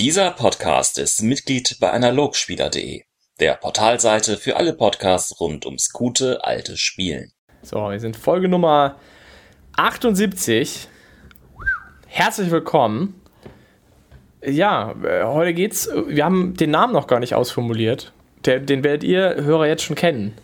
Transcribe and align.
Dieser 0.00 0.32
Podcast 0.32 0.98
ist 0.98 1.22
Mitglied 1.22 1.76
bei 1.78 1.92
Analogspieler.de, 1.92 3.02
der 3.38 3.54
Portalseite 3.54 4.36
für 4.36 4.56
alle 4.56 4.72
Podcasts 4.72 5.38
rund 5.38 5.66
ums 5.66 5.92
gute 5.92 6.42
alte 6.42 6.76
Spielen. 6.76 7.30
So, 7.62 7.76
wir 7.76 8.00
sind 8.00 8.16
Folge 8.16 8.48
Nummer 8.48 8.96
78. 9.76 10.88
Herzlich 12.08 12.50
willkommen. 12.50 13.22
Ja, 14.44 14.96
äh, 15.04 15.22
heute 15.22 15.54
geht's. 15.54 15.88
Wir 16.08 16.24
haben 16.24 16.54
den 16.54 16.72
Namen 16.72 16.92
noch 16.92 17.06
gar 17.06 17.20
nicht 17.20 17.36
ausformuliert. 17.36 18.12
Den 18.44 18.82
werdet 18.82 19.04
ihr 19.04 19.44
Hörer 19.44 19.68
jetzt 19.68 19.84
schon 19.84 19.94
kennen. 19.94 20.36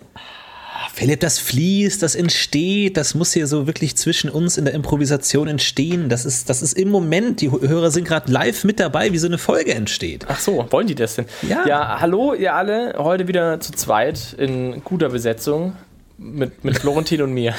Philipp, 0.94 1.20
das 1.20 1.38
fließt, 1.38 2.02
das 2.02 2.14
entsteht, 2.14 2.96
das 2.96 3.14
muss 3.14 3.32
hier 3.32 3.46
so 3.46 3.66
wirklich 3.66 3.96
zwischen 3.96 4.28
uns 4.28 4.58
in 4.58 4.64
der 4.64 4.74
Improvisation 4.74 5.48
entstehen. 5.48 6.08
Das 6.08 6.24
ist, 6.24 6.50
das 6.50 6.62
ist 6.62 6.74
im 6.74 6.90
Moment, 6.90 7.40
die 7.40 7.50
Hörer 7.50 7.90
sind 7.90 8.06
gerade 8.06 8.30
live 8.30 8.64
mit 8.64 8.80
dabei, 8.80 9.12
wie 9.12 9.18
so 9.18 9.26
eine 9.26 9.38
Folge 9.38 9.74
entsteht. 9.74 10.26
Ach 10.28 10.38
so, 10.38 10.66
wollen 10.70 10.86
die 10.86 10.94
das 10.94 11.16
denn? 11.16 11.26
Ja. 11.48 11.66
Ja, 11.66 12.00
hallo 12.00 12.34
ihr 12.34 12.54
alle, 12.54 12.94
heute 12.98 13.28
wieder 13.28 13.60
zu 13.60 13.72
zweit 13.72 14.34
in 14.36 14.82
guter 14.84 15.08
Besetzung 15.08 15.74
mit, 16.18 16.64
mit 16.64 16.78
Florentin 16.78 17.22
und 17.22 17.32
mir. 17.32 17.54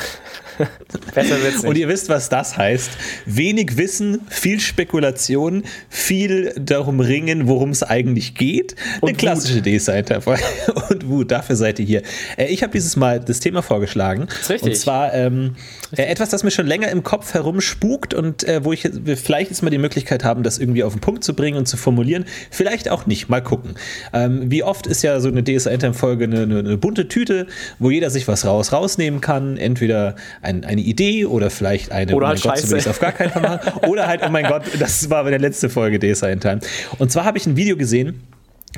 Besser 1.13 1.41
wird's 1.41 1.63
nicht. 1.63 1.65
Und 1.69 1.77
ihr 1.77 1.87
wisst, 1.87 2.09
was 2.09 2.29
das 2.29 2.57
heißt. 2.57 2.91
Wenig 3.25 3.77
Wissen, 3.77 4.21
viel 4.29 4.59
Spekulation, 4.59 5.63
viel 5.89 6.53
darum 6.59 6.99
ringen, 6.99 7.47
worum 7.47 7.69
es 7.71 7.83
eigentlich 7.83 8.35
geht. 8.35 8.75
Und 9.01 9.09
Eine 9.09 9.17
klassische 9.17 9.61
D-Seite. 9.61 10.21
Und 10.89 11.07
Wut, 11.07 11.31
dafür 11.31 11.55
seid 11.55 11.79
ihr 11.79 11.85
hier. 11.85 12.01
Äh, 12.37 12.47
Ich 12.47 12.63
habe 12.63 12.73
dieses 12.73 12.95
Mal 12.95 13.19
das 13.19 13.39
Thema 13.39 13.61
vorgeschlagen. 13.61 14.27
ist 14.27 14.49
richtig. 14.49 14.69
Und 14.69 14.75
zwar 14.75 15.13
ähm, 15.13 15.55
äh, 15.95 16.03
etwas, 16.03 16.29
das 16.29 16.43
mir 16.43 16.51
schon 16.51 16.67
länger 16.67 16.89
im 16.89 17.03
Kopf 17.03 17.33
herumspukt 17.33 18.13
und 18.13 18.43
äh, 18.43 18.63
wo 18.63 18.73
ich 18.73 18.89
vielleicht 19.15 19.49
jetzt 19.51 19.61
mal 19.63 19.69
die 19.69 19.77
Möglichkeit 19.77 20.23
haben, 20.23 20.43
das 20.43 20.57
irgendwie 20.57 20.83
auf 20.83 20.93
den 20.93 21.01
Punkt 21.01 21.23
zu 21.23 21.33
bringen 21.35 21.57
und 21.57 21.67
zu 21.67 21.77
formulieren. 21.77 22.25
Vielleicht 22.49 22.89
auch 22.89 23.05
nicht. 23.05 23.29
Mal 23.29 23.41
gucken. 23.41 23.75
Ähm, 24.13 24.49
wie 24.51 24.63
oft 24.63 24.87
ist 24.87 25.03
ja 25.03 25.19
so 25.19 25.29
eine 25.29 25.43
DSA-Folge 25.43 26.25
eine, 26.25 26.41
eine, 26.43 26.59
eine 26.59 26.77
bunte 26.77 27.07
Tüte, 27.07 27.47
wo 27.79 27.89
jeder 27.89 28.09
sich 28.09 28.27
was 28.27 28.45
raus 28.45 28.71
rausnehmen 28.73 29.21
kann. 29.21 29.57
Entweder 29.57 30.15
ein, 30.41 30.50
eine 30.65 30.81
Idee 30.81 31.25
oder 31.25 31.49
vielleicht 31.49 31.91
eine, 31.91 32.15
Oder 32.15 32.27
oh 32.27 32.29
halt 32.29 32.45
mein 32.45 32.53
Gott, 32.53 32.61
so 32.61 32.71
will 32.71 32.77
Scheiße. 32.77 32.77
ich's 32.77 32.87
auf 32.87 32.99
gar 32.99 33.11
keinen 33.11 33.31
Fall 33.31 33.41
machen. 33.41 33.89
Oder 33.89 34.07
halt, 34.07 34.21
oh 34.25 34.29
mein 34.29 34.45
Gott, 34.45 34.63
das 34.79 35.09
war 35.09 35.23
bei 35.23 35.29
der 35.29 35.39
letzten 35.39 35.69
Folge 35.69 35.99
DSA 35.99 36.29
in 36.29 36.39
Time. 36.39 36.59
Und 36.99 37.11
zwar 37.11 37.25
habe 37.25 37.37
ich 37.37 37.45
ein 37.45 37.55
Video 37.55 37.77
gesehen. 37.77 38.21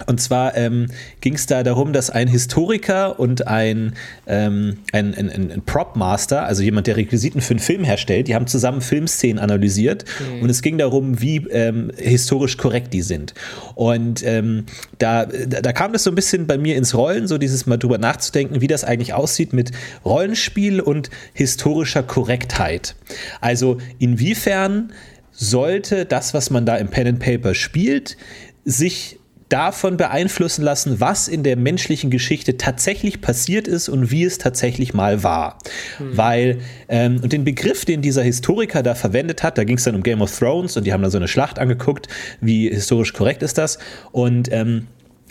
Und 0.08 0.22
zwar 0.22 0.56
ähm, 0.56 0.88
ging 1.22 1.36
es 1.36 1.46
da 1.46 1.64
darum, 1.64 1.94
dass 1.94 2.10
ein 2.10 2.28
Historiker 2.28 3.20
und 3.20 3.48
ein, 3.48 3.94
ähm, 4.28 4.78
ein, 4.92 5.14
ein, 5.16 5.30
ein, 5.30 5.62
Prop-Master, 5.66 6.46
also 6.46 6.64
jemand, 6.64 6.88
der 6.88 6.98
Requisiten 6.98 7.42
für 7.42 7.52
einen 7.52 7.60
Film 7.60 7.84
herstellt, 7.84 8.28
die 8.28 8.36
haben 8.36 8.48
zusammen 8.48 8.82
Filmszenen 8.82 9.40
analysiert 9.40 10.06
und 10.42 10.50
es 10.50 10.62
ging 10.62 10.78
darum, 10.78 11.22
wie 11.22 11.38
ähm, 11.52 11.92
historisch 11.98 12.58
korrekt 12.58 12.94
die 12.94 13.02
sind. 13.02 13.34
Und 13.76 14.24
ähm, 14.26 14.66
da, 14.98 15.26
da 15.26 15.62
da 15.74 15.74
kam 15.74 15.92
das 15.92 16.04
so 16.04 16.12
ein 16.12 16.16
bisschen 16.16 16.46
bei 16.46 16.58
mir 16.58 16.76
ins 16.76 16.94
Rollen, 16.94 17.28
so 17.28 17.40
dieses 17.40 17.66
mal 17.66 17.78
drüber 17.78 17.98
nachzudenken, 17.98 18.62
wie 18.62 18.68
das 18.68 18.84
eigentlich 18.84 19.14
aussieht 19.14 19.54
mit 19.54 19.72
Rollenspiel 20.06 20.82
und 20.82 21.10
historischer 21.34 22.04
Korrektheit. 22.04 22.96
Also 23.42 23.78
inwiefern 23.98 24.94
sollte 25.32 26.06
das, 26.06 26.34
was 26.36 26.52
man 26.52 26.66
da 26.66 26.76
im 26.76 26.90
Pen 26.90 27.08
and 27.08 27.20
Paper 27.20 27.56
spielt, 27.56 28.18
sich 28.66 29.20
davon 29.54 29.98
beeinflussen 29.98 30.64
lassen, 30.64 31.00
was 31.00 31.28
in 31.28 31.44
der 31.44 31.56
menschlichen 31.58 32.10
Geschichte 32.10 32.58
tatsächlich 32.58 33.22
passiert 33.22 33.68
ist 33.68 33.88
und 33.88 34.10
wie 34.10 34.24
es 34.24 34.40
tatsächlich 34.40 34.96
mal 34.96 35.22
war. 35.22 35.60
Weil, 36.00 36.58
ähm, 36.90 37.20
und 37.22 37.32
den 37.32 37.44
Begriff, 37.44 37.86
den 37.86 38.02
dieser 38.02 38.24
Historiker 38.24 38.82
da 38.82 38.96
verwendet 38.96 39.44
hat, 39.44 39.60
da 39.60 39.64
ging 39.64 39.78
es 39.78 39.84
dann 39.84 39.94
um 39.94 40.02
Game 40.02 40.24
of 40.24 40.36
Thrones 40.36 40.76
und 40.76 40.86
die 40.86 40.92
haben 40.92 41.04
da 41.04 41.12
so 41.12 41.18
eine 41.18 41.28
Schlacht 41.28 41.60
angeguckt, 41.60 42.08
wie 42.42 42.68
historisch 42.68 43.14
korrekt 43.14 43.44
ist 43.44 43.60
das. 43.60 43.78
Und 44.12 44.52
ähm, 44.52 44.88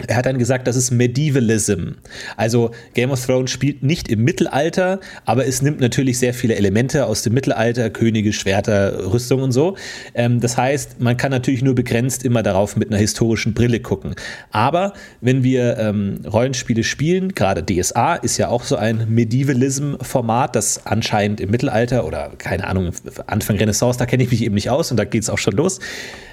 er 0.06 0.16
hat 0.16 0.26
dann 0.26 0.38
gesagt, 0.38 0.66
das 0.66 0.76
ist 0.76 0.90
Medievalism. 0.90 1.92
Also 2.36 2.70
Game 2.94 3.10
of 3.10 3.24
Thrones 3.24 3.50
spielt 3.50 3.82
nicht 3.82 4.08
im 4.08 4.24
Mittelalter, 4.24 5.00
aber 5.24 5.46
es 5.46 5.62
nimmt 5.62 5.80
natürlich 5.80 6.19
sehr 6.19 6.34
viele 6.34 6.56
Elemente 6.56 7.06
aus 7.06 7.22
dem 7.22 7.34
Mittelalter, 7.34 7.91
Könige, 7.91 8.32
Schwerter, 8.32 9.12
Rüstung 9.12 9.42
und 9.42 9.52
so. 9.52 9.76
Ähm, 10.14 10.41
das 10.41 10.56
heißt, 10.56 11.00
man 11.00 11.16
kann 11.16 11.31
natürlich 11.31 11.62
nur 11.62 11.75
begrenzt 11.75 12.25
immer 12.25 12.42
darauf 12.42 12.76
mit 12.76 12.88
einer 12.88 12.98
historischen 12.98 13.54
Brille 13.54 13.81
gucken. 13.81 14.14
Aber 14.50 14.94
wenn 15.20 15.44
wir 15.44 15.78
ähm, 15.78 16.20
Rollenspiele 16.26 16.84
spielen, 16.84 17.34
gerade 17.34 17.62
DSA 17.62 18.14
ist 18.14 18.38
ja 18.38 18.48
auch 18.48 18.64
so 18.64 18.76
ein 18.76 19.06
Medievalism-Format, 19.08 20.56
das 20.56 20.86
anscheinend 20.86 21.41
im 21.41 21.50
Mittelalter 21.50 22.06
oder 22.06 22.31
keine 22.38 22.66
Ahnung, 22.66 22.92
Anfang 23.26 23.56
Renaissance, 23.56 23.98
da 23.98 24.06
kenne 24.06 24.22
ich 24.22 24.31
mich 24.31 24.42
eben 24.42 24.54
nicht 24.54 24.70
aus 24.70 24.91
und 24.91 24.97
da 24.97 25.04
geht 25.04 25.22
es 25.22 25.31
auch 25.31 25.38
schon 25.38 25.54
los, 25.54 25.81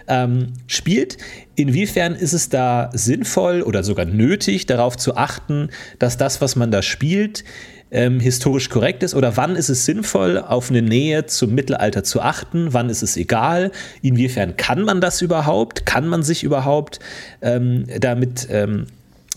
ähm, 0.07 0.53
spielt. 0.67 1.17
Inwiefern 1.59 2.15
ist 2.15 2.31
es 2.31 2.47
da 2.47 2.89
sinnvoll 2.93 3.63
oder 3.63 3.83
sogar 3.83 4.05
nötig, 4.05 4.65
darauf 4.65 4.95
zu 4.95 5.17
achten, 5.17 5.71
dass 5.99 6.15
das, 6.15 6.39
was 6.39 6.55
man 6.55 6.71
da 6.71 6.81
spielt, 6.81 7.43
ähm, 7.91 8.21
historisch 8.21 8.69
korrekt 8.69 9.03
ist? 9.03 9.13
Oder 9.13 9.35
wann 9.35 9.57
ist 9.57 9.67
es 9.67 9.83
sinnvoll, 9.83 10.37
auf 10.37 10.69
eine 10.69 10.81
Nähe 10.81 11.25
zum 11.25 11.53
Mittelalter 11.53 12.05
zu 12.05 12.21
achten? 12.21 12.71
Wann 12.71 12.89
ist 12.89 13.01
es 13.01 13.17
egal? 13.17 13.73
Inwiefern 14.01 14.55
kann 14.55 14.83
man 14.83 15.01
das 15.01 15.21
überhaupt? 15.21 15.85
Kann 15.85 16.07
man 16.07 16.23
sich 16.23 16.43
überhaupt 16.43 16.99
ähm, 17.41 17.85
damit 17.99 18.47
ähm, 18.49 18.85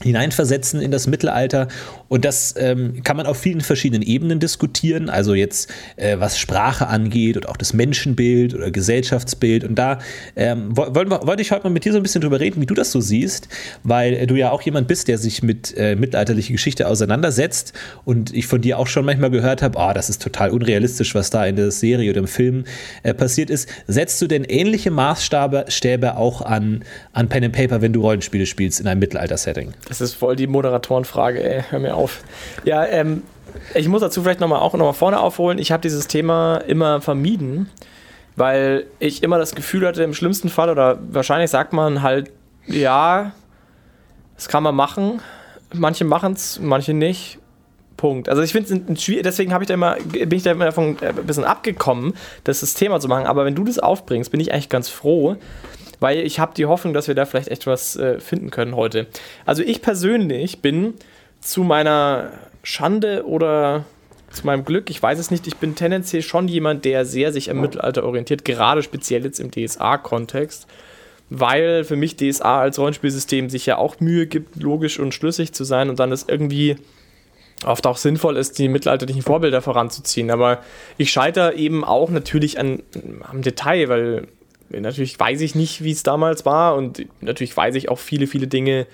hineinversetzen 0.02 0.80
in 0.82 0.90
das 0.90 1.06
Mittelalter. 1.06 1.68
Und 2.08 2.24
das 2.24 2.54
ähm, 2.58 3.02
kann 3.04 3.16
man 3.16 3.26
auf 3.26 3.38
vielen 3.38 3.60
verschiedenen 3.60 4.02
Ebenen 4.02 4.40
diskutieren. 4.40 5.08
Also 5.08 5.34
jetzt, 5.34 5.70
äh, 5.96 6.18
was 6.18 6.38
Sprache 6.38 6.88
angeht 6.88 7.36
und 7.36 7.48
auch 7.48 7.56
das 7.56 7.72
Menschenbild 7.72 8.54
oder 8.54 8.70
Gesellschaftsbild. 8.70 9.64
Und 9.64 9.76
da 9.76 9.98
ähm, 10.36 10.76
wo- 10.76 10.94
wollen 10.94 11.10
wir, 11.10 11.26
wollte 11.26 11.42
ich 11.42 11.52
heute 11.52 11.64
mal 11.64 11.70
mit 11.70 11.84
dir 11.84 11.92
so 11.92 11.98
ein 11.98 12.02
bisschen 12.02 12.20
drüber 12.20 12.40
reden, 12.40 12.60
wie 12.60 12.66
du 12.66 12.74
das 12.74 12.92
so 12.92 13.00
siehst, 13.00 13.48
weil 13.82 14.14
äh, 14.14 14.26
du 14.26 14.34
ja 14.34 14.50
auch 14.50 14.62
jemand 14.62 14.88
bist, 14.88 15.08
der 15.08 15.18
sich 15.18 15.42
mit 15.42 15.74
äh, 15.76 15.96
mittelalterlicher 15.96 16.52
Geschichte 16.52 16.86
auseinandersetzt. 16.88 17.72
Und 18.04 18.34
ich 18.34 18.46
von 18.46 18.60
dir 18.60 18.78
auch 18.78 18.86
schon 18.86 19.04
manchmal 19.04 19.30
gehört 19.30 19.62
habe, 19.62 19.78
oh, 19.78 19.92
das 19.94 20.10
ist 20.10 20.20
total 20.20 20.50
unrealistisch, 20.50 21.14
was 21.14 21.30
da 21.30 21.46
in 21.46 21.56
der 21.56 21.70
Serie 21.70 22.10
oder 22.10 22.20
im 22.20 22.26
Film 22.26 22.64
äh, 23.02 23.14
passiert 23.14 23.50
ist. 23.50 23.68
Setzt 23.86 24.20
du 24.20 24.26
denn 24.26 24.44
ähnliche 24.44 24.90
Maßstäbe 24.90 25.66
Stäbe 25.68 26.16
auch 26.16 26.42
an, 26.42 26.84
an 27.12 27.28
Pen 27.28 27.44
and 27.44 27.54
Paper, 27.54 27.80
wenn 27.80 27.92
du 27.92 28.00
Rollenspiele 28.02 28.46
spielst 28.46 28.80
in 28.80 28.86
einem 28.86 29.00
Mittelalter-Setting? 29.00 29.72
Das 29.92 30.00
ist 30.00 30.14
voll 30.14 30.36
die 30.36 30.46
Moderatorenfrage, 30.46 31.44
ey. 31.44 31.64
Hör 31.68 31.78
mir 31.78 31.94
auf. 31.94 32.22
Ja, 32.64 32.82
ähm, 32.86 33.24
ich 33.74 33.88
muss 33.88 34.00
dazu 34.00 34.22
vielleicht 34.22 34.40
nochmal 34.40 34.60
auch 34.60 34.72
nochmal 34.72 34.94
vorne 34.94 35.20
aufholen. 35.20 35.58
Ich 35.58 35.70
habe 35.70 35.82
dieses 35.82 36.08
Thema 36.08 36.56
immer 36.66 37.02
vermieden, 37.02 37.68
weil 38.34 38.86
ich 39.00 39.22
immer 39.22 39.36
das 39.36 39.54
Gefühl 39.54 39.86
hatte, 39.86 40.02
im 40.02 40.14
schlimmsten 40.14 40.48
Fall, 40.48 40.70
oder 40.70 40.98
wahrscheinlich 41.10 41.50
sagt 41.50 41.74
man 41.74 42.00
halt, 42.00 42.30
ja, 42.66 43.32
das 44.34 44.48
kann 44.48 44.62
man 44.62 44.74
machen. 44.74 45.20
Manche 45.74 46.06
machen 46.06 46.32
es, 46.32 46.58
manche 46.58 46.94
nicht. 46.94 47.38
Punkt. 47.98 48.30
Also 48.30 48.40
ich 48.40 48.52
finde 48.52 48.82
es 48.94 49.02
schwierig, 49.02 49.22
deswegen 49.24 49.54
ich 49.62 49.70
immer, 49.70 49.96
bin 49.96 50.32
ich 50.32 50.42
da 50.42 50.52
immer 50.52 50.64
davon 50.64 50.96
äh, 51.02 51.08
ein 51.08 51.26
bisschen 51.26 51.44
abgekommen, 51.44 52.14
das, 52.44 52.60
das 52.60 52.72
Thema 52.72 52.98
zu 52.98 53.08
machen. 53.08 53.26
Aber 53.26 53.44
wenn 53.44 53.54
du 53.54 53.62
das 53.62 53.78
aufbringst, 53.78 54.30
bin 54.30 54.40
ich 54.40 54.52
eigentlich 54.52 54.70
ganz 54.70 54.88
froh, 54.88 55.36
weil 56.02 56.18
ich 56.18 56.38
habe 56.38 56.52
die 56.54 56.66
Hoffnung, 56.66 56.92
dass 56.92 57.08
wir 57.08 57.14
da 57.14 57.24
vielleicht 57.24 57.48
echt 57.48 57.66
was 57.66 57.96
äh, 57.96 58.20
finden 58.20 58.50
können 58.50 58.76
heute. 58.76 59.06
Also 59.46 59.62
ich 59.62 59.80
persönlich 59.80 60.60
bin 60.60 60.94
zu 61.40 61.62
meiner 61.62 62.32
Schande 62.62 63.24
oder 63.26 63.84
zu 64.30 64.46
meinem 64.46 64.64
Glück, 64.64 64.90
ich 64.90 65.02
weiß 65.02 65.18
es 65.18 65.30
nicht, 65.30 65.46
ich 65.46 65.56
bin 65.56 65.74
tendenziell 65.74 66.22
schon 66.22 66.48
jemand, 66.48 66.84
der 66.84 67.04
sehr 67.04 67.32
sich 67.32 67.50
am 67.50 67.60
Mittelalter 67.60 68.04
orientiert, 68.04 68.44
gerade 68.44 68.82
speziell 68.82 69.24
jetzt 69.24 69.40
im 69.40 69.50
DSA-Kontext, 69.50 70.66
weil 71.28 71.84
für 71.84 71.96
mich 71.96 72.16
DSA 72.16 72.60
als 72.60 72.78
Rollenspielsystem 72.78 73.50
sich 73.50 73.66
ja 73.66 73.76
auch 73.76 74.00
Mühe 74.00 74.26
gibt, 74.26 74.56
logisch 74.56 74.98
und 74.98 75.12
schlüssig 75.12 75.52
zu 75.52 75.64
sein 75.64 75.90
und 75.90 76.00
dann 76.00 76.12
ist 76.12 76.28
irgendwie 76.28 76.76
oft 77.64 77.86
auch 77.86 77.96
sinnvoll 77.96 78.36
ist, 78.36 78.58
die 78.58 78.68
mittelalterlichen 78.68 79.22
Vorbilder 79.22 79.62
voranzuziehen. 79.62 80.30
Aber 80.30 80.62
ich 80.98 81.12
scheitere 81.12 81.54
eben 81.54 81.84
auch 81.84 82.10
natürlich 82.10 82.58
an, 82.58 82.82
am 83.22 83.42
Detail, 83.42 83.88
weil 83.88 84.26
natürlich 84.80 85.18
weiß 85.18 85.40
ich 85.40 85.54
nicht, 85.54 85.82
wie 85.82 85.92
es 85.92 86.02
damals 86.02 86.44
war 86.44 86.76
und 86.76 87.06
natürlich 87.20 87.56
weiß 87.56 87.74
ich 87.74 87.88
auch 87.88 87.98
viele, 87.98 88.26
viele 88.26 88.46
Dinge 88.46 88.86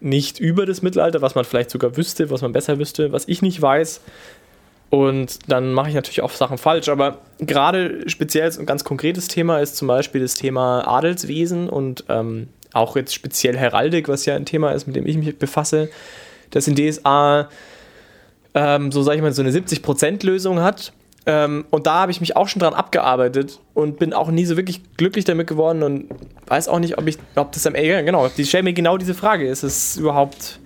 nicht 0.00 0.38
über 0.38 0.66
das 0.66 0.82
Mittelalter, 0.82 1.22
was 1.22 1.34
man 1.34 1.44
vielleicht 1.44 1.70
sogar 1.70 1.96
wüsste, 1.96 2.30
was 2.30 2.42
man 2.42 2.52
besser 2.52 2.78
wüsste, 2.78 3.12
was 3.12 3.26
ich 3.28 3.42
nicht 3.42 3.60
weiß. 3.60 4.00
Und 4.88 5.50
dann 5.50 5.72
mache 5.72 5.88
ich 5.88 5.94
natürlich 5.94 6.22
auch 6.22 6.30
Sachen 6.30 6.58
falsch. 6.58 6.88
Aber 6.88 7.18
gerade 7.38 8.08
speziell 8.08 8.50
ein 8.58 8.66
ganz 8.66 8.84
konkretes 8.84 9.26
Thema 9.28 9.58
ist 9.58 9.76
zum 9.76 9.88
Beispiel 9.88 10.20
das 10.20 10.34
Thema 10.34 10.86
Adelswesen 10.86 11.68
und 11.68 12.04
ähm, 12.08 12.48
auch 12.72 12.94
jetzt 12.94 13.14
speziell 13.14 13.56
Heraldik, 13.56 14.08
was 14.08 14.26
ja 14.26 14.36
ein 14.36 14.44
Thema 14.44 14.70
ist, 14.72 14.86
mit 14.86 14.96
dem 14.96 15.06
ich 15.06 15.16
mich 15.16 15.38
befasse, 15.38 15.88
das 16.50 16.68
in 16.68 16.76
DSA 16.76 17.48
ähm, 18.54 18.92
so, 18.92 19.02
sag 19.02 19.16
ich 19.16 19.22
mal, 19.22 19.32
so 19.32 19.42
eine 19.42 19.50
70%-Lösung 19.50 20.60
hat. 20.60 20.92
Ähm, 21.28 21.64
und 21.70 21.88
da 21.88 21.94
habe 22.00 22.12
ich 22.12 22.20
mich 22.20 22.36
auch 22.36 22.46
schon 22.46 22.60
dran 22.60 22.72
abgearbeitet 22.72 23.60
und 23.74 23.98
bin 23.98 24.12
auch 24.12 24.30
nie 24.30 24.44
so 24.44 24.56
wirklich 24.56 24.80
glücklich 24.96 25.24
damit 25.24 25.48
geworden 25.48 25.82
und 25.82 26.06
weiß 26.46 26.68
auch 26.68 26.78
nicht, 26.78 26.98
ob 26.98 27.06
ich, 27.08 27.18
ob 27.34 27.50
das 27.50 27.66
am 27.66 27.74
Ende, 27.74 28.04
genau, 28.04 28.28
die 28.28 28.44
stellen 28.44 28.64
mir 28.64 28.72
genau 28.72 28.96
diese 28.96 29.14
Frage. 29.14 29.48
Ist 29.48 29.64
es 29.64 29.96
überhaupt, 29.96 30.60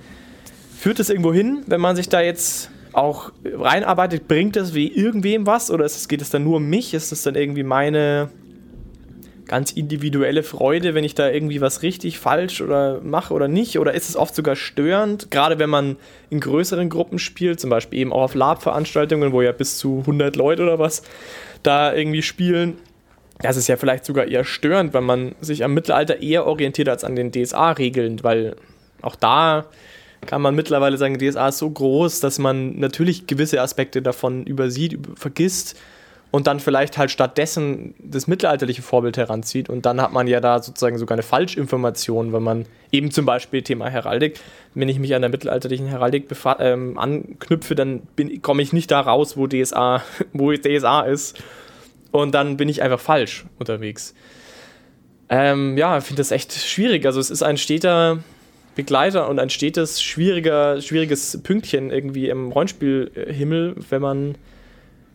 führt 0.78 1.00
es 1.00 1.08
irgendwo 1.08 1.32
hin, 1.32 1.62
wenn 1.66 1.80
man 1.80 1.96
sich 1.96 2.10
da 2.10 2.20
jetzt 2.20 2.70
auch 2.92 3.32
reinarbeitet, 3.44 4.28
bringt 4.28 4.56
das 4.56 4.74
wie 4.74 4.88
irgendwem 4.88 5.46
was 5.46 5.70
oder 5.70 5.86
es, 5.86 6.08
geht 6.08 6.20
es 6.20 6.28
dann 6.28 6.44
nur 6.44 6.56
um 6.56 6.68
mich? 6.68 6.92
Ist 6.92 7.10
es 7.10 7.22
dann 7.22 7.36
irgendwie 7.36 7.62
meine, 7.62 8.28
ganz 9.50 9.72
individuelle 9.72 10.44
Freude, 10.44 10.94
wenn 10.94 11.02
ich 11.02 11.16
da 11.16 11.28
irgendwie 11.28 11.60
was 11.60 11.82
richtig 11.82 12.20
falsch 12.20 12.60
oder 12.60 13.00
mache 13.00 13.34
oder 13.34 13.48
nicht? 13.48 13.80
Oder 13.80 13.94
ist 13.94 14.08
es 14.08 14.14
oft 14.14 14.32
sogar 14.32 14.54
störend, 14.54 15.32
gerade 15.32 15.58
wenn 15.58 15.68
man 15.68 15.96
in 16.30 16.38
größeren 16.38 16.88
Gruppen 16.88 17.18
spielt, 17.18 17.58
zum 17.58 17.68
Beispiel 17.68 17.98
eben 17.98 18.12
auch 18.12 18.22
auf 18.22 18.36
Lab-Veranstaltungen, 18.36 19.32
wo 19.32 19.42
ja 19.42 19.50
bis 19.50 19.76
zu 19.76 19.98
100 20.02 20.36
Leute 20.36 20.62
oder 20.62 20.78
was 20.78 21.02
da 21.64 21.92
irgendwie 21.92 22.22
spielen? 22.22 22.78
Das 23.40 23.56
ist 23.56 23.66
ja 23.66 23.76
vielleicht 23.76 24.04
sogar 24.04 24.28
eher 24.28 24.44
störend, 24.44 24.94
weil 24.94 25.02
man 25.02 25.34
sich 25.40 25.64
am 25.64 25.74
Mittelalter 25.74 26.22
eher 26.22 26.46
orientiert 26.46 26.88
als 26.88 27.02
an 27.02 27.16
den 27.16 27.32
DSA-Regeln, 27.32 28.22
weil 28.22 28.54
auch 29.02 29.16
da 29.16 29.66
kann 30.26 30.42
man 30.42 30.54
mittlerweile 30.54 30.96
sagen, 30.96 31.18
DSA 31.18 31.48
ist 31.48 31.58
so 31.58 31.68
groß, 31.68 32.20
dass 32.20 32.38
man 32.38 32.78
natürlich 32.78 33.26
gewisse 33.26 33.60
Aspekte 33.60 34.00
davon 34.00 34.44
übersieht, 34.44 34.96
vergisst 35.16 35.76
und 36.30 36.46
dann 36.46 36.60
vielleicht 36.60 36.96
halt 36.96 37.10
stattdessen 37.10 37.94
das 37.98 38.26
mittelalterliche 38.26 38.82
Vorbild 38.82 39.16
heranzieht 39.16 39.68
und 39.68 39.86
dann 39.86 40.00
hat 40.00 40.12
man 40.12 40.26
ja 40.26 40.40
da 40.40 40.62
sozusagen 40.62 40.98
sogar 40.98 41.16
eine 41.16 41.22
Falschinformation, 41.22 42.32
wenn 42.32 42.42
man 42.42 42.66
eben 42.92 43.10
zum 43.10 43.26
Beispiel 43.26 43.62
Thema 43.62 43.88
Heraldik, 43.88 44.40
wenn 44.74 44.88
ich 44.88 44.98
mich 44.98 45.14
an 45.14 45.22
der 45.22 45.30
mittelalterlichen 45.30 45.86
Heraldik 45.86 46.26
ähm, 46.58 46.98
anknüpfe, 46.98 47.74
dann 47.74 48.02
komme 48.42 48.62
ich 48.62 48.72
nicht 48.72 48.90
da 48.90 49.00
raus, 49.00 49.36
wo 49.36 49.46
DSA, 49.46 50.02
wo 50.32 50.52
DSA 50.52 51.02
ist 51.02 51.42
und 52.12 52.34
dann 52.34 52.56
bin 52.56 52.68
ich 52.68 52.82
einfach 52.82 53.00
falsch 53.00 53.44
unterwegs. 53.58 54.14
Ähm, 55.28 55.78
ja, 55.78 55.98
ich 55.98 56.04
finde 56.04 56.20
das 56.20 56.32
echt 56.32 56.52
schwierig. 56.52 57.06
Also 57.06 57.20
es 57.20 57.30
ist 57.30 57.42
ein 57.42 57.56
steter 57.56 58.18
Begleiter 58.74 59.28
und 59.28 59.38
ein 59.38 59.50
stetes, 59.50 60.02
schwieriger, 60.02 60.80
schwieriges 60.80 61.40
Pünktchen 61.42 61.90
irgendwie 61.90 62.28
im 62.28 62.50
Rollenspielhimmel, 62.50 63.76
wenn 63.90 64.02
man 64.02 64.34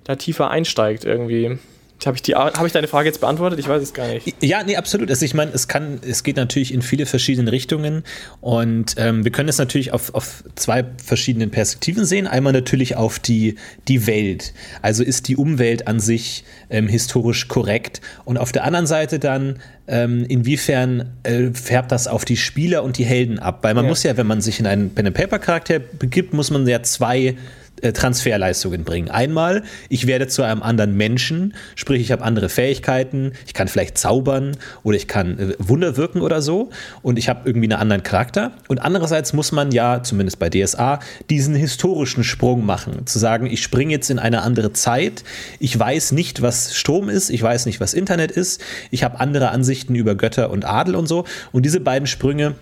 da 0.06 0.16
tiefer 0.16 0.50
einsteigt 0.50 1.04
irgendwie. 1.04 1.58
Habe 2.06 2.18
ich, 2.22 2.36
hab 2.36 2.66
ich 2.66 2.74
deine 2.74 2.88
Frage 2.88 3.08
jetzt 3.08 3.22
beantwortet? 3.22 3.58
Ich 3.58 3.68
weiß 3.68 3.82
es 3.82 3.94
gar 3.94 4.08
nicht. 4.08 4.36
Ja, 4.44 4.62
nee, 4.64 4.76
absolut. 4.76 5.10
Also 5.10 5.26
ich 5.26 5.34
meine, 5.34 5.52
es 5.54 5.68
kann, 5.68 6.00
es 6.08 6.24
geht 6.24 6.36
natürlich 6.36 6.74
in 6.74 6.82
viele 6.82 7.06
verschiedene 7.06 7.52
Richtungen 7.52 8.04
und 8.42 8.96
ähm, 8.98 9.24
wir 9.24 9.32
können 9.32 9.50
es 9.50 9.58
natürlich 9.58 9.92
auf, 9.92 10.14
auf 10.14 10.44
zwei 10.56 10.86
verschiedenen 11.04 11.50
Perspektiven 11.52 12.06
sehen. 12.06 12.28
Einmal 12.28 12.54
natürlich 12.54 12.96
auf 12.96 13.18
die, 13.18 13.56
die 13.88 14.06
Welt. 14.06 14.54
Also 14.84 15.04
ist 15.04 15.30
die 15.30 15.36
Umwelt 15.36 15.88
an 15.88 16.00
sich 16.00 16.44
ähm, 16.70 16.88
historisch 16.88 17.48
korrekt 17.48 18.02
und 18.24 18.38
auf 18.38 18.52
der 18.52 18.66
anderen 18.66 18.88
Seite 18.88 19.18
dann, 19.18 19.60
ähm, 19.88 20.26
inwiefern 20.26 21.14
äh, 21.24 21.52
färbt 21.54 21.92
das 21.92 22.08
auf 22.08 22.26
die 22.26 22.38
Spieler 22.38 22.84
und 22.84 22.98
die 22.98 23.06
Helden 23.06 23.40
ab? 23.40 23.60
Weil 23.64 23.74
man 23.74 23.86
ja. 23.86 23.90
muss 23.90 24.04
ja, 24.04 24.18
wenn 24.18 24.28
man 24.28 24.42
sich 24.42 24.60
in 24.60 24.68
einen 24.68 24.92
Pen-and-Paper-Charakter 24.94 25.80
begibt, 25.80 26.34
muss 26.34 26.52
man 26.52 26.68
ja 26.68 26.84
zwei 26.84 27.36
Transferleistungen 27.82 28.84
bringen. 28.84 29.10
Einmal, 29.10 29.64
ich 29.90 30.08
werde 30.08 30.28
zu 30.28 30.44
einem 30.44 30.64
anderen 30.64 30.96
Menschen, 30.96 31.54
sprich, 31.76 32.02
ich 32.02 32.12
habe 32.12 32.24
andere 32.24 32.50
Fähigkeiten, 32.50 33.34
ich 33.46 33.54
kann 33.54 33.68
vielleicht 33.68 33.98
zaubern 33.98 34.58
oder 34.84 34.98
ich 34.98 35.08
kann 35.08 35.38
äh, 35.38 35.54
Wunder 35.60 35.98
wirken 35.98 36.22
oder 36.22 36.42
so 36.42 36.70
und 37.02 37.20
ich 37.20 37.30
habe 37.30 37.42
irgendwie 37.46 37.68
einen 37.68 37.80
anderen 37.80 38.04
Charakter. 38.04 38.54
Und 38.68 38.80
andererseits 38.80 39.34
muss 39.34 39.52
man 39.52 39.72
ja, 39.72 40.04
zumindest 40.04 40.40
bei 40.40 40.50
DSA, 40.50 41.00
diesen 41.30 41.56
historischen 41.56 42.24
Sprung 42.24 42.66
machen, 42.66 43.06
zu 43.06 43.20
sagen, 43.20 43.46
ich 43.46 43.62
springe 43.62 43.92
jetzt 43.92 44.10
in 44.10 44.20
eine 44.20 44.42
andere 44.42 44.74
Zeit, 44.74 45.24
ich 45.60 45.78
weiß 45.78 46.14
nicht, 46.14 46.42
was 46.42 46.76
Strom 46.76 47.10
ist, 47.10 47.30
ich 47.30 47.42
weiß 47.42 47.66
nicht, 47.66 47.80
was 47.80 47.94
Internet 47.94 48.32
ist, 48.32 48.62
ich 48.92 49.04
habe 49.04 49.20
andere 49.20 49.50
Ansichten 49.50 49.96
über 49.96 50.16
Götter 50.16 50.50
und 50.50 50.66
Adel 50.66 50.96
und 50.96 51.08
so. 51.08 51.26
Und 51.52 51.66
diese 51.66 51.80
beiden 51.80 52.08
Sprünge 52.08 52.56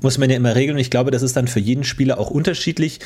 muss 0.00 0.18
man 0.18 0.30
ja 0.30 0.36
immer 0.36 0.54
regeln. 0.54 0.76
Und 0.76 0.80
ich 0.80 0.90
glaube, 0.90 1.10
das 1.10 1.22
ist 1.22 1.36
dann 1.36 1.48
für 1.48 1.60
jeden 1.60 1.84
Spieler 1.84 2.18
auch 2.18 2.30
unterschiedlich, 2.30 3.00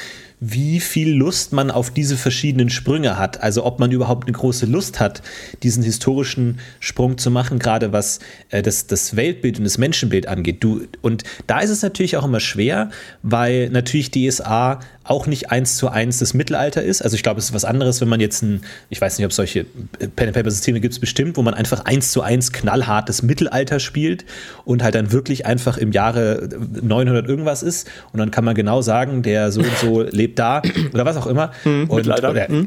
wie 0.46 0.80
viel 0.80 1.14
Lust 1.14 1.52
man 1.52 1.70
auf 1.70 1.90
diese 1.90 2.16
verschiedenen 2.16 2.68
Sprünge 2.68 3.18
hat. 3.18 3.42
Also 3.42 3.64
ob 3.64 3.80
man 3.80 3.90
überhaupt 3.92 4.26
eine 4.26 4.36
große 4.36 4.66
Lust 4.66 5.00
hat, 5.00 5.22
diesen 5.62 5.82
historischen 5.82 6.58
Sprung 6.80 7.16
zu 7.16 7.30
machen, 7.30 7.58
gerade 7.58 7.92
was 7.92 8.20
äh, 8.50 8.60
das, 8.60 8.86
das 8.86 9.16
Weltbild 9.16 9.58
und 9.58 9.64
das 9.64 9.78
Menschenbild 9.78 10.28
angeht. 10.28 10.62
Du, 10.62 10.82
und 11.00 11.24
da 11.46 11.60
ist 11.60 11.70
es 11.70 11.82
natürlich 11.82 12.16
auch 12.16 12.24
immer 12.24 12.40
schwer, 12.40 12.90
weil 13.22 13.70
natürlich 13.70 14.10
DSA 14.10 14.80
auch 15.04 15.26
nicht 15.26 15.50
eins 15.50 15.76
zu 15.76 15.88
eins 15.88 16.18
das 16.18 16.34
Mittelalter 16.34 16.82
ist. 16.82 17.02
Also 17.02 17.14
ich 17.14 17.22
glaube, 17.22 17.38
es 17.38 17.46
ist 17.46 17.54
was 17.54 17.64
anderes, 17.64 18.00
wenn 18.00 18.08
man 18.08 18.20
jetzt 18.20 18.42
ein, 18.42 18.62
ich 18.88 19.00
weiß 19.00 19.18
nicht, 19.18 19.26
ob 19.26 19.32
solche 19.32 19.64
Pen-and-Paper-Systeme 19.64 20.80
gibt 20.80 20.94
es 20.94 20.98
bestimmt, 20.98 21.36
wo 21.36 21.42
man 21.42 21.52
einfach 21.52 21.84
eins 21.84 22.10
zu 22.10 22.22
eins 22.22 22.52
knallhartes 22.52 23.22
Mittelalter 23.22 23.80
spielt 23.80 24.24
und 24.64 24.82
halt 24.82 24.94
dann 24.94 25.12
wirklich 25.12 25.44
einfach 25.44 25.76
im 25.76 25.92
Jahre 25.92 26.48
900 26.82 27.28
irgendwas 27.28 27.62
ist 27.62 27.90
und 28.12 28.18
dann 28.18 28.30
kann 28.30 28.44
man 28.44 28.54
genau 28.54 28.80
sagen, 28.80 29.22
der 29.22 29.52
so 29.52 29.60
und 29.60 29.78
so 29.78 30.02
lebt 30.10 30.33
da 30.38 30.62
oder 30.92 31.04
was 31.04 31.16
auch 31.16 31.26
immer. 31.26 31.52
Hm, 31.62 31.88
und. 31.88 32.08
Oder, 32.08 32.48
hm. 32.48 32.66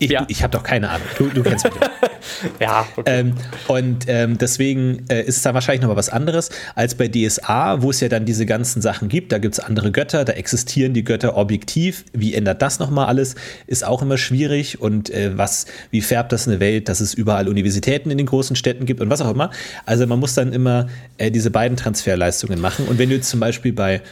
Ich, 0.00 0.10
ja. 0.10 0.24
ich 0.28 0.42
habe 0.42 0.50
doch 0.50 0.64
keine 0.64 0.90
Ahnung. 0.90 1.06
Du, 1.16 1.28
du 1.28 1.42
kennst 1.44 1.64
mich. 1.64 1.74
ja, 2.60 2.84
okay. 2.96 3.20
Ähm, 3.20 3.34
und 3.68 4.04
ähm, 4.08 4.38
deswegen 4.38 5.04
äh, 5.08 5.22
ist 5.22 5.36
es 5.36 5.42
da 5.42 5.54
wahrscheinlich 5.54 5.82
nochmal 5.82 5.96
was 5.96 6.08
anderes 6.08 6.50
als 6.74 6.96
bei 6.96 7.06
DSA, 7.06 7.80
wo 7.80 7.90
es 7.90 8.00
ja 8.00 8.08
dann 8.08 8.24
diese 8.24 8.44
ganzen 8.44 8.82
Sachen 8.82 9.08
gibt. 9.08 9.30
Da 9.30 9.38
gibt 9.38 9.54
es 9.54 9.60
andere 9.60 9.92
Götter, 9.92 10.24
da 10.24 10.32
existieren 10.32 10.94
die 10.94 11.04
Götter 11.04 11.36
objektiv. 11.36 12.04
Wie 12.12 12.34
ändert 12.34 12.60
das 12.60 12.80
nochmal 12.80 13.06
alles? 13.06 13.36
Ist 13.68 13.86
auch 13.86 14.02
immer 14.02 14.18
schwierig. 14.18 14.80
Und 14.80 15.10
äh, 15.10 15.38
was, 15.38 15.66
wie 15.92 16.00
färbt 16.00 16.32
das 16.32 16.48
eine 16.48 16.58
Welt, 16.58 16.88
dass 16.88 17.00
es 17.00 17.14
überall 17.14 17.48
Universitäten 17.48 18.10
in 18.10 18.18
den 18.18 18.26
großen 18.26 18.56
Städten 18.56 18.86
gibt 18.86 19.00
und 19.00 19.10
was 19.10 19.20
auch 19.20 19.30
immer? 19.30 19.50
Also 19.86 20.08
man 20.08 20.18
muss 20.18 20.34
dann 20.34 20.52
immer 20.52 20.88
äh, 21.18 21.30
diese 21.30 21.52
beiden 21.52 21.76
Transferleistungen 21.76 22.60
machen. 22.60 22.86
Und 22.88 22.98
wenn 22.98 23.10
du 23.10 23.14
jetzt 23.14 23.30
zum 23.30 23.38
Beispiel 23.38 23.72
bei 23.72 24.02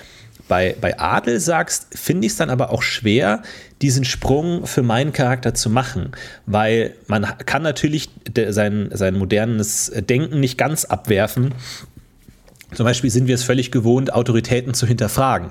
bei, 0.52 0.76
bei 0.78 1.00
Adel 1.00 1.40
sagst, 1.40 1.86
finde 1.98 2.26
ich 2.26 2.32
es 2.32 2.36
dann 2.36 2.50
aber 2.50 2.72
auch 2.72 2.82
schwer, 2.82 3.40
diesen 3.80 4.04
Sprung 4.04 4.66
für 4.66 4.82
meinen 4.82 5.14
Charakter 5.14 5.54
zu 5.54 5.70
machen, 5.70 6.12
weil 6.44 6.94
man 7.06 7.24
kann 7.46 7.62
natürlich 7.62 8.10
sein, 8.50 8.90
sein 8.92 9.16
modernes 9.16 9.90
Denken 9.96 10.40
nicht 10.40 10.58
ganz 10.58 10.84
abwerfen 10.84 11.54
zum 12.74 12.84
Beispiel 12.84 13.10
sind 13.10 13.26
wir 13.28 13.34
es 13.34 13.42
völlig 13.42 13.70
gewohnt, 13.70 14.12
Autoritäten 14.12 14.74
zu 14.74 14.86
hinterfragen. 14.86 15.50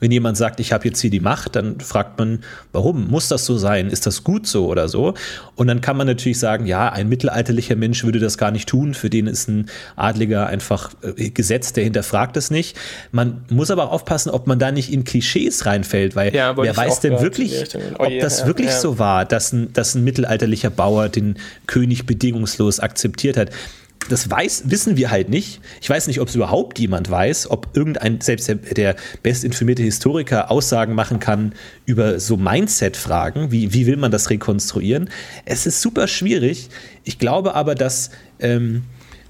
Wenn 0.00 0.10
jemand 0.10 0.36
sagt, 0.36 0.60
ich 0.60 0.72
habe 0.72 0.86
jetzt 0.86 1.00
hier 1.00 1.10
die 1.10 1.20
Macht, 1.20 1.56
dann 1.56 1.80
fragt 1.80 2.18
man, 2.18 2.40
warum? 2.72 3.08
Muss 3.08 3.28
das 3.28 3.44
so 3.44 3.58
sein? 3.58 3.88
Ist 3.90 4.06
das 4.06 4.24
gut 4.24 4.46
so 4.46 4.66
oder 4.66 4.88
so? 4.88 5.14
Und 5.54 5.66
dann 5.66 5.80
kann 5.80 5.96
man 5.96 6.06
natürlich 6.06 6.38
sagen, 6.38 6.66
ja, 6.66 6.90
ein 6.90 7.08
mittelalterlicher 7.08 7.76
Mensch 7.76 8.04
würde 8.04 8.18
das 8.18 8.38
gar 8.38 8.50
nicht 8.50 8.68
tun. 8.68 8.94
Für 8.94 9.10
den 9.10 9.26
ist 9.26 9.48
ein 9.48 9.66
Adliger 9.96 10.46
einfach 10.46 10.90
äh, 11.02 11.30
Gesetz, 11.30 11.72
der 11.72 11.84
hinterfragt 11.84 12.36
es 12.36 12.50
nicht. 12.50 12.76
Man 13.12 13.44
muss 13.50 13.70
aber 13.70 13.84
auch 13.84 13.92
aufpassen, 13.92 14.30
ob 14.30 14.46
man 14.46 14.58
da 14.58 14.70
nicht 14.70 14.92
in 14.92 15.04
Klischees 15.04 15.66
reinfällt, 15.66 16.14
weil 16.14 16.34
ja, 16.34 16.56
wer 16.56 16.76
weiß 16.76 17.00
denn 17.00 17.20
wirklich, 17.20 17.64
oh, 17.98 18.04
ob 18.04 18.20
das 18.20 18.40
ja, 18.40 18.46
wirklich 18.46 18.68
ja. 18.68 18.78
so 18.78 18.98
war, 18.98 19.24
dass 19.24 19.52
ein, 19.52 19.72
dass 19.72 19.94
ein 19.94 20.04
mittelalterlicher 20.04 20.70
Bauer 20.70 21.08
den 21.08 21.36
König 21.66 22.06
bedingungslos 22.06 22.80
akzeptiert 22.80 23.36
hat 23.36 23.50
das 24.08 24.30
weiß, 24.30 24.64
wissen 24.66 24.96
wir 24.96 25.10
halt 25.10 25.28
nicht. 25.28 25.60
Ich 25.80 25.90
weiß 25.90 26.06
nicht, 26.06 26.20
ob 26.20 26.28
es 26.28 26.34
überhaupt 26.34 26.78
jemand 26.78 27.10
weiß, 27.10 27.50
ob 27.50 27.68
irgendein, 27.74 28.20
selbst 28.20 28.48
der, 28.48 28.56
der 28.56 28.96
bestinformierte 29.22 29.82
Historiker 29.82 30.50
Aussagen 30.50 30.94
machen 30.94 31.20
kann 31.20 31.52
über 31.84 32.18
so 32.18 32.36
Mindset-Fragen. 32.36 33.52
Wie, 33.52 33.74
wie 33.74 33.86
will 33.86 33.96
man 33.96 34.10
das 34.10 34.30
rekonstruieren? 34.30 35.10
Es 35.44 35.66
ist 35.66 35.82
super 35.82 36.06
schwierig. 36.06 36.68
Ich 37.04 37.18
glaube 37.18 37.54
aber, 37.54 37.74
dass 37.74 38.10
ähm, 38.40 38.84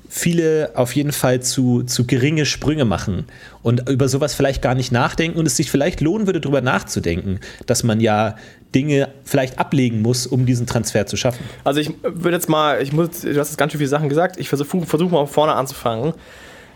viele 0.08 0.72
auf 0.74 0.94
jeden 0.94 1.12
Fall 1.12 1.42
zu, 1.42 1.82
zu 1.82 2.06
geringe 2.06 2.46
Sprünge 2.46 2.84
machen 2.84 3.26
und 3.62 3.88
über 3.88 4.08
sowas 4.08 4.34
vielleicht 4.34 4.62
gar 4.62 4.74
nicht 4.74 4.90
nachdenken 4.90 5.38
und 5.38 5.46
es 5.46 5.56
sich 5.56 5.70
vielleicht 5.70 6.00
lohnen 6.00 6.26
würde, 6.26 6.40
darüber 6.40 6.62
nachzudenken, 6.62 7.40
dass 7.66 7.82
man 7.82 8.00
ja 8.00 8.36
Dinge 8.74 9.08
vielleicht 9.24 9.58
ablegen 9.58 10.02
muss, 10.02 10.26
um 10.26 10.44
diesen 10.44 10.66
Transfer 10.66 11.06
zu 11.06 11.16
schaffen. 11.16 11.44
Also 11.64 11.80
ich 11.80 11.92
würde 12.02 12.36
jetzt 12.36 12.48
mal, 12.48 12.82
ich 12.82 12.92
muss, 12.92 13.22
du 13.22 13.38
hast 13.38 13.48
jetzt 13.48 13.56
ganz 13.56 13.72
schön 13.72 13.78
viele 13.78 13.88
Sachen 13.88 14.08
gesagt, 14.08 14.38
ich 14.38 14.48
versuche 14.48 14.84
versuch 14.84 15.10
mal 15.10 15.26
vorne 15.26 15.54
anzufangen. 15.54 16.14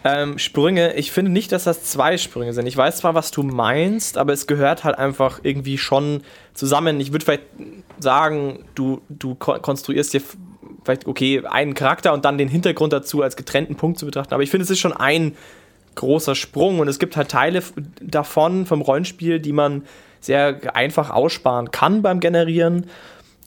Ähm, 0.04 0.38
Sprünge, 0.38 0.94
ich 0.94 1.12
finde 1.12 1.30
nicht, 1.30 1.52
dass 1.52 1.64
das 1.64 1.84
zwei 1.84 2.18
Sprünge 2.18 2.52
sind. 2.52 2.66
Ich 2.66 2.76
weiß 2.76 2.98
zwar, 2.98 3.14
was 3.14 3.30
du 3.30 3.44
meinst, 3.44 4.18
aber 4.18 4.32
es 4.32 4.46
gehört 4.46 4.82
halt 4.82 4.98
einfach 4.98 5.40
irgendwie 5.44 5.78
schon 5.78 6.22
zusammen. 6.54 6.98
Ich 6.98 7.12
würde 7.12 7.24
vielleicht 7.24 7.44
sagen, 8.00 8.64
du, 8.74 9.00
du 9.08 9.36
konstruierst 9.36 10.12
dir 10.12 10.22
vielleicht, 10.84 11.06
okay, 11.06 11.42
einen 11.46 11.74
Charakter 11.74 12.12
und 12.12 12.24
dann 12.24 12.36
den 12.36 12.48
Hintergrund 12.48 12.92
dazu 12.92 13.22
als 13.22 13.36
getrennten 13.36 13.76
Punkt 13.76 13.98
zu 13.98 14.06
betrachten. 14.06 14.34
Aber 14.34 14.42
ich 14.42 14.50
finde, 14.50 14.64
es 14.64 14.70
ist 14.70 14.80
schon 14.80 14.92
ein 14.92 15.36
großer 15.94 16.34
Sprung 16.34 16.80
und 16.80 16.88
es 16.88 16.98
gibt 16.98 17.16
halt 17.16 17.28
Teile 17.28 17.62
davon 18.00 18.66
vom 18.66 18.80
Rollenspiel, 18.80 19.38
die 19.38 19.52
man 19.52 19.82
sehr 20.22 20.74
einfach 20.74 21.10
aussparen 21.10 21.70
kann 21.70 22.00
beim 22.00 22.20
Generieren. 22.20 22.86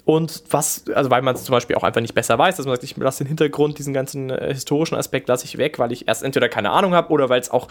Und 0.04 0.44
was, 0.52 0.86
also 0.94 1.10
weil 1.10 1.24
man 1.24 1.34
es 1.34 1.46
zum 1.46 1.54
Beispiel 1.54 1.76
auch 1.76 1.84
einfach 1.84 2.02
nicht 2.02 2.14
besser 2.14 2.38
weiß, 2.38 2.58
dass 2.58 2.68
man 2.68 2.76
sagt, 2.76 2.84
ich 2.84 2.96
lasse 2.96 3.24
den 3.24 3.28
Hintergrund, 3.28 3.80
diesen 3.80 3.94
ganzen 3.94 4.30
äh, 4.30 4.54
historischen 4.54 4.96
Aspekt 4.96 5.28
lasse 5.28 5.46
ich 5.46 5.58
weg, 5.58 5.80
weil 5.80 5.92
ich 5.92 6.08
erst 6.08 6.22
entweder 6.22 6.48
keine 6.48 6.70
Ahnung 6.70 6.94
habe 6.94 7.10
oder 7.10 7.28
weil 7.30 7.42
es 7.42 7.50
auch, 7.50 7.70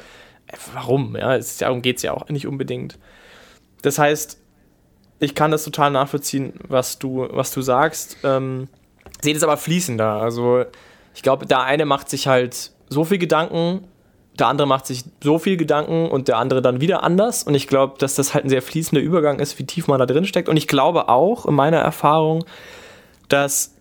äh, 0.48 0.56
warum, 0.72 1.16
ja, 1.16 1.36
es, 1.36 1.58
darum 1.58 1.80
geht 1.80 1.98
es 1.98 2.02
ja 2.02 2.12
auch 2.12 2.28
nicht 2.28 2.48
unbedingt. 2.48 2.98
Das 3.82 4.00
heißt, 4.00 4.40
ich 5.20 5.36
kann 5.36 5.52
das 5.52 5.62
total 5.62 5.92
nachvollziehen, 5.92 6.54
was 6.66 6.98
du, 6.98 7.28
was 7.30 7.52
du 7.52 7.62
sagst. 7.62 8.16
Ähm, 8.24 8.68
sehe 9.20 9.34
das 9.34 9.44
aber 9.44 9.56
fließender. 9.56 10.14
Also 10.14 10.64
ich 11.14 11.22
glaube, 11.22 11.46
der 11.46 11.60
eine 11.62 11.84
macht 11.84 12.10
sich 12.10 12.26
halt 12.26 12.72
so 12.88 13.04
viel 13.04 13.18
Gedanken 13.18 13.86
der 14.38 14.48
andere 14.48 14.66
macht 14.66 14.86
sich 14.86 15.04
so 15.22 15.38
viel 15.38 15.56
Gedanken 15.56 16.08
und 16.08 16.28
der 16.28 16.38
andere 16.38 16.60
dann 16.60 16.80
wieder 16.80 17.02
anders. 17.02 17.44
Und 17.44 17.54
ich 17.54 17.68
glaube, 17.68 17.94
dass 17.98 18.16
das 18.16 18.34
halt 18.34 18.44
ein 18.44 18.48
sehr 18.48 18.62
fließender 18.62 19.02
Übergang 19.02 19.38
ist, 19.38 19.58
wie 19.58 19.64
tief 19.64 19.86
man 19.86 19.98
da 19.98 20.06
drin 20.06 20.24
steckt. 20.24 20.48
Und 20.48 20.56
ich 20.56 20.66
glaube 20.66 21.08
auch, 21.08 21.46
in 21.46 21.54
meiner 21.54 21.78
Erfahrung, 21.78 22.44
dass 23.28 23.74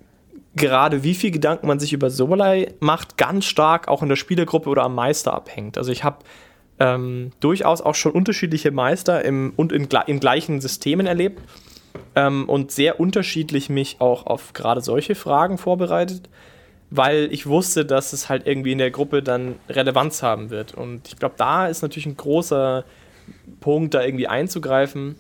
gerade 0.56 1.04
wie 1.04 1.16
viel 1.16 1.32
Gedanken 1.32 1.68
man 1.68 1.80
sich 1.80 1.94
über 1.94 2.10
Soberlei 2.10 2.74
macht, 2.80 3.18
ganz 3.18 3.46
stark 3.46 3.88
auch 3.88 4.04
in 4.04 4.10
der 4.10 4.16
Spielergruppe 4.16 4.70
oder 4.70 4.84
am 4.84 4.96
Meister 4.96 5.34
abhängt. 5.34 5.78
Also 5.78 5.92
ich 5.92 6.04
habe 6.04 6.18
ähm, 6.80 7.32
durchaus 7.40 7.82
auch 7.82 7.96
schon 7.96 8.12
unterschiedliche 8.12 8.72
Meister 8.72 9.24
im, 9.26 9.54
und 9.56 9.72
in, 9.72 9.88
in 10.08 10.20
gleichen 10.20 10.62
Systemen 10.62 11.08
erlebt 11.08 11.42
ähm, 12.16 12.48
und 12.48 12.72
sehr 12.72 13.00
unterschiedlich 13.00 13.70
mich 13.70 13.98
auch 14.00 14.26
auf 14.28 14.54
gerade 14.54 14.82
solche 14.82 15.16
Fragen 15.16 15.58
vorbereitet, 15.58 16.30
weil 16.96 17.28
ich 17.32 17.48
wusste, 17.48 17.86
dass 17.86 18.14
es 18.14 18.30
halt 18.30 18.46
irgendwie 18.46 18.74
in 18.74 18.78
der 18.78 18.92
Gruppe 18.92 19.24
dann 19.24 19.56
Relevanz 19.68 20.22
haben 20.22 20.50
wird. 20.50 20.74
Und 20.74 21.08
ich 21.08 21.18
glaube, 21.18 21.36
da 21.38 21.68
ist 21.68 21.82
natürlich 21.82 22.06
ein 22.06 22.18
großer 22.18 22.86
Punkt, 23.60 23.94
da 23.94 24.04
irgendwie 24.04 24.28
einzugreifen 24.28 25.16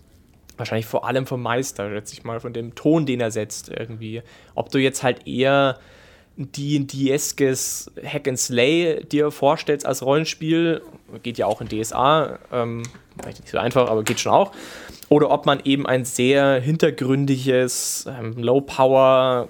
wahrscheinlich 0.57 0.85
vor 0.85 1.07
allem 1.07 1.25
vom 1.25 1.41
Meister, 1.41 1.89
schätze 1.89 2.13
ich 2.13 2.23
mal, 2.23 2.39
von 2.39 2.53
dem 2.53 2.75
Ton, 2.75 3.05
den 3.05 3.19
er 3.19 3.31
setzt 3.31 3.69
irgendwie. 3.69 4.21
Ob 4.55 4.69
du 4.69 4.77
jetzt 4.77 5.03
halt 5.03 5.27
eher 5.27 5.79
D&D-eskes 6.35 7.91
Hack 8.03 8.27
and 8.27 8.39
Slay 8.39 9.03
dir 9.03 9.31
vorstellst 9.31 9.85
als 9.85 10.03
Rollenspiel, 10.03 10.81
geht 11.21 11.37
ja 11.37 11.45
auch 11.45 11.61
in 11.61 11.69
DSA, 11.69 12.39
ähm, 12.51 12.83
vielleicht 13.19 13.41
nicht 13.41 13.51
so 13.51 13.59
einfach, 13.59 13.89
aber 13.89 14.03
geht 14.03 14.19
schon 14.19 14.31
auch. 14.31 14.51
Oder 15.09 15.29
ob 15.29 15.45
man 15.45 15.59
eben 15.63 15.85
ein 15.85 16.05
sehr 16.05 16.59
hintergründiges, 16.59 18.07
ähm, 18.07 18.33
Low-Power 18.37 19.47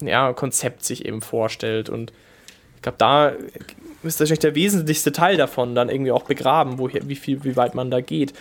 ja, 0.00 0.32
Konzept 0.32 0.84
sich 0.84 1.04
eben 1.04 1.20
vorstellt. 1.20 1.88
Und 1.88 2.12
ich 2.76 2.82
glaube, 2.82 2.98
da 2.98 3.32
ist 4.02 4.20
wahrscheinlich 4.20 4.38
der 4.38 4.54
wesentlichste 4.54 5.12
Teil 5.12 5.36
davon 5.36 5.74
dann 5.74 5.88
irgendwie 5.88 6.12
auch 6.12 6.24
begraben, 6.24 6.78
woher, 6.78 7.08
wie 7.08 7.16
viel, 7.16 7.44
wie 7.44 7.56
weit 7.56 7.74
man 7.74 7.90
da 7.90 8.00
geht. 8.00 8.32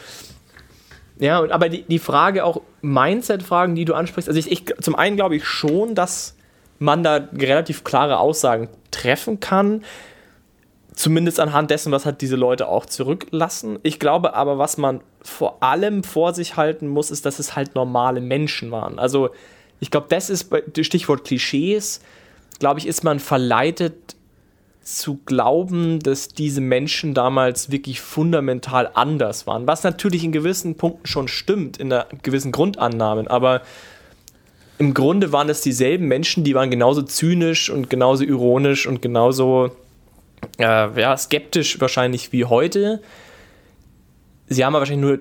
Ja, 1.20 1.44
aber 1.50 1.68
die, 1.68 1.84
die 1.84 2.00
Frage 2.00 2.46
auch, 2.46 2.62
Mindset-Fragen, 2.82 3.76
die 3.76 3.84
du 3.84 3.94
ansprichst, 3.94 4.30
also 4.30 4.40
ich, 4.40 4.50
ich 4.52 4.66
zum 4.80 4.96
einen 4.96 5.18
glaube 5.18 5.36
ich 5.36 5.46
schon, 5.46 5.94
dass 5.94 6.38
man 6.80 7.04
da 7.04 7.28
relativ 7.34 7.84
klare 7.84 8.20
Aussagen 8.20 8.70
treffen 8.90 9.42
kann, 9.42 9.84
zumindest 10.94 11.42
anhand 11.42 11.72
dessen, 11.72 11.92
was 11.92 12.06
halt 12.06 12.22
diese 12.22 12.38
Leute 12.38 12.70
auch 12.70 12.86
zurücklassen. 12.86 13.80
Ich 13.84 14.00
glaube 14.00 14.34
aber, 14.34 14.58
was 14.58 14.78
man 14.78 15.02
vor 15.22 15.62
allem 15.62 16.04
vor 16.04 16.34
sich 16.34 16.56
halten 16.56 16.88
muss, 16.88 17.12
ist, 17.12 17.26
dass 17.26 17.40
es 17.40 17.56
halt 17.56 17.76
normale 17.76 18.22
Menschen 18.22 18.72
waren. 18.72 18.98
Also 18.98 19.30
ich 19.80 19.92
glaube, 19.92 20.08
das 20.10 20.30
ist 20.30 20.50
Stichwort 20.82 21.26
Klischees, 21.26 22.02
glaube 22.60 22.80
ich, 22.80 22.88
ist 22.88 23.04
man 23.04 23.20
verleitet 23.20 24.16
zu 24.84 25.20
glauben, 25.26 26.00
dass 26.00 26.30
diese 26.30 26.62
Menschen 26.62 27.14
damals 27.14 27.72
wirklich 27.72 28.02
fundamental 28.02 28.90
anders 28.94 29.46
waren. 29.46 29.68
Was 29.68 29.84
natürlich 29.84 30.24
in 30.24 30.32
gewissen 30.32 30.76
Punkten 30.76 31.06
schon 31.06 31.28
stimmt, 31.28 31.78
in 31.78 31.94
einer 31.94 32.08
gewissen 32.24 32.52
Grundannahmen, 32.52 33.28
aber 33.28 33.62
im 34.80 34.94
Grunde 34.94 35.32
waren 35.32 35.50
es 35.50 35.62
dieselben 35.62 36.08
Menschen, 36.08 36.44
die 36.44 36.56
waren 36.56 36.72
genauso 36.72 37.02
zynisch 37.02 37.70
und 37.70 37.90
genauso 37.90 38.24
ironisch 38.24 38.88
und 38.88 39.02
genauso 39.02 39.72
äh, 40.58 41.00
ja, 41.00 41.18
skeptisch 41.18 41.80
wahrscheinlich 41.82 42.32
wie 42.32 42.46
heute. 42.46 43.02
Sie 44.48 44.66
haben 44.66 44.74
wahrscheinlich 44.74 45.06
nur 45.06 45.20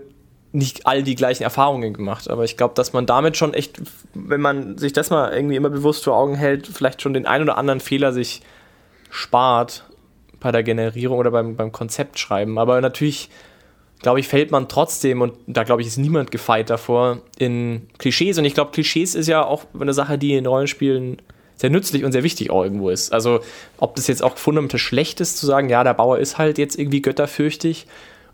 nicht 0.52 0.87
all 0.87 1.02
die 1.02 1.14
gleichen 1.14 1.43
Erfahrungen 1.43 1.93
gemacht, 1.93 2.28
aber 2.31 2.45
ich 2.45 2.57
glaube, 2.57 2.75
dass 2.75 2.93
man 2.93 3.07
damit 3.07 3.37
schon 3.37 3.52
echt, 3.52 3.81
wenn 4.14 4.40
man 4.40 4.78
sich 4.78 4.93
das 4.93 5.11
mal 5.11 5.33
irgendwie 5.33 5.57
immer 5.57 5.69
bewusst 5.71 6.05
vor 6.05 6.17
Augen 6.17 6.35
hält, 6.35 6.67
vielleicht 6.67 7.02
schon 7.02 7.12
den 7.12 7.26
ein 7.26 7.43
oder 7.43 7.59
anderen 7.59 7.81
Fehler 7.81 8.12
sich 8.12 8.40
spart 9.11 9.85
bei 10.40 10.52
der 10.52 10.62
Generierung 10.62 11.19
oder 11.19 11.31
beim, 11.31 11.57
beim 11.57 11.73
Konzeptschreiben. 11.73 12.59
Aber 12.59 12.81
natürlich, 12.81 13.28
glaube 14.00 14.21
ich, 14.21 14.28
fällt 14.28 14.50
man 14.50 14.69
trotzdem, 14.69 15.21
und 15.21 15.35
da 15.47 15.64
glaube 15.64 15.83
ich, 15.83 15.88
ist 15.88 15.99
niemand 15.99 16.31
gefeit 16.31 16.71
davor, 16.71 17.21
in 17.38 17.88
Klischees. 17.99 18.38
Und 18.38 18.45
ich 18.45 18.55
glaube, 18.55 18.71
Klischees 18.71 19.14
ist 19.14 19.26
ja 19.26 19.45
auch 19.45 19.64
eine 19.78 19.93
Sache, 19.93 20.17
die 20.17 20.35
in 20.35 20.47
Rollenspielen 20.47 21.21
sehr 21.57 21.71
nützlich 21.71 22.05
und 22.05 22.12
sehr 22.12 22.23
wichtig 22.23 22.50
auch 22.50 22.62
irgendwo 22.62 22.88
ist. 22.88 23.12
Also, 23.12 23.40
ob 23.78 23.97
das 23.97 24.07
jetzt 24.07 24.23
auch 24.23 24.38
fundamental 24.38 24.78
schlecht 24.78 25.21
ist, 25.21 25.38
zu 25.38 25.47
sagen, 25.47 25.69
ja, 25.69 25.83
der 25.83 25.95
Bauer 25.95 26.19
ist 26.19 26.38
halt 26.38 26.57
jetzt 26.57 26.78
irgendwie 26.78 27.02
götterfürchtig 27.02 27.87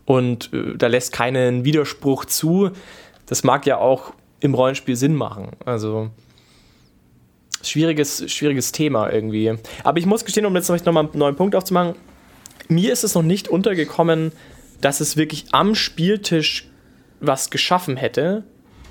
und 0.05 0.53
äh, 0.53 0.77
da 0.77 0.87
lässt 0.87 1.11
keinen 1.11 1.65
Widerspruch 1.65 2.25
zu, 2.25 2.71
das 3.25 3.43
mag 3.43 3.65
ja 3.65 3.77
auch 3.77 4.13
im 4.39 4.53
Rollenspiel 4.53 4.95
Sinn 4.95 5.15
machen. 5.15 5.51
Also, 5.65 6.09
schwieriges, 7.63 8.31
schwieriges 8.31 8.71
Thema 8.71 9.11
irgendwie. 9.11 9.53
Aber 9.83 9.97
ich 9.97 10.05
muss 10.05 10.25
gestehen, 10.25 10.45
um 10.45 10.55
jetzt 10.55 10.67
vielleicht 10.67 10.85
nochmal 10.85 11.05
einen 11.05 11.19
neuen 11.19 11.35
Punkt 11.35 11.55
aufzumachen, 11.55 11.95
mir 12.67 12.93
ist 12.93 13.03
es 13.03 13.15
noch 13.15 13.23
nicht 13.23 13.47
untergekommen, 13.47 14.31
dass 14.81 14.99
es 14.99 15.17
wirklich 15.17 15.45
am 15.51 15.75
Spieltisch 15.75 16.69
was 17.19 17.49
geschaffen 17.49 17.97
hätte, 17.97 18.43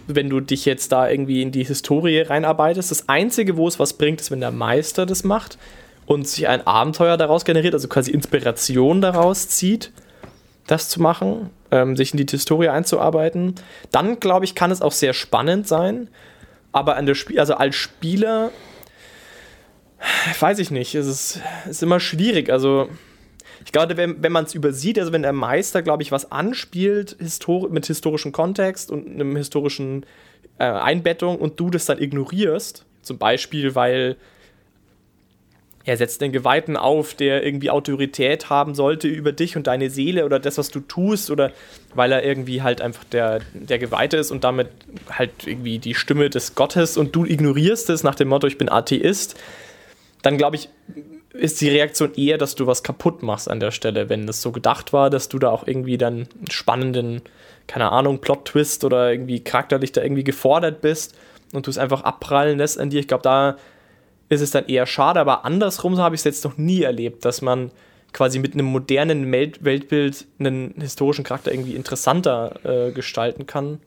wenn 0.06 0.28
du 0.28 0.40
dich 0.40 0.64
jetzt 0.64 0.92
da 0.92 1.08
irgendwie 1.08 1.42
in 1.42 1.52
die 1.52 1.64
Historie 1.64 2.20
reinarbeitest. 2.20 2.90
Das 2.90 3.08
Einzige, 3.08 3.56
wo 3.56 3.68
es 3.68 3.78
was 3.78 3.94
bringt, 3.94 4.20
ist, 4.20 4.30
wenn 4.30 4.40
der 4.40 4.50
Meister 4.50 5.06
das 5.06 5.24
macht 5.24 5.58
und 6.06 6.28
sich 6.28 6.48
ein 6.48 6.66
Abenteuer 6.66 7.16
daraus 7.16 7.44
generiert, 7.44 7.74
also 7.74 7.88
quasi 7.88 8.10
Inspiration 8.10 9.00
daraus 9.00 9.48
zieht, 9.48 9.92
das 10.66 10.88
zu 10.88 11.00
machen, 11.00 11.50
ähm, 11.70 11.96
sich 11.96 12.12
in 12.12 12.18
die 12.18 12.30
Historie 12.30 12.68
einzuarbeiten. 12.68 13.54
Dann, 13.90 14.20
glaube 14.20 14.44
ich, 14.44 14.54
kann 14.54 14.70
es 14.70 14.82
auch 14.82 14.92
sehr 14.92 15.12
spannend 15.12 15.68
sein 15.68 16.08
aber 16.74 16.96
an 16.96 17.06
der 17.06 17.14
Spiel, 17.14 17.38
also 17.38 17.54
als 17.54 17.76
Spieler, 17.76 18.50
weiß 20.40 20.58
ich 20.58 20.72
nicht, 20.72 20.96
es 20.96 21.06
ist, 21.06 21.40
ist 21.70 21.84
immer 21.84 22.00
schwierig. 22.00 22.50
Also, 22.50 22.88
ich 23.64 23.70
glaube, 23.70 23.96
wenn, 23.96 24.22
wenn 24.22 24.32
man 24.32 24.44
es 24.44 24.54
übersieht, 24.54 24.98
also 24.98 25.12
wenn 25.12 25.22
der 25.22 25.32
Meister, 25.32 25.82
glaube 25.82 26.02
ich, 26.02 26.10
was 26.10 26.32
anspielt 26.32 27.16
histori 27.20 27.70
mit 27.70 27.86
historischem 27.86 28.32
Kontext 28.32 28.90
und 28.90 29.06
einem 29.06 29.36
historischen 29.36 30.04
äh, 30.58 30.64
Einbettung 30.64 31.38
und 31.38 31.60
du 31.60 31.70
das 31.70 31.86
dann 31.86 31.98
ignorierst, 31.98 32.84
zum 33.02 33.18
Beispiel, 33.18 33.76
weil 33.76 34.16
er 35.86 35.96
setzt 35.98 36.20
den 36.22 36.32
Geweihten 36.32 36.76
auf, 36.76 37.14
der 37.14 37.44
irgendwie 37.44 37.70
Autorität 37.70 38.48
haben 38.48 38.74
sollte 38.74 39.06
über 39.06 39.32
dich 39.32 39.56
und 39.56 39.66
deine 39.66 39.90
Seele 39.90 40.24
oder 40.24 40.40
das, 40.40 40.56
was 40.56 40.70
du 40.70 40.80
tust, 40.80 41.30
oder 41.30 41.52
weil 41.94 42.10
er 42.10 42.24
irgendwie 42.24 42.62
halt 42.62 42.80
einfach 42.80 43.04
der, 43.04 43.40
der 43.52 43.78
Geweihte 43.78 44.16
ist 44.16 44.30
und 44.30 44.44
damit 44.44 44.68
halt 45.10 45.46
irgendwie 45.46 45.78
die 45.78 45.94
Stimme 45.94 46.30
des 46.30 46.54
Gottes 46.54 46.96
und 46.96 47.14
du 47.14 47.24
ignorierst 47.24 47.90
es 47.90 48.02
nach 48.02 48.14
dem 48.14 48.28
Motto, 48.28 48.46
ich 48.46 48.56
bin 48.56 48.70
Atheist, 48.70 49.38
dann 50.22 50.38
glaube 50.38 50.56
ich, 50.56 50.70
ist 51.34 51.60
die 51.60 51.68
Reaktion 51.68 52.14
eher, 52.14 52.38
dass 52.38 52.54
du 52.54 52.66
was 52.66 52.82
kaputt 52.82 53.22
machst 53.22 53.50
an 53.50 53.60
der 53.60 53.70
Stelle, 53.70 54.08
wenn 54.08 54.26
es 54.28 54.40
so 54.40 54.52
gedacht 54.52 54.92
war, 54.92 55.10
dass 55.10 55.28
du 55.28 55.38
da 55.38 55.50
auch 55.50 55.66
irgendwie 55.66 55.98
dann 55.98 56.14
einen 56.14 56.50
spannenden, 56.50 57.22
keine 57.66 57.92
Ahnung, 57.92 58.20
Plot-Twist 58.20 58.84
oder 58.84 59.10
irgendwie 59.10 59.40
charakterlich 59.40 59.92
da 59.92 60.02
irgendwie 60.02 60.24
gefordert 60.24 60.80
bist 60.80 61.14
und 61.52 61.66
du 61.66 61.70
es 61.70 61.76
einfach 61.76 62.04
abprallen 62.04 62.56
lässt 62.56 62.78
an 62.78 62.88
dir. 62.88 63.00
Ich 63.00 63.08
glaube, 63.08 63.22
da 63.22 63.56
ist 64.28 64.40
es 64.40 64.50
dann 64.50 64.66
eher 64.66 64.86
schade, 64.86 65.20
aber 65.20 65.44
andersrum 65.44 65.98
habe 65.98 66.14
ich 66.14 66.20
es 66.20 66.24
jetzt 66.24 66.44
noch 66.44 66.56
nie 66.56 66.82
erlebt, 66.82 67.24
dass 67.24 67.42
man 67.42 67.70
quasi 68.12 68.38
mit 68.38 68.54
einem 68.54 68.66
modernen 68.66 69.30
Weltbild 69.30 70.26
einen 70.38 70.74
historischen 70.78 71.24
Charakter 71.24 71.52
irgendwie 71.52 71.74
interessanter 71.74 72.60
äh, 72.64 72.92
gestalten 72.92 73.46
kann. 73.46 73.80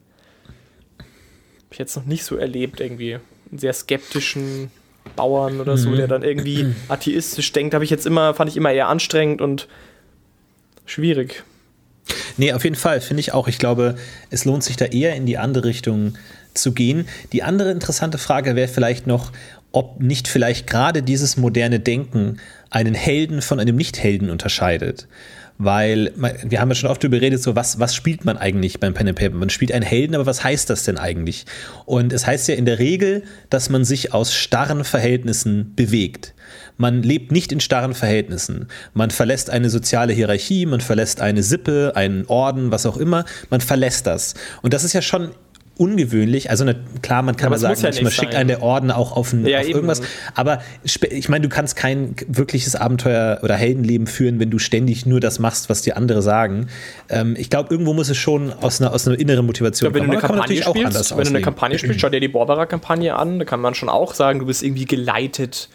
Habe 0.97 1.71
ich 1.71 1.79
jetzt 1.79 1.95
noch 1.95 2.05
nicht 2.05 2.23
so 2.23 2.35
erlebt, 2.35 2.79
irgendwie. 2.79 3.15
Einen 3.49 3.59
sehr 3.59 3.73
skeptischen 3.73 4.69
Bauern 5.15 5.61
oder 5.61 5.77
so, 5.77 5.95
der 5.95 6.05
mhm. 6.05 6.09
dann 6.09 6.23
irgendwie 6.23 6.73
atheistisch 6.89 7.53
denkt, 7.53 7.73
habe 7.73 7.85
ich 7.85 7.89
jetzt 7.89 8.05
immer, 8.05 8.33
fand 8.33 8.49
ich 8.49 8.57
immer 8.57 8.71
eher 8.71 8.89
anstrengend 8.89 9.41
und 9.41 9.69
schwierig. 10.85 11.43
Nee, 12.35 12.53
auf 12.53 12.63
jeden 12.63 12.75
Fall, 12.75 13.01
finde 13.01 13.21
ich 13.21 13.33
auch. 13.33 13.47
Ich 13.47 13.57
glaube, 13.57 13.95
es 14.29 14.45
lohnt 14.45 14.63
sich 14.63 14.75
da 14.75 14.85
eher 14.85 15.15
in 15.15 15.25
die 15.25 15.37
andere 15.37 15.65
Richtung 15.65 16.17
zu 16.53 16.73
gehen. 16.73 17.07
Die 17.31 17.43
andere 17.43 17.71
interessante 17.71 18.17
Frage 18.17 18.55
wäre 18.55 18.67
vielleicht 18.67 19.07
noch, 19.07 19.31
ob 19.71 20.01
nicht 20.01 20.27
vielleicht 20.27 20.67
gerade 20.67 21.03
dieses 21.03 21.37
moderne 21.37 21.79
Denken 21.79 22.37
einen 22.69 22.95
Helden 22.95 23.41
von 23.41 23.59
einem 23.59 23.75
Nicht-Helden 23.75 24.29
unterscheidet. 24.29 25.07
Weil 25.59 26.13
wir 26.15 26.61
haben 26.61 26.69
ja 26.69 26.75
schon 26.75 26.89
oft 26.89 27.03
darüber 27.03 27.17
geredet, 27.17 27.41
so 27.41 27.55
was, 27.55 27.79
was 27.79 27.95
spielt 27.95 28.25
man 28.25 28.37
eigentlich 28.37 28.79
beim 28.79 28.93
Pen 28.93 29.07
and 29.07 29.17
Paper? 29.17 29.35
Man 29.35 29.49
spielt 29.49 29.71
einen 29.71 29.83
Helden, 29.83 30.13
aber 30.13 30.27
was 30.27 30.43
heißt 30.43 30.69
das 30.69 30.83
denn 30.83 30.99
eigentlich? 30.99 31.45
Und 31.85 32.13
es 32.13 32.27
heißt 32.27 32.47
ja 32.47 32.55
in 32.55 32.65
der 32.65 32.77
Regel, 32.77 33.23
dass 33.49 33.69
man 33.69 33.83
sich 33.83 34.13
aus 34.13 34.35
starren 34.35 34.83
Verhältnissen 34.83 35.73
bewegt. 35.75 36.35
Man 36.77 37.01
lebt 37.01 37.31
nicht 37.31 37.51
in 37.51 37.59
starren 37.59 37.95
Verhältnissen. 37.95 38.67
Man 38.93 39.09
verlässt 39.09 39.49
eine 39.49 39.71
soziale 39.71 40.13
Hierarchie, 40.13 40.67
man 40.67 40.79
verlässt 40.79 41.21
eine 41.21 41.41
Sippe, 41.41 41.93
einen 41.95 42.25
Orden, 42.27 42.71
was 42.71 42.85
auch 42.85 42.97
immer. 42.97 43.25
Man 43.49 43.61
verlässt 43.61 44.05
das. 44.05 44.35
Und 44.61 44.75
das 44.75 44.83
ist 44.83 44.93
ja 44.93 45.01
schon 45.01 45.31
ungewöhnlich. 45.77 46.49
Also 46.49 46.65
ne, 46.65 46.75
klar, 47.01 47.21
man 47.21 47.35
kann 47.35 47.47
aber 47.47 47.55
mal 47.55 47.75
sagen, 47.75 47.79
ja 47.79 47.87
manchmal 47.87 48.11
schickt 48.11 48.35
einen 48.35 48.47
der 48.47 48.61
Orden 48.61 48.91
auch 48.91 49.15
auf, 49.15 49.33
ein, 49.33 49.45
ja, 49.45 49.59
auf 49.59 49.67
irgendwas. 49.67 50.01
Aber 50.35 50.61
ich 50.83 51.29
meine, 51.29 51.43
du 51.43 51.49
kannst 51.49 51.75
kein 51.75 52.15
wirkliches 52.27 52.75
Abenteuer 52.75 53.39
oder 53.43 53.55
Heldenleben 53.55 54.07
führen, 54.07 54.39
wenn 54.39 54.49
du 54.49 54.59
ständig 54.59 55.05
nur 55.05 55.19
das 55.19 55.39
machst, 55.39 55.69
was 55.69 55.81
die 55.81 55.93
andere 55.93 56.21
sagen. 56.21 56.67
Ähm, 57.09 57.35
ich 57.37 57.49
glaube, 57.49 57.69
irgendwo 57.71 57.93
muss 57.93 58.09
es 58.09 58.17
schon 58.17 58.53
aus 58.53 58.81
einer, 58.81 58.93
aus 58.93 59.07
einer 59.07 59.19
inneren 59.19 59.45
Motivation 59.45 59.91
glaub, 59.91 60.01
wenn 60.01 60.09
kommen. 60.09 60.19
Du 60.19 60.27
eine 60.27 60.61
Kampagne 60.61 60.63
spielst, 60.63 61.17
wenn 61.17 61.23
du 61.23 61.29
eine 61.29 61.41
Kampagne 61.41 61.79
spielst, 61.79 61.99
schau 62.01 62.09
dir 62.09 62.19
die 62.19 62.27
Borbera-Kampagne 62.27 63.15
an, 63.15 63.39
da 63.39 63.45
kann 63.45 63.59
man 63.59 63.73
schon 63.73 63.89
auch 63.89 64.13
sagen, 64.13 64.39
du 64.39 64.45
bist 64.45 64.63
irgendwie 64.63 64.85
geleitet 64.85 65.69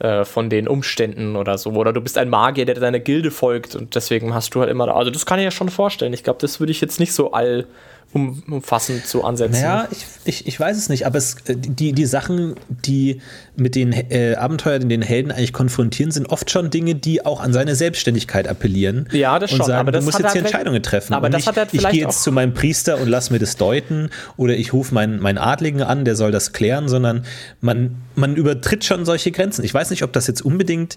äh, 0.00 0.24
von 0.24 0.48
den 0.48 0.66
Umständen 0.66 1.36
oder 1.36 1.58
so. 1.58 1.72
Oder 1.72 1.92
du 1.92 2.00
bist 2.00 2.16
ein 2.16 2.30
Magier, 2.30 2.64
der 2.64 2.74
deiner 2.74 3.00
Gilde 3.00 3.30
folgt 3.30 3.76
und 3.76 3.94
deswegen 3.94 4.32
hast 4.32 4.54
du 4.54 4.60
halt 4.60 4.70
immer. 4.70 4.88
Also, 4.96 5.10
das 5.10 5.26
kann 5.26 5.38
ich 5.38 5.44
ja 5.44 5.50
schon 5.50 5.68
vorstellen. 5.68 6.14
Ich 6.14 6.24
glaube, 6.24 6.38
das 6.40 6.58
würde 6.58 6.72
ich 6.72 6.80
jetzt 6.80 7.00
nicht 7.00 7.12
so 7.12 7.32
all 7.32 7.66
um, 8.12 8.42
umfassend 8.48 9.06
zu 9.06 9.24
ansetzen. 9.24 9.62
Naja, 9.62 9.88
ich, 9.90 10.04
ich, 10.24 10.46
ich 10.48 10.58
weiß 10.58 10.76
es 10.76 10.88
nicht, 10.88 11.06
aber 11.06 11.18
es, 11.18 11.36
äh, 11.46 11.54
die, 11.56 11.92
die 11.92 12.06
Sachen, 12.06 12.56
die 12.68 13.20
mit 13.56 13.76
den 13.76 13.92
äh, 13.92 14.34
Abenteuern, 14.34 14.88
den 14.88 15.02
Helden 15.02 15.30
eigentlich 15.30 15.52
konfrontieren, 15.52 16.10
sind 16.10 16.28
oft 16.28 16.50
schon 16.50 16.70
Dinge, 16.70 16.96
die 16.96 17.24
auch 17.24 17.40
an 17.40 17.52
seine 17.52 17.76
Selbstständigkeit 17.76 18.48
appellieren. 18.48 19.08
Ja, 19.12 19.38
das 19.38 19.50
schon. 19.50 19.60
Und 19.60 19.66
sagen, 19.66 19.78
aber 19.80 19.92
das 19.92 20.04
du 20.04 20.10
musst 20.10 20.18
jetzt 20.18 20.32
hier 20.32 20.42
Entscheidungen 20.42 20.82
treffen. 20.82 21.14
aber 21.14 21.30
das 21.30 21.46
nicht, 21.46 21.56
hat 21.56 21.72
ich 21.72 21.80
vielleicht 21.80 21.94
gehe 21.94 22.02
jetzt 22.02 22.22
zu 22.24 22.32
meinem 22.32 22.52
Priester 22.52 22.98
und 22.98 23.08
lass 23.08 23.30
mir 23.30 23.38
das 23.38 23.56
deuten 23.56 24.10
oder 24.36 24.54
ich 24.54 24.72
rufe 24.72 24.92
meinen, 24.92 25.20
meinen 25.20 25.38
Adligen 25.38 25.82
an, 25.82 26.04
der 26.04 26.16
soll 26.16 26.32
das 26.32 26.52
klären, 26.52 26.88
sondern 26.88 27.24
man, 27.60 27.96
man 28.16 28.34
übertritt 28.34 28.84
schon 28.84 29.04
solche 29.04 29.30
Grenzen. 29.30 29.64
Ich 29.64 29.72
weiß 29.72 29.90
nicht, 29.90 30.02
ob 30.02 30.12
das 30.12 30.26
jetzt 30.26 30.42
unbedingt 30.42 30.96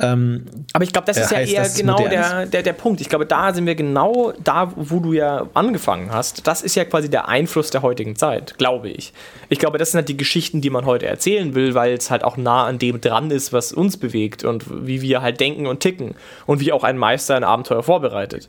ähm, 0.00 0.46
Aber 0.72 0.82
ich 0.82 0.92
glaube, 0.92 1.06
das 1.06 1.16
ist 1.16 1.30
ja 1.30 1.38
heißt, 1.38 1.52
eher 1.52 1.62
dass 1.62 1.72
es 1.72 1.78
genau 1.78 1.96
der, 1.96 2.46
der, 2.46 2.62
der 2.62 2.72
Punkt. 2.72 3.00
Ich 3.00 3.08
glaube, 3.08 3.26
da 3.26 3.54
sind 3.54 3.64
wir 3.64 3.76
genau 3.76 4.32
da, 4.42 4.72
wo 4.74 4.98
du 4.98 5.12
ja 5.12 5.48
angefangen 5.54 6.12
hast. 6.12 6.46
Das 6.48 6.62
ist 6.62 6.74
ja 6.74 6.84
quasi 6.84 7.08
der 7.08 7.28
Einfluss 7.28 7.70
der 7.70 7.82
heutigen 7.82 8.16
Zeit, 8.16 8.58
glaube 8.58 8.88
ich. 8.88 9.12
Ich 9.50 9.60
glaube, 9.60 9.78
das 9.78 9.92
sind 9.92 9.98
halt 9.98 10.08
die 10.08 10.16
Geschichten, 10.16 10.60
die 10.60 10.70
man 10.70 10.84
heute 10.84 11.06
erzählen 11.06 11.54
will, 11.54 11.74
weil 11.74 11.94
es 11.94 12.10
halt 12.10 12.24
auch 12.24 12.36
nah 12.36 12.64
an 12.64 12.78
dem 12.80 13.00
dran 13.00 13.30
ist, 13.30 13.52
was 13.52 13.72
uns 13.72 13.96
bewegt 13.96 14.42
und 14.42 14.86
wie 14.86 15.00
wir 15.00 15.22
halt 15.22 15.38
denken 15.38 15.66
und 15.66 15.78
ticken 15.78 16.14
und 16.46 16.60
wie 16.60 16.72
auch 16.72 16.82
ein 16.82 16.98
Meister 16.98 17.36
ein 17.36 17.44
Abenteuer 17.44 17.84
vorbereitet. 17.84 18.48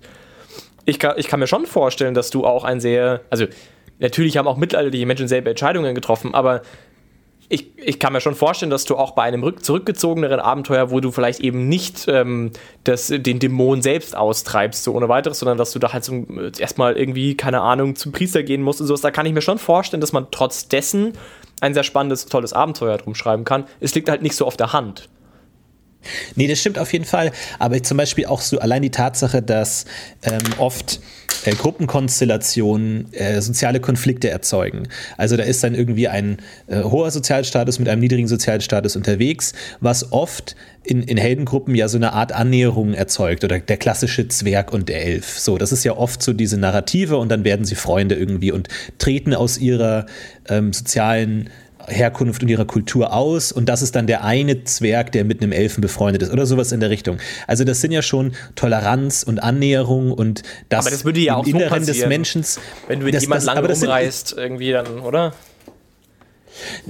Ich 0.86 0.98
kann, 0.98 1.14
ich 1.18 1.28
kann 1.28 1.40
mir 1.40 1.48
schon 1.48 1.68
vorstellen, 1.68 2.16
dass 2.16 2.32
du 2.32 2.46
auch 2.46 2.64
ein 2.64 2.80
sehr, 2.80 3.22
also 3.30 3.46
natürlich 4.00 4.38
haben 4.38 4.48
auch 4.48 4.58
mittelalterliche 4.58 5.06
Menschen 5.06 5.28
selber 5.28 5.52
Entscheidungen 5.52 5.94
getroffen, 5.94 6.34
aber 6.34 6.62
ich, 7.48 7.78
ich 7.78 8.00
kann 8.00 8.14
mir 8.14 8.22
schon 8.22 8.36
vorstellen, 8.36 8.72
dass 8.72 8.86
du 8.86 8.96
auch 8.96 9.12
bei 9.12 9.24
einem 9.24 9.44
rück, 9.44 9.64
zurückgezogeneren 9.64 10.40
Abenteuer, 10.40 10.90
wo 10.90 11.00
du 11.00 11.12
vielleicht 11.12 11.40
eben 11.42 11.68
nicht 11.68 12.08
ähm, 12.08 12.52
das, 12.84 13.08
den 13.08 13.40
Dämon 13.40 13.82
selbst 13.82 14.16
austreibst, 14.16 14.84
so 14.84 14.94
ohne 14.94 15.10
weiteres, 15.10 15.40
sondern 15.40 15.58
dass 15.58 15.72
du 15.72 15.80
da 15.80 15.94
halt 15.94 16.04
so, 16.04 16.14
äh, 16.14 16.52
erstmal 16.58 16.98
irgendwie, 16.98 17.36
keine 17.36 17.62
Ahnung, 17.62 17.96
zum 17.96 18.12
Priester 18.12 18.44
gehen 18.44 18.62
musst 18.62 18.82
und 18.82 18.88
sowas, 18.88 19.02
da 19.02 19.12
kann 19.12 19.26
ich 19.26 19.34
mir 19.34 19.42
schon 19.42 19.60
vorstellen, 19.60 20.02
dass 20.02 20.14
man 20.14 20.28
trotz 20.32 20.68
dessen 20.68 21.14
ein 21.62 21.74
sehr 21.74 21.84
spannendes, 21.84 22.26
tolles 22.26 22.54
Abenteuer 22.54 22.98
drum 22.98 23.16
schreiben 23.16 23.44
kann. 23.44 23.66
Es 23.80 23.94
liegt 23.96 24.10
halt 24.10 24.22
nicht 24.22 24.36
so 24.36 24.46
auf 24.46 24.58
der 24.58 24.74
Hand. 24.74 25.08
Nee, 26.36 26.48
das 26.48 26.60
stimmt 26.60 26.80
auf 26.80 26.92
jeden 26.94 27.06
Fall. 27.06 27.32
Aber 27.60 27.82
zum 27.84 27.98
Beispiel 27.98 28.26
auch 28.26 28.42
so 28.42 28.60
allein 28.60 28.82
die 28.82 28.92
Tatsache, 28.92 29.42
dass 29.42 29.86
ähm, 30.24 30.42
oft 30.58 31.00
äh, 31.46 31.54
Gruppenkonstellationen 31.54 33.14
äh, 33.14 33.42
soziale 33.42 33.80
Konflikte 33.80 34.30
erzeugen. 34.30 34.88
Also 35.18 35.38
da 35.38 35.44
ist 35.44 35.64
dann 35.64 35.76
irgendwie 35.76 36.08
ein 36.08 36.38
äh, 36.68 36.84
hoher 36.84 37.12
Sozialstatus 37.12 37.80
mit 37.80 37.88
einem 37.88 38.02
niedrigen 38.02 38.28
Sozialstatus 38.28 38.96
unterwegs, 38.96 39.54
was 39.80 40.12
oft 40.12 40.56
in, 40.84 41.04
in 41.04 41.18
Heldengruppen 41.18 41.76
ja 41.76 41.88
so 41.88 41.98
eine 41.98 42.14
Art 42.14 42.32
Annäherung 42.32 42.94
erzeugt 42.94 43.44
oder 43.44 43.60
der 43.60 43.78
klassische 43.78 44.28
Zwerg 44.28 44.74
und 44.74 44.90
der 44.90 45.04
Elf. 45.04 45.40
So, 45.40 45.58
das 45.58 45.72
ist 45.72 45.84
ja 45.84 45.96
oft 45.98 46.22
so 46.22 46.34
diese 46.34 46.58
Narrative 46.58 47.18
und 47.18 47.30
dann 47.30 47.44
werden 47.44 47.66
sie 47.66 47.76
Freunde 47.76 48.16
irgendwie 48.16 48.52
und 48.52 48.68
treten 48.98 49.34
aus 49.34 49.58
ihrer 49.58 50.06
ähm, 50.48 50.74
sozialen 50.74 51.50
Herkunft 51.88 52.42
und 52.44 52.50
ihrer 52.50 52.66
Kultur 52.66 53.14
aus 53.14 53.52
und 53.52 53.68
das 53.70 53.82
ist 53.82 53.96
dann 53.96 54.08
der 54.08 54.24
eine 54.24 54.64
Zwerg, 54.64 55.12
der 55.12 55.24
mit 55.24 55.42
einem 55.42 55.52
Elfen 55.52 55.82
befreundet 55.82 56.22
ist 56.24 56.32
oder 56.32 56.46
sowas 56.46 56.72
in 56.72 56.80
der 56.80 56.90
Richtung. 56.90 57.18
Also 57.48 57.64
das 57.64 57.82
sind 57.82 57.92
ja 57.92 58.02
schon 58.02 58.34
Toleranz 58.56 59.24
und 59.24 59.42
Annäherung 59.42 60.12
und 60.12 60.44
das, 60.70 60.86
Aber 60.86 60.92
das 60.92 61.06
würde 61.06 61.20
ja 61.20 61.34
im 61.34 61.40
auch 61.40 61.46
so 61.46 61.52
Inneren 61.52 61.80
des 61.80 61.88
passieren, 61.88 62.10
Menschen. 62.10 62.46
Wenn 62.88 63.00
du 63.00 63.06
mit 63.06 63.14
das, 63.14 63.24
jemandem 63.24 63.46
lange 63.48 63.68
das 63.68 63.80
sind- 63.80 64.38
irgendwie 64.38 64.72
dann, 64.72 65.00
oder? 65.00 65.34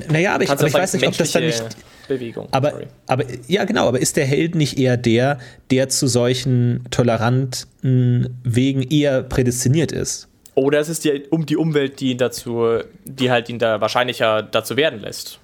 Naja, 0.09 0.35
aber 0.35 0.43
ich, 0.43 0.49
aber 0.49 0.67
ich 0.67 0.73
weiß 0.73 0.93
nicht, 0.93 1.07
ob 1.07 1.17
das 1.17 1.31
dann 1.31 1.45
nicht. 1.45 1.63
Bewegung. 2.07 2.47
Aber, 2.51 2.69
Sorry. 2.69 2.85
aber 3.07 3.23
ja, 3.47 3.63
genau, 3.63 3.87
aber 3.87 3.99
ist 3.99 4.15
der 4.15 4.25
Held 4.25 4.53
nicht 4.53 4.77
eher 4.77 4.95
der, 4.95 5.39
der 5.71 5.89
zu 5.89 6.05
solchen 6.05 6.83
toleranten 6.91 8.37
Wegen 8.43 8.83
eher 8.83 9.23
prädestiniert 9.23 9.91
ist? 9.91 10.27
Oder 10.55 10.79
es 10.79 10.89
ist 10.89 11.03
die, 11.03 11.23
um 11.29 11.45
die 11.45 11.57
Umwelt, 11.57 11.99
die 11.99 12.11
ihn 12.11 12.17
dazu, 12.17 12.79
die 13.03 13.29
halt 13.29 13.49
ihn 13.49 13.59
da 13.59 13.81
wahrscheinlicher 13.81 14.41
dazu 14.41 14.77
werden 14.77 15.01
lässt. 15.01 15.39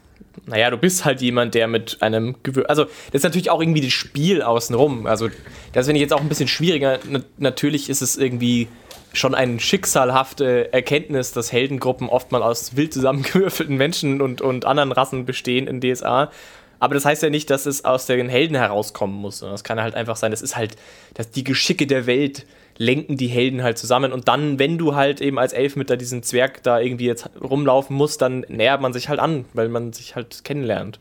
Naja, 0.46 0.70
du 0.70 0.78
bist 0.78 1.04
halt 1.04 1.22
jemand, 1.22 1.54
der 1.54 1.68
mit 1.68 2.02
einem 2.02 2.38
Gewür 2.44 2.70
Also, 2.70 2.86
das 2.86 3.16
ist 3.16 3.24
natürlich 3.24 3.50
auch 3.50 3.62
irgendwie 3.62 3.82
das 3.82 3.92
Spiel 3.92 4.42
außenrum. 4.42 5.06
Also, 5.06 5.30
das 5.74 5.86
finde 5.86 6.00
ich 6.00 6.02
jetzt 6.02 6.14
auch 6.14 6.22
ein 6.22 6.30
bisschen 6.30 6.48
schwieriger. 6.48 7.00
Na, 7.10 7.20
natürlich 7.38 7.90
ist 7.90 8.02
es 8.02 8.18
irgendwie 8.18 8.70
schon 9.14 9.36
eine 9.36 9.60
schicksalhafte 9.60 10.72
Erkenntnis, 10.72 11.34
dass 11.34 11.52
Heldengruppen 11.52 12.08
oft 12.08 12.32
mal 12.32 12.42
aus 12.42 12.78
wild 12.78 12.94
zusammengewürfelten 12.94 13.76
Menschen 13.76 14.22
und, 14.22 14.42
und 14.42 14.66
anderen 14.66 14.94
Rassen 14.94 15.26
bestehen 15.26 15.68
in 15.68 15.82
DSA. 15.82 16.32
Aber 16.80 16.96
das 16.96 17.06
heißt 17.06 17.22
ja 17.22 17.30
nicht, 17.30 17.50
dass 17.50 17.66
es 17.66 17.86
aus 17.86 18.06
den 18.06 18.30
Helden 18.30 18.56
herauskommen 18.56 19.16
muss. 19.16 19.42
Es 19.42 19.64
kann 19.64 19.82
halt 19.82 19.94
einfach 19.94 20.16
sein, 20.16 20.32
das 20.32 20.42
ist 20.42 20.56
halt, 20.56 20.78
dass 21.14 21.30
die 21.30 21.44
Geschicke 21.44 21.86
der 21.86 22.08
Welt 22.08 22.46
lenken 22.78 23.18
die 23.18 23.28
Helden 23.28 23.64
halt 23.64 23.78
zusammen. 23.78 24.12
Und 24.12 24.28
dann, 24.28 24.60
wenn 24.60 24.78
du 24.78 24.96
halt 24.96 25.22
eben 25.22 25.40
als 25.40 25.54
Elf 25.54 25.76
mit 25.76 25.90
da 25.90 25.96
diesen 25.96 26.24
Zwerg 26.24 26.64
da 26.64 26.80
irgendwie 26.80 27.06
jetzt 27.06 27.30
rumlaufen 27.42 27.96
musst, 27.96 28.22
dann 28.22 28.46
nähert 28.48 28.82
man 28.82 28.94
sich 28.94 29.10
halt 29.10 29.20
an, 29.20 29.46
weil 29.54 29.70
man 29.70 29.94
sich 29.94 30.16
halt 30.16 30.44
kennenlernt. 30.44 31.00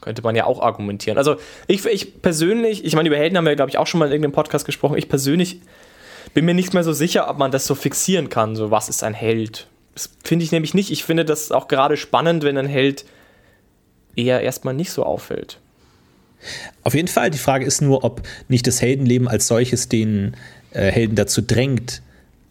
Könnte 0.00 0.22
man 0.22 0.36
ja 0.36 0.44
auch 0.44 0.60
argumentieren. 0.60 1.18
Also 1.18 1.36
ich, 1.66 1.84
ich 1.84 2.22
persönlich, 2.22 2.84
ich 2.84 2.94
meine, 2.94 3.08
über 3.08 3.16
Helden 3.16 3.36
haben 3.36 3.46
wir, 3.46 3.56
glaube 3.56 3.70
ich, 3.70 3.78
auch 3.78 3.86
schon 3.86 3.98
mal 3.98 4.06
in 4.06 4.12
irgendeinem 4.12 4.32
Podcast 4.32 4.64
gesprochen. 4.64 4.96
Ich 4.96 5.08
persönlich 5.08 5.60
bin 6.34 6.44
mir 6.44 6.54
nicht 6.54 6.74
mehr 6.74 6.84
so 6.84 6.92
sicher, 6.92 7.28
ob 7.28 7.38
man 7.38 7.50
das 7.50 7.66
so 7.66 7.74
fixieren 7.74 8.28
kann. 8.28 8.54
So, 8.54 8.70
was 8.70 8.88
ist 8.88 9.02
ein 9.02 9.14
Held? 9.14 9.66
Das 9.94 10.10
finde 10.22 10.44
ich 10.44 10.52
nämlich 10.52 10.74
nicht. 10.74 10.90
Ich 10.92 11.04
finde 11.04 11.24
das 11.24 11.50
auch 11.50 11.66
gerade 11.66 11.96
spannend, 11.96 12.44
wenn 12.44 12.56
ein 12.56 12.66
Held 12.66 13.04
eher 14.14 14.40
erstmal 14.40 14.74
nicht 14.74 14.92
so 14.92 15.04
auffällt. 15.04 15.58
Auf 16.84 16.94
jeden 16.94 17.08
Fall. 17.08 17.30
Die 17.30 17.38
Frage 17.38 17.64
ist 17.64 17.80
nur, 17.80 18.04
ob 18.04 18.22
nicht 18.48 18.66
das 18.66 18.80
Heldenleben 18.80 19.28
als 19.28 19.48
solches 19.48 19.88
den 19.88 20.36
äh, 20.72 20.90
Helden 20.90 21.16
dazu 21.16 21.42
drängt, 21.42 22.02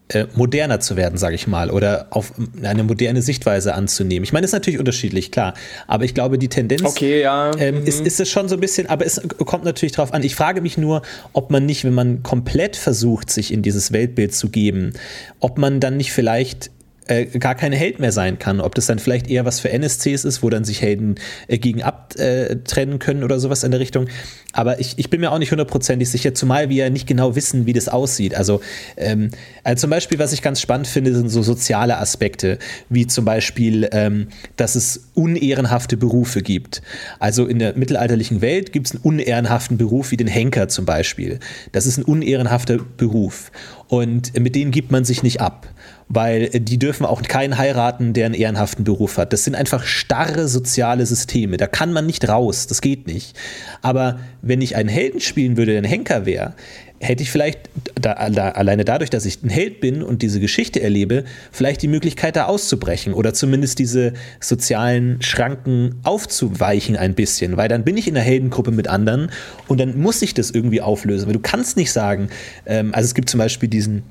äh, 0.09 0.25
moderner 0.35 0.79
zu 0.79 0.95
werden, 0.95 1.17
sage 1.17 1.35
ich 1.35 1.47
mal, 1.47 1.69
oder 1.69 2.07
auf 2.11 2.31
eine 2.63 2.83
moderne 2.83 3.21
Sichtweise 3.21 3.73
anzunehmen. 3.73 4.23
Ich 4.23 4.31
meine, 4.31 4.43
das 4.43 4.49
ist 4.49 4.53
natürlich 4.53 4.79
unterschiedlich, 4.79 5.31
klar. 5.31 5.53
Aber 5.85 6.05
ich 6.05 6.13
glaube, 6.13 6.37
die 6.37 6.47
Tendenz 6.47 6.83
Okay, 6.83 7.21
ja. 7.21 7.51
ähm, 7.57 7.83
ist, 7.85 8.05
ist 8.05 8.21
es 8.21 8.29
schon 8.29 8.47
so 8.47 8.55
ein 8.55 8.61
bisschen, 8.61 8.87
aber 8.87 9.05
es 9.05 9.21
kommt 9.45 9.65
natürlich 9.65 9.91
drauf 9.91 10.13
an. 10.13 10.23
Ich 10.23 10.35
frage 10.35 10.61
mich 10.61 10.77
nur, 10.77 11.01
ob 11.33 11.51
man 11.51 11.65
nicht, 11.65 11.83
wenn 11.83 11.93
man 11.93 12.23
komplett 12.23 12.77
versucht, 12.77 13.29
sich 13.29 13.51
in 13.51 13.61
dieses 13.61 13.91
Weltbild 13.91 14.33
zu 14.33 14.49
geben, 14.49 14.93
ob 15.41 15.57
man 15.57 15.81
dann 15.81 15.97
nicht 15.97 16.13
vielleicht 16.13 16.71
äh, 17.07 17.25
gar 17.25 17.55
kein 17.55 17.71
Held 17.71 17.99
mehr 17.99 18.11
sein 18.11 18.39
kann. 18.39 18.59
Ob 18.61 18.75
das 18.75 18.85
dann 18.85 18.99
vielleicht 18.99 19.29
eher 19.29 19.45
was 19.45 19.59
für 19.59 19.69
NSCs 19.69 20.25
ist, 20.25 20.43
wo 20.43 20.49
dann 20.49 20.63
sich 20.63 20.81
Helden 20.81 21.15
äh, 21.47 21.57
gegen 21.57 21.83
abtrennen 21.83 22.99
können 22.99 23.23
oder 23.23 23.39
sowas 23.39 23.63
in 23.63 23.71
der 23.71 23.79
Richtung. 23.79 24.07
Aber 24.53 24.79
ich, 24.79 24.95
ich 24.97 25.09
bin 25.09 25.21
mir 25.21 25.31
auch 25.31 25.39
nicht 25.39 25.51
hundertprozentig 25.51 26.09
sicher, 26.09 26.33
zumal 26.33 26.69
wir 26.69 26.85
ja 26.85 26.89
nicht 26.89 27.07
genau 27.07 27.35
wissen, 27.35 27.65
wie 27.65 27.73
das 27.73 27.89
aussieht. 27.89 28.35
Also, 28.35 28.61
ähm, 28.95 29.29
also 29.63 29.81
zum 29.81 29.89
Beispiel, 29.89 30.19
was 30.19 30.33
ich 30.33 30.41
ganz 30.41 30.61
spannend 30.61 30.87
finde, 30.87 31.13
sind 31.13 31.29
so 31.29 31.43
soziale 31.43 31.97
Aspekte, 31.97 32.57
wie 32.89 33.05
zum 33.07 33.25
Beispiel, 33.25 33.87
ähm, 33.91 34.29
dass 34.55 34.75
es 34.75 35.09
unehrenhafte 35.13 35.97
Berufe 35.97 36.41
gibt. 36.41 36.81
Also 37.19 37.45
in 37.45 37.59
der 37.59 37.77
mittelalterlichen 37.77 38.41
Welt 38.41 38.71
gibt 38.71 38.87
es 38.87 38.95
einen 38.95 39.03
unehrenhaften 39.03 39.77
Beruf 39.77 40.11
wie 40.11 40.17
den 40.17 40.27
Henker 40.27 40.67
zum 40.69 40.85
Beispiel. 40.85 41.39
Das 41.71 41.85
ist 41.85 41.97
ein 41.97 42.03
unehrenhafter 42.03 42.77
Beruf. 42.97 43.51
Und 43.87 44.37
mit 44.37 44.55
denen 44.55 44.71
gibt 44.71 44.91
man 44.91 45.05
sich 45.05 45.23
nicht 45.23 45.39
ab 45.39 45.67
weil 46.09 46.49
die 46.49 46.79
dürfen 46.79 47.05
auch 47.05 47.21
keinen 47.21 47.57
heiraten, 47.57 48.13
der 48.13 48.27
einen 48.27 48.35
ehrenhaften 48.35 48.83
Beruf 48.83 49.17
hat. 49.17 49.33
Das 49.33 49.43
sind 49.43 49.55
einfach 49.55 49.83
starre 49.83 50.47
soziale 50.47 51.05
Systeme. 51.05 51.57
Da 51.57 51.67
kann 51.67 51.91
man 51.91 52.05
nicht 52.05 52.27
raus, 52.29 52.67
das 52.67 52.81
geht 52.81 53.07
nicht. 53.07 53.37
Aber 53.81 54.19
wenn 54.41 54.61
ich 54.61 54.75
einen 54.75 54.89
Helden 54.89 55.19
spielen 55.19 55.57
würde, 55.57 55.73
der 55.73 55.81
ein 55.81 55.85
Henker 55.85 56.25
wäre, 56.25 56.53
hätte 56.99 57.21
ich 57.21 57.31
vielleicht, 57.31 57.69
da, 57.95 58.29
da, 58.29 58.49
alleine 58.49 58.83
dadurch, 58.83 59.09
dass 59.09 59.25
ich 59.25 59.43
ein 59.43 59.49
Held 59.49 59.81
bin 59.81 60.01
und 60.01 60.21
diese 60.21 60.39
Geschichte 60.39 60.81
erlebe, 60.81 61.25
vielleicht 61.51 61.81
die 61.81 61.87
Möglichkeit, 61.87 62.35
da 62.35 62.45
auszubrechen 62.45 63.13
oder 63.13 63.33
zumindest 63.33 63.77
diese 63.79 64.13
sozialen 64.39 65.21
Schranken 65.21 65.95
aufzuweichen 66.03 66.95
ein 66.95 67.13
bisschen, 67.13 67.57
weil 67.57 67.67
dann 67.67 67.83
bin 67.83 67.97
ich 67.97 68.07
in 68.07 68.15
einer 68.15 68.25
Heldengruppe 68.25 68.71
mit 68.71 68.87
anderen 68.87 69.29
und 69.67 69.79
dann 69.79 69.99
muss 69.99 70.21
ich 70.21 70.33
das 70.33 70.51
irgendwie 70.51 70.81
auflösen, 70.81 71.27
weil 71.27 71.33
du 71.33 71.39
kannst 71.39 71.77
nicht 71.77 71.91
sagen, 71.91 72.29
ähm, 72.65 72.95
also 72.95 73.05
es 73.05 73.13
gibt 73.13 73.29
zum 73.29 73.37
Beispiel 73.37 73.69
diesen 73.69 74.01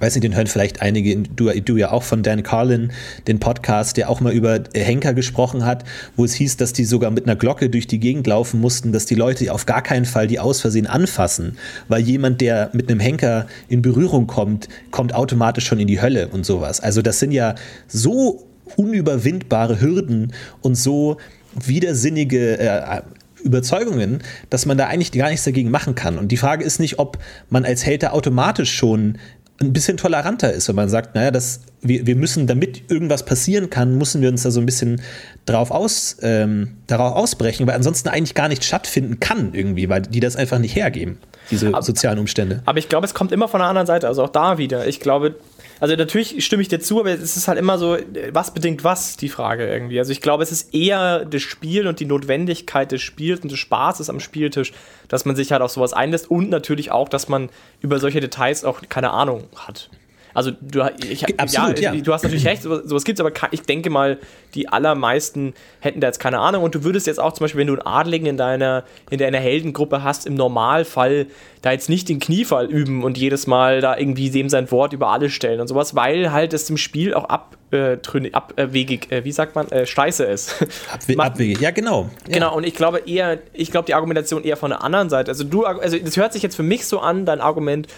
weiß 0.00 0.14
nicht, 0.14 0.24
den 0.24 0.34
hören 0.34 0.46
vielleicht 0.46 0.82
einige, 0.82 1.16
du, 1.16 1.50
du 1.50 1.76
ja 1.76 1.90
auch 1.90 2.02
von 2.02 2.22
Dan 2.22 2.42
Carlin, 2.42 2.92
den 3.26 3.38
Podcast, 3.40 3.96
der 3.96 4.10
auch 4.10 4.20
mal 4.20 4.32
über 4.32 4.60
Henker 4.74 5.14
gesprochen 5.14 5.64
hat, 5.64 5.84
wo 6.16 6.24
es 6.24 6.34
hieß, 6.34 6.56
dass 6.56 6.72
die 6.72 6.84
sogar 6.84 7.10
mit 7.10 7.24
einer 7.24 7.36
Glocke 7.36 7.70
durch 7.70 7.86
die 7.86 7.98
Gegend 7.98 8.26
laufen 8.26 8.60
mussten, 8.60 8.92
dass 8.92 9.06
die 9.06 9.14
Leute 9.14 9.52
auf 9.52 9.66
gar 9.66 9.82
keinen 9.82 10.04
Fall 10.04 10.26
die 10.26 10.38
aus 10.38 10.60
Versehen 10.60 10.86
anfassen, 10.86 11.58
weil 11.88 12.02
jemand, 12.02 12.40
der 12.40 12.70
mit 12.72 12.90
einem 12.90 13.00
Henker 13.00 13.46
in 13.68 13.82
Berührung 13.82 14.26
kommt, 14.26 14.68
kommt 14.90 15.14
automatisch 15.14 15.66
schon 15.66 15.80
in 15.80 15.86
die 15.86 16.00
Hölle 16.00 16.28
und 16.28 16.44
sowas. 16.44 16.80
Also 16.80 17.02
das 17.02 17.18
sind 17.18 17.32
ja 17.32 17.54
so 17.86 18.44
unüberwindbare 18.76 19.80
Hürden 19.80 20.32
und 20.60 20.74
so 20.74 21.16
widersinnige 21.54 22.58
äh, 22.58 23.02
Überzeugungen, 23.42 24.18
dass 24.50 24.66
man 24.66 24.78
da 24.78 24.86
eigentlich 24.86 25.12
gar 25.12 25.30
nichts 25.30 25.44
dagegen 25.44 25.70
machen 25.70 25.94
kann. 25.94 26.18
Und 26.18 26.32
die 26.32 26.36
Frage 26.36 26.64
ist 26.64 26.80
nicht, 26.80 26.98
ob 26.98 27.18
man 27.50 27.64
als 27.64 27.84
da 28.00 28.10
automatisch 28.10 28.72
schon 28.72 29.18
ein 29.60 29.72
bisschen 29.72 29.96
toleranter 29.96 30.52
ist, 30.52 30.68
wenn 30.68 30.76
man 30.76 30.88
sagt, 30.88 31.14
naja, 31.16 31.30
das, 31.32 31.60
wir, 31.80 32.06
wir 32.06 32.14
müssen, 32.14 32.46
damit 32.46 32.90
irgendwas 32.90 33.24
passieren 33.24 33.70
kann, 33.70 33.98
müssen 33.98 34.22
wir 34.22 34.28
uns 34.28 34.44
da 34.44 34.50
so 34.52 34.60
ein 34.60 34.66
bisschen 34.66 35.00
drauf 35.46 35.70
aus, 35.72 36.16
ähm, 36.22 36.76
darauf 36.86 37.16
ausbrechen, 37.16 37.66
weil 37.66 37.74
ansonsten 37.74 38.08
eigentlich 38.08 38.34
gar 38.34 38.48
nicht 38.48 38.62
stattfinden 38.64 39.18
kann 39.18 39.54
irgendwie, 39.54 39.88
weil 39.88 40.02
die 40.02 40.20
das 40.20 40.36
einfach 40.36 40.58
nicht 40.60 40.76
hergeben, 40.76 41.18
diese 41.50 41.68
Aber- 41.68 41.82
sozialen 41.82 42.18
Umstände. 42.20 42.62
Aber 42.66 42.78
ich 42.78 42.88
glaube, 42.88 43.04
es 43.06 43.14
kommt 43.14 43.32
immer 43.32 43.48
von 43.48 43.58
der 43.60 43.68
anderen 43.68 43.86
Seite, 43.86 44.06
also 44.06 44.22
auch 44.22 44.28
da 44.28 44.58
wieder. 44.58 44.86
Ich 44.86 45.00
glaube, 45.00 45.34
Also 45.80 45.94
natürlich 45.94 46.44
stimme 46.44 46.62
ich 46.62 46.68
dir 46.68 46.80
zu, 46.80 47.00
aber 47.00 47.10
es 47.10 47.36
ist 47.36 47.48
halt 47.48 47.58
immer 47.58 47.78
so, 47.78 47.96
was 48.32 48.52
bedingt 48.52 48.84
was, 48.84 49.16
die 49.16 49.28
Frage 49.28 49.66
irgendwie. 49.66 49.98
Also 49.98 50.12
ich 50.12 50.20
glaube, 50.20 50.42
es 50.42 50.52
ist 50.52 50.74
eher 50.74 51.24
das 51.24 51.42
Spiel 51.42 51.86
und 51.86 52.00
die 52.00 52.04
Notwendigkeit 52.04 52.90
des 52.90 53.02
Spiels 53.02 53.40
und 53.40 53.50
des 53.50 53.58
Spaßes 53.58 54.10
am 54.10 54.20
Spieltisch, 54.20 54.72
dass 55.08 55.24
man 55.24 55.36
sich 55.36 55.52
halt 55.52 55.62
auf 55.62 55.70
sowas 55.70 55.92
einlässt 55.92 56.30
und 56.30 56.50
natürlich 56.50 56.90
auch, 56.90 57.08
dass 57.08 57.28
man 57.28 57.48
über 57.80 58.00
solche 58.00 58.20
Details 58.20 58.64
auch 58.64 58.80
keine 58.88 59.10
Ahnung 59.10 59.44
hat. 59.56 59.90
Also 60.34 60.52
du, 60.60 60.90
ich, 61.08 61.38
Absolut, 61.38 61.78
ja, 61.80 61.94
ja. 61.94 62.00
du 62.00 62.12
hast 62.12 62.22
natürlich 62.22 62.46
recht, 62.46 62.62
sowas, 62.62 62.82
sowas 62.84 63.04
gibt 63.04 63.18
es, 63.18 63.24
aber 63.24 63.32
ich 63.50 63.62
denke 63.62 63.90
mal, 63.90 64.18
die 64.54 64.68
allermeisten 64.68 65.54
hätten 65.80 66.00
da 66.00 66.08
jetzt 66.08 66.20
keine 66.20 66.38
Ahnung. 66.38 66.62
Und 66.62 66.74
du 66.74 66.84
würdest 66.84 67.06
jetzt 67.06 67.20
auch 67.20 67.32
zum 67.32 67.44
Beispiel, 67.44 67.60
wenn 67.60 67.66
du 67.66 67.74
einen 67.74 67.86
Adligen 67.86 68.26
in 68.26 68.36
deiner, 68.36 68.84
in 69.10 69.18
deiner 69.18 69.38
Heldengruppe 69.38 70.02
hast, 70.02 70.26
im 70.26 70.34
Normalfall 70.34 71.26
da 71.62 71.72
jetzt 71.72 71.88
nicht 71.88 72.08
den 72.08 72.20
Kniefall 72.20 72.66
üben 72.66 73.02
und 73.02 73.18
jedes 73.18 73.46
Mal 73.46 73.80
da 73.80 73.96
irgendwie 73.96 74.30
dem 74.30 74.48
sein 74.48 74.70
Wort 74.70 74.92
über 74.92 75.08
alles 75.08 75.32
stellen 75.32 75.60
und 75.60 75.68
sowas, 75.68 75.94
weil 75.94 76.32
halt 76.32 76.52
es 76.52 76.70
im 76.70 76.76
Spiel 76.76 77.14
auch 77.14 77.24
abwegig, 77.24 78.34
abwegig 78.34 79.10
äh, 79.10 79.24
wie 79.24 79.32
sagt 79.32 79.54
man, 79.54 79.68
äh, 79.70 79.86
scheiße 79.86 80.24
ist. 80.24 80.62
Abwe 80.92 81.18
abwegig, 81.18 81.60
ja 81.60 81.70
genau. 81.70 82.10
Ja. 82.28 82.34
Genau, 82.34 82.56
und 82.56 82.64
ich 82.64 82.74
glaube 82.74 83.02
eher, 83.06 83.38
ich 83.52 83.70
glaube 83.70 83.86
die 83.86 83.94
Argumentation 83.94 84.44
eher 84.44 84.56
von 84.56 84.70
der 84.70 84.84
anderen 84.84 85.10
Seite. 85.10 85.30
Also 85.30 85.44
du, 85.44 85.64
also 85.64 85.98
das 85.98 86.16
hört 86.16 86.32
sich 86.32 86.42
jetzt 86.42 86.56
für 86.56 86.62
mich 86.62 86.86
so 86.86 87.00
an, 87.00 87.26
dein 87.26 87.40
Argument, 87.40 87.88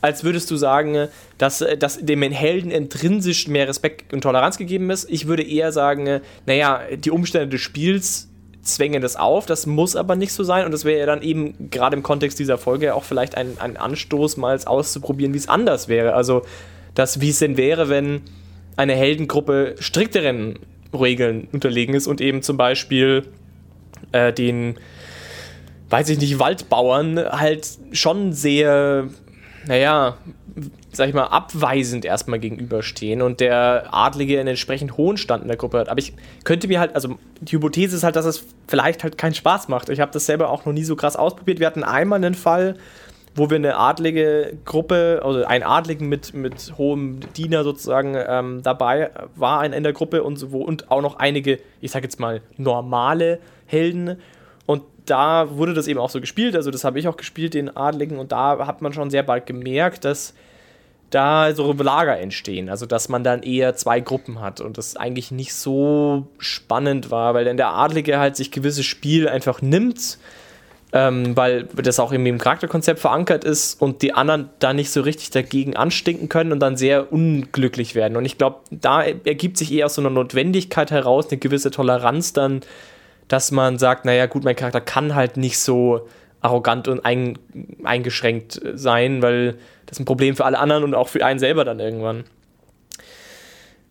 als 0.00 0.24
würdest 0.24 0.50
du 0.50 0.56
sagen, 0.56 1.08
dass, 1.38 1.64
dass 1.78 1.98
dem 1.98 2.22
Helden 2.22 2.70
intrinsisch 2.70 3.48
mehr 3.48 3.68
Respekt 3.68 4.12
und 4.12 4.22
Toleranz 4.22 4.58
gegeben 4.58 4.90
ist. 4.90 5.08
Ich 5.10 5.26
würde 5.26 5.42
eher 5.42 5.72
sagen, 5.72 6.20
naja, 6.46 6.80
die 6.96 7.10
Umstände 7.10 7.48
des 7.48 7.60
Spiels 7.60 8.28
zwängen 8.62 9.02
das 9.02 9.16
auf, 9.16 9.46
das 9.46 9.66
muss 9.66 9.96
aber 9.96 10.16
nicht 10.16 10.32
so 10.32 10.44
sein 10.44 10.64
und 10.66 10.72
das 10.72 10.84
wäre 10.84 11.00
ja 11.00 11.06
dann 11.06 11.22
eben 11.22 11.70
gerade 11.70 11.96
im 11.96 12.02
Kontext 12.02 12.38
dieser 12.38 12.58
Folge 12.58 12.94
auch 12.94 13.04
vielleicht 13.04 13.36
ein, 13.36 13.56
ein 13.58 13.76
Anstoß, 13.76 14.36
mal 14.36 14.58
auszuprobieren, 14.64 15.32
wie 15.32 15.38
es 15.38 15.48
anders 15.48 15.88
wäre. 15.88 16.14
Also, 16.14 16.42
dass, 16.94 17.20
wie 17.20 17.30
es 17.30 17.38
denn 17.38 17.56
wäre, 17.56 17.88
wenn 17.88 18.22
eine 18.76 18.94
Heldengruppe 18.94 19.76
strikteren 19.78 20.58
Regeln 20.92 21.48
unterlegen 21.52 21.94
ist 21.94 22.06
und 22.06 22.20
eben 22.20 22.42
zum 22.42 22.56
Beispiel 22.56 23.24
äh, 24.12 24.32
den, 24.32 24.76
weiß 25.88 26.08
ich 26.10 26.18
nicht, 26.18 26.38
Waldbauern 26.38 27.18
halt 27.18 27.66
schon 27.92 28.32
sehr 28.32 29.08
naja, 29.66 30.16
sag 30.92 31.08
ich 31.08 31.14
mal, 31.14 31.24
abweisend 31.24 32.04
erstmal 32.04 32.38
gegenüberstehen 32.38 33.22
und 33.22 33.40
der 33.40 33.88
Adlige 33.92 34.38
einen 34.38 34.48
entsprechend 34.48 34.96
hohen 34.96 35.16
Stand 35.16 35.42
in 35.42 35.48
der 35.48 35.56
Gruppe 35.56 35.78
hat. 35.78 35.88
Aber 35.88 35.98
ich 35.98 36.14
könnte 36.44 36.68
mir 36.68 36.80
halt, 36.80 36.94
also 36.94 37.18
die 37.40 37.56
Hypothese 37.56 37.96
ist 37.96 38.02
halt, 38.02 38.16
dass 38.16 38.24
es 38.24 38.46
vielleicht 38.66 39.02
halt 39.02 39.18
keinen 39.18 39.34
Spaß 39.34 39.68
macht. 39.68 39.88
Ich 39.88 40.00
habe 40.00 40.12
das 40.12 40.26
selber 40.26 40.50
auch 40.50 40.64
noch 40.64 40.72
nie 40.72 40.84
so 40.84 40.96
krass 40.96 41.16
ausprobiert. 41.16 41.60
Wir 41.60 41.66
hatten 41.66 41.84
einmal 41.84 42.16
einen 42.16 42.34
Fall, 42.34 42.76
wo 43.34 43.48
wir 43.48 43.56
eine 43.56 43.76
adlige 43.76 44.58
Gruppe, 44.64 45.20
also 45.24 45.44
einen 45.44 45.62
Adligen 45.62 46.08
mit, 46.08 46.34
mit 46.34 46.74
hohem 46.76 47.20
Diener 47.36 47.62
sozusagen 47.62 48.16
ähm, 48.16 48.62
dabei 48.62 49.10
war 49.36 49.64
in 49.64 49.82
der 49.82 49.92
Gruppe 49.92 50.22
und, 50.24 50.36
so, 50.36 50.48
und 50.48 50.90
auch 50.90 51.02
noch 51.02 51.16
einige, 51.16 51.58
ich 51.80 51.92
sag 51.92 52.02
jetzt 52.02 52.18
mal, 52.18 52.40
normale 52.56 53.38
Helden 53.66 54.16
da 55.06 55.56
wurde 55.56 55.74
das 55.74 55.86
eben 55.86 55.98
auch 55.98 56.10
so 56.10 56.20
gespielt, 56.20 56.56
also 56.56 56.70
das 56.70 56.84
habe 56.84 56.98
ich 56.98 57.08
auch 57.08 57.16
gespielt, 57.16 57.54
den 57.54 57.76
Adligen, 57.76 58.18
und 58.18 58.32
da 58.32 58.66
hat 58.66 58.82
man 58.82 58.92
schon 58.92 59.10
sehr 59.10 59.22
bald 59.22 59.46
gemerkt, 59.46 60.04
dass 60.04 60.34
da 61.10 61.52
so 61.54 61.72
Lager 61.72 62.18
entstehen, 62.18 62.68
also 62.68 62.86
dass 62.86 63.08
man 63.08 63.24
dann 63.24 63.42
eher 63.42 63.74
zwei 63.74 64.00
Gruppen 64.00 64.40
hat 64.40 64.60
und 64.60 64.78
das 64.78 64.96
eigentlich 64.96 65.30
nicht 65.30 65.54
so 65.54 66.28
spannend 66.38 67.10
war, 67.10 67.34
weil 67.34 67.44
dann 67.44 67.56
der 67.56 67.70
Adlige 67.70 68.18
halt 68.18 68.36
sich 68.36 68.50
gewisses 68.50 68.86
Spiel 68.86 69.28
einfach 69.28 69.60
nimmt, 69.60 70.18
ähm, 70.92 71.36
weil 71.36 71.64
das 71.64 72.00
auch 72.00 72.12
irgendwie 72.12 72.30
im 72.30 72.38
Charakterkonzept 72.38 73.00
verankert 73.00 73.44
ist 73.44 73.80
und 73.80 74.02
die 74.02 74.14
anderen 74.14 74.50
da 74.58 74.72
nicht 74.72 74.90
so 74.90 75.02
richtig 75.02 75.30
dagegen 75.30 75.76
anstinken 75.76 76.28
können 76.28 76.52
und 76.52 76.60
dann 76.60 76.76
sehr 76.76 77.12
unglücklich 77.12 77.94
werden. 77.94 78.16
Und 78.16 78.24
ich 78.24 78.38
glaube, 78.38 78.60
da 78.70 79.02
ergibt 79.02 79.56
sich 79.56 79.72
eher 79.72 79.86
aus 79.86 79.94
so 79.94 80.02
einer 80.02 80.10
Notwendigkeit 80.10 80.90
heraus 80.90 81.28
eine 81.30 81.38
gewisse 81.38 81.70
Toleranz 81.70 82.32
dann 82.32 82.60
dass 83.30 83.52
man 83.52 83.78
sagt, 83.78 84.04
naja 84.04 84.26
gut, 84.26 84.42
mein 84.42 84.56
Charakter 84.56 84.80
kann 84.80 85.14
halt 85.14 85.36
nicht 85.36 85.58
so 85.60 86.08
arrogant 86.40 86.88
und 86.88 87.04
ein, 87.04 87.38
eingeschränkt 87.84 88.60
sein, 88.74 89.22
weil 89.22 89.52
das 89.86 89.96
ist 89.96 90.00
ein 90.00 90.04
Problem 90.04 90.34
für 90.34 90.44
alle 90.44 90.58
anderen 90.58 90.82
und 90.82 90.94
auch 90.94 91.08
für 91.08 91.24
einen 91.24 91.38
selber 91.38 91.64
dann 91.64 91.78
irgendwann. 91.78 92.24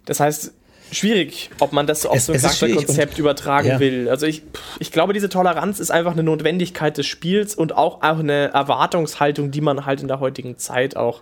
Das 0.05 0.19
heißt, 0.19 0.53
schwierig, 0.91 1.51
ob 1.59 1.71
man 1.71 1.87
das 1.87 2.05
auf 2.05 2.17
es, 2.17 2.25
so 2.25 2.33
ein 2.33 2.41
Charakterkonzept 2.41 3.17
übertragen 3.17 3.69
ja. 3.69 3.79
will. 3.79 4.09
Also 4.09 4.25
ich, 4.25 4.43
ich 4.79 4.91
glaube, 4.91 5.13
diese 5.13 5.29
Toleranz 5.29 5.79
ist 5.79 5.89
einfach 5.89 6.11
eine 6.11 6.23
Notwendigkeit 6.23 6.97
des 6.97 7.05
Spiels 7.05 7.55
und 7.55 7.77
auch, 7.77 8.01
auch 8.01 8.19
eine 8.19 8.51
Erwartungshaltung, 8.51 9.51
die 9.51 9.61
man 9.61 9.85
halt 9.85 10.01
in 10.01 10.09
der 10.09 10.19
heutigen 10.19 10.57
Zeit 10.57 10.97
auch 10.97 11.21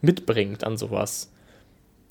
mitbringt 0.00 0.64
an 0.64 0.78
sowas. 0.78 1.30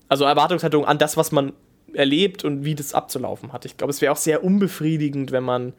Also 0.08 0.26
Erwartungshaltung 0.26 0.84
an 0.84 0.98
das, 0.98 1.16
was 1.16 1.32
man 1.32 1.54
erlebt 1.94 2.44
und 2.44 2.64
wie 2.64 2.74
das 2.74 2.94
abzulaufen 2.94 3.52
hat. 3.52 3.64
Ich 3.64 3.76
glaube, 3.76 3.90
es 3.90 4.00
wäre 4.00 4.12
auch 4.12 4.16
sehr 4.16 4.44
unbefriedigend, 4.44 5.32
wenn 5.32 5.44
man 5.44 5.72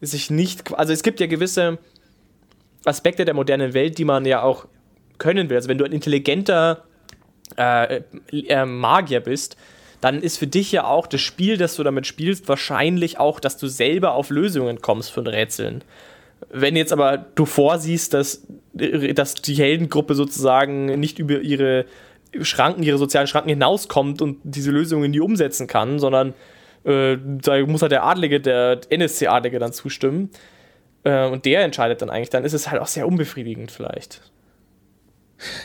sich 0.00 0.30
nicht. 0.30 0.74
Also 0.74 0.92
es 0.92 1.02
gibt 1.02 1.20
ja 1.20 1.26
gewisse 1.26 1.78
Aspekte 2.84 3.24
der 3.24 3.34
modernen 3.34 3.74
Welt, 3.74 3.98
die 3.98 4.04
man 4.04 4.24
ja 4.24 4.42
auch 4.42 4.66
können 5.18 5.50
will. 5.50 5.56
Also 5.56 5.68
wenn 5.68 5.78
du 5.78 5.84
ein 5.84 5.92
intelligenter 5.92 6.84
äh, 7.56 8.02
äh, 8.32 8.64
Magier 8.64 9.20
bist, 9.20 9.56
dann 10.00 10.22
ist 10.22 10.38
für 10.38 10.46
dich 10.46 10.70
ja 10.70 10.84
auch 10.84 11.06
das 11.06 11.20
Spiel, 11.20 11.56
das 11.56 11.74
du 11.74 11.82
damit 11.82 12.06
spielst, 12.06 12.48
wahrscheinlich 12.48 13.18
auch, 13.18 13.40
dass 13.40 13.56
du 13.56 13.66
selber 13.66 14.14
auf 14.14 14.30
Lösungen 14.30 14.80
kommst 14.80 15.10
von 15.10 15.26
Rätseln. 15.26 15.82
Wenn 16.50 16.76
jetzt 16.76 16.92
aber 16.92 17.18
du 17.18 17.46
vorsiehst, 17.46 18.14
dass, 18.14 18.46
dass 18.72 19.34
die 19.34 19.54
Heldengruppe 19.54 20.14
sozusagen 20.14 20.86
nicht 21.00 21.18
über 21.18 21.40
ihre 21.40 21.84
Schranken, 22.42 22.82
ihre 22.82 22.98
sozialen 22.98 23.26
Schranken 23.26 23.50
hinauskommt 23.50 24.22
und 24.22 24.38
diese 24.42 24.70
Lösungen 24.70 25.10
nie 25.10 25.20
umsetzen 25.20 25.66
kann, 25.66 25.98
sondern 25.98 26.34
äh, 26.84 27.16
da 27.22 27.64
muss 27.66 27.82
halt 27.82 27.92
der 27.92 28.04
Adlige, 28.04 28.40
der 28.40 28.80
NSC-Adlige 28.90 29.58
dann 29.58 29.72
zustimmen. 29.72 30.30
Äh, 31.04 31.26
und 31.28 31.44
der 31.44 31.62
entscheidet 31.62 32.02
dann 32.02 32.10
eigentlich, 32.10 32.30
dann 32.30 32.44
ist 32.44 32.52
es 32.52 32.70
halt 32.70 32.80
auch 32.80 32.86
sehr 32.86 33.06
unbefriedigend 33.06 33.70
vielleicht. 33.70 34.20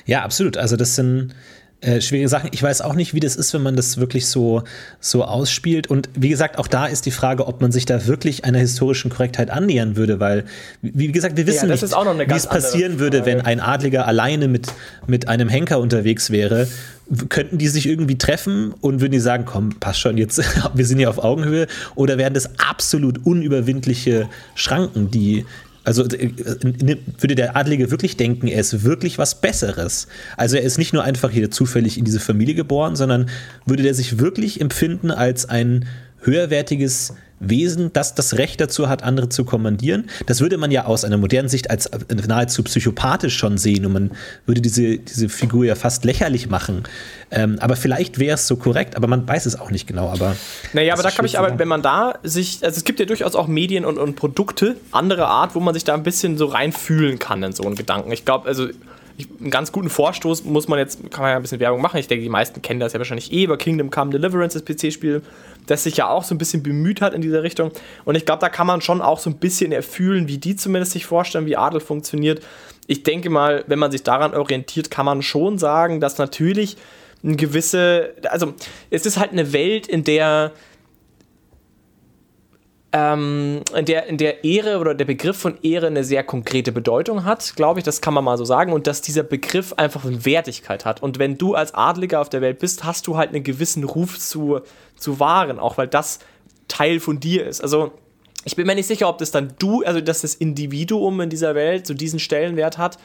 Ja, 0.05 0.21
absolut. 0.23 0.57
Also 0.57 0.75
das 0.75 0.95
sind 0.95 1.33
äh, 1.83 2.01
schwierige 2.01 2.29
Sachen. 2.29 2.49
Ich 2.53 2.63
weiß 2.63 2.81
auch 2.81 2.93
nicht, 2.93 3.13
wie 3.13 3.19
das 3.19 3.35
ist, 3.35 3.53
wenn 3.53 3.61
man 3.61 3.75
das 3.75 3.97
wirklich 3.97 4.27
so, 4.27 4.63
so 4.99 5.25
ausspielt. 5.25 5.87
Und 5.87 6.09
wie 6.15 6.29
gesagt, 6.29 6.57
auch 6.57 6.67
da 6.67 6.85
ist 6.85 7.05
die 7.05 7.11
Frage, 7.11 7.45
ob 7.47 7.61
man 7.61 7.71
sich 7.71 7.85
da 7.85 8.07
wirklich 8.07 8.45
einer 8.45 8.59
historischen 8.59 9.11
Korrektheit 9.11 9.49
annähern 9.49 9.95
würde, 9.95 10.19
weil, 10.19 10.45
wie 10.81 11.11
gesagt, 11.11 11.35
wir 11.35 11.45
wissen 11.45 11.67
ja, 11.67 11.73
nicht, 11.73 11.83
wie 11.83 12.33
es 12.33 12.47
passieren 12.47 12.99
würde, 12.99 13.25
wenn 13.25 13.41
ein 13.41 13.59
Adliger 13.59 14.07
alleine 14.07 14.47
mit, 14.47 14.67
mit 15.07 15.27
einem 15.27 15.49
Henker 15.49 15.79
unterwegs 15.79 16.31
wäre. 16.31 16.67
Könnten 17.27 17.57
die 17.57 17.67
sich 17.67 17.85
irgendwie 17.85 18.17
treffen 18.17 18.73
und 18.79 19.01
würden 19.01 19.11
die 19.11 19.19
sagen, 19.19 19.43
komm, 19.45 19.77
passt 19.79 19.99
schon, 19.99 20.17
jetzt, 20.17 20.41
wir 20.73 20.85
sind 20.85 20.99
hier 20.99 21.09
auf 21.09 21.21
Augenhöhe? 21.21 21.67
Oder 21.95 22.17
wären 22.17 22.33
das 22.33 22.49
absolut 22.59 23.25
unüberwindliche 23.25 24.29
Schranken, 24.55 25.11
die, 25.11 25.45
also 25.83 26.03
äh, 26.05 26.31
würde 27.19 27.35
der 27.35 27.55
Adlige 27.57 27.91
wirklich 27.91 28.17
denken, 28.17 28.47
er 28.47 28.59
ist 28.59 28.83
wirklich 28.83 29.17
was 29.17 29.41
Besseres. 29.41 30.07
Also 30.37 30.55
er 30.55 30.63
ist 30.63 30.77
nicht 30.77 30.93
nur 30.93 31.03
einfach 31.03 31.29
hier 31.29 31.51
zufällig 31.51 31.97
in 31.97 32.05
diese 32.05 32.19
Familie 32.19 32.55
geboren, 32.55 32.95
sondern 32.95 33.29
würde 33.65 33.83
der 33.83 33.93
sich 33.93 34.19
wirklich 34.19 34.61
empfinden 34.61 35.11
als 35.11 35.47
ein 35.47 35.85
höherwertiges 36.21 37.13
Wesen, 37.49 37.91
das 37.93 38.15
das 38.15 38.37
Recht 38.37 38.59
dazu 38.61 38.89
hat, 38.89 39.03
andere 39.03 39.29
zu 39.29 39.45
kommandieren. 39.45 40.09
Das 40.25 40.41
würde 40.41 40.57
man 40.57 40.71
ja 40.71 40.85
aus 40.85 41.05
einer 41.05 41.17
modernen 41.17 41.49
Sicht 41.49 41.69
als 41.69 41.89
nahezu 42.27 42.63
psychopathisch 42.63 43.37
schon 43.37 43.57
sehen 43.57 43.85
und 43.85 43.93
man 43.93 44.11
würde 44.45 44.61
diese, 44.61 44.97
diese 44.97 45.29
Figur 45.29 45.65
ja 45.65 45.75
fast 45.75 46.05
lächerlich 46.05 46.49
machen. 46.49 46.83
Ähm, 47.31 47.57
aber 47.59 47.75
vielleicht 47.75 48.19
wäre 48.19 48.35
es 48.35 48.47
so 48.47 48.55
korrekt, 48.55 48.95
aber 48.95 49.07
man 49.07 49.27
weiß 49.27 49.45
es 49.45 49.59
auch 49.59 49.71
nicht 49.71 49.87
genau. 49.87 50.09
Aber 50.09 50.35
naja, 50.73 50.93
aber 50.93 51.03
da 51.03 51.11
kann 51.11 51.25
ich 51.25 51.39
aber, 51.39 51.57
wenn 51.57 51.67
man 51.67 51.81
da 51.81 52.15
sich, 52.23 52.59
also 52.63 52.77
es 52.77 52.83
gibt 52.83 52.99
ja 52.99 53.05
durchaus 53.05 53.35
auch 53.35 53.47
Medien 53.47 53.85
und, 53.85 53.97
und 53.97 54.15
Produkte 54.15 54.75
anderer 54.91 55.27
Art, 55.27 55.55
wo 55.55 55.59
man 55.59 55.73
sich 55.73 55.83
da 55.83 55.93
ein 55.93 56.03
bisschen 56.03 56.37
so 56.37 56.45
reinfühlen 56.45 57.19
kann 57.19 57.41
in 57.43 57.53
so 57.53 57.63
einen 57.63 57.75
Gedanken. 57.75 58.11
Ich 58.11 58.25
glaube, 58.25 58.47
also 58.47 58.67
ich, 59.17 59.27
einen 59.39 59.51
ganz 59.51 59.71
guten 59.71 59.89
Vorstoß 59.89 60.43
muss 60.43 60.67
man 60.67 60.79
jetzt, 60.79 60.99
kann 61.11 61.21
man 61.21 61.31
ja 61.31 61.35
ein 61.35 61.41
bisschen 61.41 61.59
Werbung 61.59 61.81
machen. 61.81 61.97
Ich 61.97 62.07
denke, 62.07 62.23
die 62.23 62.29
meisten 62.29 62.61
kennen 62.61 62.79
das 62.79 62.93
ja 62.93 62.99
wahrscheinlich 62.99 63.31
eh 63.31 63.43
über 63.43 63.57
Kingdom 63.57 63.89
Come 63.89 64.11
Deliverance, 64.11 64.59
das 64.59 64.65
PC-Spiel, 64.65 65.21
das 65.67 65.83
sich 65.83 65.97
ja 65.97 66.09
auch 66.09 66.23
so 66.23 66.35
ein 66.35 66.37
bisschen 66.37 66.63
bemüht 66.63 67.01
hat 67.01 67.13
in 67.13 67.21
dieser 67.21 67.43
Richtung. 67.43 67.71
Und 68.05 68.15
ich 68.15 68.25
glaube, 68.25 68.41
da 68.41 68.49
kann 68.49 68.67
man 68.67 68.81
schon 68.81 69.01
auch 69.01 69.19
so 69.19 69.29
ein 69.29 69.37
bisschen 69.37 69.71
erfühlen, 69.71 70.27
wie 70.27 70.37
die 70.37 70.55
zumindest 70.55 70.93
sich 70.93 71.05
vorstellen, 71.05 71.45
wie 71.45 71.57
Adel 71.57 71.79
funktioniert. 71.79 72.43
Ich 72.87 73.03
denke 73.03 73.29
mal, 73.29 73.63
wenn 73.67 73.79
man 73.79 73.91
sich 73.91 74.03
daran 74.03 74.33
orientiert, 74.33 74.91
kann 74.91 75.05
man 75.05 75.21
schon 75.21 75.57
sagen, 75.57 75.99
dass 75.99 76.17
natürlich 76.17 76.77
eine 77.23 77.37
gewisse, 77.37 78.13
also 78.29 78.53
es 78.89 79.05
ist 79.05 79.17
halt 79.17 79.31
eine 79.31 79.53
Welt, 79.53 79.87
in 79.87 80.03
der 80.03 80.51
ähm, 82.93 83.61
in, 83.75 83.85
der, 83.85 84.05
in 84.05 84.17
der 84.17 84.43
Ehre 84.43 84.77
oder 84.77 84.93
der 84.93 85.05
Begriff 85.05 85.35
von 85.35 85.57
Ehre 85.63 85.87
eine 85.87 86.03
sehr 86.03 86.23
konkrete 86.23 86.71
Bedeutung 86.71 87.25
hat, 87.25 87.55
glaube 87.55 87.79
ich, 87.79 87.83
das 87.83 88.01
kann 88.01 88.13
man 88.13 88.23
mal 88.23 88.37
so 88.37 88.45
sagen, 88.45 88.71
und 88.71 88.85
dass 88.85 89.01
dieser 89.01 89.23
Begriff 89.23 89.73
einfach 89.73 90.05
eine 90.05 90.23
Wertigkeit 90.25 90.85
hat. 90.85 91.01
Und 91.01 91.17
wenn 91.17 91.39
du 91.39 91.55
als 91.55 91.73
Adliger 91.73 92.21
auf 92.21 92.29
der 92.29 92.41
Welt 92.41 92.59
bist, 92.59 92.83
hast 92.83 93.07
du 93.07 93.17
halt 93.17 93.29
einen 93.29 93.43
gewissen 93.43 93.83
Ruf 93.83 94.19
zu, 94.19 94.61
zu 94.97 95.19
wahren, 95.19 95.59
auch 95.59 95.77
weil 95.77 95.87
das 95.87 96.19
Teil 96.67 96.99
von 96.99 97.19
dir 97.19 97.45
ist. 97.45 97.61
Also 97.61 97.93
ich 98.45 98.55
bin 98.55 98.67
mir 98.67 98.75
nicht 98.75 98.87
sicher, 98.87 99.07
ob 99.09 99.17
das 99.17 99.31
dann 99.31 99.53
du, 99.59 99.83
also 99.83 100.01
dass 100.01 100.21
das 100.21 100.35
Individuum 100.35 101.21
in 101.21 101.29
dieser 101.29 101.55
Welt 101.55 101.87
so 101.87 101.93
diesen 101.93 102.19
Stellenwert 102.19 102.77
hat. 102.77 102.97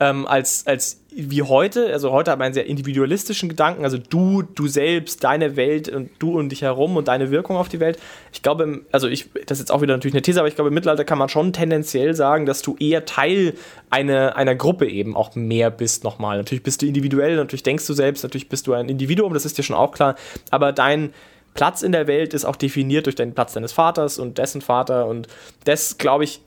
Ähm, 0.00 0.26
als, 0.26 0.66
als 0.66 1.00
wie 1.12 1.42
heute. 1.42 1.92
Also 1.92 2.10
heute 2.10 2.30
hat 2.30 2.38
man 2.38 2.46
einen 2.46 2.54
sehr 2.54 2.66
individualistischen 2.66 3.48
Gedanken, 3.48 3.84
also 3.84 3.98
du, 3.98 4.42
du 4.42 4.66
selbst, 4.66 5.22
deine 5.22 5.56
Welt 5.56 5.88
und 5.88 6.10
du 6.18 6.38
und 6.38 6.48
dich 6.50 6.62
herum 6.62 6.96
und 6.96 7.08
deine 7.08 7.30
Wirkung 7.30 7.56
auf 7.56 7.68
die 7.68 7.80
Welt. 7.80 7.98
Ich 8.32 8.42
glaube, 8.42 8.82
also 8.92 9.08
ich, 9.08 9.30
das 9.46 9.58
ist 9.58 9.64
jetzt 9.64 9.72
auch 9.72 9.82
wieder 9.82 9.94
natürlich 9.94 10.14
eine 10.14 10.22
These, 10.22 10.40
aber 10.40 10.48
ich 10.48 10.54
glaube, 10.54 10.68
im 10.68 10.74
Mittelalter 10.74 11.04
kann 11.04 11.18
man 11.18 11.28
schon 11.28 11.52
tendenziell 11.52 12.14
sagen, 12.14 12.46
dass 12.46 12.62
du 12.62 12.76
eher 12.78 13.04
Teil 13.04 13.54
einer, 13.90 14.36
einer 14.36 14.54
Gruppe 14.54 14.88
eben 14.88 15.16
auch 15.16 15.34
mehr 15.34 15.70
bist 15.70 16.02
nochmal. 16.02 16.38
Natürlich 16.38 16.62
bist 16.62 16.80
du 16.80 16.86
individuell, 16.86 17.36
natürlich 17.36 17.62
denkst 17.62 17.86
du 17.86 17.92
selbst, 17.92 18.22
natürlich 18.22 18.48
bist 18.48 18.66
du 18.66 18.72
ein 18.72 18.88
Individuum, 18.88 19.34
das 19.34 19.44
ist 19.44 19.58
dir 19.58 19.62
schon 19.62 19.76
auch 19.76 19.92
klar, 19.92 20.14
aber 20.50 20.72
dein 20.72 21.12
Platz 21.54 21.82
in 21.82 21.90
der 21.90 22.06
Welt 22.06 22.32
ist 22.32 22.44
auch 22.44 22.56
definiert 22.56 23.06
durch 23.06 23.16
den 23.16 23.34
Platz 23.34 23.52
deines 23.54 23.72
Vaters 23.72 24.18
und 24.18 24.38
dessen 24.38 24.60
Vater 24.60 25.06
und 25.06 25.26
das, 25.64 25.98
glaube 25.98 26.22
ich, 26.22 26.40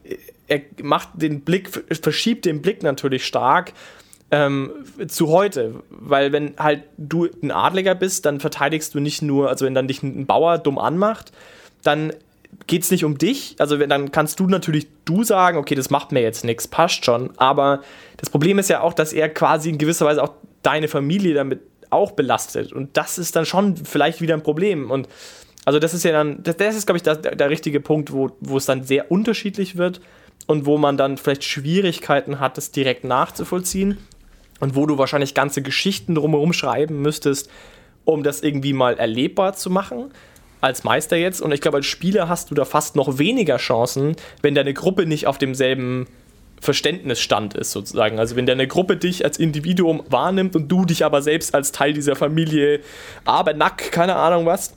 er 0.53 0.83
macht 0.83 1.09
den 1.15 1.41
Blick, 1.41 1.69
verschiebt 2.01 2.45
den 2.45 2.61
Blick 2.61 2.83
natürlich 2.83 3.25
stark 3.25 3.73
ähm, 4.31 4.71
zu 5.07 5.29
heute. 5.29 5.75
Weil 5.89 6.31
wenn 6.31 6.55
halt 6.57 6.83
du 6.97 7.27
ein 7.41 7.51
Adliger 7.51 7.95
bist, 7.95 8.25
dann 8.25 8.39
verteidigst 8.39 8.95
du 8.95 8.99
nicht 8.99 9.21
nur, 9.21 9.49
also 9.49 9.65
wenn 9.65 9.75
dann 9.75 9.87
dich 9.87 10.03
ein 10.03 10.25
Bauer 10.25 10.57
dumm 10.57 10.77
anmacht, 10.77 11.31
dann 11.83 12.13
geht 12.67 12.83
es 12.83 12.91
nicht 12.91 13.05
um 13.05 13.17
dich. 13.17 13.55
Also 13.59 13.79
wenn, 13.79 13.89
dann 13.89 14.11
kannst 14.11 14.39
du 14.39 14.47
natürlich 14.47 14.87
du 15.05 15.23
sagen, 15.23 15.57
okay, 15.57 15.75
das 15.75 15.89
macht 15.89 16.11
mir 16.11 16.21
jetzt 16.21 16.43
nichts, 16.43 16.67
passt 16.67 17.05
schon. 17.05 17.31
Aber 17.37 17.81
das 18.17 18.29
Problem 18.29 18.59
ist 18.59 18.69
ja 18.69 18.81
auch, 18.81 18.93
dass 18.93 19.13
er 19.13 19.29
quasi 19.29 19.69
in 19.69 19.77
gewisser 19.77 20.05
Weise 20.05 20.23
auch 20.23 20.33
deine 20.61 20.87
Familie 20.87 21.33
damit 21.33 21.61
auch 21.89 22.11
belastet. 22.11 22.73
Und 22.73 22.97
das 22.97 23.17
ist 23.17 23.35
dann 23.35 23.45
schon 23.45 23.77
vielleicht 23.77 24.21
wieder 24.21 24.33
ein 24.33 24.43
Problem. 24.43 24.89
Und 24.89 25.07
also 25.65 25.79
das 25.79 25.93
ist 25.93 26.03
ja 26.03 26.11
dann, 26.11 26.41
das, 26.43 26.57
das 26.57 26.75
ist, 26.75 26.85
glaube 26.85 26.97
ich, 26.97 27.03
der, 27.03 27.15
der 27.15 27.49
richtige 27.49 27.79
Punkt, 27.79 28.11
wo, 28.11 28.31
wo 28.39 28.57
es 28.57 28.65
dann 28.65 28.83
sehr 28.83 29.11
unterschiedlich 29.11 29.77
wird 29.77 30.01
und 30.47 30.65
wo 30.65 30.77
man 30.77 30.97
dann 30.97 31.17
vielleicht 31.17 31.43
Schwierigkeiten 31.43 32.39
hat, 32.39 32.57
das 32.57 32.71
direkt 32.71 33.03
nachzuvollziehen 33.03 33.97
und 34.59 34.75
wo 34.75 34.85
du 34.85 34.97
wahrscheinlich 34.97 35.33
ganze 35.33 35.61
Geschichten 35.61 36.15
drumherum 36.15 36.53
schreiben 36.53 37.01
müsstest, 37.01 37.49
um 38.05 38.23
das 38.23 38.41
irgendwie 38.41 38.73
mal 38.73 38.97
erlebbar 38.97 39.53
zu 39.53 39.69
machen 39.69 40.11
als 40.61 40.83
Meister 40.83 41.17
jetzt. 41.17 41.41
Und 41.41 41.51
ich 41.51 41.61
glaube, 41.61 41.77
als 41.77 41.85
Spieler 41.85 42.29
hast 42.29 42.51
du 42.51 42.55
da 42.55 42.65
fast 42.65 42.95
noch 42.95 43.17
weniger 43.17 43.57
Chancen, 43.57 44.15
wenn 44.41 44.55
deine 44.55 44.73
Gruppe 44.73 45.05
nicht 45.05 45.27
auf 45.27 45.37
demselben 45.37 46.07
Verständnisstand 46.61 47.55
ist, 47.55 47.71
sozusagen. 47.71 48.19
Also 48.19 48.37
wenn 48.37 48.45
deine 48.45 48.67
Gruppe 48.67 48.95
dich 48.95 49.25
als 49.25 49.37
Individuum 49.37 50.03
wahrnimmt 50.07 50.55
und 50.55 50.69
du 50.69 50.85
dich 50.85 51.03
aber 51.03 51.21
selbst 51.21 51.53
als 51.53 51.73
Teil 51.73 51.91
dieser 51.91 52.15
Familie 52.15 52.79
Abernack, 53.25 53.91
keine 53.91 54.15
Ahnung 54.15 54.45
was, 54.45 54.73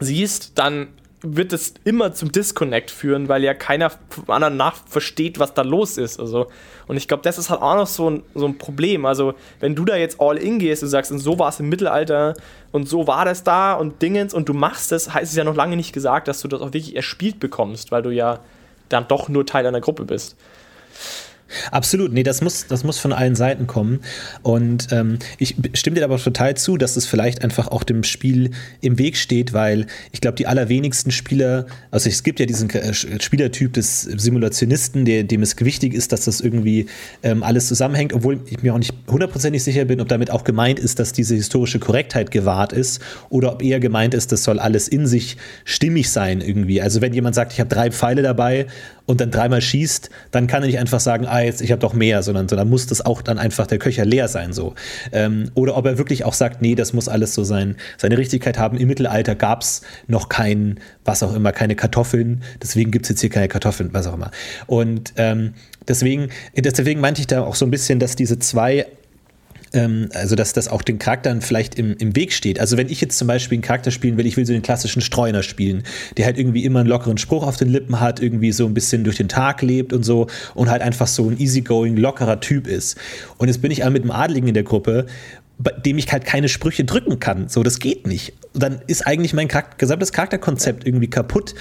siehst, 0.00 0.58
dann 0.58 0.88
wird 1.26 1.52
es 1.52 1.74
immer 1.84 2.12
zum 2.12 2.30
Disconnect 2.30 2.90
führen, 2.90 3.28
weil 3.28 3.42
ja 3.42 3.54
keiner 3.54 3.90
vom 3.90 4.28
anderen 4.28 4.56
nach 4.56 4.76
versteht, 4.86 5.38
was 5.38 5.54
da 5.54 5.62
los 5.62 5.96
ist. 5.96 6.20
Also, 6.20 6.48
und 6.86 6.96
ich 6.96 7.08
glaube, 7.08 7.22
das 7.22 7.38
ist 7.38 7.48
halt 7.48 7.62
auch 7.62 7.76
noch 7.76 7.86
so 7.86 8.10
ein, 8.10 8.22
so 8.34 8.46
ein 8.46 8.58
Problem. 8.58 9.06
Also, 9.06 9.34
wenn 9.60 9.74
du 9.74 9.84
da 9.84 9.96
jetzt 9.96 10.20
all 10.20 10.36
in 10.36 10.58
gehst 10.58 10.82
und 10.82 10.90
sagst, 10.90 11.10
und 11.10 11.18
so 11.18 11.38
war 11.38 11.48
es 11.48 11.58
im 11.60 11.68
Mittelalter 11.70 12.34
und 12.72 12.88
so 12.88 13.06
war 13.06 13.24
das 13.24 13.42
da 13.42 13.72
und 13.72 14.02
Dingens 14.02 14.34
und 14.34 14.48
du 14.48 14.52
machst 14.52 14.92
es, 14.92 15.14
heißt 15.14 15.30
es 15.30 15.36
ja 15.36 15.44
noch 15.44 15.56
lange 15.56 15.76
nicht 15.76 15.92
gesagt, 15.92 16.28
dass 16.28 16.42
du 16.42 16.48
das 16.48 16.60
auch 16.60 16.66
wirklich 16.74 16.94
erspielt 16.94 17.40
bekommst, 17.40 17.90
weil 17.90 18.02
du 18.02 18.10
ja 18.10 18.40
dann 18.90 19.08
doch 19.08 19.28
nur 19.28 19.46
Teil 19.46 19.66
einer 19.66 19.80
Gruppe 19.80 20.04
bist. 20.04 20.36
Absolut, 21.70 22.12
nee, 22.12 22.22
das 22.22 22.40
muss, 22.40 22.66
das 22.66 22.84
muss 22.84 22.98
von 22.98 23.12
allen 23.12 23.34
Seiten 23.34 23.66
kommen. 23.66 24.00
Und 24.42 24.88
ähm, 24.90 25.18
ich 25.38 25.56
stimme 25.74 25.96
dir 25.96 26.04
aber 26.04 26.18
total 26.18 26.56
zu, 26.56 26.76
dass 26.76 26.96
es 26.96 27.06
vielleicht 27.06 27.42
einfach 27.42 27.68
auch 27.68 27.84
dem 27.84 28.02
Spiel 28.02 28.50
im 28.80 28.98
Weg 28.98 29.16
steht, 29.16 29.52
weil 29.52 29.86
ich 30.12 30.20
glaube, 30.20 30.36
die 30.36 30.46
allerwenigsten 30.46 31.10
Spieler, 31.10 31.66
also 31.90 32.08
es 32.08 32.22
gibt 32.22 32.40
ja 32.40 32.46
diesen 32.46 32.70
äh, 32.70 32.92
Spielertyp 32.94 33.72
des 33.74 34.02
Simulationisten, 34.02 35.04
der, 35.04 35.24
dem 35.24 35.42
es 35.42 35.54
wichtig 35.60 35.94
ist, 35.94 36.12
dass 36.12 36.24
das 36.24 36.40
irgendwie 36.40 36.86
ähm, 37.22 37.42
alles 37.42 37.68
zusammenhängt, 37.68 38.12
obwohl 38.12 38.40
ich 38.46 38.62
mir 38.62 38.74
auch 38.74 38.78
nicht 38.78 38.92
hundertprozentig 39.08 39.62
sicher 39.62 39.84
bin, 39.84 40.00
ob 40.00 40.08
damit 40.08 40.30
auch 40.30 40.44
gemeint 40.44 40.78
ist, 40.78 40.98
dass 40.98 41.12
diese 41.12 41.34
historische 41.34 41.78
Korrektheit 41.78 42.30
gewahrt 42.30 42.72
ist 42.72 43.00
oder 43.28 43.52
ob 43.52 43.62
eher 43.62 43.80
gemeint 43.80 44.14
ist, 44.14 44.32
das 44.32 44.44
soll 44.44 44.58
alles 44.58 44.88
in 44.88 45.06
sich 45.06 45.36
stimmig 45.64 46.10
sein 46.10 46.40
irgendwie. 46.40 46.80
Also 46.80 47.00
wenn 47.00 47.12
jemand 47.12 47.34
sagt, 47.34 47.52
ich 47.52 47.60
habe 47.60 47.68
drei 47.68 47.90
Pfeile 47.90 48.22
dabei 48.22 48.66
und 49.06 49.20
dann 49.20 49.30
dreimal 49.30 49.60
schießt, 49.60 50.10
dann 50.30 50.46
kann 50.46 50.62
er 50.62 50.66
nicht 50.66 50.78
einfach 50.78 51.00
sagen, 51.00 51.26
ah, 51.26 51.40
jetzt, 51.40 51.60
ich 51.60 51.70
habe 51.70 51.80
doch 51.80 51.92
mehr, 51.92 52.22
sondern, 52.22 52.48
sondern 52.48 52.68
muss 52.68 52.86
das 52.86 53.04
auch 53.04 53.22
dann 53.22 53.38
einfach 53.38 53.66
der 53.66 53.78
Köcher 53.78 54.04
leer 54.04 54.28
sein 54.28 54.52
so. 54.52 54.74
Ähm, 55.12 55.50
oder 55.54 55.76
ob 55.76 55.86
er 55.86 55.98
wirklich 55.98 56.24
auch 56.24 56.32
sagt, 56.32 56.62
nee, 56.62 56.74
das 56.74 56.92
muss 56.92 57.08
alles 57.08 57.34
so 57.34 57.44
sein, 57.44 57.76
seine 57.98 58.16
Richtigkeit 58.16 58.58
haben. 58.58 58.78
Im 58.78 58.88
Mittelalter 58.88 59.34
gab 59.34 59.62
es 59.62 59.82
noch 60.06 60.28
kein, 60.28 60.80
was 61.04 61.22
auch 61.22 61.34
immer, 61.34 61.52
keine 61.52 61.76
Kartoffeln, 61.76 62.42
deswegen 62.62 62.90
gibt 62.90 63.04
es 63.04 63.10
jetzt 63.10 63.20
hier 63.20 63.30
keine 63.30 63.48
Kartoffeln, 63.48 63.90
was 63.92 64.06
auch 64.06 64.14
immer. 64.14 64.30
Und 64.66 65.12
ähm, 65.16 65.54
deswegen, 65.86 66.30
deswegen 66.56 67.00
meinte 67.00 67.20
ich 67.20 67.26
da 67.26 67.42
auch 67.42 67.54
so 67.54 67.66
ein 67.66 67.70
bisschen, 67.70 67.98
dass 67.98 68.16
diese 68.16 68.38
zwei 68.38 68.86
ähm, 69.74 70.08
also 70.14 70.36
dass 70.36 70.52
das 70.52 70.68
auch 70.68 70.82
den 70.82 70.98
Charakteren 70.98 71.42
vielleicht 71.42 71.74
im, 71.74 71.96
im 71.98 72.16
Weg 72.16 72.32
steht. 72.32 72.60
Also 72.60 72.76
wenn 72.76 72.88
ich 72.88 73.00
jetzt 73.00 73.18
zum 73.18 73.28
Beispiel 73.28 73.56
einen 73.56 73.62
Charakter 73.62 73.90
spielen 73.90 74.16
will, 74.16 74.26
ich 74.26 74.36
will 74.36 74.46
so 74.46 74.52
den 74.52 74.62
klassischen 74.62 75.02
Streuner 75.02 75.42
spielen, 75.42 75.82
der 76.16 76.24
halt 76.24 76.38
irgendwie 76.38 76.64
immer 76.64 76.80
einen 76.80 76.88
lockeren 76.88 77.18
Spruch 77.18 77.46
auf 77.46 77.56
den 77.56 77.68
Lippen 77.68 78.00
hat, 78.00 78.20
irgendwie 78.20 78.52
so 78.52 78.66
ein 78.66 78.74
bisschen 78.74 79.04
durch 79.04 79.16
den 79.16 79.28
Tag 79.28 79.62
lebt 79.62 79.92
und 79.92 80.04
so 80.04 80.28
und 80.54 80.70
halt 80.70 80.82
einfach 80.82 81.06
so 81.06 81.28
ein 81.28 81.38
easygoing, 81.38 81.96
lockerer 81.96 82.40
Typ 82.40 82.66
ist. 82.66 82.96
Und 83.38 83.48
jetzt 83.48 83.60
bin 83.60 83.70
ich 83.70 83.84
mit 83.84 84.02
einem 84.02 84.10
Adligen 84.10 84.48
in 84.48 84.54
der 84.54 84.62
Gruppe 84.62 85.06
bei 85.58 85.70
dem 85.70 85.98
ich 85.98 86.10
halt 86.10 86.24
keine 86.24 86.48
Sprüche 86.48 86.84
drücken 86.84 87.20
kann. 87.20 87.48
So, 87.48 87.62
das 87.62 87.78
geht 87.78 88.06
nicht. 88.06 88.32
dann 88.54 88.80
ist 88.86 89.06
eigentlich 89.06 89.34
mein 89.34 89.48
Charakter, 89.48 89.76
gesamtes 89.78 90.12
Charakterkonzept 90.12 90.86
irgendwie 90.86 91.08
kaputt 91.08 91.54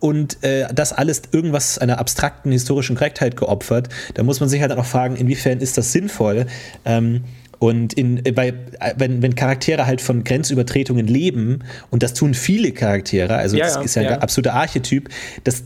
und 0.00 0.42
äh, 0.42 0.66
das 0.74 0.92
alles 0.92 1.22
irgendwas 1.32 1.78
einer 1.78 1.98
abstrakten 1.98 2.50
historischen 2.50 2.96
Korrektheit 2.96 3.36
geopfert. 3.36 3.88
Da 4.14 4.22
muss 4.22 4.40
man 4.40 4.48
sich 4.48 4.60
halt 4.60 4.72
auch 4.72 4.84
fragen, 4.84 5.16
inwiefern 5.16 5.60
ist 5.60 5.78
das 5.78 5.92
sinnvoll? 5.92 6.46
Ähm, 6.84 7.24
und 7.58 7.94
in, 7.94 8.22
bei, 8.34 8.52
wenn, 8.96 9.22
wenn 9.22 9.34
Charaktere 9.34 9.86
halt 9.86 10.00
von 10.00 10.24
Grenzübertretungen 10.24 11.06
leben, 11.06 11.60
und 11.90 12.02
das 12.02 12.14
tun 12.14 12.34
viele 12.34 12.72
Charaktere, 12.72 13.36
also 13.36 13.56
ja, 13.56 13.64
das 13.64 13.84
ist 13.84 13.96
ja, 13.96 14.02
ja 14.02 14.10
ein 14.10 14.22
absoluter 14.22 14.54
Archetyp, 14.54 15.08
das 15.44 15.64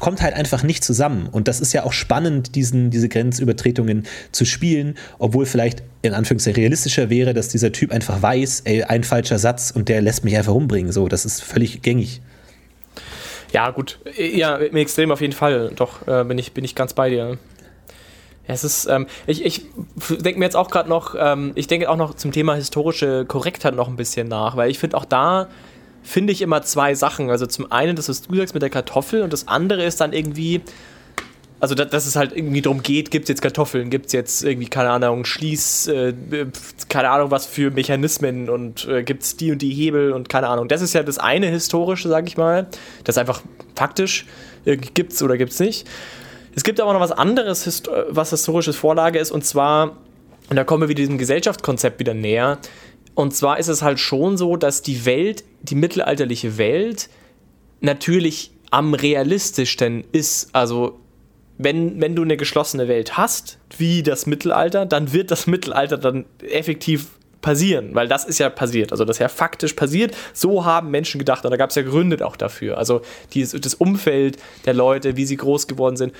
kommt 0.00 0.20
halt 0.20 0.34
einfach 0.34 0.62
nicht 0.62 0.84
zusammen. 0.84 1.28
Und 1.30 1.48
das 1.48 1.60
ist 1.60 1.72
ja 1.72 1.84
auch 1.84 1.92
spannend, 1.92 2.54
diesen, 2.54 2.90
diese 2.90 3.08
Grenzübertretungen 3.08 4.06
zu 4.30 4.44
spielen, 4.44 4.96
obwohl 5.18 5.46
vielleicht 5.46 5.82
in 6.02 6.14
Anführungszeichen 6.14 6.60
realistischer 6.60 7.08
wäre, 7.08 7.32
dass 7.32 7.48
dieser 7.48 7.72
Typ 7.72 7.92
einfach 7.92 8.20
weiß, 8.20 8.62
ey, 8.64 8.82
ein 8.82 9.04
falscher 9.04 9.38
Satz 9.38 9.70
und 9.70 9.88
der 9.88 10.02
lässt 10.02 10.24
mich 10.24 10.36
einfach 10.36 10.54
umbringen. 10.54 10.92
So, 10.92 11.08
das 11.08 11.24
ist 11.24 11.42
völlig 11.42 11.80
gängig. 11.82 12.20
Ja, 13.52 13.70
gut. 13.70 13.98
Ja, 14.16 14.56
im 14.56 14.76
Extrem 14.76 15.10
auf 15.10 15.20
jeden 15.20 15.34
Fall. 15.34 15.72
Doch, 15.76 16.06
äh, 16.06 16.24
bin, 16.24 16.38
ich, 16.38 16.52
bin 16.52 16.64
ich 16.64 16.74
ganz 16.74 16.94
bei 16.94 17.10
dir. 17.10 17.38
Es 18.52 18.64
ist, 18.64 18.86
ähm, 18.86 19.06
ich, 19.26 19.44
ich 19.44 19.66
denke 20.08 20.38
mir 20.38 20.44
jetzt 20.44 20.56
auch 20.56 20.70
gerade 20.70 20.88
noch, 20.88 21.14
ähm, 21.18 21.52
ich 21.54 21.66
denke 21.66 21.90
auch 21.90 21.96
noch 21.96 22.14
zum 22.14 22.32
Thema 22.32 22.54
historische 22.54 23.24
Korrektheit 23.24 23.74
noch 23.74 23.88
ein 23.88 23.96
bisschen 23.96 24.28
nach, 24.28 24.56
weil 24.56 24.70
ich 24.70 24.78
finde 24.78 24.96
auch 24.96 25.04
da 25.04 25.48
finde 26.02 26.32
ich 26.32 26.42
immer 26.42 26.62
zwei 26.62 26.94
Sachen. 26.94 27.30
Also 27.30 27.46
zum 27.46 27.70
einen, 27.70 27.96
das, 27.96 28.08
was 28.08 28.22
du 28.22 28.34
sagst 28.34 28.54
mit 28.54 28.62
der 28.62 28.70
Kartoffel 28.70 29.22
und 29.22 29.32
das 29.32 29.48
andere 29.48 29.84
ist 29.84 30.00
dann 30.00 30.12
irgendwie, 30.12 30.60
also 31.60 31.74
dass, 31.74 31.90
dass 31.90 32.06
es 32.06 32.16
halt 32.16 32.36
irgendwie 32.36 32.60
darum 32.60 32.82
geht, 32.82 33.10
gibt 33.10 33.24
es 33.24 33.28
jetzt 33.28 33.42
Kartoffeln, 33.42 33.88
gibt 33.88 34.06
es 34.06 34.12
jetzt 34.12 34.42
irgendwie, 34.42 34.68
keine 34.68 34.90
Ahnung, 34.90 35.24
Schließ, 35.24 35.86
äh, 35.88 36.14
keine 36.88 37.10
Ahnung, 37.10 37.30
was 37.30 37.46
für 37.46 37.70
Mechanismen 37.70 38.50
und 38.50 38.86
äh, 38.88 39.04
gibt 39.04 39.22
es 39.22 39.36
die 39.36 39.52
und 39.52 39.62
die 39.62 39.70
Hebel 39.70 40.12
und 40.12 40.28
keine 40.28 40.48
Ahnung. 40.48 40.68
Das 40.68 40.82
ist 40.82 40.92
ja 40.92 41.02
das 41.02 41.18
eine 41.18 41.46
historische, 41.46 42.08
sag 42.08 42.26
ich 42.26 42.36
mal, 42.36 42.66
das 43.04 43.16
einfach 43.16 43.42
faktisch 43.76 44.26
äh, 44.64 44.76
es 45.08 45.22
oder 45.22 45.36
gibt 45.36 45.52
es 45.52 45.60
nicht. 45.60 45.86
Es 46.54 46.64
gibt 46.64 46.80
aber 46.80 46.92
noch 46.92 47.00
was 47.00 47.12
anderes, 47.12 47.82
was 48.08 48.30
historisches 48.30 48.76
Vorlage 48.76 49.18
ist, 49.18 49.30
und 49.30 49.44
zwar, 49.44 49.96
und 50.50 50.56
da 50.56 50.64
kommen 50.64 50.82
wir 50.82 50.88
wieder 50.88 51.00
diesem 51.00 51.18
Gesellschaftskonzept 51.18 51.98
wieder 51.98 52.14
näher. 52.14 52.58
Und 53.14 53.34
zwar 53.34 53.58
ist 53.58 53.68
es 53.68 53.82
halt 53.82 53.98
schon 54.00 54.36
so, 54.36 54.56
dass 54.56 54.82
die 54.82 55.04
Welt, 55.04 55.44
die 55.62 55.74
mittelalterliche 55.74 56.58
Welt, 56.58 57.08
natürlich 57.80 58.52
am 58.70 58.94
realistischsten 58.94 60.04
ist. 60.12 60.54
Also, 60.54 60.98
wenn, 61.58 62.00
wenn 62.00 62.16
du 62.16 62.22
eine 62.22 62.36
geschlossene 62.36 62.88
Welt 62.88 63.16
hast, 63.16 63.58
wie 63.76 64.02
das 64.02 64.26
Mittelalter, 64.26 64.86
dann 64.86 65.12
wird 65.12 65.30
das 65.30 65.46
Mittelalter 65.46 65.98
dann 65.98 66.24
effektiv 66.42 67.08
passieren, 67.42 67.94
weil 67.94 68.08
das 68.08 68.24
ist 68.24 68.38
ja 68.38 68.48
passiert, 68.48 68.92
also 68.92 69.04
das 69.04 69.16
ist 69.16 69.20
ja 69.20 69.28
faktisch 69.28 69.74
passiert. 69.74 70.16
So 70.32 70.64
haben 70.64 70.90
Menschen 70.90 71.18
gedacht 71.18 71.44
und 71.44 71.50
da 71.50 71.56
gab 71.56 71.70
es 71.70 71.76
ja 71.76 71.82
Gründe 71.82 72.24
auch 72.26 72.36
dafür. 72.36 72.78
Also 72.78 73.02
dieses, 73.34 73.60
das 73.60 73.74
Umfeld 73.74 74.38
der 74.64 74.72
Leute, 74.72 75.16
wie 75.16 75.26
sie 75.26 75.36
groß 75.36 75.66
geworden 75.66 75.96
sind, 75.96 76.14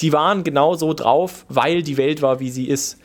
die 0.00 0.12
waren 0.12 0.44
genau 0.44 0.74
so 0.74 0.94
drauf, 0.94 1.44
weil 1.48 1.82
die 1.82 1.96
Welt 1.96 2.22
war, 2.22 2.38
wie 2.38 2.50
sie 2.50 2.68
ist. 2.68 2.98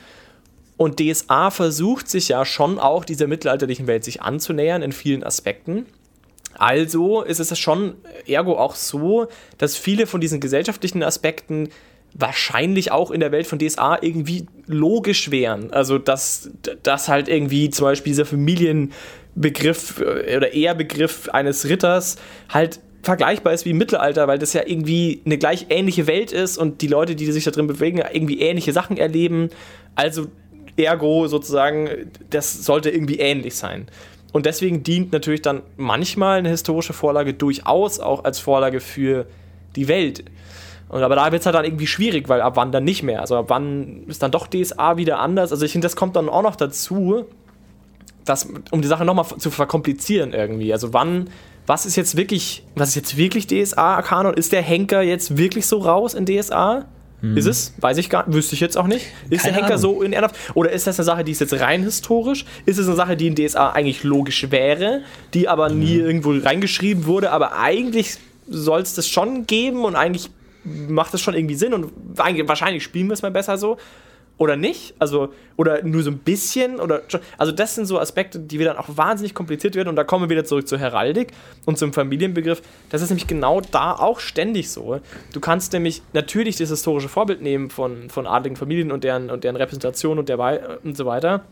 Und 0.78 1.00
DSA 1.00 1.50
versucht 1.50 2.10
sich 2.10 2.28
ja 2.28 2.46
schon 2.46 2.78
auch 2.78 3.06
dieser 3.06 3.28
mittelalterlichen 3.28 3.88
Welt 3.88 4.04
sich 4.04 4.22
anzunähern 4.22 4.82
in 4.82 4.92
vielen 4.92 5.24
Aspekten. 5.24 5.86
Also 6.56 7.22
ist 7.22 7.40
es 7.40 7.58
schon 7.58 7.96
ergo 8.28 8.58
auch 8.58 8.76
so, 8.76 9.28
dass 9.58 9.76
viele 9.76 10.06
von 10.06 10.22
diesen 10.22 10.40
gesellschaftlichen 10.40 11.02
Aspekten 11.02 11.70
wahrscheinlich 12.14 12.92
auch 12.92 13.12
in 13.12 13.20
der 13.20 13.32
Welt 13.32 13.48
von 13.48 13.60
DSA 13.60 14.00
irgendwie 14.02 14.46
logisch 14.68 15.32
wären. 15.32 15.72
Also, 15.72 15.98
dass, 15.98 16.52
dass 16.84 17.08
halt 17.08 17.28
irgendwie 17.28 17.70
zum 17.70 17.86
Beispiel 17.86 18.12
dieser 18.12 18.26
Familienbegriff 18.26 20.02
äh, 20.02 20.38
oder 20.38 20.54
Ehrbegriff 20.54 21.30
eines 21.30 21.68
Ritters 21.68 22.18
halt 22.50 22.80
vergleichbar 23.02 23.54
ist 23.54 23.66
wie 23.66 23.72
im 23.72 23.78
Mittelalter, 23.78 24.28
weil 24.28 24.40
das 24.40 24.54
ja 24.54 24.62
irgendwie 24.66 25.22
eine 25.26 25.38
gleich 25.38 25.68
ähnliche 25.70 26.08
Welt 26.08 26.32
ist 26.32 26.58
und 26.58 26.82
die 26.82 26.88
Leute, 26.88 27.16
die 27.16 27.30
sich 27.32 27.44
da 27.44 27.52
drin 27.52 27.68
bewegen, 27.68 28.02
irgendwie 28.14 28.40
ähnliche 28.40 28.72
Sachen 28.72 28.98
erleben. 28.98 29.50
Also 29.96 30.28
ergo 30.78 31.28
sozusagen, 31.28 32.10
das 32.30 32.64
sollte 32.64 32.90
irgendwie 32.90 33.20
ähnlich 33.20 33.56
sein. 33.56 33.88
Und 34.32 34.46
deswegen 34.46 34.84
dient 34.84 35.12
natürlich 35.12 35.42
dann 35.42 35.62
manchmal 35.78 36.40
eine 36.40 36.50
historische 36.50 36.94
Vorlage 36.94 37.34
durchaus 37.34 38.00
auch 38.00 38.24
als 38.24 38.40
Vorlage 38.40 38.80
für 38.80 39.28
die 39.76 39.88
Welt. 39.88 40.24
Und 40.94 41.02
aber 41.02 41.16
da 41.16 41.32
wird 41.32 41.40
es 41.40 41.48
halt 41.48 41.56
dann 41.56 41.66
irgendwie 41.66 41.88
schwierig, 41.88 42.30
weil 42.30 42.40
ab 42.40 42.56
wann 42.56 42.72
dann 42.72 42.84
nicht 42.84 43.02
mehr? 43.02 43.22
Also 43.22 43.38
ab 43.38 43.46
wann 43.48 44.04
ist 44.08 44.22
dann 44.22 44.30
doch 44.30 44.46
DSA 44.46 44.96
wieder 44.96 45.18
anders? 45.18 45.52
Also 45.52 45.66
ich 45.66 45.72
finde, 45.72 45.86
das 45.86 45.96
kommt 45.96 46.16
dann 46.16 46.30
auch 46.30 46.44
noch 46.44 46.56
dazu, 46.56 47.26
dass, 48.26 48.48
um 48.70 48.84
die 48.84 48.88
Sache 48.88 49.04
nochmal 49.04 49.26
zu 49.26 49.50
verkomplizieren 49.50 50.34
irgendwie. 50.34 50.72
Also 50.72 50.94
wann, 50.94 51.32
was 51.66 51.88
ist 51.88 51.96
jetzt 51.96 52.16
wirklich, 52.16 52.64
was 52.76 52.90
ist 52.90 52.96
jetzt 52.96 53.18
wirklich 53.18 53.48
DSA-Kanon? 53.48 54.36
Ist 54.36 54.52
der 54.52 54.62
Henker 54.62 55.02
jetzt 55.02 55.36
wirklich 55.36 55.66
so 55.66 55.80
raus 55.80 56.14
in 56.14 56.28
DSA? 56.28 56.86
Hm. 57.22 57.38
Ist 57.38 57.48
es? 57.48 57.74
Weiß 57.80 57.98
ich 57.98 58.12
gar 58.12 58.28
nicht, 58.28 58.36
wüsste 58.36 58.54
ich 58.54 58.62
jetzt 58.62 58.78
auch 58.78 58.86
nicht. 58.86 59.08
Ist 59.32 59.42
Keine 59.42 59.54
der 59.54 59.64
Henker 59.64 59.80
Ahnung. 59.80 59.96
so 59.96 60.02
in 60.04 60.14
Ernst? 60.14 60.36
Oder 60.54 60.74
ist 60.74 60.86
das 60.86 61.00
eine 61.00 61.06
Sache, 61.06 61.24
die 61.24 61.32
ist 61.32 61.42
jetzt 61.42 61.60
rein 61.60 61.82
historisch? 61.82 62.46
Ist 62.68 62.78
es 62.78 62.86
eine 62.86 62.96
Sache, 62.96 63.18
die 63.18 63.26
in 63.26 63.34
DSA 63.34 63.72
eigentlich 63.72 64.04
logisch 64.04 64.52
wäre, 64.52 65.02
die 65.34 65.50
aber 65.50 65.70
hm. 65.70 65.80
nie 65.80 65.96
irgendwo 65.96 66.36
reingeschrieben 66.38 67.08
wurde, 67.08 67.32
aber 67.32 67.58
eigentlich 67.58 68.18
soll 68.48 68.82
es 68.82 68.94
das 68.94 69.08
schon 69.08 69.48
geben 69.48 69.86
und 69.86 69.96
eigentlich 69.96 70.30
macht 70.64 71.14
das 71.14 71.22
schon 71.22 71.34
irgendwie 71.34 71.56
Sinn 71.56 71.74
und 71.74 71.92
wahrscheinlich 72.16 72.84
spielen 72.84 73.08
wir 73.08 73.14
es 73.14 73.22
mal 73.22 73.32
besser 73.32 73.58
so 73.58 73.78
oder 74.38 74.56
nicht, 74.56 74.96
also 74.98 75.32
oder 75.58 75.84
nur 75.84 76.02
so 76.02 76.10
ein 76.10 76.18
bisschen 76.18 76.80
oder 76.80 77.04
also 77.38 77.52
das 77.52 77.76
sind 77.76 77.86
so 77.86 78.00
Aspekte, 78.00 78.40
die 78.40 78.58
wir 78.58 78.66
dann 78.66 78.78
auch 78.78 78.90
wahnsinnig 78.90 79.36
kompliziert 79.36 79.76
werden 79.76 79.90
und 79.90 79.96
da 79.96 80.04
kommen 80.04 80.26
wir 80.26 80.30
wieder 80.30 80.44
zurück 80.44 80.68
zur 80.68 80.80
Heraldik 80.80 81.32
und 81.66 81.78
zum 81.78 81.94
Familienbegriff. 81.94 82.62
Das 82.90 83.02
ist 83.02 83.10
nämlich 83.10 83.28
genau 83.28 83.62
da 83.62 83.94
auch 83.94 84.20
ständig 84.20 84.72
so. 84.72 85.00
Du 85.34 85.40
kannst 85.40 85.74
nämlich 85.74 86.02
natürlich 86.14 86.56
das 86.56 86.70
historische 86.70 87.10
Vorbild 87.10 87.42
nehmen 87.42 87.70
von, 87.70 88.10
von 88.10 88.26
adligen 88.26 88.56
Familien 88.56 88.92
und 88.92 89.04
deren 89.04 89.30
und 89.30 89.44
deren 89.44 89.56
Repräsentation 89.56 90.18
und 90.18 90.30
der 90.30 90.80
und 90.84 90.98
so 90.98 91.06
weiter. 91.06 91.44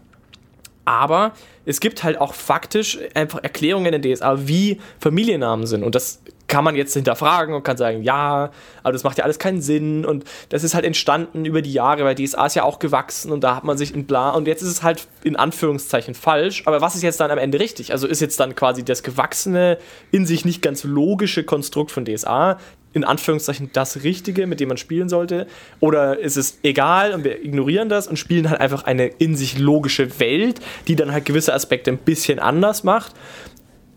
Aber 0.83 1.33
es 1.65 1.79
gibt 1.79 2.03
halt 2.03 2.19
auch 2.19 2.33
faktisch 2.33 2.97
einfach 3.13 3.43
Erklärungen 3.43 3.93
in 3.93 4.01
DSA, 4.01 4.47
wie 4.47 4.81
Familiennamen 4.99 5.67
sind. 5.67 5.83
Und 5.83 5.93
das 5.93 6.21
kann 6.51 6.65
man 6.65 6.75
jetzt 6.75 6.93
hinterfragen 6.93 7.55
und 7.55 7.63
kann 7.63 7.77
sagen, 7.77 8.03
ja, 8.03 8.51
aber 8.83 8.91
das 8.91 9.05
macht 9.05 9.17
ja 9.17 9.23
alles 9.23 9.39
keinen 9.39 9.61
Sinn 9.61 10.05
und 10.05 10.25
das 10.49 10.65
ist 10.65 10.75
halt 10.75 10.83
entstanden 10.83 11.45
über 11.45 11.61
die 11.61 11.71
Jahre, 11.71 12.03
weil 12.03 12.13
DSA 12.13 12.45
ist 12.45 12.55
ja 12.55 12.63
auch 12.63 12.77
gewachsen 12.77 13.31
und 13.31 13.41
da 13.41 13.55
hat 13.55 13.63
man 13.63 13.77
sich 13.77 13.95
in 13.95 14.05
bla 14.05 14.31
und 14.31 14.47
jetzt 14.47 14.61
ist 14.61 14.67
es 14.67 14.83
halt 14.83 15.07
in 15.23 15.37
Anführungszeichen 15.37 16.13
falsch, 16.13 16.63
aber 16.65 16.81
was 16.81 16.93
ist 16.95 17.03
jetzt 17.03 17.21
dann 17.21 17.31
am 17.31 17.37
Ende 17.37 17.61
richtig? 17.61 17.93
Also 17.93 18.05
ist 18.05 18.19
jetzt 18.19 18.37
dann 18.41 18.53
quasi 18.53 18.83
das 18.83 19.01
gewachsene, 19.01 19.77
in 20.11 20.25
sich 20.25 20.43
nicht 20.43 20.61
ganz 20.61 20.83
logische 20.83 21.45
Konstrukt 21.45 21.89
von 21.89 22.03
DSA 22.03 22.57
in 22.93 23.05
Anführungszeichen 23.05 23.69
das 23.71 24.03
Richtige, 24.03 24.45
mit 24.45 24.59
dem 24.59 24.67
man 24.67 24.75
spielen 24.75 25.07
sollte? 25.07 25.47
Oder 25.79 26.19
ist 26.19 26.35
es 26.35 26.59
egal 26.63 27.13
und 27.13 27.23
wir 27.23 27.41
ignorieren 27.41 27.87
das 27.87 28.09
und 28.09 28.19
spielen 28.19 28.49
halt 28.49 28.59
einfach 28.59 28.83
eine 28.83 29.07
in 29.07 29.37
sich 29.37 29.57
logische 29.57 30.19
Welt, 30.19 30.59
die 30.89 30.97
dann 30.97 31.13
halt 31.13 31.23
gewisse 31.23 31.53
Aspekte 31.53 31.91
ein 31.91 31.97
bisschen 31.97 32.39
anders 32.39 32.83
macht? 32.83 33.13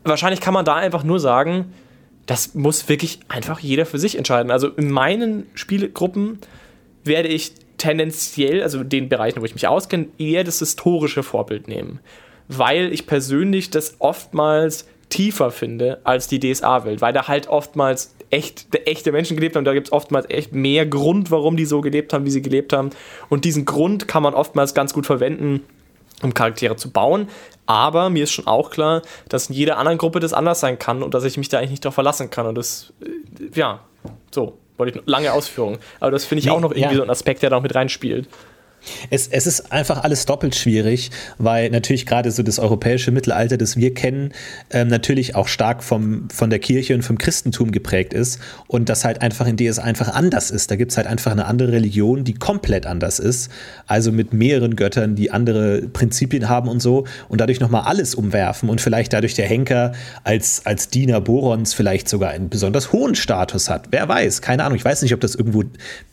Wahrscheinlich 0.04 0.40
kann 0.40 0.54
man 0.54 0.64
da 0.64 0.76
einfach 0.76 1.02
nur 1.02 1.18
sagen, 1.18 1.72
das 2.26 2.54
muss 2.54 2.88
wirklich 2.88 3.20
einfach 3.28 3.60
jeder 3.60 3.86
für 3.86 3.98
sich 3.98 4.16
entscheiden. 4.16 4.50
Also 4.50 4.68
in 4.68 4.90
meinen 4.90 5.46
Spielgruppen 5.54 6.38
werde 7.04 7.28
ich 7.28 7.52
tendenziell, 7.76 8.62
also 8.62 8.82
den 8.82 9.08
Bereichen, 9.08 9.40
wo 9.40 9.44
ich 9.44 9.54
mich 9.54 9.68
auskenne, 9.68 10.06
eher 10.18 10.44
das 10.44 10.60
historische 10.60 11.22
Vorbild 11.22 11.68
nehmen. 11.68 12.00
Weil 12.48 12.92
ich 12.92 13.06
persönlich 13.06 13.70
das 13.70 13.96
oftmals 13.98 14.86
tiefer 15.08 15.50
finde 15.50 16.00
als 16.04 16.28
die 16.28 16.40
DSA-Welt, 16.40 17.00
weil 17.00 17.12
da 17.12 17.28
halt 17.28 17.48
oftmals 17.48 18.14
echt, 18.30 18.66
echte 18.86 19.12
Menschen 19.12 19.36
gelebt 19.36 19.54
haben. 19.56 19.64
Da 19.64 19.74
gibt 19.74 19.88
es 19.88 19.92
oftmals 19.92 20.28
echt 20.28 20.52
mehr 20.52 20.86
Grund, 20.86 21.30
warum 21.30 21.56
die 21.56 21.66
so 21.66 21.80
gelebt 21.80 22.12
haben, 22.12 22.24
wie 22.24 22.30
sie 22.30 22.42
gelebt 22.42 22.72
haben. 22.72 22.90
Und 23.28 23.44
diesen 23.44 23.64
Grund 23.64 24.08
kann 24.08 24.22
man 24.22 24.34
oftmals 24.34 24.74
ganz 24.74 24.92
gut 24.92 25.06
verwenden, 25.06 25.62
um 26.22 26.34
Charaktere 26.34 26.76
zu 26.76 26.90
bauen. 26.90 27.28
Aber 27.66 28.10
mir 28.10 28.24
ist 28.24 28.32
schon 28.32 28.46
auch 28.46 28.70
klar, 28.70 29.02
dass 29.28 29.48
in 29.48 29.54
jeder 29.54 29.78
anderen 29.78 29.98
Gruppe 29.98 30.20
das 30.20 30.32
anders 30.32 30.60
sein 30.60 30.78
kann 30.78 31.02
und 31.02 31.14
dass 31.14 31.24
ich 31.24 31.36
mich 31.36 31.48
da 31.48 31.58
eigentlich 31.58 31.70
nicht 31.70 31.84
darauf 31.84 31.94
verlassen 31.94 32.30
kann. 32.30 32.46
Und 32.46 32.56
das, 32.56 32.92
äh, 33.00 33.58
ja, 33.58 33.80
so, 34.30 34.58
wollte 34.76 34.98
ich 34.98 35.06
lange 35.06 35.32
Ausführungen. 35.32 35.78
Aber 36.00 36.10
das 36.10 36.24
finde 36.24 36.40
ich 36.40 36.46
nee, 36.46 36.50
auch 36.50 36.60
noch 36.60 36.72
irgendwie 36.72 36.94
ja. 36.94 36.96
so 36.96 37.02
ein 37.02 37.10
Aspekt, 37.10 37.42
der 37.42 37.50
da 37.50 37.56
noch 37.56 37.62
mit 37.62 37.74
reinspielt. 37.74 38.28
Es, 39.10 39.28
es 39.28 39.46
ist 39.46 39.72
einfach 39.72 40.04
alles 40.04 40.26
doppelt 40.26 40.54
schwierig, 40.54 41.10
weil 41.38 41.70
natürlich 41.70 42.06
gerade 42.06 42.30
so 42.30 42.42
das 42.42 42.58
europäische 42.58 43.10
Mittelalter, 43.10 43.56
das 43.56 43.76
wir 43.76 43.94
kennen, 43.94 44.32
ähm, 44.70 44.88
natürlich 44.88 45.34
auch 45.34 45.48
stark 45.48 45.82
vom, 45.82 46.28
von 46.30 46.50
der 46.50 46.58
Kirche 46.58 46.94
und 46.94 47.02
vom 47.02 47.18
Christentum 47.18 47.72
geprägt 47.72 48.12
ist 48.12 48.40
und 48.66 48.88
das 48.88 49.04
halt 49.04 49.22
einfach 49.22 49.46
in 49.46 49.56
es 49.64 49.78
einfach 49.78 50.08
anders 50.14 50.50
ist. 50.50 50.70
Da 50.70 50.76
gibt 50.76 50.90
es 50.90 50.96
halt 50.96 51.06
einfach 51.06 51.32
eine 51.32 51.46
andere 51.46 51.72
Religion, 51.72 52.24
die 52.24 52.34
komplett 52.34 52.86
anders 52.86 53.18
ist, 53.18 53.50
also 53.86 54.12
mit 54.12 54.32
mehreren 54.32 54.76
Göttern, 54.76 55.14
die 55.14 55.30
andere 55.30 55.82
Prinzipien 55.82 56.48
haben 56.48 56.68
und 56.68 56.80
so 56.80 57.06
und 57.28 57.40
dadurch 57.40 57.60
nochmal 57.60 57.82
alles 57.82 58.14
umwerfen 58.14 58.68
und 58.68 58.80
vielleicht 58.80 59.12
dadurch 59.12 59.34
der 59.34 59.46
Henker 59.46 59.92
als, 60.22 60.66
als 60.66 60.88
Diener 60.88 61.20
Borons 61.20 61.74
vielleicht 61.74 62.08
sogar 62.08 62.30
einen 62.30 62.48
besonders 62.48 62.92
hohen 62.92 63.14
Status 63.14 63.70
hat. 63.70 63.88
Wer 63.90 64.08
weiß, 64.08 64.42
keine 64.42 64.64
Ahnung, 64.64 64.76
ich 64.76 64.84
weiß 64.84 65.02
nicht, 65.02 65.14
ob 65.14 65.20
das 65.20 65.34
irgendwo 65.34 65.64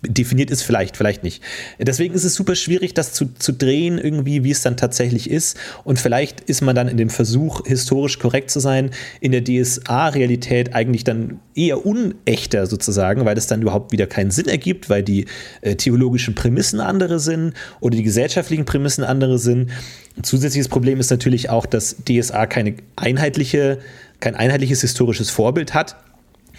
definiert 0.01 0.51
ist, 0.51 0.63
vielleicht, 0.63 0.97
vielleicht 0.97 1.23
nicht. 1.23 1.43
Deswegen 1.79 2.13
ist 2.13 2.23
es 2.23 2.36
super 2.36 2.55
schwierig, 2.62 2.93
das 2.93 3.13
zu, 3.13 3.34
zu 3.38 3.52
drehen, 3.52 3.97
irgendwie, 3.97 4.43
wie 4.43 4.52
es 4.52 4.62
dann 4.62 4.78
tatsächlich 4.78 5.30
ist. 5.30 5.58
Und 5.84 6.00
vielleicht 6.00 6.41
ist 6.41 6.62
man 6.62 6.76
dann 6.76 6.88
in 6.88 6.97
dem 6.97 7.10
Versuch, 7.10 7.65
historisch 7.65 8.19
korrekt 8.19 8.52
zu 8.52 8.60
sein, 8.60 8.91
in 9.19 9.32
der 9.32 9.43
DSA-Realität 9.43 10.74
eigentlich 10.74 11.04
dann 11.04 11.39
eher 11.56 11.86
unechter 11.86 12.67
sozusagen, 12.67 13.26
weil 13.26 13.38
es 13.38 13.47
dann 13.47 13.62
überhaupt 13.62 13.91
wieder 13.91 14.08
keinen 14.08 14.32
Sinn 14.32 14.47
ergibt, 14.47 14.89
weil 14.89 15.04
die 15.04 15.26
äh, 15.62 15.76
theologischen 15.76 16.36
Prämissen 16.36 16.80
andere 16.80 17.19
sind 17.19 17.54
oder 17.80 17.97
die 17.97 18.04
gesellschaftlichen 18.04 18.65
Prämissen 18.65 19.04
andere 19.04 19.39
sind. 19.39 19.71
Ein 20.17 20.24
zusätzliches 20.24 20.67
Problem 20.67 21.00
ist 21.00 21.10
natürlich 21.10 21.50
auch, 21.50 21.65
dass 21.65 21.97
DSA 22.08 22.45
keine 22.45 22.76
einheitliche, 22.95 23.80
kein 24.19 24.36
einheitliches 24.36 24.82
historisches 24.82 25.30
Vorbild 25.30 25.74
hat 25.74 25.95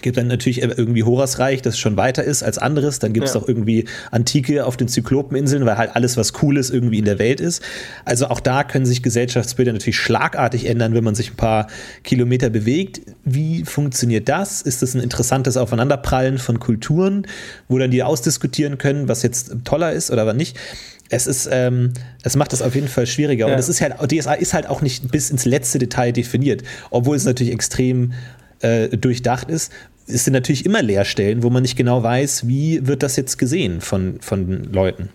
gibt 0.02 0.16
dann 0.16 0.26
natürlich 0.26 0.60
irgendwie 0.60 1.02
Horasreich, 1.02 1.62
das 1.62 1.78
schon 1.78 1.96
weiter 1.96 2.24
ist 2.24 2.42
als 2.42 2.58
anderes. 2.58 2.98
Dann 2.98 3.12
gibt 3.12 3.26
es 3.26 3.34
ja. 3.34 3.40
auch 3.40 3.48
irgendwie 3.48 3.86
Antike 4.10 4.66
auf 4.66 4.76
den 4.76 4.88
Zyklopeninseln, 4.88 5.64
weil 5.64 5.78
halt 5.78 5.94
alles, 5.94 6.16
was 6.16 6.32
cool 6.42 6.58
ist, 6.58 6.70
irgendwie 6.70 6.98
in 6.98 7.04
der 7.04 7.18
Welt 7.18 7.40
ist. 7.40 7.62
Also 8.04 8.26
auch 8.26 8.40
da 8.40 8.64
können 8.64 8.84
sich 8.86 9.02
Gesellschaftsbilder 9.02 9.72
natürlich 9.72 9.98
schlagartig 9.98 10.66
ändern, 10.66 10.94
wenn 10.94 11.04
man 11.04 11.14
sich 11.14 11.32
ein 11.32 11.36
paar 11.36 11.68
Kilometer 12.04 12.50
bewegt. 12.50 13.00
Wie 13.24 13.64
funktioniert 13.64 14.28
das? 14.28 14.62
Ist 14.62 14.82
das 14.82 14.94
ein 14.94 15.00
interessantes 15.00 15.56
Aufeinanderprallen 15.56 16.38
von 16.38 16.60
Kulturen, 16.60 17.26
wo 17.68 17.78
dann 17.78 17.90
die 17.90 18.02
ausdiskutieren 18.02 18.78
können, 18.78 19.08
was 19.08 19.22
jetzt 19.22 19.52
toller 19.64 19.92
ist 19.92 20.10
oder 20.10 20.26
was 20.26 20.36
nicht? 20.36 20.58
es 21.12 21.26
ist, 21.26 21.46
ähm, 21.52 21.92
es 22.22 22.36
macht 22.36 22.54
es 22.54 22.62
auf 22.62 22.74
jeden 22.74 22.88
Fall 22.88 23.06
schwieriger. 23.06 23.46
Ja. 23.46 23.52
Und 23.52 23.60
es 23.60 23.68
ist 23.68 23.82
halt, 23.82 23.96
DSA 24.10 24.32
ist 24.32 24.54
halt 24.54 24.66
auch 24.66 24.80
nicht 24.80 25.10
bis 25.10 25.30
ins 25.30 25.44
letzte 25.44 25.78
Detail 25.78 26.10
definiert, 26.10 26.62
obwohl 26.90 27.16
es 27.16 27.26
natürlich 27.26 27.52
extrem 27.52 28.14
äh, 28.60 28.88
durchdacht 28.88 29.50
ist 29.50 29.72
es 30.06 30.24
sind 30.24 30.32
natürlich 30.32 30.66
immer 30.66 30.82
Leerstellen, 30.82 31.42
wo 31.42 31.50
man 31.50 31.62
nicht 31.62 31.76
genau 31.76 32.02
weiß, 32.02 32.48
wie 32.48 32.86
wird 32.86 33.02
das 33.02 33.16
jetzt 33.16 33.38
gesehen 33.38 33.80
von, 33.80 34.20
von 34.20 34.64
Leuten. 34.72 35.10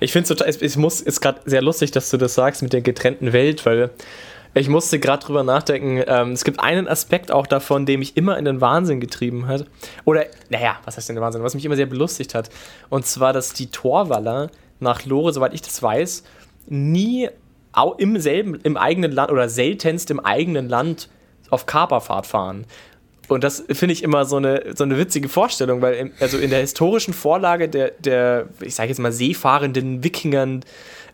Ich 0.00 0.12
finde 0.12 0.32
es 0.34 0.56
es 0.56 0.76
muss 0.76 1.00
ist 1.00 1.20
gerade 1.20 1.40
sehr 1.44 1.62
lustig, 1.62 1.90
dass 1.90 2.10
du 2.10 2.16
das 2.16 2.34
sagst 2.34 2.62
mit 2.62 2.72
der 2.72 2.80
getrennten 2.80 3.32
Welt, 3.32 3.66
weil 3.66 3.90
ich 4.54 4.68
musste 4.68 4.98
gerade 4.98 5.24
drüber 5.24 5.42
nachdenken. 5.42 6.02
Ähm, 6.06 6.32
es 6.32 6.44
gibt 6.44 6.60
einen 6.60 6.88
Aspekt 6.88 7.30
auch 7.30 7.46
davon, 7.46 7.86
der 7.86 7.98
mich 7.98 8.16
immer 8.16 8.38
in 8.38 8.44
den 8.44 8.60
Wahnsinn 8.60 8.98
getrieben 9.00 9.46
hat. 9.46 9.66
Oder, 10.04 10.24
naja, 10.48 10.78
was 10.84 10.96
heißt 10.96 11.08
denn 11.08 11.16
der 11.16 11.22
Wahnsinn? 11.22 11.42
Was 11.42 11.54
mich 11.54 11.64
immer 11.64 11.76
sehr 11.76 11.86
belustigt 11.86 12.34
hat. 12.34 12.50
Und 12.88 13.06
zwar, 13.06 13.32
dass 13.32 13.52
die 13.52 13.70
Torwaller 13.70 14.50
nach 14.80 15.04
Lore, 15.04 15.32
soweit 15.32 15.54
ich 15.54 15.62
das 15.62 15.82
weiß, 15.82 16.24
nie 16.66 17.28
im 17.98 18.18
selben, 18.18 18.56
im 18.62 18.76
eigenen 18.76 19.12
Land 19.12 19.30
oder 19.30 19.48
seltenst 19.48 20.10
im 20.10 20.20
eigenen 20.20 20.68
Land 20.68 21.08
auf 21.50 21.66
Kaperfahrt 21.66 22.26
fahren. 22.26 22.66
Und 23.28 23.44
das 23.44 23.64
finde 23.70 23.92
ich 23.92 24.02
immer 24.02 24.24
so 24.24 24.36
eine, 24.36 24.74
so 24.74 24.84
eine 24.84 24.98
witzige 24.98 25.28
Vorstellung, 25.28 25.82
weil 25.82 25.94
im, 25.94 26.12
also 26.18 26.38
in 26.38 26.50
der 26.50 26.60
historischen 26.60 27.12
Vorlage 27.12 27.68
der, 27.68 27.92
der 27.98 28.48
ich 28.60 28.74
sage 28.74 28.88
jetzt 28.88 28.98
mal, 28.98 29.12
seefahrenden 29.12 30.02
Wikingern 30.02 30.64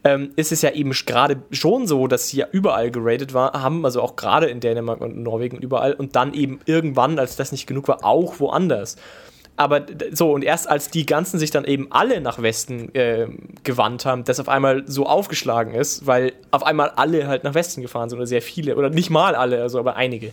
ähm, 0.05 0.31
ist 0.37 0.53
es 0.53 0.63
ja 0.63 0.71
eben 0.71 0.93
gerade 0.93 1.43
schon 1.51 1.87
so, 1.87 2.07
dass 2.07 2.29
sie 2.29 2.39
ja 2.39 2.47
überall 2.53 2.91
geradet 2.91 3.35
war, 3.35 3.61
haben, 3.61 3.85
also 3.85 4.01
auch 4.01 4.17
gerade 4.17 4.47
in 4.47 4.61
Dänemark 4.61 5.01
und 5.01 5.17
Norwegen 5.17 5.57
überall 5.57 5.95
und 5.95 6.15
dann 6.15 6.35
eben 6.35 6.61
irgendwann, 6.67 7.19
als 7.19 7.37
das 7.37 7.53
nicht 7.53 7.67
genug 7.67 7.89
war, 7.89 8.05
auch 8.05 8.39
woanders. 8.39 8.97
Aber 9.57 9.87
so, 10.11 10.33
und 10.33 10.43
erst 10.43 10.69
als 10.69 10.91
die 10.91 11.07
ganzen 11.07 11.39
sich 11.39 11.53
dann 11.53 11.65
eben 11.65 11.87
alle 11.91 12.21
nach 12.21 12.43
Westen 12.43 12.93
äh, 12.95 13.29
gewandt 13.63 14.05
haben, 14.05 14.25
das 14.25 14.41
auf 14.41 14.49
einmal 14.49 14.83
so 14.87 15.07
aufgeschlagen 15.07 15.75
ist, 15.75 16.07
weil 16.07 16.33
auf 16.51 16.65
einmal 16.65 16.91
alle 16.97 17.29
halt 17.29 17.45
nach 17.45 17.55
Westen 17.55 17.81
gefahren 17.81 18.09
sind 18.09 18.19
oder 18.19 18.27
sehr 18.27 18.43
viele, 18.43 18.77
oder 18.77 18.91
nicht 18.91 19.11
mal 19.11 19.37
alle, 19.37 19.63
also 19.63 19.79
aber 19.79 19.95
einige. 19.95 20.33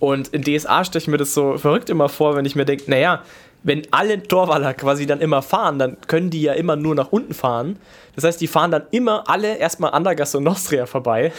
Und 0.00 0.28
in 0.28 0.42
DSA 0.42 0.84
stelle 0.84 1.02
ich 1.02 1.08
mir 1.08 1.18
das 1.18 1.34
so 1.34 1.56
verrückt 1.58 1.90
immer 1.90 2.08
vor, 2.08 2.34
wenn 2.34 2.44
ich 2.44 2.56
mir 2.56 2.64
denke, 2.64 2.90
naja, 2.90 3.22
wenn 3.62 3.82
alle 3.90 4.22
Torwaller 4.22 4.72
quasi 4.74 5.06
dann 5.06 5.20
immer 5.20 5.42
fahren, 5.42 5.78
dann 5.78 5.98
können 6.06 6.30
die 6.30 6.40
ja 6.40 6.54
immer 6.54 6.76
nur 6.76 6.94
nach 6.94 7.12
unten 7.12 7.34
fahren. 7.34 7.78
Das 8.16 8.24
heißt, 8.24 8.40
die 8.40 8.46
fahren 8.46 8.70
dann 8.70 8.84
immer 8.90 9.28
alle 9.28 9.58
erstmal 9.58 9.92
an 9.92 10.02
der 10.02 10.16
Nostria 10.40 10.86
vorbei. 10.86 11.32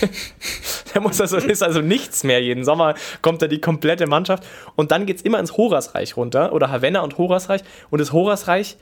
Der 0.94 1.02
muss 1.02 1.20
also, 1.20 1.36
ist 1.36 1.62
also 1.62 1.82
nichts 1.82 2.24
mehr. 2.24 2.40
Jeden 2.40 2.64
Sommer 2.64 2.94
kommt 3.20 3.42
da 3.42 3.48
die 3.48 3.60
komplette 3.60 4.06
Mannschaft. 4.06 4.44
Und 4.76 4.92
dann 4.92 5.04
geht 5.04 5.16
es 5.16 5.22
immer 5.22 5.38
ins 5.38 5.56
Horasreich 5.56 6.16
runter. 6.16 6.54
Oder 6.54 6.70
Havanna 6.70 7.00
und 7.00 7.18
Horasreich. 7.18 7.62
Und 7.90 8.00
das 8.00 8.12
Horasreich 8.12 8.76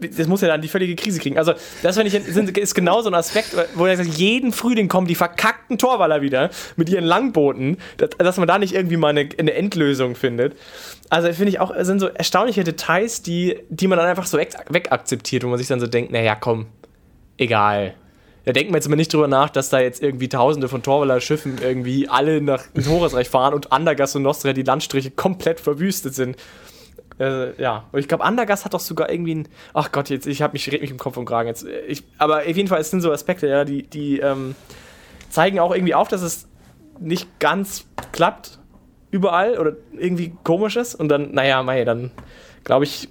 das 0.00 0.26
muss 0.26 0.40
ja 0.40 0.48
dann 0.48 0.62
die 0.62 0.68
völlige 0.68 0.96
Krise 0.96 1.18
kriegen. 1.18 1.38
Also, 1.38 1.54
das 1.82 1.96
ich, 1.96 2.14
ist 2.14 2.74
genau 2.74 3.02
so 3.02 3.10
ein 3.10 3.14
Aspekt, 3.14 3.56
wo 3.74 3.86
er 3.86 3.96
sagt, 3.96 4.10
jeden 4.16 4.52
Frühling 4.52 4.88
kommen 4.88 5.06
die 5.06 5.14
verkackten 5.14 5.78
Torwaller 5.78 6.20
wieder 6.22 6.50
mit 6.76 6.88
ihren 6.88 7.04
Langbooten, 7.04 7.78
dass 8.18 8.36
man 8.36 8.48
da 8.48 8.58
nicht 8.58 8.74
irgendwie 8.74 8.96
mal 8.96 9.08
eine, 9.08 9.28
eine 9.38 9.54
Endlösung 9.54 10.14
findet. 10.14 10.56
Also, 11.10 11.32
finde 11.32 11.50
ich 11.50 11.60
auch, 11.60 11.72
sind 11.80 12.00
so 12.00 12.08
erstaunliche 12.08 12.64
Details, 12.64 13.22
die, 13.22 13.58
die 13.68 13.86
man 13.86 13.98
dann 13.98 14.08
einfach 14.08 14.26
so 14.26 14.38
wegakzeptiert, 14.38 15.44
wo 15.44 15.48
man 15.48 15.58
sich 15.58 15.68
dann 15.68 15.80
so 15.80 15.86
denkt, 15.86 16.12
naja, 16.12 16.34
komm, 16.34 16.66
egal. 17.36 17.94
Da 18.44 18.52
denken 18.52 18.72
wir 18.72 18.76
jetzt 18.76 18.86
immer 18.86 18.96
nicht 18.96 19.12
drüber 19.12 19.26
nach, 19.26 19.48
dass 19.48 19.70
da 19.70 19.80
jetzt 19.80 20.02
irgendwie 20.02 20.28
tausende 20.28 20.68
von 20.68 20.82
Torwaller-Schiffen 20.82 21.58
irgendwie 21.62 22.08
alle 22.08 22.42
nach 22.42 22.64
ins 22.74 22.88
Horusreich 22.88 23.30
fahren 23.30 23.54
und 23.54 23.72
Andergast 23.72 24.16
und 24.16 24.22
Nostria 24.22 24.52
die 24.52 24.62
Landstriche 24.62 25.10
komplett 25.10 25.60
verwüstet 25.60 26.14
sind. 26.14 26.36
Äh, 27.18 27.60
ja, 27.60 27.84
und 27.92 28.00
ich 28.00 28.08
glaube, 28.08 28.24
Andergast 28.24 28.64
hat 28.64 28.74
doch 28.74 28.80
sogar 28.80 29.10
irgendwie 29.10 29.36
ein. 29.36 29.48
Ach 29.72 29.92
Gott, 29.92 30.10
jetzt, 30.10 30.26
ich 30.26 30.42
habe 30.42 30.54
mich, 30.54 30.70
red 30.70 30.80
mich 30.80 30.90
im 30.90 30.98
Kopf 30.98 31.16
und 31.16 31.26
Kragen 31.26 31.48
jetzt. 31.48 31.64
Ich, 31.86 32.02
aber 32.18 32.38
auf 32.38 32.46
jeden 32.46 32.68
Fall, 32.68 32.80
es 32.80 32.90
sind 32.90 33.00
so 33.00 33.12
Aspekte, 33.12 33.46
ja, 33.46 33.64
die, 33.64 33.84
die 33.84 34.18
ähm, 34.18 34.54
zeigen 35.30 35.60
auch 35.60 35.72
irgendwie 35.72 35.94
auf, 35.94 36.08
dass 36.08 36.22
es 36.22 36.48
nicht 36.98 37.38
ganz 37.38 37.86
klappt 38.12 38.58
überall 39.10 39.58
oder 39.58 39.74
irgendwie 39.92 40.34
komisch 40.42 40.76
ist. 40.76 40.94
Und 40.94 41.08
dann, 41.08 41.32
naja, 41.32 41.62
mei, 41.62 41.84
dann 41.84 42.10
glaube 42.64 42.84
ich. 42.84 43.08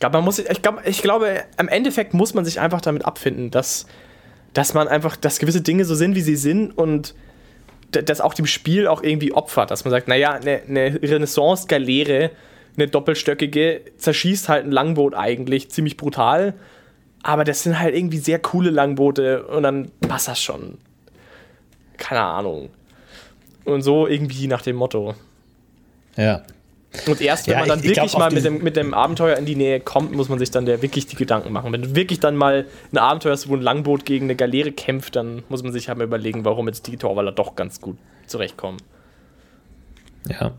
Glaub, 0.00 0.12
man 0.12 0.24
muss, 0.24 0.38
ich, 0.38 0.62
glaub, 0.62 0.86
ich 0.86 1.02
glaube, 1.02 1.44
im 1.58 1.68
Endeffekt 1.68 2.14
muss 2.14 2.34
man 2.34 2.44
sich 2.44 2.60
einfach 2.60 2.80
damit 2.80 3.04
abfinden, 3.04 3.50
dass, 3.50 3.86
dass 4.52 4.74
man 4.74 4.88
einfach, 4.88 5.16
dass 5.16 5.38
gewisse 5.38 5.60
Dinge 5.60 5.84
so 5.84 5.94
sind, 5.94 6.14
wie 6.14 6.20
sie 6.20 6.36
sind 6.36 6.76
und 6.76 7.14
das 7.90 8.20
auch 8.20 8.34
dem 8.34 8.46
Spiel 8.46 8.86
auch 8.86 9.02
irgendwie 9.02 9.32
opfert, 9.32 9.70
dass 9.70 9.84
man 9.84 9.92
sagt, 9.92 10.08
naja, 10.08 10.32
eine, 10.32 10.62
eine 10.68 11.00
Renaissance-Galeere 11.00 12.32
eine 12.76 12.88
doppelstöckige, 12.88 13.82
zerschießt 13.96 14.48
halt 14.48 14.64
ein 14.64 14.72
Langboot 14.72 15.14
eigentlich 15.14 15.70
ziemlich 15.70 15.96
brutal. 15.96 16.54
Aber 17.22 17.44
das 17.44 17.62
sind 17.62 17.78
halt 17.78 17.94
irgendwie 17.94 18.18
sehr 18.18 18.38
coole 18.38 18.70
Langboote 18.70 19.46
und 19.46 19.62
dann 19.62 19.90
passt 20.00 20.28
das 20.28 20.40
schon. 20.40 20.78
Keine 21.96 22.20
Ahnung. 22.20 22.68
Und 23.64 23.82
so 23.82 24.06
irgendwie 24.06 24.46
nach 24.46 24.62
dem 24.62 24.76
Motto. 24.76 25.14
Ja. 26.16 26.42
Und 27.06 27.20
erst 27.20 27.46
wenn 27.46 27.54
ja, 27.54 27.60
man 27.60 27.68
dann 27.68 27.78
ich, 27.80 27.86
wirklich 27.86 28.12
ich 28.12 28.18
mal 28.18 28.30
mit 28.30 28.44
dem, 28.44 28.62
mit 28.62 28.76
dem 28.76 28.94
Abenteuer 28.94 29.36
in 29.36 29.46
die 29.46 29.56
Nähe 29.56 29.80
kommt, 29.80 30.12
muss 30.12 30.28
man 30.28 30.38
sich 30.38 30.50
dann 30.50 30.64
der 30.64 30.80
wirklich 30.82 31.06
die 31.06 31.16
Gedanken 31.16 31.52
machen. 31.52 31.72
Wenn 31.72 31.82
du 31.82 31.96
wirklich 31.96 32.20
dann 32.20 32.36
mal 32.36 32.66
ein 32.92 32.98
Abenteuer 32.98 33.32
hast, 33.32 33.48
wo 33.48 33.54
ein 33.54 33.62
Langboot 33.62 34.04
gegen 34.04 34.26
eine 34.26 34.36
Galeere 34.36 34.70
kämpft, 34.70 35.16
dann 35.16 35.42
muss 35.48 35.62
man 35.62 35.72
sich 35.72 35.88
halt 35.88 35.98
mal 35.98 36.04
überlegen, 36.04 36.44
warum 36.44 36.68
jetzt 36.68 36.86
die 36.86 36.96
Torwaller 36.96 37.32
doch 37.32 37.56
ganz 37.56 37.80
gut 37.80 37.96
zurechtkommen. 38.26 38.78
Ja. 40.28 40.52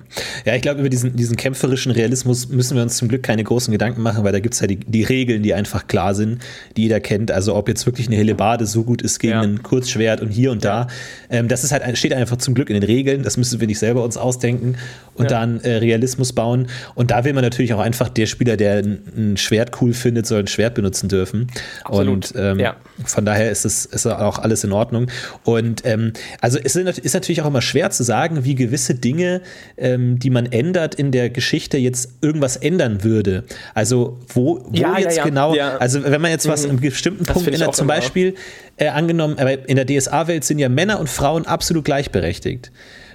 ja, 0.46 0.56
ich 0.56 0.62
glaube, 0.62 0.80
über 0.80 0.90
diesen, 0.90 1.16
diesen 1.16 1.36
kämpferischen 1.38 1.92
Realismus 1.92 2.50
müssen 2.50 2.76
wir 2.76 2.84
uns 2.84 2.98
zum 2.98 3.08
Glück 3.08 3.24
keine 3.24 3.44
großen 3.44 3.72
Gedanken 3.72 4.02
machen, 4.04 4.24
weil 4.24 4.32
da 4.32 4.40
gibt 4.40 4.54
es 4.54 4.60
ja 4.60 4.68
die, 4.68 4.78
die 4.78 5.04
Regeln, 5.04 5.42
die 5.42 5.56
einfach 5.56 5.88
klar 5.88 6.14
sind, 6.14 6.40
die 6.78 6.84
jeder 6.84 7.00
kennt. 7.00 7.32
Also 7.32 7.56
ob 7.56 7.68
jetzt 7.68 7.86
wirklich 7.88 8.06
eine 8.08 8.16
Hellebarde 8.16 8.68
so 8.68 8.84
gut 8.84 9.02
ist 9.02 9.20
gegen 9.20 9.34
ja. 9.34 9.42
ein 9.42 9.64
Kurzschwert 9.64 10.22
und 10.22 10.30
hier 10.30 10.52
und 10.52 10.64
da. 10.64 10.88
Ähm, 11.32 11.48
das 11.48 11.64
ist 11.64 11.72
halt, 11.72 11.98
steht 11.98 12.14
einfach 12.14 12.38
zum 12.38 12.54
Glück 12.54 12.70
in 12.70 12.76
den 12.76 12.84
Regeln. 12.84 13.24
Das 13.24 13.38
müssen 13.38 13.60
wir 13.60 13.66
nicht 13.66 13.80
selber 13.80 14.04
uns 14.04 14.18
ausdenken 14.18 14.76
und 15.16 15.32
ja. 15.32 15.40
dann 15.40 15.60
äh, 15.62 15.78
Realismus 15.78 16.34
bauen. 16.34 16.68
Und 16.94 17.10
da 17.10 17.24
will 17.24 17.34
man 17.34 17.44
natürlich 17.44 17.74
auch 17.74 17.80
einfach 17.80 18.10
der 18.10 18.28
Spieler, 18.28 18.58
der 18.58 18.78
ein, 18.78 19.00
ein 19.16 19.38
Schwert 19.38 19.82
cool 19.82 19.94
findet, 19.94 20.28
soll 20.28 20.42
ein 20.42 20.48
Schwert 20.48 20.76
benutzen 20.76 21.10
dürfen. 21.10 21.48
Absolut. 21.84 22.32
Und 22.32 22.34
ähm, 22.36 22.60
ja. 22.60 22.76
von 23.04 23.26
daher 23.26 23.50
ist 23.50 23.66
es 23.66 23.86
ist 23.86 24.06
auch 24.06 24.38
alles 24.38 24.64
in 24.64 24.72
Ordnung. 24.72 25.08
Und 25.44 25.82
ähm, 25.86 26.14
also 26.40 26.60
es 26.64 26.76
ist 26.76 27.14
natürlich 27.14 27.42
auch 27.42 27.48
immer 27.48 27.62
schwer 27.62 27.90
zu 27.90 28.04
sagen, 28.04 28.44
wie 28.44 28.54
gewisse 28.54 28.94
Dinge 28.94 29.42
ähm, 29.78 30.20
die 30.20 30.30
man 30.30 30.46
ändert 30.46 30.96
in 30.96 31.12
der 31.12 31.30
Geschichte, 31.30 31.78
jetzt 31.78 32.10
irgendwas 32.22 32.58
ändern 32.58 33.04
würde. 33.04 33.44
Also 33.74 34.20
wo, 34.34 34.66
wo 34.68 34.78
ja, 34.78 34.98
jetzt 34.98 35.18
ja, 35.18 35.24
genau, 35.24 35.54
ja. 35.56 35.78
also 35.78 36.04
wenn 36.04 36.22
man 36.22 36.32
jetzt 36.32 36.48
was 36.48 36.66
mhm. 36.66 36.72
im 36.72 36.80
bestimmten 36.82 37.26
das 37.26 37.34
Punkt 37.34 37.50
ändert, 37.50 37.76
zum 37.76 37.88
Beispiel 37.88 38.36
äh, 38.78 38.88
angenommen, 38.88 39.38
aber 39.38 39.68
in 39.68 39.76
der 39.76 39.86
DSA-Welt 39.86 40.44
sind 40.44 40.60
ja 40.60 40.70
Männer 40.70 41.00
und 41.00 41.10
Frauen 41.10 41.46
absolut 41.46 41.86
gleichberechtigt. 41.86 42.72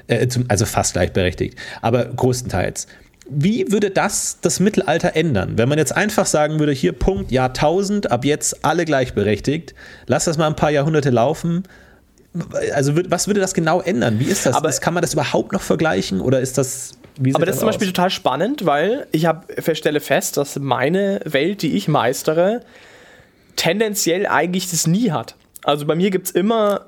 Äh, 0.06 0.28
zum, 0.28 0.44
also 0.48 0.66
fast 0.66 0.94
gleichberechtigt, 0.94 1.56
aber 1.82 2.04
größtenteils 2.04 2.86
wie 3.30 3.70
würde 3.70 3.90
das 3.90 4.38
das 4.40 4.60
Mittelalter 4.60 5.14
ändern? 5.14 5.52
Wenn 5.56 5.68
man 5.68 5.78
jetzt 5.78 5.96
einfach 5.96 6.26
sagen 6.26 6.58
würde, 6.58 6.72
hier 6.72 6.92
Punkt 6.92 7.30
Jahrtausend, 7.30 8.10
ab 8.10 8.24
jetzt 8.24 8.64
alle 8.64 8.84
gleichberechtigt, 8.84 9.74
lass 10.06 10.24
das 10.24 10.36
mal 10.36 10.48
ein 10.48 10.56
paar 10.56 10.70
Jahrhunderte 10.70 11.10
laufen, 11.10 11.62
also 12.72 12.92
was 13.08 13.26
würde 13.26 13.40
das 13.40 13.54
genau 13.54 13.80
ändern? 13.80 14.20
Wie 14.20 14.24
ist 14.24 14.46
das? 14.46 14.54
Aber 14.54 14.70
kann 14.70 14.94
man 14.94 15.02
das 15.02 15.14
überhaupt 15.14 15.52
noch 15.52 15.62
vergleichen 15.62 16.20
oder 16.20 16.40
ist 16.40 16.58
das 16.58 16.92
aber 17.34 17.44
das 17.44 17.56
ist 17.56 17.60
zum 17.60 17.66
Beispiel 17.66 17.88
aus? 17.88 17.92
total 17.92 18.10
spannend, 18.10 18.64
weil 18.64 19.06
ich 19.12 19.26
hab, 19.26 19.46
stelle 19.74 20.00
fest, 20.00 20.36
dass 20.36 20.58
meine 20.58 21.20
Welt, 21.24 21.60
die 21.60 21.76
ich 21.76 21.86
meistere, 21.86 22.62
tendenziell 23.56 24.26
eigentlich 24.26 24.70
das 24.70 24.86
nie 24.86 25.10
hat. 25.10 25.36
Also 25.62 25.84
bei 25.86 25.94
mir 25.94 26.10
gibt 26.10 26.28
es 26.28 26.32
immer 26.32 26.86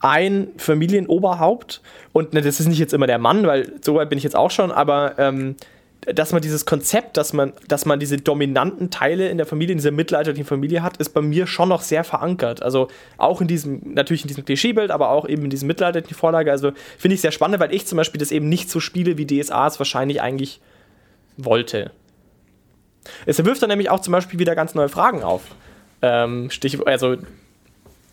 ein 0.00 0.48
Familienoberhaupt 0.56 1.80
und 2.12 2.32
ne, 2.32 2.42
das 2.42 2.60
ist 2.60 2.66
nicht 2.66 2.78
jetzt 2.78 2.94
immer 2.94 3.06
der 3.06 3.18
Mann, 3.18 3.46
weil 3.46 3.72
so 3.82 3.94
weit 3.94 4.08
bin 4.08 4.18
ich 4.18 4.24
jetzt 4.24 4.36
auch 4.36 4.50
schon, 4.50 4.72
aber 4.72 5.14
ähm, 5.18 5.56
dass 6.14 6.32
man 6.32 6.40
dieses 6.40 6.64
Konzept, 6.64 7.16
dass 7.16 7.32
man, 7.32 7.52
dass 7.66 7.84
man 7.84 8.00
diese 8.00 8.16
dominanten 8.16 8.90
Teile 8.90 9.28
in 9.28 9.36
der 9.36 9.46
Familie, 9.46 9.72
in 9.72 9.78
dieser 9.78 9.90
mittelalterlichen 9.90 10.46
Familie 10.46 10.82
hat, 10.82 10.96
ist 10.96 11.10
bei 11.10 11.20
mir 11.20 11.46
schon 11.46 11.68
noch 11.68 11.82
sehr 11.82 12.04
verankert. 12.04 12.62
Also 12.62 12.88
auch 13.16 13.40
in 13.40 13.48
diesem, 13.48 13.94
natürlich 13.94 14.22
in 14.22 14.28
diesem 14.28 14.44
Klischeebild, 14.44 14.90
aber 14.90 15.10
auch 15.10 15.28
eben 15.28 15.44
in 15.44 15.50
diesem 15.50 15.66
mittelalterlichen 15.66 16.16
Vorlage. 16.16 16.50
Also 16.50 16.72
finde 16.96 17.14
ich 17.14 17.20
sehr 17.20 17.32
spannend, 17.32 17.60
weil 17.60 17.74
ich 17.74 17.86
zum 17.86 17.96
Beispiel 17.96 18.18
das 18.18 18.32
eben 18.32 18.48
nicht 18.48 18.70
so 18.70 18.80
spiele, 18.80 19.18
wie 19.18 19.26
DSA 19.26 19.66
es 19.66 19.78
wahrscheinlich 19.78 20.22
eigentlich 20.22 20.60
wollte. 21.36 21.90
Es 23.26 23.42
wirft 23.44 23.62
dann 23.62 23.70
nämlich 23.70 23.90
auch 23.90 24.00
zum 24.00 24.12
Beispiel 24.12 24.38
wieder 24.38 24.54
ganz 24.54 24.74
neue 24.74 24.88
Fragen 24.88 25.22
auf. 25.22 25.42
Ähm, 26.02 26.50
Stich, 26.50 26.86
also 26.86 27.16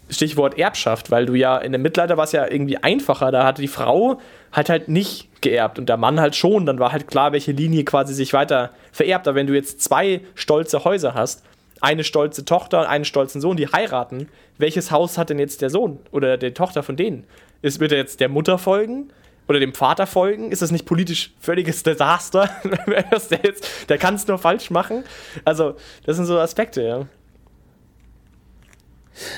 Stichwort 0.09 0.57
Erbschaft, 0.57 1.09
weil 1.11 1.25
du 1.25 1.33
ja 1.33 1.57
in 1.57 1.71
dem 1.71 1.81
Mittelalter 1.81 2.17
war 2.17 2.25
es 2.25 2.31
ja 2.31 2.49
irgendwie 2.49 2.77
einfacher, 2.77 3.31
da 3.31 3.45
hatte 3.45 3.61
die 3.61 3.67
Frau 3.67 4.19
halt 4.51 4.69
halt 4.69 4.87
nicht 4.87 5.41
geerbt 5.41 5.79
und 5.79 5.89
der 5.89 5.97
Mann 5.97 6.19
halt 6.19 6.35
schon, 6.35 6.65
dann 6.65 6.79
war 6.79 6.91
halt 6.91 7.07
klar, 7.07 7.31
welche 7.31 7.51
Linie 7.51 7.83
quasi 7.83 8.13
sich 8.13 8.33
weiter 8.33 8.71
vererbt. 8.91 9.27
Aber 9.27 9.35
wenn 9.35 9.47
du 9.47 9.53
jetzt 9.53 9.81
zwei 9.81 10.21
stolze 10.35 10.83
Häuser 10.83 11.13
hast, 11.13 11.43
eine 11.81 12.03
stolze 12.03 12.45
Tochter 12.45 12.81
und 12.81 12.85
einen 12.87 13.05
stolzen 13.05 13.41
Sohn, 13.41 13.57
die 13.57 13.67
heiraten, 13.67 14.29
welches 14.57 14.91
Haus 14.91 15.17
hat 15.17 15.29
denn 15.29 15.39
jetzt 15.39 15.61
der 15.61 15.69
Sohn 15.69 15.99
oder 16.11 16.37
die 16.37 16.51
Tochter 16.51 16.83
von 16.83 16.95
denen? 16.95 17.25
Ist, 17.61 17.79
wird 17.79 17.91
er 17.91 17.97
jetzt 17.97 18.19
der 18.19 18.29
Mutter 18.29 18.57
folgen 18.57 19.11
oder 19.47 19.59
dem 19.59 19.73
Vater 19.73 20.07
folgen? 20.07 20.51
Ist 20.51 20.61
das 20.61 20.71
nicht 20.71 20.85
politisch 20.85 21.33
völliges 21.39 21.83
Desaster? 21.83 22.49
der, 22.87 23.53
der 23.89 23.97
kann 23.97 24.15
es 24.15 24.27
nur 24.27 24.37
falsch 24.37 24.69
machen. 24.69 25.03
Also, 25.43 25.75
das 26.05 26.15
sind 26.15 26.25
so 26.25 26.39
Aspekte, 26.39 26.81
ja. 26.83 27.05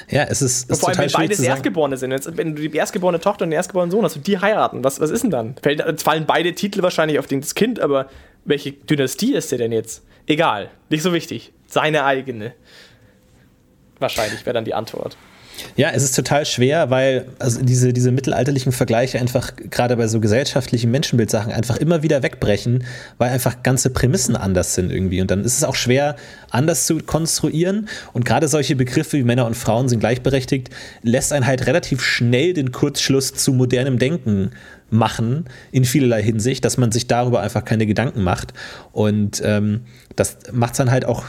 Ja, 0.10 0.24
es 0.24 0.42
ist, 0.42 0.70
ist 0.70 0.80
vor 0.80 0.90
allem, 0.90 0.98
wenn 0.98 1.12
beides 1.12 1.40
Erstgeborene 1.40 1.98
sind. 1.98 2.38
Wenn 2.38 2.56
du 2.56 2.68
die 2.68 2.78
erstgeborene 2.78 3.20
Tochter 3.20 3.44
und 3.44 3.52
den 3.52 3.58
erstgeborenen 3.58 3.92
Sohn 3.92 4.04
hast 4.04 4.16
und 4.16 4.28
die 4.28 4.40
heiraten, 4.40 4.84
was, 4.84 5.00
was 5.00 5.10
ist 5.10 5.24
denn 5.24 5.32
dann? 5.32 5.56
Jetzt 5.66 6.04
fallen 6.04 6.26
beide 6.26 6.54
Titel 6.54 6.82
wahrscheinlich 6.82 7.20
auf 7.20 7.28
das 7.28 7.56
Kind, 7.56 7.80
aber 7.80 8.10
welche 8.46 8.72
Dynastie 8.72 9.36
ist 9.36 9.52
der 9.52 9.60
denn 9.60 9.72
jetzt? 9.72 10.04
Egal, 10.26 10.70
nicht 10.90 11.04
so 11.04 11.14
wichtig. 11.14 11.54
Seine 11.68 12.06
eigene. 12.06 12.54
Wahrscheinlich 14.00 14.46
wäre 14.46 14.54
dann 14.54 14.66
die 14.66 14.74
Antwort. 14.74 15.18
Ja, 15.76 15.91
es 15.91 16.03
ist 16.03 16.16
total 16.16 16.45
schwer, 16.45 16.89
weil 16.89 17.26
also 17.39 17.62
diese, 17.62 17.93
diese 17.93 18.12
mittelalterlichen 18.12 18.72
Vergleiche 18.72 19.20
einfach 19.20 19.53
gerade 19.55 19.95
bei 19.97 20.08
so 20.08 20.20
gesellschaftlichen 20.20 20.91
Menschenbildsachen 20.91 21.51
einfach 21.51 21.78
immer 21.78 22.03
wieder 22.03 22.24
wegbrechen, 22.24 22.84
weil 23.18 23.32
einfach 23.32 23.64
ganze 23.64 23.89
Prämissen 23.89 24.36
anders 24.36 24.76
sind 24.76 24.91
irgendwie. 24.91 25.22
Und 25.22 25.32
dann 25.32 25.43
ist 25.43 25.58
es 25.58 25.64
auch 25.64 25.76
schwer, 25.76 26.16
anders 26.49 26.86
zu 26.86 26.97
konstruieren. 26.99 27.88
Und 28.14 28.26
gerade 28.26 28.47
solche 28.47 28.76
Begriffe 28.76 29.18
wie 29.18 29.24
Männer 29.24 29.45
und 29.45 29.55
Frauen 29.55 29.89
sind 29.89 29.99
gleichberechtigt, 29.99 30.70
lässt 31.01 31.34
einen 31.34 31.47
halt 31.47 31.68
relativ 31.68 32.03
schnell 32.03 32.53
den 32.53 32.72
Kurzschluss 32.72 33.34
zu 33.34 33.53
modernem 33.53 33.99
Denken 33.99 34.51
machen, 34.89 35.45
in 35.72 35.86
vielerlei 35.86 36.24
Hinsicht, 36.24 36.64
dass 36.64 36.78
man 36.78 36.91
sich 36.91 37.08
darüber 37.08 37.41
einfach 37.41 37.66
keine 37.66 37.86
Gedanken 37.86 38.24
macht. 38.24 38.53
Und 38.91 39.41
ähm, 39.43 39.82
das 40.16 40.38
macht 40.51 40.74
es 40.74 40.78
dann 40.78 40.91
halt 40.91 41.05
auch 41.05 41.26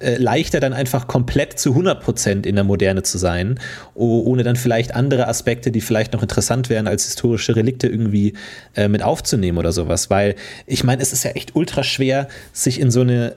äh, 0.00 0.16
leichter, 0.16 0.60
dann 0.60 0.72
einfach 0.72 1.06
komplett 1.06 1.58
zu 1.58 1.74
100% 1.74 2.46
in 2.46 2.54
der 2.54 2.64
Moderne 2.64 3.02
zu 3.02 3.18
sein, 3.18 3.58
ohne 3.94 4.42
dann 4.42 4.56
vielleicht 4.56 4.94
andere 4.94 5.28
Aspekte, 5.28 5.70
die 5.70 5.80
vielleicht 5.80 6.12
noch 6.12 6.22
interessant 6.22 6.70
wären, 6.70 6.86
als 6.86 7.04
historische 7.04 7.56
Relikte 7.56 7.86
irgendwie 7.88 8.34
äh, 8.74 8.88
mit 8.88 9.02
aufzunehmen 9.02 9.58
oder 9.58 9.72
sowas. 9.72 10.10
Weil 10.10 10.34
ich 10.66 10.84
meine, 10.84 11.02
es 11.02 11.12
ist 11.12 11.24
ja 11.24 11.32
echt 11.32 11.54
ultra 11.54 11.82
schwer, 11.82 12.28
sich 12.52 12.80
in 12.80 12.90
so 12.90 13.00
eine 13.02 13.34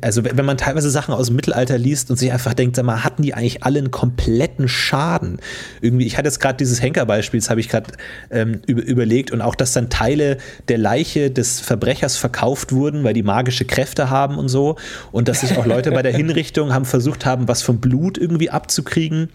also 0.00 0.24
wenn 0.24 0.44
man 0.44 0.58
teilweise 0.58 0.90
Sachen 0.90 1.12
aus 1.12 1.26
dem 1.26 1.36
Mittelalter 1.36 1.76
liest 1.76 2.10
und 2.10 2.16
sich 2.16 2.32
einfach 2.32 2.54
denkt, 2.54 2.76
sag 2.76 2.84
mal, 2.84 3.02
hatten 3.02 3.22
die 3.22 3.34
eigentlich 3.34 3.64
alle 3.64 3.80
einen 3.80 3.90
kompletten 3.90 4.68
Schaden? 4.68 5.38
Irgendwie, 5.80 6.06
ich 6.06 6.16
hatte 6.16 6.28
jetzt 6.28 6.38
gerade 6.38 6.56
dieses 6.56 6.80
Henkerbeispiel, 6.80 7.40
das 7.40 7.50
habe 7.50 7.60
ich 7.60 7.68
gerade 7.68 7.92
ähm, 8.30 8.60
über, 8.66 8.82
überlegt 8.82 9.32
und 9.32 9.40
auch, 9.40 9.56
dass 9.56 9.72
dann 9.72 9.90
Teile 9.90 10.38
der 10.68 10.78
Leiche 10.78 11.30
des 11.30 11.60
Verbrechers 11.60 12.16
verkauft 12.16 12.72
wurden, 12.72 13.02
weil 13.02 13.14
die 13.14 13.24
magische 13.24 13.64
Kräfte 13.64 14.08
haben 14.08 14.38
und 14.38 14.48
so 14.48 14.76
und 15.10 15.26
dass 15.28 15.40
sich 15.40 15.56
auch 15.58 15.66
Leute 15.66 15.90
bei 15.90 16.02
der 16.02 16.12
Hinrichtung 16.16 16.72
haben 16.72 16.84
versucht 16.84 17.26
haben, 17.26 17.48
was 17.48 17.62
vom 17.62 17.78
Blut 17.78 18.18
irgendwie 18.18 18.50
abzukriegen 18.50 19.30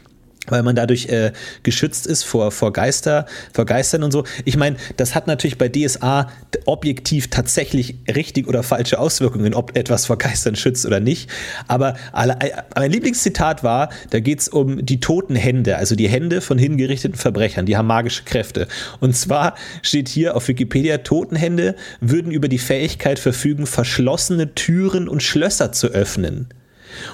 weil 0.47 0.63
man 0.63 0.75
dadurch 0.75 1.07
äh, 1.07 1.31
geschützt 1.61 2.07
ist 2.07 2.23
vor, 2.23 2.51
vor 2.51 2.73
Geister, 2.73 3.25
vor 3.53 3.65
Geistern 3.65 4.01
und 4.01 4.11
so. 4.11 4.23
Ich 4.43 4.57
meine, 4.57 4.75
das 4.97 5.13
hat 5.13 5.27
natürlich 5.27 5.57
bei 5.57 5.69
DSA 5.69 6.29
objektiv 6.65 7.29
tatsächlich 7.29 7.95
richtig 8.13 8.47
oder 8.47 8.63
falsche 8.63 8.99
Auswirkungen, 8.99 9.53
ob 9.53 9.77
etwas 9.77 10.07
vor 10.07 10.17
Geistern 10.17 10.55
schützt 10.55 10.85
oder 10.85 10.99
nicht. 10.99 11.29
Aber 11.67 11.95
alle, 12.11 12.37
äh, 12.39 12.63
mein 12.75 12.91
Lieblingszitat 12.91 13.63
war, 13.63 13.89
da 14.09 14.19
geht 14.19 14.39
es 14.39 14.49
um 14.49 14.83
die 14.83 14.99
toten 14.99 15.35
Hände, 15.35 15.77
also 15.77 15.95
die 15.95 16.09
Hände 16.09 16.41
von 16.41 16.57
hingerichteten 16.57 17.17
Verbrechern, 17.17 17.67
die 17.67 17.77
haben 17.77 17.87
magische 17.87 18.23
Kräfte. 18.23 18.67
Und 18.99 19.15
zwar 19.15 19.55
steht 19.83 20.09
hier 20.09 20.35
auf 20.35 20.47
Wikipedia, 20.47 20.99
Totenhände 20.99 21.75
würden 21.99 22.31
über 22.31 22.47
die 22.47 22.57
Fähigkeit 22.57 23.19
verfügen, 23.19 23.67
verschlossene 23.67 24.55
Türen 24.55 25.07
und 25.07 25.21
Schlösser 25.21 25.71
zu 25.71 25.87
öffnen. 25.87 26.47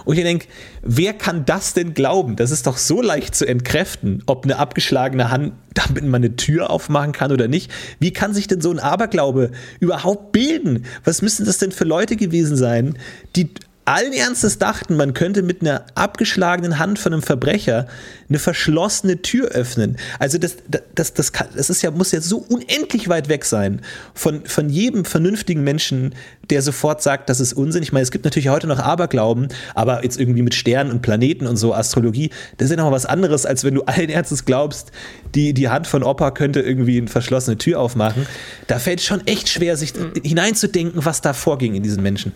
Und 0.06 0.18
ich 0.18 0.24
denke, 0.24 0.48
wer 0.82 1.14
kann 1.14 1.46
das 1.46 1.74
denn 1.74 1.94
glauben? 1.94 2.36
Das 2.36 2.52
ist 2.52 2.68
doch 2.68 2.78
so 2.78 3.02
leicht 3.02 3.36
zu 3.36 3.48
entkräften, 3.48 4.24
ob 4.26 4.44
eine 4.44 4.58
abgeschlagene 4.58 5.32
Hand 5.32 5.54
damit 5.78 6.04
man 6.04 6.24
eine 6.24 6.36
Tür 6.36 6.72
aufmachen 6.72 7.12
kann 7.12 7.32
oder 7.32 7.48
nicht. 7.48 7.72
Wie 8.00 8.12
kann 8.12 8.34
sich 8.34 8.48
denn 8.48 8.62
so 8.62 8.72
ein 8.72 8.80
Aberglaube 8.80 9.52
überhaupt 9.80 10.32
bilden? 10.32 10.86
Was 11.04 11.22
müssen 11.22 11.46
das 11.46 11.60
denn 11.60 11.72
für 11.72 11.84
Leute 11.84 12.16
gewesen 12.16 12.58
sein, 12.58 12.98
die 13.36 13.50
allen 13.88 14.12
Ernstes 14.12 14.58
dachten, 14.58 14.98
man 14.98 15.14
könnte 15.14 15.44
mit 15.44 15.62
einer 15.62 15.86
abgeschlagenen 15.96 16.78
Hand 16.78 17.00
von 17.00 17.14
einem 17.14 17.22
Verbrecher 17.22 17.88
eine 18.28 18.38
verschlossene 18.38 19.22
Tür 19.22 19.48
öffnen. 19.50 19.96
Also 20.20 20.38
das, 20.38 20.58
das, 20.94 21.14
das, 21.14 21.32
kann, 21.32 21.48
das 21.56 21.70
ist 21.70 21.82
ja, 21.82 21.92
muss 21.92 22.12
ja 22.12 22.20
so 22.20 22.38
unendlich 22.38 23.08
weit 23.08 23.30
weg 23.30 23.46
sein 23.46 23.82
von, 24.14 24.46
von 24.46 24.70
jedem 24.70 25.06
vernünftigen 25.06 25.64
Menschen, 25.64 26.14
der 26.50 26.62
sofort 26.62 27.02
sagt, 27.02 27.30
das 27.30 27.40
ist 27.40 27.54
Unsinn. 27.54 27.82
Ich 27.82 27.94
meine, 27.94 28.04
es 28.04 28.12
gibt 28.12 28.26
natürlich 28.26 28.50
heute 28.50 28.68
noch 28.68 28.80
Aberglauben, 28.80 29.48
aber 29.74 30.04
jetzt 30.04 30.20
irgendwie 30.20 30.42
mit 30.42 30.54
Sternen 30.54 30.92
und 30.92 31.02
Planeten 31.02 31.48
und 31.48 31.56
so, 31.56 31.74
Astrologie, 31.74 32.32
das 32.58 32.66
ist 32.66 32.78
ja 32.78 32.84
noch 32.84 32.92
was 32.92 33.06
anderes, 33.06 33.46
als 33.46 33.64
wenn 33.64 33.76
du 33.76 33.84
allen 33.84 34.10
Ernstes 34.10 34.44
glaubst, 34.44 34.92
die, 35.34 35.54
die 35.54 35.70
Hand 35.70 35.88
von 35.88 36.04
Opa 36.04 36.32
könnte 36.32 36.60
irgendwie 36.60 36.98
eine 36.98 37.08
verschlossene 37.08 37.58
Tür 37.58 37.80
aufmachen. 37.80 38.28
Da 38.68 38.80
fällt 38.80 39.00
es 39.00 39.06
schon 39.06 39.26
echt 39.28 39.48
schwer, 39.48 39.78
sich 39.78 39.94
hineinzudenken, 40.24 41.06
was 41.06 41.22
da 41.22 41.32
vorging 41.32 41.76
in 41.76 41.84
diesen 41.84 42.04
Menschen 42.04 42.34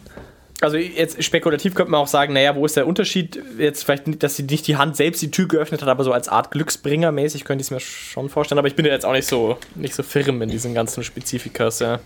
also 0.61 0.77
jetzt 0.77 1.21
spekulativ 1.23 1.73
könnte 1.73 1.91
man 1.91 2.01
auch 2.01 2.07
sagen, 2.07 2.33
naja, 2.33 2.55
wo 2.55 2.65
ist 2.65 2.77
der 2.77 2.85
Unterschied? 2.85 3.41
Jetzt 3.57 3.83
vielleicht, 3.83 4.23
dass 4.23 4.35
sie 4.35 4.43
nicht 4.43 4.67
die 4.67 4.77
Hand 4.77 4.95
selbst 4.95 5.21
die 5.21 5.31
Tür 5.31 5.47
geöffnet 5.47 5.81
hat, 5.81 5.89
aber 5.89 6.03
so 6.03 6.13
als 6.13 6.29
Art 6.29 6.51
Glücksbringer 6.51 7.11
mäßig 7.11 7.45
könnte 7.45 7.61
ich 7.61 7.67
es 7.67 7.71
mir 7.71 7.79
schon 7.79 8.29
vorstellen. 8.29 8.59
Aber 8.59 8.67
ich 8.67 8.75
bin 8.75 8.85
ja 8.85 8.91
jetzt 8.91 9.05
auch 9.05 9.11
nicht 9.11 9.27
so, 9.27 9.57
nicht 9.75 9.95
so 9.95 10.03
firm 10.03 10.41
in 10.41 10.49
diesen 10.49 10.73
ganzen 10.73 11.03
Spezifikas, 11.03 11.79
ja. 11.79 11.99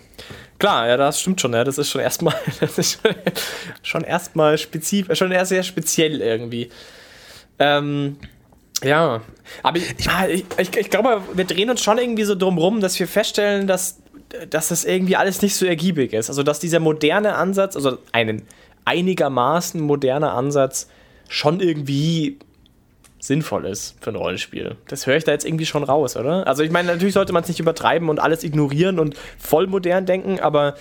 Klar, 0.57 0.87
ja, 0.87 0.95
das 0.95 1.19
stimmt 1.19 1.41
schon, 1.41 1.53
ja. 1.53 1.65
Das 1.65 1.77
ist 1.77 1.89
schon 1.89 2.01
erstmal, 2.01 2.35
das 2.61 2.77
ist 2.77 2.99
schon 3.83 4.03
erstmal 4.03 4.57
spezifisch, 4.57 5.19
schon 5.19 5.31
eher 5.31 5.45
sehr 5.45 5.63
speziell 5.63 6.21
irgendwie. 6.21 6.69
Ähm, 7.59 8.17
ja, 8.83 9.21
aber 9.63 9.77
ich, 9.77 9.95
ich, 9.97 10.45
ich, 10.57 10.77
ich, 10.77 10.89
glaube, 10.89 11.21
wir 11.33 11.45
drehen 11.45 11.69
uns 11.69 11.81
schon 11.81 11.97
irgendwie 11.97 12.23
so 12.23 12.35
drum 12.35 12.57
rum, 12.57 12.81
dass 12.81 12.99
wir 12.99 13.07
feststellen, 13.07 13.67
dass 13.67 13.99
dass 14.49 14.69
das 14.69 14.85
irgendwie 14.85 15.15
alles 15.15 15.41
nicht 15.41 15.55
so 15.55 15.65
ergiebig 15.65 16.13
ist. 16.13 16.29
Also, 16.29 16.43
dass 16.43 16.59
dieser 16.59 16.79
moderne 16.79 17.35
Ansatz, 17.35 17.75
also 17.75 17.97
ein 18.11 18.43
einigermaßen 18.85 19.81
moderner 19.81 20.33
Ansatz, 20.33 20.89
schon 21.27 21.59
irgendwie 21.59 22.37
sinnvoll 23.19 23.65
ist 23.65 23.95
für 23.99 24.11
ein 24.11 24.15
Rollenspiel. 24.15 24.75
Das 24.87 25.07
höre 25.07 25.17
ich 25.17 25.23
da 25.23 25.31
jetzt 25.31 25.45
irgendwie 25.45 25.65
schon 25.65 25.83
raus, 25.83 26.15
oder? 26.15 26.45
Also, 26.47 26.63
ich 26.63 26.71
meine, 26.71 26.91
natürlich 26.91 27.13
sollte 27.15 27.33
man 27.33 27.43
es 27.43 27.49
nicht 27.49 27.59
übertreiben 27.59 28.09
und 28.09 28.19
alles 28.19 28.43
ignorieren 28.43 28.99
und 28.99 29.15
voll 29.39 29.67
modern 29.67 30.05
denken, 30.05 30.39
aber 30.39 30.75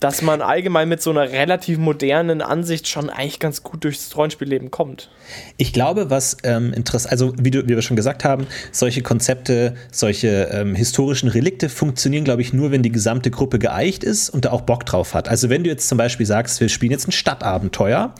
dass 0.00 0.22
man 0.22 0.42
allgemein 0.42 0.88
mit 0.88 1.02
so 1.02 1.10
einer 1.10 1.30
relativ 1.30 1.78
modernen 1.78 2.40
Ansicht 2.40 2.88
schon 2.88 3.10
eigentlich 3.10 3.40
ganz 3.40 3.62
gut 3.62 3.84
durchs 3.84 4.16
Rollenspielleben 4.16 4.70
kommt. 4.70 5.10
Ich 5.56 5.72
glaube, 5.72 6.10
was 6.10 6.36
ähm, 6.44 6.72
interessant, 6.72 7.12
also 7.12 7.32
wie, 7.38 7.50
du, 7.50 7.64
wie 7.64 7.74
wir 7.74 7.82
schon 7.82 7.96
gesagt 7.96 8.24
haben, 8.24 8.46
solche 8.70 9.02
Konzepte, 9.02 9.74
solche 9.90 10.50
ähm, 10.52 10.74
historischen 10.74 11.28
Relikte 11.28 11.68
funktionieren, 11.68 12.24
glaube 12.24 12.42
ich, 12.42 12.52
nur, 12.52 12.70
wenn 12.70 12.82
die 12.82 12.92
gesamte 12.92 13.30
Gruppe 13.30 13.58
geeicht 13.58 14.04
ist 14.04 14.30
und 14.30 14.44
da 14.44 14.52
auch 14.52 14.62
Bock 14.62 14.86
drauf 14.86 15.14
hat. 15.14 15.28
Also 15.28 15.50
wenn 15.50 15.64
du 15.64 15.70
jetzt 15.70 15.88
zum 15.88 15.98
Beispiel 15.98 16.26
sagst, 16.26 16.60
wir 16.60 16.68
spielen 16.68 16.92
jetzt 16.92 17.08
ein 17.08 17.12
Stadtabenteuer 17.12 18.14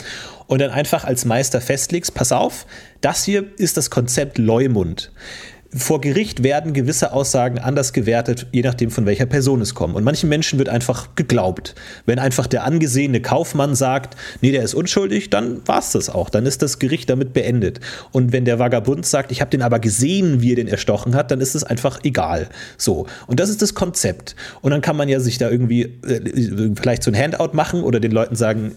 und 0.46 0.60
dann 0.60 0.70
einfach 0.70 1.04
als 1.04 1.24
Meister 1.24 1.60
festlegst, 1.60 2.14
pass 2.14 2.32
auf, 2.32 2.66
das 3.00 3.24
hier 3.24 3.44
ist 3.56 3.76
das 3.76 3.90
Konzept 3.90 4.38
Leumund 4.38 5.12
vor 5.76 6.00
Gericht 6.00 6.42
werden 6.42 6.72
gewisse 6.72 7.12
Aussagen 7.12 7.58
anders 7.58 7.92
gewertet, 7.92 8.46
je 8.52 8.62
nachdem 8.62 8.90
von 8.90 9.04
welcher 9.04 9.26
Person 9.26 9.60
es 9.60 9.74
kommt. 9.74 9.96
Und 9.96 10.04
manchen 10.04 10.28
Menschen 10.30 10.58
wird 10.58 10.70
einfach 10.70 11.14
geglaubt. 11.14 11.74
Wenn 12.06 12.18
einfach 12.18 12.46
der 12.46 12.64
angesehene 12.64 13.20
Kaufmann 13.20 13.74
sagt, 13.74 14.16
nee, 14.40 14.50
der 14.50 14.62
ist 14.62 14.72
unschuldig, 14.72 15.28
dann 15.28 15.60
war 15.66 15.80
es 15.80 15.92
das 15.92 16.08
auch. 16.08 16.30
Dann 16.30 16.46
ist 16.46 16.62
das 16.62 16.78
Gericht 16.78 17.10
damit 17.10 17.34
beendet. 17.34 17.80
Und 18.12 18.32
wenn 18.32 18.46
der 18.46 18.58
Vagabund 18.58 19.04
sagt, 19.04 19.30
ich 19.30 19.42
habe 19.42 19.50
den 19.50 19.60
aber 19.60 19.78
gesehen, 19.78 20.40
wie 20.40 20.52
er 20.52 20.56
den 20.56 20.68
erstochen 20.68 21.14
hat, 21.14 21.30
dann 21.30 21.40
ist 21.40 21.54
es 21.54 21.64
einfach 21.64 22.00
egal. 22.02 22.48
So. 22.78 23.06
Und 23.26 23.38
das 23.38 23.50
ist 23.50 23.60
das 23.60 23.74
Konzept. 23.74 24.36
Und 24.62 24.70
dann 24.70 24.80
kann 24.80 24.96
man 24.96 25.10
ja 25.10 25.20
sich 25.20 25.36
da 25.36 25.50
irgendwie 25.50 25.82
äh, 25.82 26.74
vielleicht 26.76 27.02
so 27.02 27.10
ein 27.10 27.16
Handout 27.16 27.50
machen 27.52 27.82
oder 27.82 28.00
den 28.00 28.12
Leuten 28.12 28.36
sagen, 28.36 28.72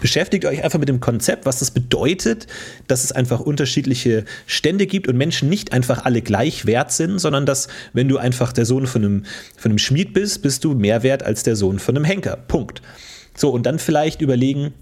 beschäftigt 0.00 0.44
euch 0.44 0.62
einfach 0.62 0.78
mit 0.78 0.88
dem 0.88 1.00
Konzept, 1.00 1.46
was 1.46 1.58
das 1.58 1.70
bedeutet, 1.70 2.46
dass 2.86 3.04
es 3.04 3.12
einfach 3.12 3.40
unterschiedliche 3.40 4.24
Stände 4.46 4.86
gibt 4.86 5.08
und 5.08 5.16
Menschen 5.16 5.48
nicht 5.48 5.72
einfach 5.72 6.04
alle 6.04 6.22
gleich 6.22 6.66
wert 6.66 6.92
sind, 6.92 7.18
sondern 7.18 7.46
dass, 7.46 7.68
wenn 7.92 8.08
du 8.08 8.18
einfach 8.18 8.52
der 8.52 8.66
Sohn 8.66 8.86
von 8.86 9.04
einem, 9.04 9.24
von 9.56 9.70
einem 9.70 9.78
Schmied 9.78 10.12
bist, 10.12 10.42
bist 10.42 10.64
du 10.64 10.74
mehr 10.74 11.02
wert 11.02 11.22
als 11.22 11.42
der 11.42 11.56
Sohn 11.56 11.78
von 11.78 11.96
einem 11.96 12.04
Henker. 12.04 12.36
Punkt. 12.36 12.82
So, 13.36 13.50
und 13.50 13.66
dann 13.66 13.78
vielleicht 13.78 14.22
überlegen, 14.22 14.72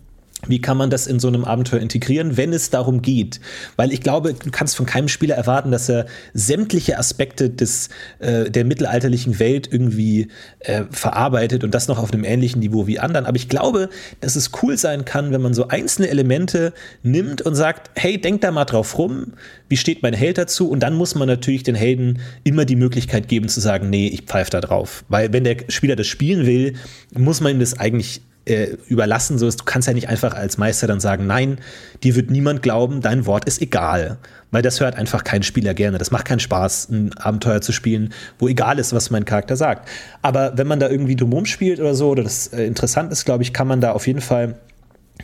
wie 0.49 0.61
kann 0.61 0.77
man 0.77 0.91
das 0.91 1.07
in 1.07 1.19
so 1.19 1.29
einem 1.29 1.45
Abenteuer 1.45 1.81
integrieren, 1.81 2.37
wenn 2.37 2.53
es 2.53 2.71
darum 2.71 3.03
geht? 3.03 3.41
Weil 3.77 3.93
ich 3.93 4.01
glaube, 4.01 4.35
du 4.35 4.51
kannst 4.51 4.77
von 4.77 4.87
keinem 4.87 5.09
Spieler 5.09 5.37
erwarten, 5.37 5.71
dass 5.71 5.89
er 5.89 6.07
sämtliche 6.33 6.99
Aspekte 6.99 7.51
des, 7.51 7.89
äh, 8.19 8.51
der 8.51 8.65
mittelalterlichen 8.65 9.39
Welt 9.39 9.69
irgendwie 9.71 10.29
äh, 10.61 10.85
verarbeitet 10.91 11.65
und 11.65 11.75
das 11.75 11.89
noch 11.89 11.99
auf 11.99 12.13
einem 12.13 12.25
ähnlichen 12.25 12.61
Niveau 12.61 12.87
wie 12.87 12.99
anderen. 12.99 13.27
Aber 13.27 13.37
ich 13.37 13.49
glaube, 13.49 13.89
dass 14.21 14.37
es 14.37 14.51
cool 14.63 14.77
sein 14.77 15.05
kann, 15.05 15.33
wenn 15.33 15.43
man 15.43 15.55
so 15.55 15.69
einzelne 15.69 16.09
Elemente 16.09 16.73
nimmt 17.03 17.43
und 17.43 17.55
sagt, 17.55 17.91
hey, 17.95 18.21
denk 18.21 18.41
da 18.43 18.51
mal 18.51 18.65
drauf 18.65 18.99
rum, 18.99 19.33
wie 19.69 19.77
steht 19.77 20.03
mein 20.03 20.15
Held 20.15 20.39
dazu? 20.39 20.69
Und 20.69 20.81
dann 20.81 20.95
muss 20.95 21.15
man 21.15 21.29
natürlich 21.29 21.63
den 21.63 21.75
Helden 21.75 22.21
immer 22.43 22.65
die 22.65 22.77
Möglichkeit 22.77 23.29
geben 23.29 23.49
zu 23.49 23.61
sagen, 23.61 23.89
nee, 23.91 24.09
ich 24.09 24.23
pfeife 24.23 24.51
da 24.51 24.61
drauf. 24.61 25.05
Weil 25.09 25.33
wenn 25.33 25.45
der 25.45 25.57
Spieler 25.69 25.97
das 25.97 26.07
spielen 26.07 26.47
will, 26.47 26.75
muss 27.15 27.41
man 27.41 27.53
ihm 27.53 27.61
das 27.61 27.79
eigentlich 27.79 28.21
äh, 28.45 28.77
überlassen. 28.89 29.39
So 29.39 29.47
ist, 29.47 29.61
du 29.61 29.65
kannst 29.65 29.89
ja 29.89 29.95
nicht 29.95 30.09
einfach 30.09 30.35
als 30.35 30.59
Meister 30.59 30.87
dann 30.87 31.01
sagen, 31.01 31.27
nein, 31.27 31.59
dir 32.03 32.15
wird 32.15 32.31
niemand 32.31 32.63
glauben, 32.63 33.01
dein 33.01 33.27
Wort 33.27 33.45
ist 33.47 33.61
egal. 33.61 34.19
Weil 34.51 34.63
das 34.63 34.81
hört 34.81 34.97
einfach 34.97 35.25
kein 35.25 35.43
Spieler 35.43 35.75
gerne. 35.75 35.99
Das 35.99 36.11
macht 36.11 36.27
keinen 36.27 36.41
Spaß, 36.41 36.89
ein 36.91 37.17
Abenteuer 37.19 37.61
zu 37.61 37.73
spielen, 37.73 38.13
wo 38.39 38.49
egal 38.49 38.79
ist, 38.79 38.93
was 38.93 39.11
mein 39.11 39.25
Charakter 39.25 39.57
sagt. 39.57 39.89
Aber 40.23 40.57
wenn 40.57 40.67
man 40.67 40.79
da 40.79 40.89
irgendwie 40.89 41.17
drumherum 41.17 41.47
spielt 41.47 41.81
oder 41.81 41.95
so, 41.95 42.11
oder 42.11 42.23
das 42.23 42.49
äh, 42.49 42.65
interessant 42.65 43.11
ist, 43.13 43.25
glaube 43.25 43.43
ich, 43.43 43.53
kann 43.53 43.67
man 43.67 43.81
da 43.81 43.93
auf 43.93 44.07
jeden 44.07 44.21
Fall 44.21 44.57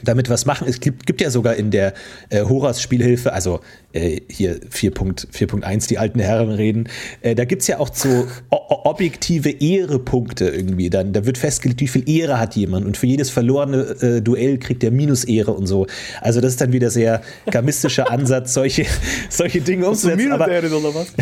damit 0.04 0.30
was 0.30 0.46
machen. 0.46 0.66
Es 0.68 0.80
gibt, 0.80 1.06
gibt 1.06 1.20
ja 1.20 1.30
sogar 1.30 1.56
in 1.56 1.70
der 1.70 1.94
äh, 2.30 2.42
Horas-Spielhilfe, 2.42 3.32
also 3.32 3.60
äh, 3.92 4.20
hier 4.28 4.60
4.1, 4.60 5.88
die 5.88 5.98
alten 5.98 6.20
Herren 6.20 6.50
reden, 6.50 6.88
äh, 7.22 7.34
da 7.34 7.44
gibt 7.44 7.62
es 7.62 7.68
ja 7.68 7.78
auch 7.80 7.92
so 7.92 8.26
objektive 8.48 9.50
Ehrepunkte 9.50 10.48
irgendwie. 10.48 10.90
Dann, 10.90 11.12
da 11.12 11.26
wird 11.26 11.38
festgelegt, 11.38 11.80
wie 11.80 11.88
viel 11.88 12.08
Ehre 12.08 12.38
hat 12.38 12.54
jemand 12.54 12.86
und 12.86 12.96
für 12.96 13.06
jedes 13.06 13.30
verlorene 13.30 13.96
äh, 14.00 14.22
Duell 14.22 14.58
kriegt 14.58 14.84
er 14.84 14.92
Minus-Ehre 14.92 15.52
und 15.52 15.66
so. 15.66 15.86
Also 16.20 16.40
das 16.40 16.52
ist 16.52 16.60
dann 16.60 16.72
wieder 16.72 16.90
sehr 16.90 17.22
gamistischer 17.50 18.10
Ansatz, 18.10 18.54
solche, 18.54 18.86
solche 19.28 19.60
Dinge 19.60 19.88
umzusetzen. 19.88 20.20
Aber, 20.32 20.46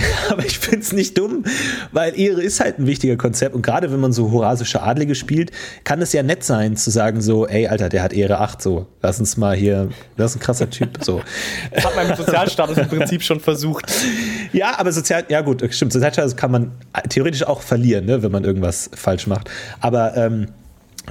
aber 0.28 0.44
ich 0.44 0.58
finde 0.58 0.80
es 0.80 0.92
nicht 0.92 1.16
dumm, 1.16 1.44
weil 1.92 2.18
Ehre 2.18 2.42
ist 2.42 2.60
halt 2.60 2.78
ein 2.78 2.86
wichtiger 2.86 3.16
Konzept 3.16 3.54
und 3.54 3.62
gerade 3.62 3.90
wenn 3.90 4.00
man 4.00 4.12
so 4.12 4.30
horasische 4.30 4.82
Adlige 4.82 5.14
spielt, 5.14 5.52
kann 5.84 6.02
es 6.02 6.12
ja 6.12 6.22
nett 6.22 6.44
sein 6.44 6.76
zu 6.76 6.90
sagen 6.90 7.22
so, 7.22 7.46
ey 7.46 7.66
Alter, 7.66 7.88
der 7.88 8.02
hat 8.02 8.12
Ehre 8.12 8.38
8, 8.40 8.57
so, 8.62 8.86
lass 9.02 9.20
uns 9.20 9.36
mal 9.36 9.56
hier, 9.56 9.90
das 10.16 10.32
ist 10.32 10.36
ein 10.36 10.40
krasser 10.40 10.70
Typ, 10.70 10.98
so. 11.02 11.22
Das 11.72 11.84
hat 11.84 11.96
man 11.96 12.08
mit 12.08 12.16
Sozialstatus 12.16 12.78
im 12.78 12.88
Prinzip 12.88 13.22
schon 13.22 13.40
versucht. 13.40 13.86
Ja, 14.52 14.78
aber 14.78 14.92
Sozial, 14.92 15.24
ja 15.28 15.40
gut, 15.40 15.62
stimmt, 15.72 15.92
Sozialstatus 15.92 16.36
kann 16.36 16.50
man 16.50 16.72
theoretisch 17.08 17.44
auch 17.44 17.62
verlieren, 17.62 18.06
ne, 18.06 18.22
wenn 18.22 18.32
man 18.32 18.44
irgendwas 18.44 18.90
falsch 18.94 19.26
macht. 19.26 19.50
Aber 19.80 20.16
ähm, 20.16 20.48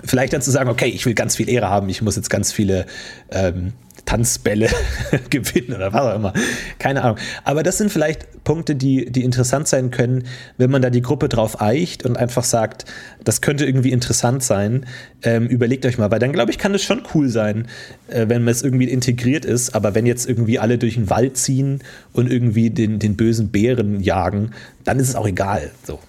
vielleicht 0.04 0.34
dann 0.34 0.42
zu 0.42 0.52
sagen, 0.52 0.70
okay, 0.70 0.88
ich 0.88 1.06
will 1.06 1.14
ganz 1.14 1.36
viel 1.36 1.50
Ehre 1.50 1.70
haben, 1.70 1.90
ich 1.90 2.02
muss 2.02 2.16
jetzt 2.16 2.30
ganz 2.30 2.52
viele 2.52 2.86
ähm, 3.32 3.74
Tanzbälle 4.08 4.70
gewinnen 5.30 5.76
oder 5.76 5.94
was 5.94 6.02
auch 6.02 6.16
immer. 6.16 6.34
Keine 6.80 7.04
Ahnung. 7.04 7.18
Aber 7.44 7.62
das 7.62 7.78
sind 7.78 7.92
vielleicht 7.92 8.44
Punkte, 8.44 8.76
die, 8.76 9.12
die 9.12 9.24
interessant 9.24 9.68
sein 9.68 9.92
können, 9.92 10.24
wenn 10.58 10.72
man 10.72 10.82
da 10.82 10.90
die 10.90 11.02
Gruppe 11.02 11.30
drauf 11.30 11.62
eicht 11.62 12.06
und 12.06 12.18
einfach 12.18 12.46
sagt, 12.46 12.86
das 13.24 13.42
könnte 13.42 13.66
irgendwie 13.66 13.92
interessant 13.92 14.42
sein. 14.42 14.86
Ähm, 15.24 15.48
überlegt 15.48 15.86
euch 15.86 15.98
mal, 15.98 16.10
weil 16.10 16.20
dann 16.20 16.32
glaube 16.32 16.52
ich, 16.52 16.58
kann 16.58 16.74
es 16.74 16.84
schon 16.84 17.04
cool 17.14 17.30
sein, 17.30 17.68
äh, 18.08 18.28
wenn 18.30 18.48
es 18.48 18.64
irgendwie 18.64 18.86
integriert 18.86 19.46
ist. 19.46 19.76
Aber 19.76 19.94
wenn 19.94 20.06
jetzt 20.06 20.28
irgendwie 20.28 20.58
alle 20.58 20.78
durch 20.78 20.96
den 20.96 21.10
Wald 21.10 21.38
ziehen 21.38 21.84
und 22.14 22.32
irgendwie 22.32 22.70
den, 22.70 23.00
den 23.00 23.18
bösen 23.18 23.50
Bären 23.50 24.00
jagen, 24.00 24.52
dann 24.86 25.00
ist 25.00 25.10
es 25.10 25.16
auch 25.16 25.28
egal. 25.28 25.72
So. 25.84 26.00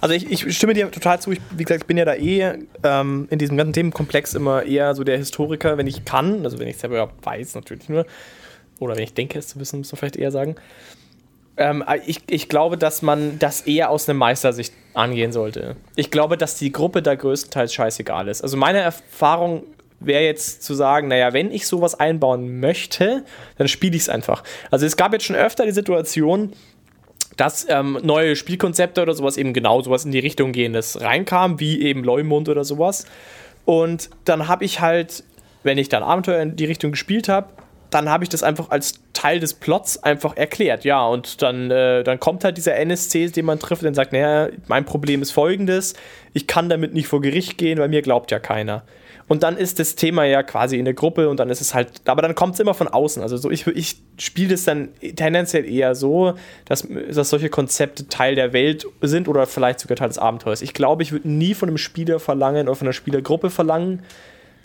Also 0.00 0.14
ich, 0.14 0.30
ich, 0.30 0.56
stimme 0.56 0.74
dir 0.74 0.90
total 0.90 1.20
zu. 1.20 1.32
Ich, 1.32 1.40
wie 1.56 1.64
gesagt, 1.64 1.82
ich 1.82 1.86
bin 1.86 1.96
ja 1.96 2.04
da 2.04 2.14
eh 2.14 2.58
ähm, 2.82 3.28
in 3.30 3.38
diesem 3.38 3.56
ganzen 3.56 3.72
Themenkomplex 3.72 4.34
immer 4.34 4.62
eher 4.62 4.94
so 4.94 5.04
der 5.04 5.18
Historiker, 5.18 5.78
wenn 5.78 5.86
ich 5.86 6.04
kann, 6.04 6.44
also 6.44 6.58
wenn 6.58 6.68
ich 6.68 6.74
es 6.76 6.80
selber 6.80 7.10
weiß 7.22 7.54
natürlich 7.54 7.88
nur. 7.88 8.06
oder 8.78 8.96
wenn 8.96 9.04
ich 9.04 9.14
denke, 9.14 9.38
es 9.38 9.48
zu 9.48 9.60
wissen, 9.60 9.78
muss 9.78 9.92
man 9.92 9.98
vielleicht 9.98 10.16
eher 10.16 10.30
sagen. 10.30 10.56
Ähm, 11.56 11.84
ich, 12.06 12.20
ich 12.28 12.48
glaube, 12.48 12.76
dass 12.76 13.02
man 13.02 13.38
das 13.38 13.62
eher 13.62 13.90
aus 13.90 14.08
einem 14.08 14.18
Meistersicht 14.18 14.72
angehen 14.92 15.32
sollte. 15.32 15.76
Ich 15.96 16.10
glaube, 16.10 16.36
dass 16.36 16.56
die 16.56 16.72
Gruppe 16.72 17.00
da 17.00 17.14
größtenteils 17.14 17.72
scheißegal 17.72 18.28
ist. 18.28 18.42
Also 18.42 18.56
meine 18.56 18.80
Erfahrung 18.80 19.62
wäre 20.00 20.24
jetzt 20.24 20.62
zu 20.62 20.74
sagen, 20.74 21.08
naja, 21.08 21.32
wenn 21.32 21.50
ich 21.50 21.66
sowas 21.66 21.94
einbauen 21.94 22.60
möchte, 22.60 23.24
dann 23.58 23.68
spiele 23.68 23.96
ich 23.96 24.02
es 24.02 24.08
einfach. 24.08 24.42
Also 24.70 24.84
es 24.86 24.96
gab 24.96 25.12
jetzt 25.12 25.24
schon 25.24 25.36
öfter 25.36 25.64
die 25.64 25.72
Situation, 25.72 26.52
dass 27.36 27.66
ähm, 27.68 27.98
neue 28.02 28.36
Spielkonzepte 28.36 29.02
oder 29.02 29.14
sowas 29.14 29.36
eben 29.36 29.52
genau 29.52 29.82
sowas 29.82 30.04
in 30.04 30.12
die 30.12 30.18
Richtung 30.18 30.52
gehen, 30.52 30.72
das 30.72 31.00
reinkam, 31.00 31.60
wie 31.60 31.82
eben 31.82 32.04
Leumund 32.04 32.48
oder 32.48 32.64
sowas. 32.64 33.06
Und 33.64 34.10
dann 34.24 34.48
habe 34.48 34.64
ich 34.64 34.80
halt, 34.80 35.24
wenn 35.62 35.78
ich 35.78 35.88
dann 35.88 36.02
Abenteuer 36.02 36.42
in 36.42 36.56
die 36.56 36.66
Richtung 36.66 36.92
gespielt 36.92 37.28
habe, 37.28 37.48
dann 37.90 38.08
habe 38.08 38.24
ich 38.24 38.28
das 38.28 38.42
einfach 38.42 38.70
als 38.70 39.00
Teil 39.12 39.38
des 39.38 39.54
Plots 39.54 40.02
einfach 40.02 40.36
erklärt. 40.36 40.84
Ja, 40.84 41.06
und 41.06 41.42
dann, 41.42 41.70
äh, 41.70 42.02
dann 42.02 42.18
kommt 42.18 42.42
halt 42.42 42.56
dieser 42.56 42.74
NSC, 42.74 43.28
den 43.28 43.44
man 43.44 43.60
trifft, 43.60 43.84
und 43.84 43.94
sagt, 43.94 44.12
naja, 44.12 44.48
mein 44.66 44.84
Problem 44.84 45.22
ist 45.22 45.30
folgendes, 45.30 45.94
ich 46.32 46.48
kann 46.48 46.68
damit 46.68 46.92
nicht 46.92 47.06
vor 47.06 47.20
Gericht 47.20 47.56
gehen, 47.56 47.78
weil 47.78 47.88
mir 47.88 48.02
glaubt 48.02 48.32
ja 48.32 48.40
keiner. 48.40 48.82
Und 49.26 49.42
dann 49.42 49.56
ist 49.56 49.78
das 49.78 49.94
Thema 49.94 50.24
ja 50.24 50.42
quasi 50.42 50.78
in 50.78 50.84
der 50.84 50.92
Gruppe 50.92 51.30
und 51.30 51.40
dann 51.40 51.48
ist 51.48 51.62
es 51.62 51.74
halt, 51.74 52.02
aber 52.04 52.20
dann 52.20 52.34
kommt 52.34 52.54
es 52.54 52.60
immer 52.60 52.74
von 52.74 52.88
außen. 52.88 53.22
Also 53.22 53.36
so, 53.38 53.50
ich, 53.50 53.66
ich 53.68 53.96
spiele 54.18 54.50
das 54.50 54.64
dann 54.64 54.90
tendenziell 55.00 55.64
eher 55.64 55.94
so, 55.94 56.34
dass, 56.66 56.86
dass 57.10 57.30
solche 57.30 57.48
Konzepte 57.48 58.06
Teil 58.08 58.34
der 58.34 58.52
Welt 58.52 58.86
sind 59.00 59.26
oder 59.26 59.46
vielleicht 59.46 59.80
sogar 59.80 59.96
Teil 59.96 60.08
des 60.08 60.18
Abenteuers. 60.18 60.60
Ich 60.60 60.74
glaube, 60.74 61.02
ich 61.02 61.12
würde 61.12 61.28
nie 61.28 61.54
von 61.54 61.68
einem 61.68 61.78
Spieler 61.78 62.20
verlangen 62.20 62.68
oder 62.68 62.76
von 62.76 62.86
einer 62.86 62.92
Spielergruppe 62.92 63.48
verlangen, 63.48 64.02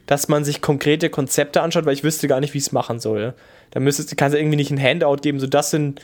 dass 0.07 0.28
man 0.28 0.43
sich 0.43 0.62
konkrete 0.62 1.10
Konzepte 1.10 1.62
anschaut, 1.62 1.86
weil 1.86 1.93
ich 1.93 2.03
wüsste 2.03 2.28
gar 2.28 2.41
nicht, 2.41 2.53
wie 2.53 2.57
ich 2.57 2.66
es 2.66 2.72
machen 2.74 2.99
soll. 2.99 3.34
Da 3.72 3.80
müsstest, 3.80 4.16
kannst 4.18 4.36
du 4.36 4.39
irgendwie 4.39 4.57
nicht 4.57 4.72
ein 4.72 4.82
Handout 4.82 5.18
geben, 5.22 5.39
so 5.39 5.47
das 5.47 5.72
sind, 5.72 6.01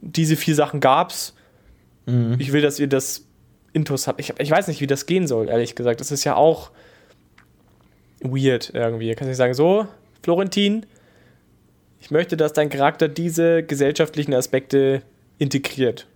diese 0.00 0.36
vier 0.36 0.54
Sachen 0.54 0.80
gab's. 0.80 1.34
Mhm. 2.04 2.36
Ich 2.38 2.52
will, 2.52 2.60
dass 2.60 2.78
ihr 2.78 2.88
das 2.88 3.24
Intus 3.72 4.06
habt. 4.08 4.20
Ich, 4.20 4.34
ich 4.38 4.50
weiß 4.50 4.68
nicht, 4.68 4.80
wie 4.80 4.86
das 4.86 5.06
gehen 5.06 5.26
soll, 5.26 5.48
ehrlich 5.48 5.74
gesagt. 5.74 6.00
Das 6.00 6.10
ist 6.10 6.24
ja 6.24 6.36
auch 6.36 6.70
weird 8.24 8.72
irgendwie. 8.74 9.10
Du 9.10 9.14
kannst 9.14 9.28
nicht 9.28 9.36
sagen, 9.36 9.54
so, 9.54 9.86
Florentin, 10.22 10.86
ich 12.00 12.10
möchte, 12.10 12.36
dass 12.36 12.52
dein 12.52 12.68
Charakter 12.68 13.08
diese 13.08 13.62
gesellschaftlichen 13.62 14.34
Aspekte 14.34 15.02
integriert. 15.38 16.06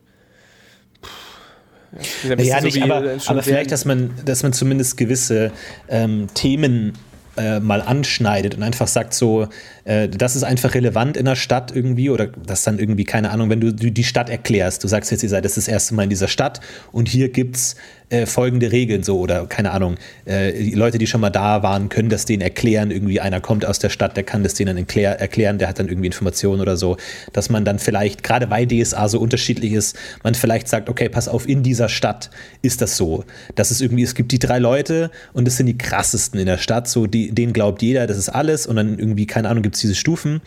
Ja, 2.22 2.60
nicht, 2.60 2.74
so 2.74 2.82
aber, 2.82 3.16
aber 3.26 3.42
vielleicht, 3.42 3.72
dass 3.72 3.84
man, 3.84 4.10
dass 4.24 4.42
man 4.42 4.52
zumindest 4.52 4.96
gewisse 4.98 5.50
ähm, 5.88 6.26
Themen 6.34 6.92
äh, 7.38 7.60
mal 7.60 7.80
anschneidet 7.80 8.54
und 8.54 8.62
einfach 8.62 8.88
sagt 8.88 9.14
so, 9.14 9.48
äh, 9.84 10.08
das 10.08 10.36
ist 10.36 10.42
einfach 10.42 10.74
relevant 10.74 11.16
in 11.16 11.24
der 11.24 11.36
Stadt 11.36 11.74
irgendwie 11.74 12.10
oder 12.10 12.26
das 12.26 12.64
dann 12.64 12.78
irgendwie, 12.78 13.04
keine 13.04 13.30
Ahnung, 13.30 13.48
wenn 13.48 13.60
du 13.60 13.72
die 13.72 14.04
Stadt 14.04 14.28
erklärst, 14.28 14.84
du 14.84 14.88
sagst 14.88 15.10
jetzt, 15.10 15.22
ihr 15.22 15.28
seid 15.28 15.44
das, 15.44 15.54
das 15.54 15.68
erste 15.68 15.94
Mal 15.94 16.02
in 16.02 16.10
dieser 16.10 16.28
Stadt 16.28 16.60
und 16.92 17.08
hier 17.08 17.30
gibt 17.30 17.56
es 17.56 17.76
äh, 18.10 18.26
folgende 18.26 18.72
Regeln 18.72 19.02
so 19.02 19.18
oder 19.18 19.46
keine 19.46 19.72
Ahnung, 19.72 19.96
äh, 20.24 20.52
die 20.52 20.74
Leute, 20.74 20.98
die 20.98 21.06
schon 21.06 21.20
mal 21.20 21.30
da 21.30 21.62
waren, 21.62 21.88
können 21.88 22.08
das 22.08 22.24
denen 22.24 22.42
erklären, 22.42 22.90
irgendwie 22.90 23.20
einer 23.20 23.40
kommt 23.40 23.66
aus 23.66 23.78
der 23.78 23.90
Stadt, 23.90 24.16
der 24.16 24.24
kann 24.24 24.42
das 24.42 24.54
denen 24.54 24.76
erklär, 24.78 25.20
erklären, 25.20 25.58
der 25.58 25.68
hat 25.68 25.78
dann 25.78 25.88
irgendwie 25.88 26.06
Informationen 26.06 26.60
oder 26.60 26.76
so, 26.76 26.96
dass 27.32 27.50
man 27.50 27.64
dann 27.64 27.78
vielleicht, 27.78 28.22
gerade 28.22 28.50
weil 28.50 28.66
DSA 28.66 29.08
so 29.08 29.20
unterschiedlich 29.20 29.72
ist, 29.72 29.96
man 30.22 30.34
vielleicht 30.34 30.68
sagt, 30.68 30.88
okay, 30.88 31.08
pass 31.08 31.28
auf, 31.28 31.48
in 31.48 31.62
dieser 31.62 31.88
Stadt 31.88 32.30
ist 32.62 32.80
das 32.80 32.96
so, 32.96 33.24
dass 33.54 33.70
es 33.70 33.80
irgendwie, 33.80 34.02
es 34.02 34.14
gibt 34.14 34.32
die 34.32 34.38
drei 34.38 34.58
Leute 34.58 35.10
und 35.32 35.46
das 35.46 35.56
sind 35.56 35.66
die 35.66 35.78
krassesten 35.78 36.40
in 36.40 36.46
der 36.46 36.58
Stadt, 36.58 36.88
so 36.88 37.06
die, 37.06 37.32
denen 37.32 37.52
glaubt 37.52 37.82
jeder, 37.82 38.06
das 38.06 38.16
ist 38.16 38.28
alles. 38.28 38.66
Und 38.66 38.76
dann 38.76 38.98
irgendwie, 38.98 39.26
keine 39.26 39.48
Ahnung, 39.48 39.62
gibt 39.62 39.74
es 39.74 39.80
diese 39.80 39.94
Stufen 39.94 40.40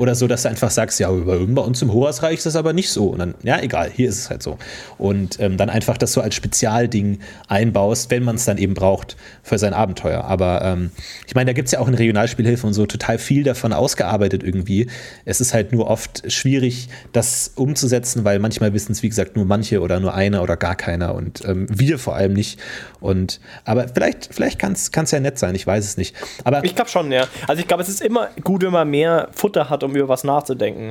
oder 0.00 0.14
so, 0.14 0.26
dass 0.26 0.44
du 0.44 0.48
einfach 0.48 0.70
sagst, 0.70 0.98
ja, 0.98 1.10
bei 1.10 1.36
uns 1.36 1.82
im 1.82 1.92
Horasreich 1.92 2.38
ist 2.38 2.46
das 2.46 2.56
aber 2.56 2.72
nicht 2.72 2.88
so. 2.88 3.08
Und 3.08 3.18
dann, 3.18 3.34
ja, 3.42 3.60
egal, 3.60 3.90
hier 3.94 4.08
ist 4.08 4.18
es 4.18 4.30
halt 4.30 4.42
so. 4.42 4.56
Und 4.96 5.38
ähm, 5.40 5.58
dann 5.58 5.68
einfach 5.68 5.98
das 5.98 6.14
so 6.14 6.22
als 6.22 6.34
Spezialding 6.34 7.18
einbaust, 7.48 8.10
wenn 8.10 8.22
man 8.22 8.36
es 8.36 8.46
dann 8.46 8.56
eben 8.56 8.72
braucht 8.72 9.18
für 9.42 9.58
sein 9.58 9.74
Abenteuer. 9.74 10.24
Aber 10.24 10.62
ähm, 10.64 10.90
ich 11.26 11.34
meine, 11.34 11.50
da 11.50 11.52
gibt 11.52 11.66
es 11.66 11.72
ja 11.72 11.80
auch 11.80 11.88
in 11.88 11.92
Regionalspielhilfe 11.92 12.66
und 12.66 12.72
so 12.72 12.86
total 12.86 13.18
viel 13.18 13.42
davon 13.42 13.74
ausgearbeitet 13.74 14.42
irgendwie. 14.42 14.86
Es 15.26 15.42
ist 15.42 15.52
halt 15.52 15.70
nur 15.70 15.86
oft 15.86 16.32
schwierig, 16.32 16.88
das 17.12 17.52
umzusetzen, 17.54 18.24
weil 18.24 18.38
manchmal 18.38 18.72
wissen 18.72 18.92
es, 18.92 19.02
wie 19.02 19.08
gesagt, 19.10 19.36
nur 19.36 19.44
manche 19.44 19.82
oder 19.82 20.00
nur 20.00 20.14
einer 20.14 20.42
oder 20.42 20.56
gar 20.56 20.76
keiner 20.76 21.14
und 21.14 21.44
ähm, 21.44 21.66
wir 21.68 21.98
vor 21.98 22.14
allem 22.16 22.32
nicht. 22.32 22.58
Und 23.00 23.38
aber 23.66 23.86
vielleicht, 23.88 24.30
vielleicht 24.32 24.58
kann 24.58 24.72
es 24.72 25.10
ja 25.10 25.20
nett 25.20 25.38
sein, 25.38 25.54
ich 25.54 25.66
weiß 25.66 25.84
es 25.84 25.98
nicht. 25.98 26.16
Aber 26.44 26.64
ich 26.64 26.74
glaube 26.74 26.88
schon, 26.88 27.12
ja. 27.12 27.26
Also 27.46 27.60
ich 27.60 27.68
glaube, 27.68 27.82
es 27.82 27.90
ist 27.90 28.00
immer 28.00 28.30
gut, 28.42 28.62
wenn 28.62 28.72
man 28.72 28.88
mehr 28.88 29.28
Futter 29.32 29.68
hat, 29.68 29.82
um 29.82 29.89
um 29.90 29.96
über 29.96 30.08
was 30.08 30.24
nachzudenken. 30.24 30.90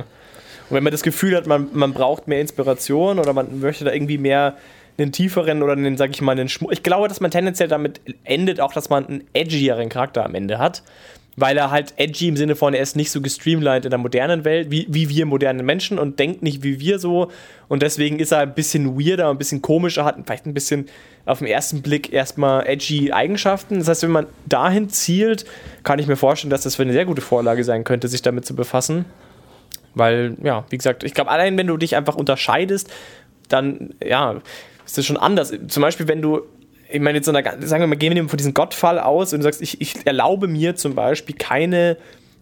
Und 0.70 0.76
wenn 0.76 0.84
man 0.84 0.92
das 0.92 1.02
Gefühl 1.02 1.36
hat, 1.36 1.46
man, 1.46 1.68
man 1.72 1.92
braucht 1.92 2.28
mehr 2.28 2.40
Inspiration 2.40 3.18
oder 3.18 3.32
man 3.32 3.60
möchte 3.60 3.84
da 3.84 3.92
irgendwie 3.92 4.18
mehr 4.18 4.56
einen 4.98 5.12
tieferen 5.12 5.62
oder 5.62 5.72
einen, 5.72 5.96
sag 5.96 6.10
ich 6.10 6.20
mal, 6.20 6.32
einen 6.32 6.48
Schmuck. 6.48 6.72
Ich 6.72 6.82
glaube, 6.82 7.08
dass 7.08 7.20
man 7.20 7.30
tendenziell 7.30 7.68
damit 7.68 8.00
endet, 8.24 8.60
auch 8.60 8.72
dass 8.72 8.90
man 8.90 9.06
einen 9.06 9.24
edgieren 9.32 9.88
Charakter 9.88 10.24
am 10.24 10.34
Ende 10.34 10.58
hat. 10.58 10.82
Weil 11.36 11.56
er 11.56 11.70
halt 11.70 11.94
edgy 11.96 12.28
im 12.28 12.36
Sinne 12.36 12.54
von, 12.54 12.74
er 12.74 12.82
ist 12.82 12.96
nicht 12.96 13.10
so 13.10 13.20
gestreamlined 13.20 13.84
in 13.84 13.90
der 13.90 13.98
modernen 13.98 14.44
Welt, 14.44 14.70
wie, 14.70 14.86
wie 14.90 15.08
wir 15.08 15.26
modernen 15.26 15.64
Menschen 15.64 15.98
und 15.98 16.18
denkt 16.18 16.42
nicht 16.42 16.62
wie 16.62 16.80
wir 16.80 16.98
so. 16.98 17.30
Und 17.68 17.82
deswegen 17.82 18.18
ist 18.18 18.32
er 18.32 18.40
ein 18.40 18.54
bisschen 18.54 18.98
weirder, 18.98 19.30
ein 19.30 19.38
bisschen 19.38 19.62
komischer, 19.62 20.04
hat 20.04 20.16
vielleicht 20.24 20.46
ein 20.46 20.54
bisschen 20.54 20.86
auf 21.26 21.38
den 21.38 21.48
ersten 21.48 21.82
Blick 21.82 22.12
erstmal 22.12 22.66
edgy 22.66 23.12
Eigenschaften. 23.12 23.78
Das 23.78 23.88
heißt, 23.88 24.02
wenn 24.02 24.10
man 24.10 24.26
dahin 24.46 24.88
zielt, 24.88 25.44
kann 25.82 25.98
ich 25.98 26.06
mir 26.06 26.16
vorstellen, 26.16 26.50
dass 26.50 26.62
das 26.62 26.76
für 26.76 26.82
eine 26.82 26.92
sehr 26.92 27.04
gute 27.04 27.20
Vorlage 27.20 27.64
sein 27.64 27.84
könnte, 27.84 28.08
sich 28.08 28.22
damit 28.22 28.46
zu 28.46 28.54
befassen. 28.54 29.04
Weil, 29.94 30.36
ja, 30.42 30.64
wie 30.70 30.76
gesagt, 30.76 31.04
ich 31.04 31.14
glaube, 31.14 31.30
allein 31.30 31.56
wenn 31.56 31.66
du 31.66 31.76
dich 31.76 31.96
einfach 31.96 32.16
unterscheidest, 32.16 32.90
dann, 33.48 33.94
ja, 34.04 34.40
ist 34.84 34.98
das 34.98 35.06
schon 35.06 35.16
anders. 35.16 35.52
Zum 35.68 35.82
Beispiel, 35.82 36.08
wenn 36.08 36.22
du, 36.22 36.42
ich 36.88 37.00
meine, 37.00 37.18
jetzt 37.18 37.26
so 37.26 37.32
einer, 37.32 37.44
sagen 37.60 37.82
wir 37.82 37.86
mal, 37.86 37.96
gehen 37.96 38.14
wir 38.14 38.28
von 38.28 38.36
diesem 38.36 38.54
Gottfall 38.54 38.98
aus 38.98 39.32
und 39.32 39.40
du 39.40 39.44
sagst, 39.44 39.62
ich, 39.62 39.80
ich 39.80 40.06
erlaube 40.06 40.48
mir 40.48 40.76
zum 40.76 40.94
Beispiel 40.94 41.36
keine 41.36 41.96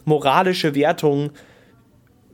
moralische 0.05 0.74
Wertung 0.74 1.31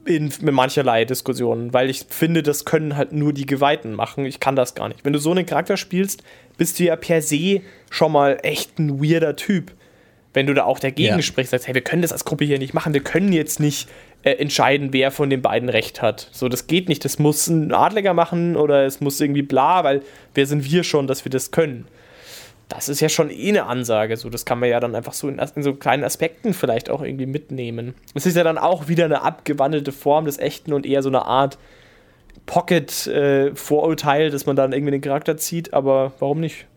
in, 0.05 0.31
in 0.41 0.53
mancherlei 0.53 1.05
Diskussionen, 1.05 1.73
weil 1.73 1.89
ich 1.89 2.05
finde, 2.09 2.43
das 2.43 2.65
können 2.65 2.95
halt 2.95 3.11
nur 3.11 3.33
die 3.33 3.45
Geweihten 3.45 3.93
machen. 3.93 4.25
Ich 4.25 4.39
kann 4.39 4.55
das 4.55 4.75
gar 4.75 4.87
nicht. 4.87 5.03
Wenn 5.03 5.13
du 5.13 5.19
so 5.19 5.31
einen 5.31 5.45
Charakter 5.45 5.77
spielst, 5.77 6.23
bist 6.57 6.79
du 6.79 6.83
ja 6.83 6.95
per 6.95 7.21
se 7.21 7.61
schon 7.89 8.11
mal 8.11 8.37
echt 8.43 8.79
ein 8.79 9.01
weirder 9.01 9.35
Typ. 9.35 9.71
Wenn 10.33 10.47
du 10.47 10.53
da 10.53 10.65
auch 10.65 10.79
dagegen 10.79 11.15
ja. 11.15 11.21
sprichst, 11.21 11.51
sagst, 11.51 11.67
hey, 11.67 11.73
wir 11.73 11.81
können 11.81 12.01
das 12.01 12.11
als 12.11 12.25
Gruppe 12.25 12.45
hier 12.45 12.59
nicht 12.59 12.73
machen, 12.73 12.93
wir 12.93 13.03
können 13.03 13.31
jetzt 13.31 13.59
nicht 13.59 13.87
äh, 14.23 14.31
entscheiden, 14.31 14.91
wer 14.91 15.11
von 15.11 15.29
den 15.29 15.41
beiden 15.41 15.69
Recht 15.69 16.01
hat. 16.01 16.29
So, 16.31 16.49
das 16.49 16.67
geht 16.67 16.89
nicht. 16.89 17.05
Das 17.05 17.19
muss 17.19 17.47
ein 17.47 17.73
Adliger 17.73 18.13
machen 18.13 18.57
oder 18.57 18.85
es 18.85 18.99
muss 18.99 19.21
irgendwie 19.21 19.43
bla, 19.43 19.83
weil 19.83 20.01
wer 20.33 20.45
sind 20.45 20.69
wir 20.69 20.83
schon, 20.83 21.07
dass 21.07 21.25
wir 21.25 21.29
das 21.29 21.51
können? 21.51 21.87
Das 22.69 22.89
ist 22.89 22.99
ja 22.99 23.09
schon 23.09 23.29
eh 23.29 23.49
eine 23.49 23.65
Ansage. 23.65 24.17
So, 24.17 24.29
das 24.29 24.45
kann 24.45 24.59
man 24.59 24.69
ja 24.69 24.79
dann 24.79 24.95
einfach 24.95 25.13
so 25.13 25.27
in, 25.27 25.39
in, 25.55 25.63
so 25.63 25.73
kleinen 25.73 26.03
Aspekten 26.03 26.53
vielleicht 26.53 26.89
auch 26.89 27.01
irgendwie 27.01 27.25
mitnehmen. 27.25 27.93
Es 28.13 28.25
ist 28.25 28.35
ja 28.35 28.43
dann 28.43 28.57
auch 28.57 28.87
wieder 28.87 29.05
eine 29.05 29.21
abgewandelte 29.21 29.91
Form 29.91 30.25
des 30.25 30.37
Echten 30.39 30.73
und 30.73 30.85
eher 30.85 31.03
so 31.03 31.09
eine 31.09 31.25
Art 31.25 31.57
Pocket-Vorurteil, 32.45 34.27
äh, 34.27 34.29
dass 34.29 34.45
man 34.45 34.55
dann 34.55 34.73
irgendwie 34.73 34.91
den 34.91 35.01
Charakter 35.01 35.37
zieht, 35.37 35.73
aber 35.73 36.13
warum 36.19 36.39
nicht? 36.39 36.67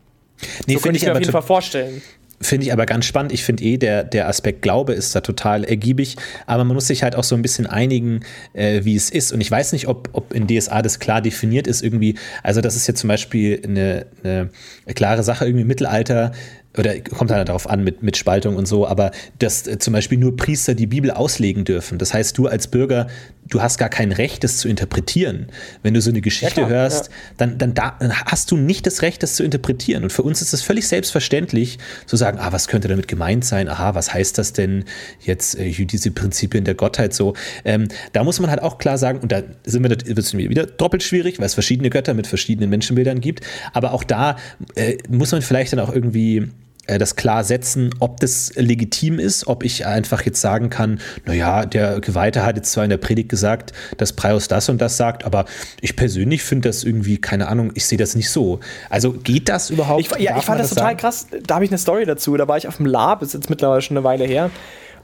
Nee, 0.66 0.74
so 0.74 0.80
könnte 0.80 0.99
ich 0.99 1.05
mir 1.05 1.12
auf 1.12 1.18
jeden 1.18 1.32
Fall 1.32 1.43
vorstellen. 1.43 2.01
Finde 2.41 2.66
ich 2.66 2.72
aber 2.72 2.86
ganz 2.86 3.05
spannend. 3.05 3.32
Ich 3.32 3.43
finde 3.43 3.64
eh, 3.64 3.78
der, 3.78 4.05
der 4.05 4.28
Aspekt 4.28 4.62
Glaube 4.62 4.93
ist 4.93 5.14
da 5.14 5.20
total 5.20 5.64
ergiebig. 5.64 6.16
Aber 6.47 6.64
man 6.64 6.74
muss 6.74 6.86
sich 6.86 7.03
halt 7.03 7.16
auch 7.16 7.24
so 7.24 7.34
ein 7.34 7.43
bisschen 7.43 7.66
einigen, 7.66 8.20
äh, 8.53 8.84
wie 8.84 8.95
es 8.95 9.11
ist. 9.11 9.32
Und 9.32 9.41
ich 9.41 9.51
weiß 9.51 9.72
nicht, 9.72 9.89
ob, 9.89 10.09
ob 10.12 10.32
in 10.32 10.47
DSA 10.47 10.82
das 10.82 11.01
klar 11.01 11.20
definiert 11.20 11.66
ist 11.66 11.82
irgendwie. 11.82 12.14
Also, 12.45 12.61
das 12.61 12.76
ist 12.76 12.86
jetzt 12.86 13.01
zum 13.01 13.09
Beispiel 13.09 13.61
eine, 13.64 14.07
eine 14.22 14.51
klare 14.95 15.24
Sache 15.24 15.47
irgendwie 15.47 15.62
im 15.62 15.68
Mittelalter 15.68 16.32
oder 16.77 17.01
kommt 17.01 17.31
halt 17.31 17.49
darauf 17.49 17.69
an 17.69 17.83
mit, 17.83 18.03
mit 18.03 18.16
Spaltung 18.16 18.57
und 18.57 18.66
so, 18.66 18.87
aber 18.87 19.11
dass 19.39 19.66
äh, 19.66 19.79
zum 19.79 19.93
Beispiel 19.93 20.19
nur 20.19 20.37
Priester 20.37 20.75
die 20.75 20.87
Bibel 20.87 21.11
auslegen 21.11 21.64
dürfen. 21.64 21.99
Das 21.99 22.12
heißt, 22.12 22.37
du 22.37 22.47
als 22.47 22.69
Bürger, 22.69 23.09
du 23.49 23.62
hast 23.62 23.79
gar 23.79 23.89
kein 23.89 24.12
Recht, 24.12 24.45
das 24.45 24.59
zu 24.59 24.69
interpretieren. 24.69 25.47
Wenn 25.83 25.95
du 25.95 26.01
so 26.01 26.11
eine 26.11 26.21
Geschichte 26.21 26.61
ja, 26.61 26.66
klar, 26.66 26.83
hörst, 26.83 27.07
ja. 27.07 27.12
dann, 27.39 27.59
dann, 27.59 27.75
da, 27.75 27.97
dann 27.99 28.12
hast 28.12 28.51
du 28.51 28.57
nicht 28.57 28.87
das 28.87 29.03
Recht, 29.03 29.23
das 29.23 29.35
zu 29.35 29.45
interpretieren. 29.45 30.05
Und 30.05 30.12
für 30.12 30.23
uns 30.23 30.43
ist 30.43 30.53
es 30.53 30.62
völlig 30.62 30.87
selbstverständlich, 30.87 31.79
zu 32.07 32.16
sagen, 32.16 32.39
ah, 32.39 32.53
was 32.53 32.69
könnte 32.69 32.89
damit 32.89 33.09
gemeint 33.09 33.45
sein? 33.45 33.69
Aha, 33.69 33.95
was 33.95 34.12
heißt 34.12 34.37
das 34.37 34.53
denn 34.53 34.85
jetzt, 35.21 35.59
äh, 35.59 35.71
diese 35.71 36.11
Prinzipien 36.11 36.64
der 36.64 36.75
Gottheit 36.75 37.14
so? 37.14 37.35
Ähm, 37.64 37.89
da 38.12 38.25
muss 38.25 38.41
man 38.41 38.51
halt 38.51 38.62
auch 38.62 38.79
klar 38.79 38.99
sagen, 38.99 39.21
und 39.21 39.33
da 39.33 39.43
sind 39.64 39.83
wir, 39.83 39.91
wird 39.91 40.19
es 40.19 40.37
wieder 40.37 40.66
doppelt 40.66 41.03
schwierig, 41.03 41.39
weil 41.39 41.47
es 41.47 41.55
verschiedene 41.55 41.91
Götter 41.91 42.14
mit 42.14 42.27
verschiedenen 42.27 42.71
Menschenbildern 42.71 43.21
gibt. 43.21 43.41
Aber 43.73 43.93
auch 43.93 44.05
da 44.05 44.37
äh, 44.75 44.99
muss 45.09 45.33
man 45.33 45.41
vielleicht 45.43 45.73
dann 45.73 45.81
auch 45.81 45.93
irgendwie 45.93 46.49
das 46.97 47.16
klar 47.16 47.45
setzen, 47.45 47.91
ob 47.99 48.18
das 48.20 48.55
legitim 48.55 49.18
ist, 49.18 49.47
ob 49.47 49.62
ich 49.62 49.84
einfach 49.84 50.22
jetzt 50.22 50.41
sagen 50.41 50.70
kann, 50.70 51.01
naja, 51.26 51.66
der 51.66 52.01
Geweihte 52.01 52.47
hat 52.47 52.57
jetzt 52.57 52.72
zwar 52.72 52.84
in 52.84 52.91
der 52.91 52.97
Predigt 52.97 53.28
gesagt, 53.28 53.74
dass 53.99 54.14
Prius 54.14 54.49
das 54.49 54.70
und 54.70 54.80
das 54.80 54.97
sagt, 54.97 55.24
aber 55.24 55.45
ich 55.82 55.97
persönlich 55.97 56.43
finde 56.43 56.70
das 56.70 56.84
irgendwie, 56.84 57.18
keine 57.18 57.49
Ahnung, 57.49 57.72
ich 57.74 57.84
sehe 57.84 57.99
das 57.99 58.14
nicht 58.14 58.30
so. 58.30 58.61
Also 58.89 59.12
geht 59.12 59.51
das 59.51 59.68
überhaupt? 59.68 60.01
Ich, 60.01 60.11
ja, 60.18 60.39
ich 60.39 60.45
fand 60.45 60.61
das, 60.61 60.70
das 60.70 60.76
total 60.76 60.91
sagen? 60.93 60.97
krass. 60.99 61.26
Da 61.47 61.57
habe 61.57 61.64
ich 61.66 61.70
eine 61.70 61.78
Story 61.78 62.07
dazu. 62.07 62.36
Da 62.36 62.49
war 62.49 62.57
ich 62.57 62.66
auf 62.66 62.78
dem 62.78 62.86
Lab, 62.86 63.20
ist 63.20 63.34
jetzt 63.34 63.51
mittlerweile 63.51 63.82
schon 63.82 63.97
eine 63.97 64.05
Weile 64.05 64.24
her. 64.24 64.51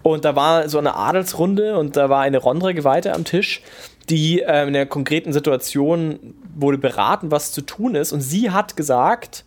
Und 0.03 0.25
da 0.25 0.37
war 0.37 0.69
so 0.69 0.79
eine 0.79 0.97
Adelsrunde 0.97 1.79
und 1.79 1.97
da 1.97 2.09
war 2.11 2.23
eine 2.23 2.39
Rondre-Geweihte 2.39 3.15
am 3.15 3.25
Tisch, 3.25 3.63
die 4.11 4.41
äh, 4.41 4.63
in 4.63 4.69
einer 4.69 4.87
konkreten 4.87 5.33
Situation 5.33 6.35
wurde 6.55 6.79
beraten, 6.79 7.31
was 7.31 7.53
zu 7.53 7.63
tun 7.63 7.95
ist. 7.95 8.13
Und 8.13 8.21
sie 8.21 8.51
hat 8.51 8.77
gesagt, 8.77 9.45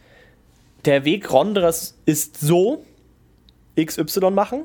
der 0.87 1.05
Weg 1.05 1.31
Rondres 1.31 1.99
ist 2.05 2.39
so, 2.39 2.83
XY 3.79 4.31
machen. 4.31 4.63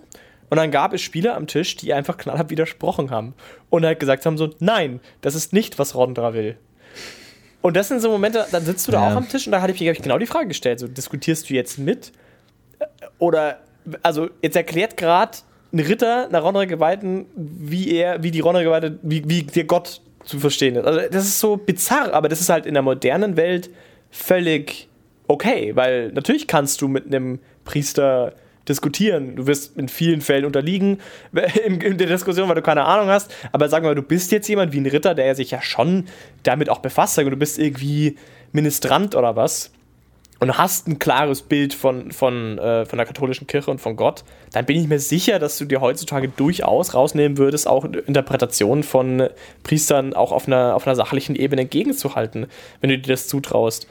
Und 0.49 0.57
dann 0.57 0.71
gab 0.71 0.93
es 0.93 1.01
Spieler 1.01 1.35
am 1.37 1.47
Tisch, 1.47 1.77
die 1.77 1.93
einfach 1.93 2.17
knallhart 2.17 2.51
widersprochen 2.51 3.11
haben. 3.11 3.35
Und 3.71 3.85
halt 3.85 4.01
gesagt 4.01 4.27
haben 4.27 4.37
so, 4.37 4.51
nein, 4.59 5.01
das 5.21 5.35
ist 5.35 5.53
nicht, 5.53 5.79
was 5.79 5.95
Rondra 5.95 6.35
will. 6.35 6.57
Und 7.63 7.77
das 7.77 7.89
sind 7.89 8.01
so 8.01 8.11
Momente, 8.11 8.45
dann 8.51 8.65
sitzt 8.65 8.87
du 8.87 8.93
da 8.93 9.01
ja. 9.01 9.13
auch 9.13 9.17
am 9.17 9.29
Tisch 9.29 9.47
und 9.47 9.53
da 9.53 9.63
hatte 9.63 9.73
ich 9.73 9.81
mir 9.81 9.95
genau 9.95 10.19
die 10.19 10.27
Frage 10.27 10.49
gestellt, 10.49 10.81
so 10.81 10.89
diskutierst 10.89 11.49
du 11.49 11.55
jetzt 11.55 11.79
mit? 11.79 12.13
Oder, 13.19 13.61
also 14.03 14.29
jetzt 14.43 14.57
erklärt 14.57 14.97
gerade 14.97 15.39
ein 15.73 15.79
Ritter 15.79 16.27
einer 16.29 16.41
Ronner 16.41 16.67
Geweihten, 16.67 17.27
wie 17.35 17.93
er, 17.93 18.23
wie 18.23 18.31
die 18.31 18.41
Ronner 18.41 18.63
Geweihte, 18.63 18.99
wie, 19.03 19.23
wie 19.27 19.45
der 19.45 19.65
Gott 19.65 20.01
zu 20.25 20.39
verstehen 20.39 20.77
ist. 20.77 20.85
Also 20.85 21.01
das 21.11 21.25
ist 21.25 21.41
so 21.41 21.57
bizarr, 21.57 22.13
aber 22.13 22.29
das 22.29 22.41
ist 22.41 22.51
halt 22.51 22.67
in 22.67 22.75
der 22.75 22.83
modernen 22.83 23.37
Welt 23.37 23.71
völlig 24.11 24.89
okay, 25.33 25.73
weil 25.75 26.13
natürlich 26.13 26.47
kannst 26.47 26.81
du 26.81 26.89
mit 26.89 27.07
einem 27.07 27.41
Priester 27.65 28.35
diskutieren. 28.69 29.37
Du 29.37 29.47
wirst 29.47 29.77
in 29.77 29.89
vielen 29.89 30.21
Fällen 30.21 30.45
unterliegen 30.45 31.01
in, 31.65 31.81
in, 31.81 31.99
der 31.99 32.07
Diskussion, 32.07 32.49
weil 32.49 32.55
du 32.55 32.63
keine 32.63 32.85
Ahnung 32.85 33.09
hast. 33.09 33.35
Aber 33.51 33.69
sagen 33.69 33.85
wir 33.85 33.91
mal, 33.91 33.95
du 33.95 34.03
bist 34.03 34.31
jetzt 34.31 34.49
jemand 34.49 34.73
wie 34.73 34.81
ein 34.81 34.87
Ritter, 34.87 35.15
der 35.15 35.35
sich 35.35 35.51
ja 35.51 35.63
schon 35.63 36.07
damit 36.43 36.69
auch 36.69 36.79
befasst. 36.79 37.17
Wir, 37.17 37.29
du 37.29 37.37
bist 37.37 37.59
irgendwie 37.59 38.17
Ministrant 38.53 39.17
oder 39.17 39.35
was 39.37 39.73
und 40.43 40.59
hast 40.59 40.89
ein 40.89 40.99
klares 40.99 41.43
Bild 41.43 41.73
von, 41.73 42.11
von, 42.11 42.59
äh, 42.59 42.85
von 42.85 42.97
der 42.97 43.07
katholischen 43.07 43.47
Kirche 43.47 43.71
und 43.71 43.81
von 43.81 43.95
Gott, 43.95 44.25
dann 44.51 44.67
bin 44.67 44.77
ich 44.77 44.89
mir 44.89 44.99
sicher, 44.99 45.39
dass 45.39 45.57
du 45.57 45.65
dir 45.65 45.81
heutzutage 45.81 46.29
durchaus 46.29 46.95
rausnehmen 46.95 47.39
würdest, 47.39 47.69
auch 47.69 47.85
Interpretationen 47.85 48.83
von 48.83 49.29
Priestern 49.63 50.15
auch 50.15 50.33
auf 50.33 50.49
einer, 50.49 50.75
auf 50.75 50.85
einer 50.85 50.97
sachlichen 50.97 51.37
Ebene 51.37 51.63
entgegenzuhalten, 51.63 52.47
wenn 52.81 52.91
du 52.91 52.99
dir 52.99 53.13
das 53.13 53.29
zutraust. 53.29 53.87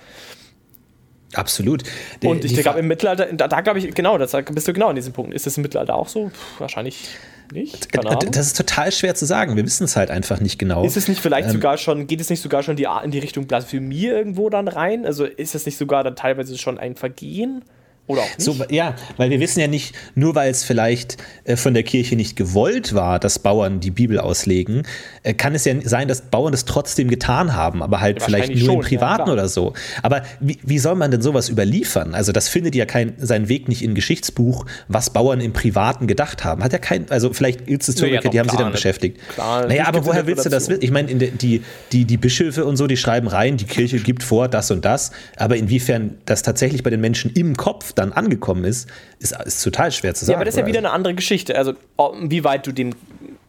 Absolut. 1.33 1.83
Die, 2.21 2.27
und 2.27 2.43
ich 2.43 2.55
glaube, 2.57 2.79
im 2.79 2.87
Mittelalter, 2.87 3.27
da, 3.33 3.47
da 3.47 3.61
glaube 3.61 3.79
ich, 3.79 3.93
genau, 3.93 4.17
das 4.17 4.31
bist 4.51 4.67
du 4.67 4.73
genau 4.73 4.89
an 4.89 4.95
diesem 4.95 5.13
Punkt. 5.13 5.33
Ist 5.33 5.45
das 5.45 5.57
im 5.57 5.63
Mittelalter 5.63 5.95
auch 5.95 6.07
so? 6.07 6.25
Puh, 6.25 6.59
wahrscheinlich 6.59 7.09
nicht. 7.51 7.91
Ahnung. 8.05 8.31
Das 8.31 8.47
ist 8.47 8.57
total 8.57 8.91
schwer 8.91 9.15
zu 9.15 9.25
sagen. 9.25 9.55
Wir 9.55 9.65
wissen 9.65 9.83
es 9.83 9.95
halt 9.95 10.09
einfach 10.09 10.39
nicht 10.39 10.57
genau. 10.57 10.83
Ist 10.83 10.97
es 10.97 11.07
nicht 11.07 11.21
vielleicht 11.21 11.47
ähm, 11.47 11.53
sogar 11.53 11.77
schon, 11.77 12.07
geht 12.07 12.21
es 12.21 12.29
nicht 12.29 12.41
sogar 12.41 12.63
schon 12.63 12.75
die, 12.75 12.87
in 13.03 13.11
die 13.11 13.19
Richtung 13.19 13.45
Blasphemie 13.47 14.05
irgendwo 14.05 14.49
dann 14.49 14.67
rein? 14.67 15.05
Also 15.05 15.25
ist 15.25 15.55
das 15.55 15.65
nicht 15.65 15.77
sogar 15.77 16.03
dann 16.03 16.15
teilweise 16.15 16.57
schon 16.57 16.77
ein 16.77 16.95
Vergehen? 16.95 17.63
Oder 18.07 18.21
auch 18.21 18.37
nicht. 18.37 18.41
So, 18.41 18.55
ja, 18.69 18.95
weil 19.17 19.29
wir 19.29 19.39
wissen 19.39 19.59
ja 19.59 19.67
nicht, 19.67 19.95
nur 20.15 20.35
weil 20.35 20.51
es 20.51 20.63
vielleicht 20.63 21.17
äh, 21.45 21.55
von 21.55 21.73
der 21.73 21.83
Kirche 21.83 22.15
nicht 22.15 22.35
gewollt 22.35 22.93
war, 22.93 23.19
dass 23.19 23.39
Bauern 23.39 23.79
die 23.79 23.91
Bibel 23.91 24.19
auslegen, 24.19 24.83
äh, 25.23 25.33
kann 25.33 25.55
es 25.55 25.65
ja 25.65 25.75
sein, 25.83 26.07
dass 26.07 26.23
Bauern 26.23 26.51
das 26.51 26.65
trotzdem 26.65 27.07
getan 27.09 27.55
haben, 27.55 27.81
aber 27.81 28.01
halt 28.01 28.19
ja, 28.19 28.25
vielleicht 28.25 28.55
nur 28.55 28.65
schon, 28.65 28.75
im 28.75 28.81
Privaten 28.81 29.27
ja, 29.27 29.33
oder 29.33 29.47
so. 29.47 29.73
Aber 30.01 30.23
wie, 30.39 30.59
wie 30.63 30.79
soll 30.79 30.95
man 30.95 31.11
denn 31.11 31.21
sowas 31.21 31.47
überliefern? 31.47 32.15
Also 32.15 32.31
das 32.31 32.49
findet 32.49 32.75
ja 32.75 32.85
kein, 32.85 33.13
seinen 33.17 33.47
Weg 33.49 33.69
nicht 33.69 33.83
in 33.83 33.95
Geschichtsbuch, 33.95 34.65
was 34.87 35.11
Bauern 35.11 35.39
im 35.39 35.53
Privaten 35.53 36.07
gedacht 36.07 36.43
haben. 36.43 36.63
Hat 36.63 36.73
ja 36.73 36.79
kein, 36.79 37.09
also 37.11 37.31
vielleicht 37.31 37.67
gibt 37.67 37.83
es 37.83 37.87
Historiker, 37.87 38.25
ja, 38.25 38.29
die 38.29 38.39
haben 38.39 38.49
sich 38.49 38.57
damit 38.57 38.73
beschäftigt. 38.73 39.19
Klar, 39.29 39.67
naja, 39.67 39.85
aber 39.87 40.05
woher 40.05 40.27
willst 40.27 40.45
du 40.45 40.49
das 40.49 40.67
wissen? 40.67 40.81
Ich 40.81 40.91
meine, 40.91 41.13
die, 41.13 41.61
die, 41.91 42.05
die 42.05 42.17
Bischöfe 42.17 42.65
und 42.65 42.77
so, 42.77 42.87
die 42.87 42.97
schreiben 42.97 43.27
rein, 43.27 43.57
die 43.57 43.65
Kirche 43.65 43.99
gibt 43.99 44.23
vor 44.23 44.47
das 44.47 44.71
und 44.71 44.83
das, 44.83 45.11
aber 45.37 45.55
inwiefern 45.55 46.17
das 46.25 46.41
tatsächlich 46.41 46.83
bei 46.83 46.89
den 46.89 46.99
Menschen 46.99 47.31
im 47.33 47.55
Kopf 47.55 47.90
dann 47.93 48.13
angekommen 48.13 48.63
ist, 48.63 48.89
ist, 49.19 49.35
ist 49.45 49.63
total 49.63 49.91
schwer 49.91 50.13
zu 50.13 50.25
sagen. 50.25 50.33
Ja, 50.33 50.37
aber 50.37 50.45
das 50.45 50.55
ist 50.55 50.59
ja 50.59 50.67
wieder 50.67 50.79
eine 50.79 50.91
andere 50.91 51.13
Geschichte. 51.13 51.57
Also, 51.57 51.73
wie 52.21 52.43
weit 52.43 52.67
du 52.67 52.71
dem 52.71 52.91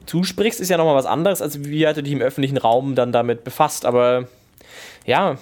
zusprichst, 0.07 0.61
ist 0.61 0.69
ja 0.69 0.77
nochmal 0.77 0.97
was 0.97 1.07
anderes, 1.07 1.43
als 1.43 1.65
wie 1.65 1.85
weit 1.85 1.97
du 1.97 2.03
dich 2.03 2.13
im 2.13 2.21
öffentlichen 2.21 2.57
Raum 2.57 2.95
dann 2.95 3.13
damit 3.13 3.45
befasst. 3.45 3.85
Aber 3.85 4.29
ja, 5.07 5.39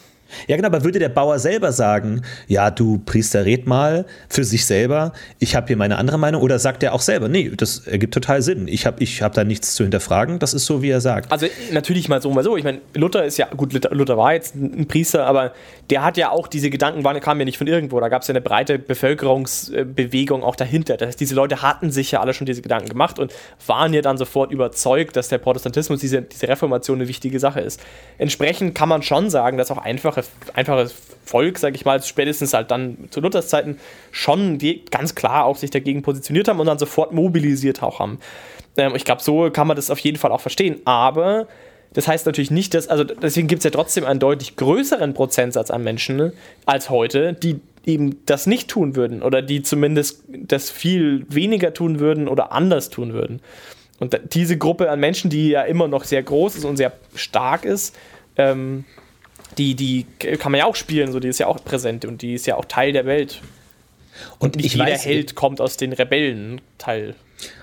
ja, 0.47 0.57
genau, 0.57 0.69
aber 0.69 0.85
würde 0.85 0.99
der 0.99 1.09
Bauer 1.09 1.39
selber 1.39 1.73
sagen, 1.73 2.23
ja, 2.47 2.71
du 2.71 2.99
Priester, 2.99 3.45
red 3.45 3.67
mal 3.67 4.07
für 4.29 4.45
sich 4.45 4.67
selber, 4.67 5.13
ich 5.39 5.57
habe 5.57 5.69
hier 5.69 5.77
meine 5.77 5.99
andere 5.99 6.19
Meinung, 6.19 6.43
oder 6.43 6.59
sagt 6.59 6.83
er 6.83 6.93
auch 6.93 7.01
selber, 7.01 7.29
nee, 7.29 7.51
das 7.57 7.87
ergibt 7.87 8.15
total 8.15 8.43
Sinn, 8.43 8.69
ich 8.69 8.87
habe 8.87 9.03
ich 9.03 9.23
hab 9.23 9.35
da 9.35 9.45
nichts 9.45 9.75
zu 9.75 9.85
hinterfragen, 9.85 10.39
das 10.39 10.55
ist 10.55 10.67
so, 10.67 10.83
wie 10.83 10.91
er 10.91 11.01
sagt. 11.01 11.31
Also 11.31 11.47
natürlich 11.73 12.09
mal 12.09 12.21
so, 12.23 12.31
mal 12.31 12.45
so, 12.45 12.57
ich 12.57 12.65
meine, 12.65 12.81
Luther 12.95 13.25
ist 13.25 13.39
ja, 13.39 13.47
gut, 13.47 13.73
Luther 13.73 14.17
war 14.17 14.35
jetzt 14.35 14.55
ein 14.55 14.87
Priester, 14.87 15.27
aber 15.27 15.53
der 15.91 16.05
hat 16.05 16.17
ja 16.17 16.31
auch, 16.31 16.49
diese 16.49 16.71
Gedanken 16.71 17.03
kamen 17.21 17.41
ja 17.41 17.45
nicht 17.45 17.59
von 17.59 17.67
irgendwo, 17.67 18.01
da 18.01 18.09
gab 18.09 18.23
es 18.23 18.29
ja 18.29 18.33
eine 18.33 18.41
breite 18.41 18.79
Bevölkerungsbewegung 18.79 20.43
auch 20.43 20.57
dahinter, 20.57 20.97
das 20.97 21.09
heißt, 21.09 21.21
diese 21.21 21.35
Leute 21.35 21.63
hatten 21.63 21.91
sich 21.91 22.13
ja 22.13 22.21
alle 22.21 22.35
schon 22.35 22.47
diese 22.47 22.63
Gedanken 22.63 22.89
gemacht 22.89 23.19
und 23.19 23.33
waren 23.67 23.93
ja 23.93 24.03
dann 24.03 24.17
sofort 24.17 24.53
überzeugt, 24.53 25.17
dass 25.17 25.29
der 25.29 25.39
Protestantismus, 25.39 26.01
diese, 26.01 26.23
diese 26.23 26.49
Reformation 26.49 26.99
eine 26.99 27.09
wichtige 27.09 27.39
Sache 27.39 27.61
ist. 27.61 27.81
Entsprechend 28.19 28.75
kann 28.75 28.89
man 28.89 29.03
schon 29.03 29.31
sagen, 29.31 29.57
dass 29.57 29.71
auch 29.71 29.79
einfache 29.79 30.20
einfache, 30.21 30.55
einfaches 30.55 30.95
Volk, 31.25 31.59
sage 31.59 31.77
ich 31.77 31.85
mal, 31.85 32.03
spätestens 32.03 32.55
halt 32.55 32.71
dann 32.71 33.09
zu 33.11 33.21
Luthers 33.21 33.49
Zeiten 33.49 33.79
schon 34.11 34.59
ganz 34.91 35.15
klar 35.15 35.45
auch 35.45 35.57
sich 35.57 35.71
dagegen 35.71 36.03
positioniert 36.03 36.49
haben 36.49 36.59
und 36.59 36.67
dann 36.67 36.79
sofort 36.79 37.13
mobilisiert 37.13 37.83
auch 37.83 38.01
haben. 38.01 38.19
Ähm, 38.77 38.95
ich 38.97 39.05
glaube, 39.05 39.23
so 39.23 39.51
kann 39.51 39.67
man 39.67 39.77
das 39.77 39.91
auf 39.91 40.01
jeden 40.01 40.19
Fall 40.19 40.33
auch 40.33 40.41
verstehen. 40.41 40.81
Aber 40.85 41.47
das 41.93 42.09
heißt 42.09 42.27
natürlich 42.27 42.51
nicht, 42.51 42.75
dass, 42.75 42.89
also 42.89 43.05
deswegen 43.05 43.49
gibt 43.49 43.61
es 43.61 43.65
ja 43.65 43.71
trotzdem 43.71 44.05
einen 44.05 44.19
deutlich 44.21 44.57
größeren 44.57 45.15
Prozentsatz 45.15 45.71
an 45.71 45.85
Menschen 45.85 46.33
als 46.67 46.91
heute, 46.91 47.33
die 47.33 47.61
eben 47.87 48.25
das 48.27 48.47
nicht 48.47 48.69
tun 48.69 48.97
würden 48.97 49.23
oder 49.23 49.41
die 49.41 49.63
zumindest 49.63 50.25
das 50.29 50.71
viel 50.71 51.27
weniger 51.29 51.73
tun 51.73 51.99
würden 52.01 52.29
oder 52.29 52.53
anders 52.53 52.91
tun 52.91 53.13
würden. 53.13 53.41
Und 53.99 54.19
diese 54.33 54.57
Gruppe 54.57 54.91
an 54.91 54.99
Menschen, 54.99 55.31
die 55.31 55.51
ja 55.51 55.63
immer 55.63 55.87
noch 55.87 56.05
sehr 56.05 56.23
groß 56.23 56.57
ist 56.57 56.65
und 56.65 56.77
sehr 56.77 56.93
stark 57.15 57.65
ist, 57.65 57.95
ähm, 58.37 58.85
die, 59.61 59.75
die 59.75 60.07
kann 60.39 60.53
man 60.53 60.59
ja 60.61 60.65
auch 60.65 60.77
spielen, 60.77 61.13
so 61.13 61.21
die 61.21 61.29
ist 61.29 61.39
ja 61.39 61.47
auch 61.47 61.63
präsent 61.63 62.05
und 62.05 62.23
die 62.23 62.35
ist 62.35 62.47
ja 62.47 62.57
auch 62.57 62.65
Teil 62.65 62.93
der 62.93 63.05
Welt. 63.05 63.43
Und, 64.39 64.57
und 64.57 64.63
nicht 64.63 64.75
jeder 64.75 64.87
weiß, 64.87 65.05
Held 65.05 65.35
kommt 65.35 65.61
aus 65.61 65.77
den 65.77 65.93
Rebellen-Teil. 65.93 67.15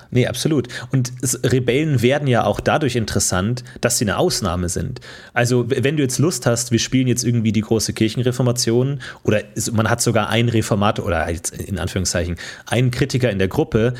Nee, 0.09 0.27
absolut. 0.27 0.69
Und 0.91 1.11
Rebellen 1.43 2.01
werden 2.01 2.27
ja 2.29 2.45
auch 2.45 2.61
dadurch 2.61 2.95
interessant, 2.95 3.63
dass 3.81 3.97
sie 3.97 4.05
eine 4.05 4.17
Ausnahme 4.17 4.69
sind. 4.69 5.01
Also, 5.33 5.69
wenn 5.69 5.97
du 5.97 6.03
jetzt 6.03 6.17
Lust 6.17 6.45
hast, 6.45 6.71
wir 6.71 6.79
spielen 6.79 7.07
jetzt 7.07 7.25
irgendwie 7.25 7.51
die 7.51 7.61
große 7.61 7.91
Kirchenreformation 7.91 9.01
oder 9.23 9.41
man 9.73 9.89
hat 9.89 10.01
sogar 10.01 10.29
einen 10.29 10.47
Reformator 10.47 11.05
oder 11.05 11.29
jetzt 11.29 11.51
in 11.51 11.77
Anführungszeichen 11.77 12.37
einen 12.65 12.91
Kritiker 12.91 13.29
in 13.31 13.37
der 13.37 13.49
Gruppe, 13.49 13.95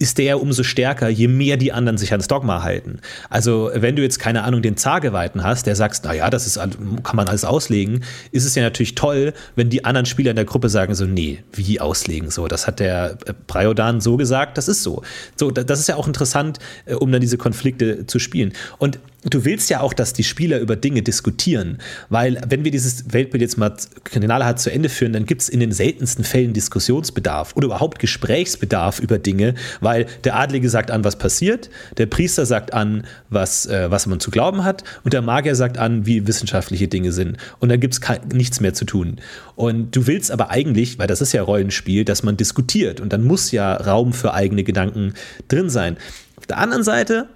ist 0.00 0.16
der 0.16 0.40
umso 0.40 0.62
stärker, 0.62 1.08
je 1.08 1.28
mehr 1.28 1.58
die 1.58 1.72
anderen 1.72 1.98
sich 1.98 2.10
ans 2.12 2.26
Dogma 2.26 2.62
halten. 2.62 3.00
Also, 3.28 3.70
wenn 3.74 3.96
du 3.96 4.02
jetzt 4.02 4.18
keine 4.18 4.44
Ahnung 4.44 4.62
den 4.62 4.78
Zargeweihten 4.78 5.44
hast, 5.44 5.66
der 5.66 5.76
sagst, 5.76 6.04
na 6.06 6.14
ja, 6.14 6.30
das 6.30 6.46
ist 6.46 6.58
kann 6.58 7.16
man 7.16 7.28
alles 7.28 7.44
auslegen, 7.44 8.02
ist 8.32 8.46
es 8.46 8.54
ja 8.54 8.62
natürlich 8.62 8.94
toll, 8.94 9.34
wenn 9.56 9.68
die 9.68 9.84
anderen 9.84 10.06
Spieler 10.06 10.30
in 10.30 10.36
der 10.36 10.46
Gruppe 10.46 10.70
sagen 10.70 10.94
so, 10.94 11.04
nee, 11.04 11.44
wie 11.52 11.80
auslegen 11.80 12.30
so, 12.30 12.48
das 12.48 12.66
hat 12.66 12.80
der 12.80 13.18
äh, 13.26 13.34
Priodan 13.46 14.00
so 14.00 14.16
gesagt, 14.16 14.56
das 14.56 14.68
ist 14.68 14.82
so. 14.82 15.02
So, 15.36 15.50
das 15.50 15.78
ist 15.78 15.88
ja 15.88 15.96
auch 15.96 16.06
interessant, 16.06 16.58
äh, 16.86 16.94
um 16.94 17.12
dann 17.12 17.20
diese 17.20 17.36
Konflikte 17.36 18.06
zu 18.06 18.18
spielen. 18.18 18.54
Und 18.78 18.98
du 19.24 19.44
willst 19.44 19.68
ja 19.68 19.80
auch, 19.80 19.92
dass 19.92 20.12
die 20.12 20.24
Spieler 20.24 20.60
über 20.60 20.76
Dinge 20.76 21.02
diskutieren, 21.02 21.78
weil 22.08 22.40
wenn 22.48 22.64
wir 22.64 22.70
dieses 22.70 23.12
Weltbild 23.12 23.42
jetzt 23.42 23.58
mal 23.58 23.74
knallhart 24.04 24.60
zu 24.60 24.72
Ende 24.72 24.88
führen, 24.88 25.12
dann 25.12 25.26
gibt 25.26 25.42
es 25.42 25.48
in 25.48 25.60
den 25.60 25.72
seltensten 25.72 26.24
Fällen 26.24 26.54
Diskussionsbedarf 26.54 27.54
oder 27.54 27.66
überhaupt 27.66 27.98
Gesprächsbedarf 27.98 28.98
über 28.98 29.18
Dinge, 29.18 29.54
weil 29.80 30.06
der 30.24 30.36
Adlige 30.36 30.70
sagt 30.70 30.90
an, 30.90 31.04
was 31.04 31.16
passiert, 31.16 31.68
der 31.98 32.06
Priester 32.06 32.46
sagt 32.46 32.72
an, 32.72 33.06
was, 33.28 33.66
äh, 33.66 33.90
was 33.90 34.06
man 34.06 34.20
zu 34.20 34.30
glauben 34.30 34.64
hat 34.64 34.84
und 35.04 35.12
der 35.12 35.22
Magier 35.22 35.54
sagt 35.54 35.76
an, 35.76 36.06
wie 36.06 36.26
wissenschaftliche 36.26 36.88
Dinge 36.88 37.12
sind 37.12 37.36
und 37.58 37.68
dann 37.68 37.80
gibt 37.80 37.94
es 37.94 38.00
nichts 38.32 38.60
mehr 38.60 38.72
zu 38.72 38.86
tun. 38.86 39.16
Und 39.54 39.94
du 39.94 40.06
willst 40.06 40.30
aber 40.30 40.48
eigentlich, 40.50 40.98
weil 40.98 41.06
das 41.06 41.20
ist 41.20 41.32
ja 41.32 41.42
Rollenspiel, 41.42 42.06
dass 42.06 42.22
man 42.22 42.38
diskutiert 42.38 43.00
und 43.00 43.12
dann 43.12 43.24
muss 43.24 43.50
ja 43.50 43.74
Raum 43.74 44.14
für 44.14 44.32
eigene 44.32 44.64
Gedanken 44.64 45.12
drin 45.48 45.68
sein. 45.68 45.98
Auf 46.36 46.46
der 46.46 46.56
anderen 46.56 46.84
Seite 46.84 47.28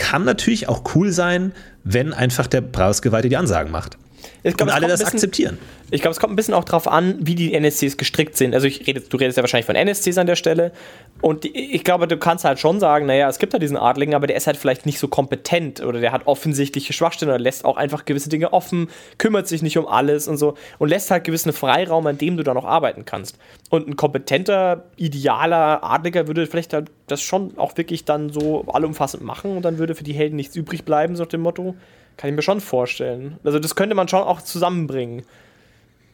kann 0.00 0.24
natürlich 0.24 0.68
auch 0.68 0.82
cool 0.94 1.12
sein, 1.12 1.52
wenn 1.84 2.14
einfach 2.14 2.46
der 2.46 2.62
Preisgeweihte 2.62 3.28
die 3.28 3.36
Ansagen 3.36 3.70
macht. 3.70 3.98
Glaub, 4.42 4.62
und 4.62 4.70
alle 4.70 4.88
das 4.88 5.00
bisschen, 5.00 5.14
akzeptieren. 5.14 5.58
Ich 5.90 6.00
glaube, 6.00 6.12
es 6.12 6.20
kommt 6.20 6.32
ein 6.32 6.36
bisschen 6.36 6.54
auch 6.54 6.64
darauf 6.64 6.88
an, 6.88 7.16
wie 7.20 7.34
die 7.34 7.52
NSCs 7.52 7.96
gestrickt 7.96 8.36
sind. 8.36 8.54
Also 8.54 8.68
rede, 8.68 9.00
du 9.00 9.16
redest 9.16 9.36
ja 9.36 9.42
wahrscheinlich 9.42 9.66
von 9.66 9.76
NSCs 9.76 10.18
an 10.18 10.26
der 10.26 10.36
Stelle. 10.36 10.72
Und 11.20 11.44
die, 11.44 11.74
ich 11.74 11.84
glaube, 11.84 12.08
du 12.08 12.16
kannst 12.16 12.44
halt 12.44 12.58
schon 12.58 12.80
sagen, 12.80 13.06
naja, 13.06 13.28
es 13.28 13.38
gibt 13.38 13.52
ja 13.52 13.58
diesen 13.58 13.76
Adligen, 13.76 14.14
aber 14.14 14.26
der 14.26 14.36
ist 14.36 14.46
halt 14.46 14.56
vielleicht 14.56 14.86
nicht 14.86 14.98
so 14.98 15.08
kompetent 15.08 15.82
oder 15.82 16.00
der 16.00 16.12
hat 16.12 16.26
offensichtliche 16.26 16.92
Schwachstellen 16.92 17.30
oder 17.30 17.38
lässt 17.38 17.64
auch 17.64 17.76
einfach 17.76 18.04
gewisse 18.04 18.28
Dinge 18.28 18.52
offen, 18.52 18.88
kümmert 19.18 19.46
sich 19.48 19.62
nicht 19.62 19.76
um 19.76 19.86
alles 19.86 20.28
und 20.28 20.38
so 20.38 20.54
und 20.78 20.88
lässt 20.88 21.10
halt 21.10 21.24
gewissen 21.24 21.52
Freiraum, 21.52 22.06
an 22.06 22.16
dem 22.16 22.36
du 22.36 22.42
dann 22.42 22.56
auch 22.56 22.64
arbeiten 22.64 23.04
kannst. 23.04 23.36
Und 23.68 23.88
ein 23.88 23.96
kompetenter, 23.96 24.84
idealer 24.96 25.84
Adliger 25.84 26.26
würde 26.26 26.46
vielleicht 26.46 26.72
halt 26.72 26.90
das 27.06 27.20
schon 27.20 27.58
auch 27.58 27.76
wirklich 27.76 28.04
dann 28.04 28.30
so 28.30 28.64
allumfassend 28.66 29.22
machen 29.22 29.56
und 29.56 29.62
dann 29.62 29.78
würde 29.78 29.94
für 29.94 30.04
die 30.04 30.12
Helden 30.12 30.36
nichts 30.36 30.56
übrig 30.56 30.84
bleiben, 30.84 31.16
so 31.16 31.24
nach 31.24 31.28
dem 31.30 31.42
Motto. 31.42 31.74
Kann 32.20 32.28
ich 32.28 32.36
mir 32.36 32.42
schon 32.42 32.60
vorstellen. 32.60 33.38
Also 33.44 33.58
das 33.58 33.74
könnte 33.74 33.94
man 33.94 34.06
schon 34.06 34.20
auch 34.20 34.42
zusammenbringen. 34.42 35.22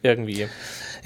Irgendwie. 0.03 0.47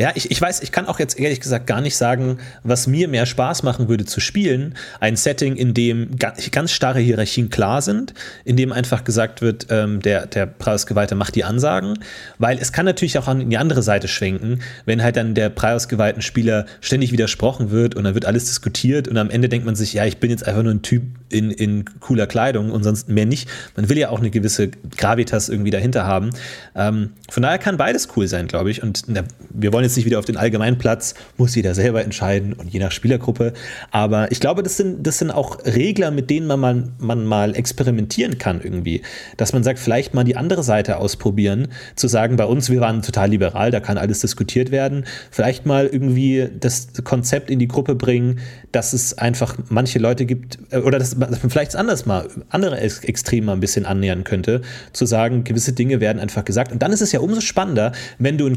Ja, 0.00 0.12
ich, 0.14 0.30
ich 0.30 0.40
weiß, 0.40 0.62
ich 0.62 0.72
kann 0.72 0.86
auch 0.86 0.98
jetzt 0.98 1.20
ehrlich 1.20 1.40
gesagt 1.40 1.66
gar 1.66 1.82
nicht 1.82 1.94
sagen, 1.94 2.38
was 2.64 2.86
mir 2.86 3.06
mehr 3.06 3.26
Spaß 3.26 3.62
machen 3.64 3.90
würde 3.90 4.06
zu 4.06 4.18
spielen. 4.18 4.74
Ein 4.98 5.14
Setting, 5.14 5.56
in 5.56 5.74
dem 5.74 6.16
ganz, 6.16 6.72
starre 6.72 7.00
Hierarchien 7.00 7.50
klar 7.50 7.82
sind, 7.82 8.14
in 8.46 8.56
dem 8.56 8.72
einfach 8.72 9.04
gesagt 9.04 9.42
wird, 9.42 9.66
ähm, 9.68 10.00
der, 10.00 10.24
der 10.24 10.46
Preisgeweihte 10.46 11.16
macht 11.16 11.34
die 11.34 11.44
Ansagen, 11.44 11.98
weil 12.38 12.56
es 12.56 12.72
kann 12.72 12.86
natürlich 12.86 13.18
auch 13.18 13.28
an 13.28 13.50
die 13.50 13.58
andere 13.58 13.82
Seite 13.82 14.08
schwenken, 14.08 14.60
wenn 14.86 15.02
halt 15.02 15.16
dann 15.16 15.34
der 15.34 15.50
preisgeweihten 15.50 16.22
Spieler 16.22 16.64
ständig 16.80 17.12
widersprochen 17.12 17.70
wird 17.70 17.94
und 17.94 18.04
dann 18.04 18.14
wird 18.14 18.24
alles 18.24 18.46
diskutiert 18.46 19.06
und 19.06 19.18
am 19.18 19.28
Ende 19.28 19.50
denkt 19.50 19.66
man 19.66 19.76
sich, 19.76 19.92
ja, 19.92 20.06
ich 20.06 20.16
bin 20.16 20.30
jetzt 20.30 20.46
einfach 20.46 20.62
nur 20.62 20.72
ein 20.72 20.80
Typ 20.80 21.02
in, 21.30 21.50
in 21.50 21.84
cooler 22.00 22.26
Kleidung 22.26 22.70
und 22.70 22.82
sonst 22.82 23.08
mehr 23.08 23.26
nicht. 23.26 23.48
Man 23.76 23.88
will 23.88 23.98
ja 23.98 24.10
auch 24.10 24.18
eine 24.18 24.30
gewisse 24.30 24.68
Gravitas 24.96 25.48
irgendwie 25.48 25.70
dahinter 25.70 26.06
haben. 26.06 26.30
Ähm, 26.74 27.10
von 27.28 27.42
daher 27.42 27.58
kann 27.58 27.76
beides 27.76 28.08
cool 28.16 28.26
sein, 28.26 28.46
glaube 28.48 28.70
ich. 28.70 28.82
Und 28.82 29.04
na, 29.06 29.24
wir 29.50 29.72
wollen 29.72 29.84
jetzt 29.84 29.89
nicht 29.96 30.06
wieder 30.06 30.18
auf 30.18 30.24
den 30.24 30.36
allgemeinen 30.36 30.78
Platz, 30.78 31.14
muss 31.36 31.54
jeder 31.54 31.74
selber 31.74 32.04
entscheiden 32.04 32.52
und 32.52 32.72
je 32.72 32.80
nach 32.80 32.92
Spielergruppe. 32.92 33.52
Aber 33.90 34.30
ich 34.32 34.40
glaube, 34.40 34.62
das 34.62 34.76
sind, 34.76 35.06
das 35.06 35.18
sind 35.18 35.30
auch 35.30 35.64
Regler, 35.64 36.10
mit 36.10 36.30
denen 36.30 36.46
man 36.46 36.60
mal, 36.60 36.88
man 36.98 37.24
mal 37.24 37.56
experimentieren 37.56 38.38
kann 38.38 38.60
irgendwie. 38.62 39.02
Dass 39.36 39.52
man 39.52 39.62
sagt, 39.62 39.78
vielleicht 39.78 40.14
mal 40.14 40.24
die 40.24 40.36
andere 40.36 40.62
Seite 40.62 40.98
ausprobieren, 40.98 41.68
zu 41.96 42.08
sagen, 42.08 42.36
bei 42.36 42.44
uns, 42.44 42.70
wir 42.70 42.80
waren 42.80 43.02
total 43.02 43.30
liberal, 43.30 43.70
da 43.70 43.80
kann 43.80 43.98
alles 43.98 44.20
diskutiert 44.20 44.70
werden. 44.70 45.04
Vielleicht 45.30 45.66
mal 45.66 45.86
irgendwie 45.86 46.48
das 46.58 46.88
Konzept 47.04 47.50
in 47.50 47.58
die 47.58 47.68
Gruppe 47.68 47.94
bringen, 47.94 48.40
dass 48.72 48.92
es 48.92 49.18
einfach 49.18 49.56
manche 49.68 49.98
Leute 49.98 50.26
gibt, 50.26 50.58
äh, 50.70 50.78
oder 50.78 50.98
dass, 50.98 51.16
man 51.16 51.34
vielleicht 51.34 51.74
anders 51.76 52.06
mal, 52.06 52.28
andere 52.50 52.78
Extreme 52.78 53.46
mal 53.46 53.52
ein 53.54 53.60
bisschen 53.60 53.86
annähern 53.86 54.24
könnte, 54.24 54.62
zu 54.92 55.06
sagen, 55.06 55.44
gewisse 55.44 55.72
Dinge 55.72 56.00
werden 56.00 56.18
einfach 56.20 56.44
gesagt. 56.44 56.72
Und 56.72 56.82
dann 56.82 56.92
ist 56.92 57.00
es 57.00 57.12
ja 57.12 57.20
umso 57.20 57.40
spannender, 57.40 57.92
wenn 58.18 58.38
du 58.38 58.46
einen 58.46 58.56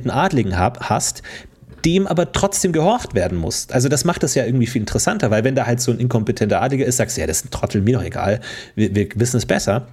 inkompetenten 0.00 0.10
Adligen 0.10 0.58
hab, 0.58 0.88
hast, 0.88 1.22
dem 1.84 2.06
aber 2.06 2.32
trotzdem 2.32 2.72
gehorcht 2.72 3.14
werden 3.14 3.38
muss. 3.38 3.68
Also 3.70 3.88
das 3.88 4.04
macht 4.04 4.22
das 4.22 4.34
ja 4.34 4.44
irgendwie 4.44 4.66
viel 4.66 4.82
interessanter, 4.82 5.30
weil 5.30 5.44
wenn 5.44 5.54
da 5.54 5.66
halt 5.66 5.80
so 5.80 5.90
ein 5.90 5.98
inkompetenter 5.98 6.60
Adliger 6.60 6.84
ist, 6.84 6.96
sagst 6.96 7.16
du, 7.16 7.20
ja, 7.22 7.26
das 7.26 7.38
ist 7.38 7.46
ein 7.46 7.50
Trottel, 7.50 7.80
mir 7.80 7.96
doch 7.98 8.04
egal, 8.04 8.40
wir, 8.74 8.94
wir 8.94 9.08
wissen 9.14 9.38
es 9.38 9.46
besser. 9.46 9.86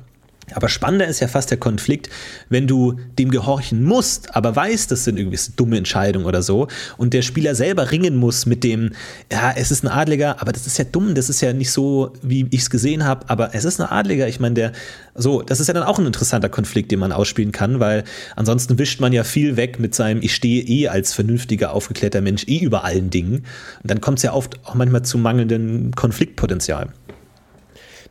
Aber 0.53 0.69
spannender 0.69 1.07
ist 1.07 1.19
ja 1.19 1.27
fast 1.27 1.51
der 1.51 1.57
Konflikt, 1.57 2.09
wenn 2.49 2.67
du 2.67 2.99
dem 3.19 3.31
gehorchen 3.31 3.83
musst, 3.83 4.35
aber 4.35 4.55
weißt, 4.55 4.89
das 4.89 5.03
sind 5.03 5.19
irgendwie 5.19 5.37
dumme 5.57 5.77
Entscheidungen 5.77 6.25
oder 6.25 6.41
so, 6.41 6.67
und 6.97 7.13
der 7.13 7.21
Spieler 7.21 7.53
selber 7.53 7.91
ringen 7.91 8.15
muss 8.15 8.45
mit 8.45 8.63
dem, 8.63 8.91
ja, 9.31 9.53
es 9.55 9.71
ist 9.71 9.83
ein 9.83 9.89
Adliger, 9.89 10.41
aber 10.41 10.53
das 10.53 10.65
ist 10.65 10.77
ja 10.77 10.85
dumm, 10.85 11.15
das 11.15 11.29
ist 11.29 11.41
ja 11.41 11.51
nicht 11.51 11.71
so, 11.71 12.13
wie 12.21 12.47
ich 12.51 12.61
es 12.61 12.69
gesehen 12.69 13.03
habe, 13.03 13.29
aber 13.29 13.53
es 13.53 13.65
ist 13.65 13.81
ein 13.81 13.87
Adliger. 13.87 14.27
Ich 14.27 14.39
meine, 14.39 14.55
der, 14.55 14.71
so, 15.15 15.41
das 15.41 15.59
ist 15.59 15.67
ja 15.67 15.73
dann 15.73 15.83
auch 15.83 15.99
ein 15.99 16.05
interessanter 16.05 16.49
Konflikt, 16.49 16.91
den 16.91 16.99
man 16.99 17.11
ausspielen 17.11 17.51
kann, 17.51 17.79
weil 17.79 18.05
ansonsten 18.35 18.79
wischt 18.79 19.01
man 19.01 19.11
ja 19.11 19.23
viel 19.23 19.57
weg 19.57 19.79
mit 19.79 19.95
seinem, 19.95 20.21
ich 20.21 20.33
stehe 20.33 20.63
eh 20.63 20.87
als 20.87 21.13
vernünftiger, 21.13 21.73
aufgeklärter 21.73 22.21
Mensch 22.21 22.47
eh 22.47 22.59
über 22.59 22.83
allen 22.85 23.09
Dingen. 23.09 23.45
Und 23.83 23.91
dann 23.91 23.99
kommt 23.99 24.19
es 24.19 24.23
ja 24.23 24.33
oft 24.33 24.63
auch 24.65 24.75
manchmal 24.75 25.03
zu 25.03 25.17
mangelndem 25.17 25.91
Konfliktpotenzial. 25.95 26.89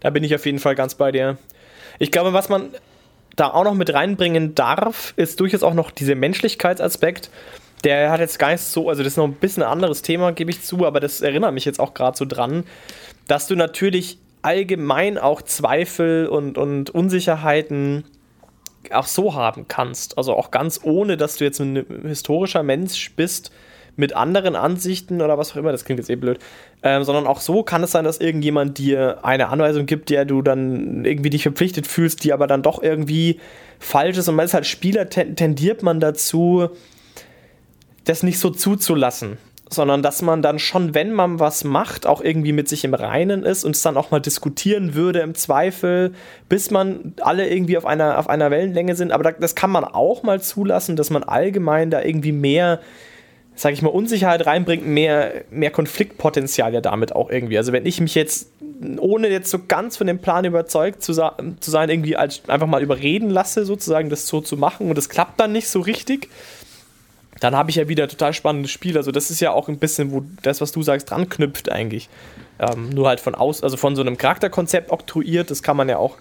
Da 0.01 0.11
bin 0.11 0.23
ich 0.23 0.35
auf 0.35 0.45
jeden 0.45 0.59
Fall 0.59 0.75
ganz 0.75 0.95
bei 0.95 1.11
dir. 1.11 1.39
Ich 1.99 2.11
glaube, 2.11 2.33
was 2.33 2.49
man 2.49 2.71
da 3.37 3.51
auch 3.51 3.65
noch 3.65 3.75
mit 3.75 3.93
reinbringen 3.93 4.55
darf, 4.55 5.13
ist 5.17 5.41
durchaus 5.41 5.63
auch 5.63 5.75
noch 5.75 5.91
dieser 5.91 6.15
Menschlichkeitsaspekt. 6.15 7.31
Der 7.85 8.11
hat 8.11 8.21
jetzt 8.21 8.39
gar 8.39 8.53
nicht 8.53 8.63
so, 8.63 8.89
also 8.89 9.03
das 9.03 9.13
ist 9.13 9.17
noch 9.19 9.25
ein 9.25 9.35
bisschen 9.35 9.63
ein 9.63 9.69
anderes 9.69 10.03
Thema, 10.03 10.33
gebe 10.33 10.51
ich 10.51 10.63
zu, 10.63 10.87
aber 10.87 11.01
das 11.01 11.21
erinnert 11.21 11.53
mich 11.53 11.65
jetzt 11.65 11.79
auch 11.79 11.95
gerade 11.95 12.17
so 12.17 12.25
dran, 12.25 12.65
dass 13.29 13.47
du 13.47 13.55
natürlich 13.55 14.19
allgemein 14.43 15.19
auch 15.19 15.43
Zweifel 15.43 16.27
und, 16.29 16.57
und 16.57 16.91
Unsicherheiten 16.91 18.05
auch 18.91 19.07
so 19.07 19.35
haben 19.35 19.67
kannst. 19.69 20.17
Also 20.17 20.35
auch 20.35 20.51
ganz 20.51 20.81
ohne, 20.83 21.17
dass 21.17 21.37
du 21.37 21.45
jetzt 21.45 21.61
ein 21.61 21.85
historischer 22.05 22.63
Mensch 22.63 23.13
bist, 23.15 23.51
mit 23.97 24.15
anderen 24.15 24.57
Ansichten 24.57 25.23
oder 25.23 25.39
was 25.39 25.53
auch 25.53 25.57
immer, 25.57 25.73
das 25.73 25.85
klingt 25.85 25.99
jetzt 25.99 26.11
eh 26.11 26.17
blöd, 26.17 26.39
ähm, 26.83 27.05
sondern 27.05 27.27
auch 27.27 27.41
so 27.41 27.63
kann 27.63 27.83
es 27.83 27.93
sein, 27.93 28.05
dass 28.05 28.19
irgendjemand 28.19 28.79
dir 28.79 29.25
eine 29.25 29.49
Anweisung 29.49 29.87
gibt, 29.87 30.11
der 30.11 30.25
du 30.25 30.43
dann 30.43 31.05
irgendwie 31.05 31.31
dich 31.31 31.43
verpflichtet 31.43 31.87
fühlst, 31.87 32.25
die 32.25 32.33
aber 32.33 32.47
dann 32.47 32.63
doch 32.63 32.83
irgendwie 32.83 33.41
falsch 33.79 34.19
ist. 34.19 34.29
Und 34.29 34.37
man 34.37 34.47
ist 34.47 34.55
halt 34.55 34.67
Spieler, 34.67 35.09
tendiert 35.09 35.83
man 35.83 36.01
dazu, 36.01 36.69
das 38.05 38.23
nicht 38.23 38.39
so 38.39 38.51
zuzulassen 38.51 39.39
sondern 39.69 40.03
dass 40.03 40.23
man 40.23 40.43
dann 40.43 40.59
schon, 40.59 40.95
wenn 40.95 41.13
man 41.13 41.41
was 41.41 41.65
macht, 41.65 42.07
auch 42.07 42.21
irgendwie 42.21 42.53
mit 42.53 42.69
sich 42.69 42.85
im 42.85 42.95
Reinen 42.95 43.43
ist 43.43 43.65
und 43.65 43.75
es 43.75 43.83
dann 43.83 43.97
auch 43.97 44.11
mal 44.11 44.21
diskutieren 44.21 44.95
würde 44.95 45.21
im 45.21 45.35
Zweifel, 45.35 46.15
bis 46.49 46.71
man 46.71 47.15
alle 47.21 47.49
irgendwie 47.49 47.77
auf 47.77 47.85
einer, 47.85 48.19
auf 48.19 48.29
einer 48.29 48.51
Wellenlänge 48.51 48.95
sind. 48.95 49.11
Aber 49.11 49.33
das 49.33 49.55
kann 49.55 49.71
man 49.71 49.85
auch 49.85 50.23
mal 50.23 50.41
zulassen, 50.41 50.95
dass 50.95 51.11
man 51.11 51.25
allgemein 51.25 51.91
da 51.91 52.03
irgendwie 52.03 52.33
mehr 52.33 52.81
sage 53.57 53.73
ich 53.73 53.83
mal, 53.83 53.89
Unsicherheit 53.89 54.45
reinbringt, 54.47 54.87
mehr, 54.87 55.45
mehr 55.51 55.71
Konfliktpotenzial 55.71 56.75
ja 56.75 56.83
damit 56.83 57.15
auch 57.15 57.31
irgendwie. 57.31 57.57
Also 57.57 57.73
wenn 57.73 57.87
ich 57.87 58.01
mich 58.01 58.15
jetzt, 58.15 58.51
ohne 58.99 59.29
jetzt 59.29 59.51
so 59.51 59.61
ganz 59.67 59.97
von 59.97 60.07
dem 60.07 60.19
Plan 60.19 60.45
überzeugt 60.45 61.03
zu, 61.03 61.15
zu 61.15 61.71
sein, 61.71 61.89
irgendwie 61.89 62.17
als, 62.17 62.43
einfach 62.49 62.67
mal 62.67 62.83
überreden 62.83 63.31
lasse, 63.31 63.65
sozusagen 63.65 64.11
das 64.11 64.27
so 64.27 64.43
zu 64.43 64.59
machen 64.59 64.91
und 64.91 64.99
es 64.99 65.09
klappt 65.09 65.41
dann 65.41 65.53
nicht 65.53 65.69
so 65.69 65.81
richtig, 65.81 66.29
dann 67.41 67.57
habe 67.57 67.71
ich 67.71 67.77
ja 67.77 67.89
wieder 67.89 68.05
ein 68.05 68.09
total 68.11 68.35
spannendes 68.35 68.71
Spiel. 68.71 68.97
Also 68.97 69.11
das 69.11 69.31
ist 69.31 69.41
ja 69.41 69.53
auch 69.53 69.69
ein 69.69 69.79
bisschen, 69.79 70.13
wo 70.13 70.23
das, 70.43 70.61
was 70.61 70.73
du 70.73 70.83
sagst, 70.83 71.11
dran 71.11 71.29
knüpft 71.29 71.71
eigentlich. 71.71 72.11
Ähm, 72.59 72.91
nur 72.91 73.09
halt 73.09 73.21
von 73.21 73.35
aus, 73.35 73.63
also 73.63 73.79
von 73.79 73.97
so 73.97 74.03
einem 74.03 74.19
Charakterkonzept 74.19 74.91
oktroyiert, 74.91 75.51
das 75.51 75.63
kann 75.63 75.77
man 75.77 75.89
ja 75.89 75.97
auch 75.97 76.17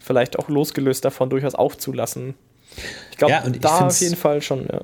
vielleicht 0.00 0.38
auch 0.38 0.48
losgelöst 0.48 1.04
davon 1.04 1.30
durchaus 1.30 1.54
aufzulassen. 1.54 2.34
Ich 3.10 3.18
glaube, 3.18 3.32
ja, 3.32 3.48
da 3.48 3.86
auf 3.86 4.00
jeden 4.00 4.16
Fall 4.16 4.42
schon, 4.42 4.66
ja. 4.66 4.80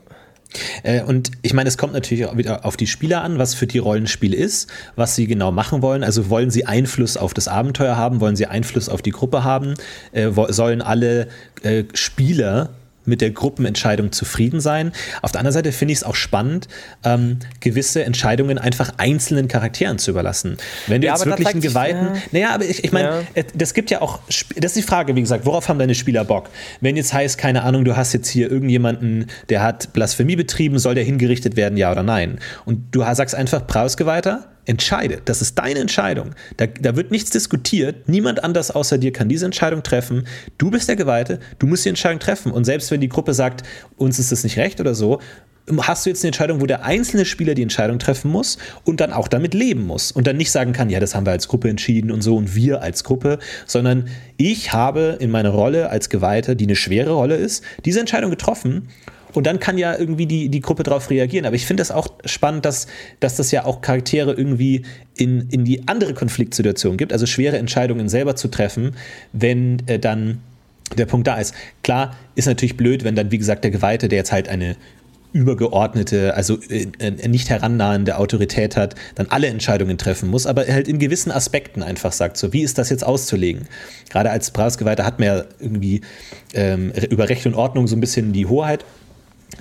Äh, 0.83 1.03
und 1.03 1.31
ich 1.43 1.55
meine, 1.55 1.69
es 1.69 1.79
kommt 1.79 1.93
natürlich 1.93 2.27
auch 2.27 2.37
wieder 2.37 2.65
auf 2.65 2.77
die 2.77 2.87
Spieler 2.87 3.23
an, 3.23 3.39
was 3.39 3.55
für 3.55 3.67
die 3.67 3.79
Rollenspiel 3.79 4.35
ist, 4.35 4.69
was 4.97 5.15
sie 5.15 5.27
genau 5.27 5.53
machen 5.53 5.83
wollen. 5.83 6.03
Also 6.05 6.31
wollen 6.31 6.51
sie 6.51 6.67
Einfluss 6.67 7.17
auf 7.17 7.35
das 7.35 7.49
Abenteuer 7.49 7.97
haben, 7.97 8.21
wollen 8.21 8.37
sie 8.37 8.47
Einfluss 8.47 8.89
auf 8.89 9.03
die 9.03 9.11
Gruppe 9.11 9.45
haben, 9.45 9.75
äh, 10.13 10.31
sollen 10.49 10.83
alle 10.83 11.29
äh, 11.63 11.85
Spieler 11.95 12.71
mit 13.09 13.21
der 13.21 13.31
Gruppenentscheidung 13.31 14.13
zufrieden 14.13 14.61
sein. 14.61 14.93
Auf 15.23 15.33
der 15.33 15.41
anderen 15.41 15.55
Seite 15.55 15.73
finde 15.73 15.93
ich 15.93 15.99
es 15.99 16.05
auch 16.05 16.15
spannend, 16.15 16.69
ähm, 17.05 17.39
gewisse 17.61 18.05
Entscheidungen 18.05 18.59
einfach 18.59 18.93
einzelnen 18.99 19.49
Charakteren 19.49 19.99
zu 19.99 20.11
überlassen. 20.11 20.59
Wenn 20.87 21.01
du 21.01 21.07
ja, 21.09 21.15
jetzt 21.15 21.27
wirklich 21.27 21.49
einen 21.49 21.61
Geweihten. 21.61 22.07
Ja. 22.07 22.23
Naja, 22.33 22.55
aber 22.55 22.65
ich, 22.65 22.85
ich 22.85 22.93
meine, 22.93 23.09
ja. 23.09 23.23
Äh, 23.35 23.45
das 23.55 23.75
gibt 23.75 23.91
ja 23.91 24.01
auch. 24.03 24.21
Das 24.57 24.73
ist 24.73 24.77
die 24.77 24.83
Frage, 24.83 25.17
wie 25.17 25.21
gesagt, 25.21 25.47
worauf 25.47 25.69
haben 25.69 25.79
deine 25.79 25.95
Spieler 25.95 26.25
Bock? 26.25 26.51
Wenn 26.81 26.97
jetzt 26.97 27.13
heißt, 27.13 27.39
keine 27.39 27.63
Ahnung, 27.63 27.85
du 27.85 27.97
hast 27.97 28.13
jetzt 28.13 28.29
hier 28.29 28.51
irgendjemanden, 28.51 29.27
der 29.49 29.63
hat 29.63 29.93
Blasphemie 29.93 30.37
betrieben, 30.37 30.79
soll 30.79 30.95
der 30.95 31.05
hingerichtet 31.05 31.57
werden, 31.57 31.77
ja 31.77 31.91
oder 31.91 32.03
nein? 32.03 32.39
Und 32.65 32.95
du 32.95 33.01
sagst 33.15 33.35
einfach, 33.35 33.67
Prausgeweihter, 33.67 34.45
entscheide. 34.69 35.21
Das 35.25 35.41
ist 35.43 35.59
deine 35.59 35.81
Entscheidung. 35.81 36.35
Da, 36.59 36.66
da, 36.66 36.95
wird 36.95 37.11
nichts 37.11 37.31
diskutiert. 37.31 38.09
Niemand 38.09 38.45
anders 38.45 38.71
außer 38.71 38.99
dir 38.99 39.12
kann 39.12 39.29
diese 39.29 39.47
Entscheidung 39.47 39.83
treffen. 39.83 40.27
Du 40.59 40.71
bist 40.71 40.89
der 40.89 40.97
Geweihte, 40.97 41.41
du 41.59 41.66
musst 41.66 41.85
die 41.85 41.89
Entscheidung 41.89 42.21
treffen. 42.21 42.53
Und 42.53 42.64
selbst 42.64 42.91
wenn 42.91 43.01
die 43.01 43.09
Gruppe 43.09 43.33
sagt, 43.35 43.62
uns 43.97 44.19
ist 44.19 44.31
das 44.31 44.45
nicht 44.45 44.59
recht 44.59 44.79
oder 44.81 44.95
so, 44.95 45.21
hast 45.81 46.07
du 46.07 46.11
jetzt 46.11 46.23
eine 46.23 46.29
Entscheidung, 46.29 46.61
wo 46.61 46.66
der 46.66 46.85
einzelne 46.85 47.25
Spieler 47.25 47.55
die 47.55 47.62
Entscheidung 47.62 47.99
treffen 47.99 48.31
muss 48.31 48.59
und 48.85 49.01
dann 49.01 49.12
auch 49.12 49.29
damit 49.29 49.55
leben 49.55 49.87
muss 49.87 50.12
und 50.12 50.27
dann 50.27 50.37
nicht 50.37 50.51
sagen 50.51 50.73
kann, 50.73 50.91
ja, 50.91 51.01
das 51.01 51.14
haben 51.14 51.27
wir 51.27 51.33
als 51.33 51.49
Gruppe 51.49 51.69
entschieden 51.69 52.11
und 52.11 52.23
so 52.23 52.37
und 52.37 52.55
wir 52.55 52.83
als 52.83 53.05
Gruppe, 53.05 53.39
sondern 53.66 54.09
ich 54.37 54.73
habe 54.73 55.19
in 55.21 55.31
meiner 55.31 55.51
Rolle 55.51 55.91
als 55.91 56.09
Geweihter, 56.09 56.55
die 56.55 56.64
eine 56.64 56.77
schwere 56.77 57.11
Rolle 57.11 57.37
ist, 57.37 57.62
diese 57.85 58.01
Entscheidung 58.01 58.31
getroffen 58.31 58.89
und 59.39 59.47
dann 59.47 59.61
kann 59.61 59.78
ja 59.78 59.97
irgendwie 59.97 60.26
die, 60.26 60.49
die 60.49 60.61
Gruppe 60.61 60.82
darauf 60.82 61.11
reagieren. 61.11 61.47
Aber 61.47 61.55
ich 61.55 61.64
finde 61.64 61.80
das 61.80 61.93
auch 61.93 62.09
spannend, 62.24 62.64
dass, 62.64 62.89
dass 63.20 63.36
das 63.36 63.53
ja 63.53 63.64
auch 63.64 63.80
Charaktere 63.80 64.32
irgendwie 64.32 64.82
in, 65.16 65.49
in 65.51 65.64
die 65.64 65.86
andere 65.86 66.12
Konfliktsituation 66.12 66.97
gibt, 66.97 67.12
also 67.12 67.24
schwere 67.24 67.57
Entscheidungen 67.57 68.09
selber 68.09 68.34
zu 68.34 68.49
treffen, 68.49 68.97
wenn 69.32 69.80
äh, 69.86 70.01
dann 70.01 70.41
der 70.97 71.07
Punkt 71.07 71.28
da 71.28 71.36
ist. 71.36 71.55
Klar, 71.84 72.16
ist 72.34 72.47
natürlich 72.47 72.76
blöd, 72.76 73.05
wenn 73.05 73.14
dann, 73.14 73.30
wie 73.30 73.39
gesagt, 73.39 73.62
der 73.62 73.70
Geweihte, 73.70 74.09
der 74.09 74.18
jetzt 74.18 74.32
halt 74.32 74.49
eine 74.49 74.74
übergeordnete, 75.32 76.34
also 76.34 76.59
äh, 76.68 76.89
äh 76.99 77.28
nicht 77.28 77.49
herannahende 77.49 78.16
Autorität 78.18 78.76
hat, 78.76 78.97
dann 79.14 79.26
alle 79.28 79.47
Entscheidungen 79.47 79.99
treffen 79.99 80.30
muss, 80.30 80.47
aber 80.47 80.66
halt 80.66 80.89
in 80.89 80.99
gewissen 80.99 81.30
Aspekten 81.30 81.84
einfach 81.84 82.11
sagt, 82.11 82.39
so 82.39 82.53
wie 82.53 82.62
ist 82.62 82.76
das 82.76 82.91
jetzt 82.91 83.05
auszulegen? 83.05 83.68
Gerade 84.11 84.30
als 84.30 84.51
Preisgeweihter 84.51 85.05
hat 85.05 85.20
man 85.20 85.28
ja 85.28 85.45
irgendwie 85.61 86.01
ähm, 86.55 86.91
über 87.11 87.28
Recht 87.28 87.47
und 87.47 87.55
Ordnung 87.55 87.86
so 87.86 87.95
ein 87.95 88.01
bisschen 88.01 88.32
die 88.32 88.47
Hoheit 88.47 88.84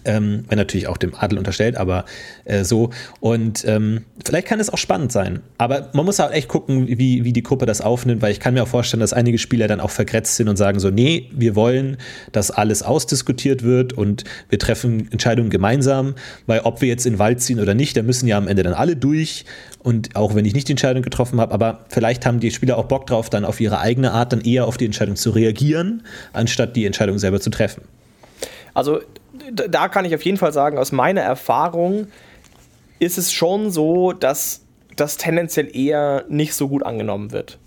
ähm, 0.05 0.45
wenn 0.47 0.57
natürlich 0.57 0.87
auch 0.87 0.97
dem 0.97 1.15
Adel 1.15 1.37
unterstellt, 1.37 1.77
aber 1.77 2.05
äh, 2.45 2.63
so. 2.63 2.89
Und 3.19 3.65
ähm, 3.65 4.05
vielleicht 4.25 4.47
kann 4.47 4.59
es 4.59 4.69
auch 4.69 4.77
spannend 4.77 5.11
sein. 5.11 5.41
Aber 5.57 5.89
man 5.93 6.05
muss 6.05 6.19
auch 6.19 6.31
echt 6.31 6.47
gucken, 6.47 6.87
wie, 6.87 7.23
wie 7.23 7.33
die 7.33 7.43
Gruppe 7.43 7.65
das 7.65 7.81
aufnimmt, 7.81 8.21
weil 8.21 8.31
ich 8.31 8.39
kann 8.39 8.53
mir 8.53 8.63
auch 8.63 8.67
vorstellen, 8.67 9.01
dass 9.01 9.13
einige 9.13 9.37
Spieler 9.37 9.67
dann 9.67 9.79
auch 9.79 9.89
vergrätzt 9.89 10.35
sind 10.35 10.47
und 10.49 10.57
sagen 10.57 10.79
so, 10.79 10.89
nee, 10.89 11.29
wir 11.31 11.55
wollen, 11.55 11.97
dass 12.31 12.51
alles 12.51 12.83
ausdiskutiert 12.83 13.63
wird 13.63 13.93
und 13.93 14.23
wir 14.49 14.59
treffen 14.59 15.11
Entscheidungen 15.11 15.49
gemeinsam, 15.49 16.15
weil 16.45 16.61
ob 16.61 16.81
wir 16.81 16.87
jetzt 16.87 17.05
in 17.05 17.13
den 17.13 17.19
Wald 17.19 17.41
ziehen 17.41 17.59
oder 17.59 17.73
nicht, 17.73 17.97
da 17.97 18.03
müssen 18.03 18.27
ja 18.27 18.37
am 18.37 18.47
Ende 18.47 18.63
dann 18.63 18.73
alle 18.73 18.95
durch. 18.95 19.45
Und 19.83 20.15
auch 20.15 20.35
wenn 20.35 20.45
ich 20.45 20.53
nicht 20.53 20.67
die 20.67 20.73
Entscheidung 20.73 21.01
getroffen 21.01 21.39
habe, 21.39 21.53
aber 21.53 21.85
vielleicht 21.89 22.25
haben 22.25 22.39
die 22.39 22.51
Spieler 22.51 22.77
auch 22.77 22.85
Bock 22.85 23.07
drauf, 23.07 23.29
dann 23.29 23.45
auf 23.45 23.61
ihre 23.61 23.79
eigene 23.79 24.11
Art 24.11 24.33
dann 24.33 24.41
eher 24.41 24.65
auf 24.65 24.77
die 24.77 24.85
Entscheidung 24.85 25.15
zu 25.15 25.29
reagieren, 25.29 26.03
anstatt 26.33 26.75
die 26.75 26.85
Entscheidung 26.85 27.19
selber 27.19 27.39
zu 27.39 27.49
treffen. 27.49 27.83
Also 28.73 29.01
da 29.53 29.87
kann 29.87 30.05
ich 30.05 30.15
auf 30.15 30.23
jeden 30.23 30.37
Fall 30.37 30.53
sagen, 30.53 30.77
aus 30.77 30.91
meiner 30.91 31.21
Erfahrung 31.21 32.07
ist 32.99 33.17
es 33.17 33.31
schon 33.31 33.71
so, 33.71 34.13
dass 34.13 34.65
das 34.95 35.17
tendenziell 35.17 35.75
eher 35.75 36.25
nicht 36.27 36.53
so 36.53 36.67
gut 36.67 36.83
angenommen 36.83 37.31
wird. 37.31 37.59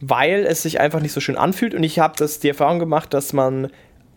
Weil 0.00 0.44
es 0.46 0.62
sich 0.62 0.80
einfach 0.80 1.00
nicht 1.00 1.12
so 1.12 1.20
schön 1.20 1.36
anfühlt 1.36 1.74
und 1.74 1.82
ich 1.82 1.98
habe 1.98 2.14
die 2.26 2.48
Erfahrung 2.48 2.78
gemacht, 2.78 3.14
dass 3.14 3.32
man 3.32 3.70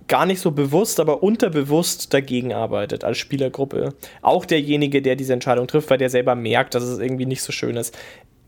gar 0.08 0.26
nicht 0.26 0.40
so 0.40 0.52
bewusst, 0.52 1.00
aber 1.00 1.24
unterbewusst 1.24 2.14
dagegen 2.14 2.54
arbeitet 2.54 3.04
als 3.04 3.18
Spielergruppe. 3.18 3.94
Auch 4.22 4.46
derjenige, 4.46 5.02
der 5.02 5.16
diese 5.16 5.34
Entscheidung 5.34 5.68
trifft, 5.68 5.90
weil 5.90 5.98
der 5.98 6.10
selber 6.10 6.36
merkt, 6.36 6.76
dass 6.76 6.84
es 6.84 7.00
irgendwie 7.00 7.26
nicht 7.26 7.42
so 7.42 7.52
schön 7.52 7.76
ist. 7.76 7.98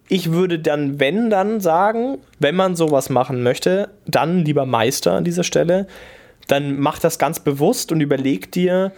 Ich 0.08 0.32
würde 0.32 0.60
dann, 0.60 1.00
wenn 1.00 1.30
dann 1.30 1.60
sagen, 1.60 2.20
wenn 2.40 2.56
man 2.56 2.76
sowas 2.76 3.10
machen 3.10 3.44
möchte, 3.44 3.90
dann 4.06 4.46
lieber 4.46 4.66
Meister 4.66 5.14
an 5.14 5.24
dieser 5.24 5.44
Stelle, 5.44 5.88
dann 6.48 6.80
mach 6.80 7.00
das 7.00 7.20
ganz 7.20 7.40
bewusst 7.40 7.92
und 7.92 8.02
überleg 8.02 8.52
dir, 8.52 8.92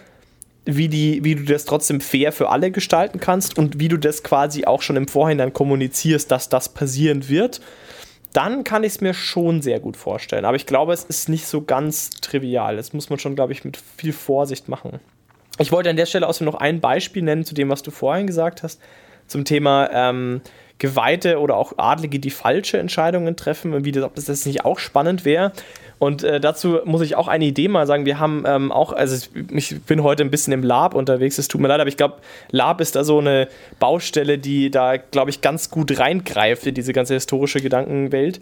wie, 0.66 0.88
die, 0.88 1.24
wie 1.24 1.36
du 1.36 1.44
das 1.44 1.66
trotzdem 1.66 2.00
fair 2.00 2.32
für 2.32 2.50
alle 2.50 2.72
gestalten 2.72 3.20
kannst 3.20 3.58
und 3.58 3.80
wie 3.80 3.88
du 3.88 3.98
das 3.98 4.24
quasi 4.24 4.66
auch 4.66 4.82
schon 4.82 4.98
im 4.98 5.08
Vorhinein 5.08 5.54
kommunizierst, 5.54 6.30
dass 6.30 6.50
das 6.50 6.70
passieren 6.70 7.28
wird 7.28 7.62
dann 8.34 8.64
kann 8.64 8.84
ich 8.84 8.94
es 8.94 9.02
mir 9.02 9.14
schon 9.14 9.62
sehr 9.62 9.80
gut 9.80 9.98
vorstellen. 9.98 10.46
Aber 10.46 10.56
ich 10.56 10.66
glaube, 10.66 10.94
es 10.94 11.04
ist 11.04 11.30
nicht 11.30 11.48
so 11.48 11.62
ganz 11.62 12.10
trivial. 12.10 12.76
Das 12.76 12.94
muss 12.94 13.10
man 13.10 13.20
schon, 13.20 13.36
glaube 13.36 13.54
ich, 13.54 13.66
mit 13.66 13.78
viel 13.98 14.14
Vorsicht 14.14 14.70
machen. 14.70 15.00
Ich 15.58 15.72
wollte 15.72 15.90
an 15.90 15.98
der 15.98 16.06
Stelle 16.06 16.28
außerdem 16.28 16.46
noch 16.46 16.60
ein 16.60 16.80
Beispiel 16.80 17.24
nennen 17.24 17.44
zu 17.44 17.54
dem, 17.54 17.70
was 17.70 17.82
du 17.82 17.92
vorhin 17.92 18.28
gesagt 18.28 18.64
hast, 18.64 18.80
zum 19.28 19.46
Thema 19.46 19.90
ähm, 19.92 20.42
Geweihte 20.78 21.40
oder 21.40 21.58
auch 21.58 21.74
Adlige, 21.78 22.20
die 22.20 22.30
falsche 22.30 22.78
Entscheidungen 22.78 23.36
treffen 23.36 23.74
und 23.74 23.84
wie 23.84 23.92
das, 23.92 24.04
ob 24.04 24.16
das 24.16 24.46
nicht 24.46 24.64
auch 24.64 24.80
spannend 24.80 25.26
wäre. 25.26 25.52
Und 26.00 26.24
äh, 26.24 26.40
dazu 26.40 26.80
muss 26.86 27.02
ich 27.02 27.16
auch 27.16 27.28
eine 27.28 27.46
Idee 27.46 27.68
mal 27.68 27.86
sagen. 27.86 28.06
Wir 28.06 28.20
haben 28.20 28.46
ähm, 28.48 28.72
auch, 28.72 28.94
also 28.94 29.28
ich 29.52 29.82
bin 29.82 30.02
heute 30.02 30.24
ein 30.24 30.32
bisschen 30.32 30.54
im 30.54 30.64
Lab 30.64 30.96
unterwegs, 30.96 31.38
es 31.38 31.50
tut 31.50 31.60
mir 31.60 31.68
leid, 31.68 31.82
aber 31.82 31.90
ich 31.90 31.98
glaube, 31.98 32.16
Lab 32.52 32.80
ist 32.80 32.96
da 32.96 33.04
so 33.04 33.20
eine 33.20 33.50
Baustelle, 33.80 34.38
die 34.38 34.72
da, 34.72 34.96
glaube 34.96 35.30
ich, 35.30 35.42
ganz 35.42 35.70
gut 35.70 36.00
reingreift 36.00 36.66
in 36.66 36.74
diese 36.74 36.94
ganze 36.94 37.16
historische 37.16 37.60
Gedankenwelt. 37.60 38.40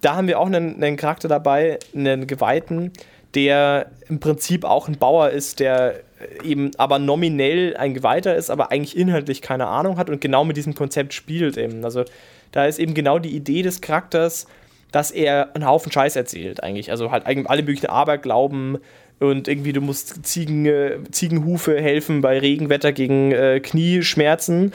Da 0.00 0.16
haben 0.16 0.28
wir 0.28 0.40
auch 0.40 0.46
einen, 0.46 0.82
einen 0.82 0.96
Charakter 0.96 1.28
dabei, 1.28 1.78
einen 1.94 2.26
Geweihten, 2.26 2.92
der 3.34 3.90
im 4.08 4.18
Prinzip 4.18 4.64
auch 4.64 4.88
ein 4.88 4.96
Bauer 4.96 5.30
ist, 5.30 5.60
der 5.60 6.00
eben 6.42 6.70
aber 6.78 6.98
nominell 6.98 7.76
ein 7.76 7.92
Geweihter 7.92 8.34
ist, 8.34 8.50
aber 8.50 8.70
eigentlich 8.70 8.96
inhaltlich 8.96 9.42
keine 9.42 9.66
Ahnung 9.66 9.98
hat 9.98 10.08
und 10.08 10.20
genau 10.20 10.44
mit 10.44 10.56
diesem 10.56 10.74
Konzept 10.74 11.12
spielt 11.12 11.56
eben. 11.56 11.84
Also 11.84 12.04
da 12.52 12.66
ist 12.66 12.78
eben 12.78 12.94
genau 12.94 13.18
die 13.18 13.34
Idee 13.34 13.62
des 13.62 13.80
Charakters, 13.80 14.46
dass 14.94 15.10
er 15.10 15.54
einen 15.54 15.66
Haufen 15.66 15.90
Scheiß 15.90 16.14
erzählt 16.14 16.62
eigentlich. 16.62 16.90
Also 16.90 17.10
halt 17.10 17.26
alle 17.26 17.62
möglichen 17.62 17.86
Aberglauben 17.86 18.78
und 19.18 19.48
irgendwie 19.48 19.72
du 19.72 19.80
musst 19.80 20.24
Ziegen, 20.24 20.66
äh, 20.66 20.98
Ziegenhufe 21.10 21.80
helfen 21.80 22.20
bei 22.20 22.38
Regenwetter 22.38 22.92
gegen 22.92 23.32
äh, 23.32 23.60
Knieschmerzen, 23.60 24.72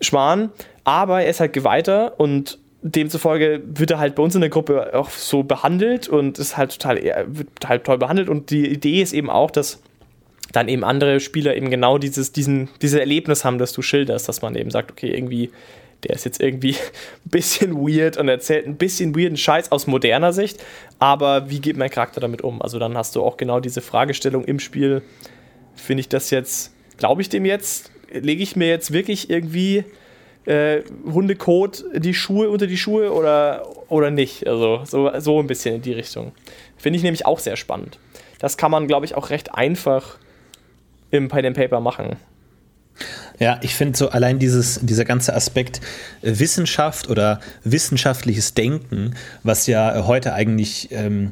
Schwan. 0.00 0.50
Aber 0.84 1.22
er 1.22 1.28
ist 1.28 1.40
halt 1.40 1.52
Geweihter 1.52 2.18
und 2.18 2.58
demzufolge 2.82 3.60
wird 3.66 3.90
er 3.90 3.98
halt 3.98 4.14
bei 4.14 4.22
uns 4.22 4.34
in 4.34 4.40
der 4.40 4.48
Gruppe 4.48 4.94
auch 4.94 5.10
so 5.10 5.42
behandelt 5.42 6.08
und 6.08 6.38
ist 6.38 6.56
halt 6.56 6.72
total, 6.72 6.96
er 6.96 7.26
wird 7.28 7.48
halt 7.66 7.84
toll 7.84 7.98
behandelt. 7.98 8.30
Und 8.30 8.50
die 8.50 8.66
Idee 8.66 9.02
ist 9.02 9.12
eben 9.12 9.28
auch, 9.28 9.50
dass 9.50 9.82
dann 10.52 10.68
eben 10.68 10.84
andere 10.84 11.20
Spieler 11.20 11.54
eben 11.54 11.68
genau 11.68 11.98
dieses, 11.98 12.32
diesen, 12.32 12.70
dieses 12.80 12.98
Erlebnis 12.98 13.44
haben, 13.44 13.58
das 13.58 13.72
du 13.72 13.82
schilderst, 13.82 14.26
dass 14.26 14.40
man 14.40 14.56
eben 14.56 14.70
sagt, 14.70 14.90
okay, 14.90 15.10
irgendwie 15.10 15.50
der 16.04 16.14
ist 16.14 16.24
jetzt 16.24 16.40
irgendwie 16.40 16.76
ein 17.26 17.30
bisschen 17.30 17.74
weird 17.76 18.16
und 18.16 18.28
erzählt 18.28 18.66
ein 18.66 18.76
bisschen 18.76 19.16
weirden 19.16 19.36
Scheiß 19.36 19.72
aus 19.72 19.86
moderner 19.86 20.32
Sicht, 20.32 20.62
aber 20.98 21.50
wie 21.50 21.60
geht 21.60 21.76
mein 21.76 21.90
Charakter 21.90 22.20
damit 22.20 22.42
um? 22.42 22.62
Also 22.62 22.78
dann 22.78 22.96
hast 22.96 23.16
du 23.16 23.22
auch 23.22 23.36
genau 23.36 23.60
diese 23.60 23.80
Fragestellung 23.80 24.44
im 24.44 24.60
Spiel, 24.60 25.02
finde 25.74 26.00
ich 26.00 26.08
das 26.08 26.30
jetzt, 26.30 26.72
glaube 26.96 27.22
ich 27.22 27.28
dem 27.28 27.44
jetzt, 27.44 27.90
lege 28.12 28.42
ich 28.42 28.56
mir 28.56 28.68
jetzt 28.68 28.92
wirklich 28.92 29.30
irgendwie 29.30 29.84
äh, 30.46 30.82
Hundekot 31.04 31.84
die 31.94 32.14
Schuhe 32.14 32.50
unter 32.50 32.66
die 32.66 32.76
Schuhe 32.76 33.12
oder, 33.12 33.66
oder 33.88 34.10
nicht? 34.10 34.46
Also 34.46 34.82
so, 34.84 35.10
so 35.18 35.38
ein 35.38 35.46
bisschen 35.46 35.76
in 35.76 35.82
die 35.82 35.92
Richtung. 35.92 36.32
Finde 36.76 36.96
ich 36.96 37.02
nämlich 37.02 37.26
auch 37.26 37.38
sehr 37.38 37.56
spannend. 37.56 37.98
Das 38.38 38.56
kann 38.56 38.70
man, 38.70 38.86
glaube 38.86 39.04
ich, 39.04 39.14
auch 39.14 39.30
recht 39.30 39.54
einfach 39.54 40.18
im 41.10 41.28
Pen 41.28 41.46
and 41.46 41.56
Paper 41.56 41.80
machen. 41.80 42.16
Ja, 43.38 43.58
ich 43.62 43.74
finde 43.74 43.96
so 43.96 44.10
allein 44.10 44.38
dieses, 44.38 44.80
dieser 44.82 45.04
ganze 45.04 45.34
Aspekt 45.34 45.80
äh, 46.22 46.38
Wissenschaft 46.38 47.08
oder 47.08 47.40
wissenschaftliches 47.64 48.54
Denken, 48.54 49.14
was 49.42 49.66
ja 49.66 50.06
heute 50.06 50.34
eigentlich 50.34 50.88
ähm, 50.92 51.28
äh, 51.28 51.30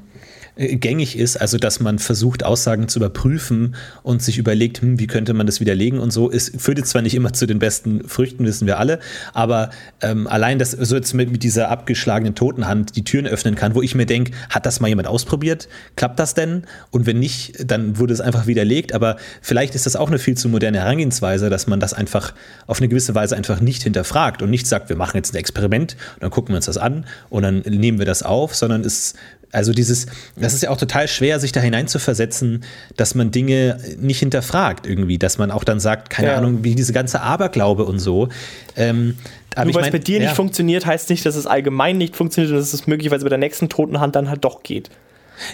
gängig 0.59 1.16
ist, 1.16 1.40
also 1.40 1.56
dass 1.56 1.80
man 1.80 1.98
versucht, 1.98 2.44
Aussagen 2.44 2.88
zu 2.88 2.98
überprüfen 2.98 3.76
und 4.02 4.22
sich 4.22 4.38
überlegt, 4.38 4.82
hm, 4.82 4.98
wie 4.98 5.06
könnte 5.06 5.32
man 5.32 5.46
das 5.46 5.61
widerlegen 5.61 6.00
und 6.00 6.12
so. 6.12 6.30
Es 6.30 6.52
führt 6.56 6.78
jetzt 6.78 6.90
zwar 6.90 7.02
nicht 7.02 7.14
immer 7.14 7.32
zu 7.32 7.46
den 7.46 7.59
besten 7.59 8.09
Früchten, 8.09 8.44
wissen 8.44 8.66
wir 8.66 8.78
alle, 8.78 8.98
aber 9.32 9.70
ähm, 10.00 10.26
allein, 10.26 10.59
dass 10.59 10.72
so 10.72 10.96
jetzt 10.96 11.14
mit, 11.14 11.30
mit 11.30 11.42
dieser 11.42 11.70
abgeschlagenen 11.70 12.34
Totenhand 12.34 12.96
die 12.96 13.04
Türen 13.04 13.26
öffnen 13.26 13.54
kann, 13.54 13.74
wo 13.74 13.82
ich 13.82 13.94
mir 13.94 14.06
denke, 14.06 14.32
hat 14.50 14.66
das 14.66 14.80
mal 14.80 14.88
jemand 14.88 15.09
ausprobiert? 15.09 15.68
Klappt 15.96 16.18
das 16.18 16.34
denn? 16.34 16.64
Und 16.90 17.06
wenn 17.06 17.18
nicht, 17.18 17.70
dann 17.70 17.98
wurde 17.98 18.12
es 18.12 18.20
einfach 18.20 18.46
widerlegt. 18.46 18.92
Aber 18.92 19.16
vielleicht 19.42 19.74
ist 19.74 19.86
das 19.86 19.96
auch 19.96 20.09
eine 20.09 20.18
viel 20.18 20.36
zu 20.36 20.48
moderne 20.48 20.78
Herangehensweise, 20.78 21.50
dass 21.50 21.66
man 21.66 21.80
das 21.80 21.94
einfach 21.94 22.34
auf 22.66 22.78
eine 22.78 22.88
gewisse 22.88 23.14
Weise 23.14 23.36
einfach 23.36 23.61
nicht 23.61 23.82
hinterfragt 23.82 24.42
und 24.42 24.50
nicht 24.50 24.66
sagt, 24.66 24.88
wir 24.88 24.96
machen 24.96 25.16
jetzt 25.16 25.34
ein 25.34 25.36
Experiment 25.36 25.96
dann 26.20 26.30
gucken 26.30 26.52
wir 26.52 26.56
uns 26.56 26.66
das 26.66 26.78
an 26.78 27.06
und 27.30 27.42
dann 27.42 27.61
nehmen 27.61 27.98
wir 27.98 28.06
das 28.06 28.22
auf, 28.22 28.54
sondern 28.54 28.82
es 28.82 29.14
also 29.53 29.72
dieses, 29.72 30.07
das 30.36 30.55
ist 30.55 30.62
ja 30.62 30.70
auch 30.70 30.76
total 30.76 31.09
schwer, 31.09 31.40
sich 31.40 31.53
da 31.53 31.61
hineinzuversetzen, 31.61 32.64
dass 32.96 33.14
man 33.14 33.30
Dinge 33.30 33.80
nicht 33.99 34.18
hinterfragt 34.18 34.86
irgendwie, 34.86 35.18
dass 35.18 35.38
man 35.38 35.51
auch 35.51 35.64
dann 35.64 35.80
sagt, 35.80 36.11
keine 36.11 36.28
ja. 36.28 36.36
Ahnung, 36.36 36.64
wie 36.64 36.74
diese 36.74 36.92
ganze 36.92 37.20
Aberglaube 37.20 37.84
und 37.84 37.99
so. 37.99 38.28
Ähm, 38.76 39.16
Nur 39.57 39.74
weil 39.74 39.84
es 39.84 39.90
bei 39.90 39.99
dir 39.99 40.18
ja. 40.18 40.24
nicht 40.26 40.36
funktioniert, 40.36 40.86
heißt 40.86 41.11
nicht, 41.11 41.24
dass 41.24 41.36
es 41.36 41.46
allgemein 41.46 41.99
nicht 41.99 42.16
funktioniert 42.16 42.53
und 42.53 42.59
dass 42.59 42.72
es 42.72 42.86
möglicherweise 42.86 43.24
bei 43.24 43.30
der 43.30 43.38
nächsten 43.38 43.68
toten 43.68 44.01
Hand 44.01 44.16
dann 44.16 44.28
halt 44.28 44.44
doch 44.44 44.62
geht. 44.62 44.90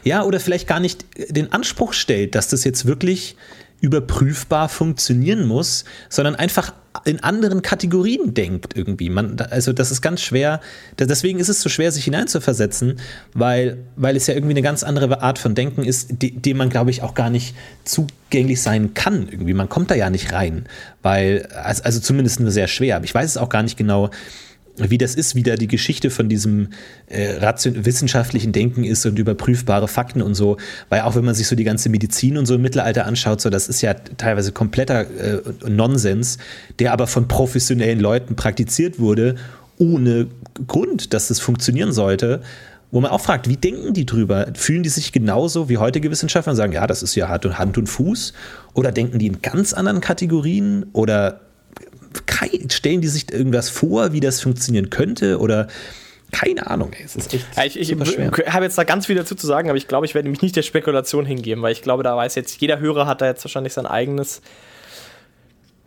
Ja, 0.02 0.24
oder 0.24 0.40
vielleicht 0.40 0.66
gar 0.66 0.80
nicht 0.80 1.04
den 1.28 1.52
Anspruch 1.52 1.92
stellt, 1.92 2.34
dass 2.34 2.48
das 2.48 2.64
jetzt 2.64 2.86
wirklich 2.86 3.36
überprüfbar 3.80 4.68
funktionieren 4.68 5.46
muss, 5.46 5.84
sondern 6.08 6.34
einfach 6.34 6.72
in 7.04 7.22
anderen 7.22 7.60
Kategorien 7.60 8.34
denkt 8.34 8.76
irgendwie. 8.76 9.10
Man, 9.10 9.38
also 9.50 9.72
das 9.72 9.90
ist 9.90 10.00
ganz 10.00 10.22
schwer, 10.22 10.60
deswegen 10.98 11.40
ist 11.40 11.48
es 11.48 11.60
so 11.60 11.68
schwer, 11.68 11.90
sich 11.90 12.04
hineinzuversetzen, 12.04 13.00
weil, 13.34 13.78
weil 13.96 14.16
es 14.16 14.26
ja 14.26 14.34
irgendwie 14.34 14.52
eine 14.52 14.62
ganz 14.62 14.84
andere 14.84 15.20
Art 15.20 15.38
von 15.38 15.54
Denken 15.54 15.84
ist, 15.84 16.10
die 16.20 16.54
man, 16.54 16.70
glaube 16.70 16.90
ich, 16.90 17.02
auch 17.02 17.14
gar 17.14 17.30
nicht 17.30 17.54
zugänglich 17.84 18.62
sein 18.62 18.94
kann. 18.94 19.28
Irgendwie. 19.28 19.54
Man 19.54 19.68
kommt 19.68 19.90
da 19.90 19.96
ja 19.96 20.08
nicht 20.08 20.32
rein, 20.32 20.66
weil, 21.02 21.48
also 21.52 22.00
zumindest 22.00 22.40
nur 22.40 22.52
sehr 22.52 22.68
schwer. 22.68 22.96
Aber 22.96 23.04
ich 23.04 23.14
weiß 23.14 23.30
es 23.30 23.36
auch 23.36 23.48
gar 23.48 23.62
nicht 23.62 23.76
genau, 23.76 24.10
wie 24.76 24.98
das 24.98 25.14
ist, 25.14 25.34
wie 25.34 25.42
da 25.42 25.54
die 25.54 25.68
Geschichte 25.68 26.10
von 26.10 26.28
diesem 26.28 26.68
äh, 27.06 27.40
wissenschaftlichen 27.64 28.52
Denken 28.52 28.84
ist 28.84 29.06
und 29.06 29.18
überprüfbare 29.18 29.86
Fakten 29.86 30.20
und 30.20 30.34
so, 30.34 30.56
weil 30.88 31.02
auch 31.02 31.14
wenn 31.14 31.24
man 31.24 31.34
sich 31.34 31.46
so 31.46 31.54
die 31.54 31.64
ganze 31.64 31.88
Medizin 31.88 32.36
und 32.36 32.46
so 32.46 32.56
im 32.56 32.62
Mittelalter 32.62 33.06
anschaut, 33.06 33.40
so 33.40 33.50
das 33.50 33.68
ist 33.68 33.82
ja 33.82 33.94
teilweise 33.94 34.52
kompletter 34.52 35.02
äh, 35.02 35.40
Nonsens, 35.68 36.38
der 36.78 36.92
aber 36.92 37.06
von 37.06 37.28
professionellen 37.28 38.00
Leuten 38.00 38.34
praktiziert 38.34 38.98
wurde, 38.98 39.36
ohne 39.78 40.26
Grund, 40.66 41.14
dass 41.14 41.28
das 41.28 41.40
funktionieren 41.40 41.92
sollte. 41.92 42.40
Wo 42.90 43.00
man 43.00 43.10
auch 43.10 43.20
fragt, 43.20 43.48
wie 43.48 43.56
denken 43.56 43.92
die 43.92 44.06
drüber? 44.06 44.46
Fühlen 44.54 44.84
die 44.84 44.88
sich 44.88 45.10
genauso 45.10 45.68
wie 45.68 45.78
heutige 45.78 46.12
Wissenschaftler 46.12 46.52
und 46.52 46.56
sagen, 46.56 46.72
ja, 46.72 46.86
das 46.86 47.02
ist 47.02 47.16
ja 47.16 47.28
Hand 47.28 47.76
und 47.76 47.88
Fuß? 47.88 48.34
Oder 48.72 48.92
denken 48.92 49.18
die 49.18 49.26
in 49.26 49.42
ganz 49.42 49.72
anderen 49.72 50.00
Kategorien? 50.00 50.86
Oder 50.92 51.40
stellen 52.70 53.00
die 53.00 53.08
sich 53.08 53.32
irgendwas 53.32 53.68
vor, 53.68 54.12
wie 54.12 54.20
das 54.20 54.40
funktionieren 54.40 54.90
könnte 54.90 55.38
oder 55.38 55.68
keine 56.32 56.66
Ahnung, 56.66 56.92
ey, 56.92 57.04
es 57.04 57.14
ist 57.14 57.32
echt 57.32 57.76
ich, 57.76 57.90
ich 57.92 57.92
habe 57.92 58.64
jetzt 58.64 58.76
da 58.76 58.82
ganz 58.82 59.06
viel 59.06 59.14
dazu 59.14 59.34
zu 59.34 59.46
sagen, 59.46 59.68
aber 59.68 59.78
ich 59.78 59.86
glaube, 59.86 60.04
ich 60.04 60.14
werde 60.14 60.28
mich 60.28 60.42
nicht 60.42 60.56
der 60.56 60.62
Spekulation 60.62 61.24
hingeben, 61.24 61.62
weil 61.62 61.72
ich 61.72 61.82
glaube, 61.82 62.02
da 62.02 62.16
weiß 62.16 62.34
jetzt, 62.34 62.60
jeder 62.60 62.80
Hörer 62.80 63.06
hat 63.06 63.20
da 63.20 63.26
jetzt 63.26 63.44
wahrscheinlich 63.44 63.72
sein 63.72 63.86
eigenes, 63.86 64.42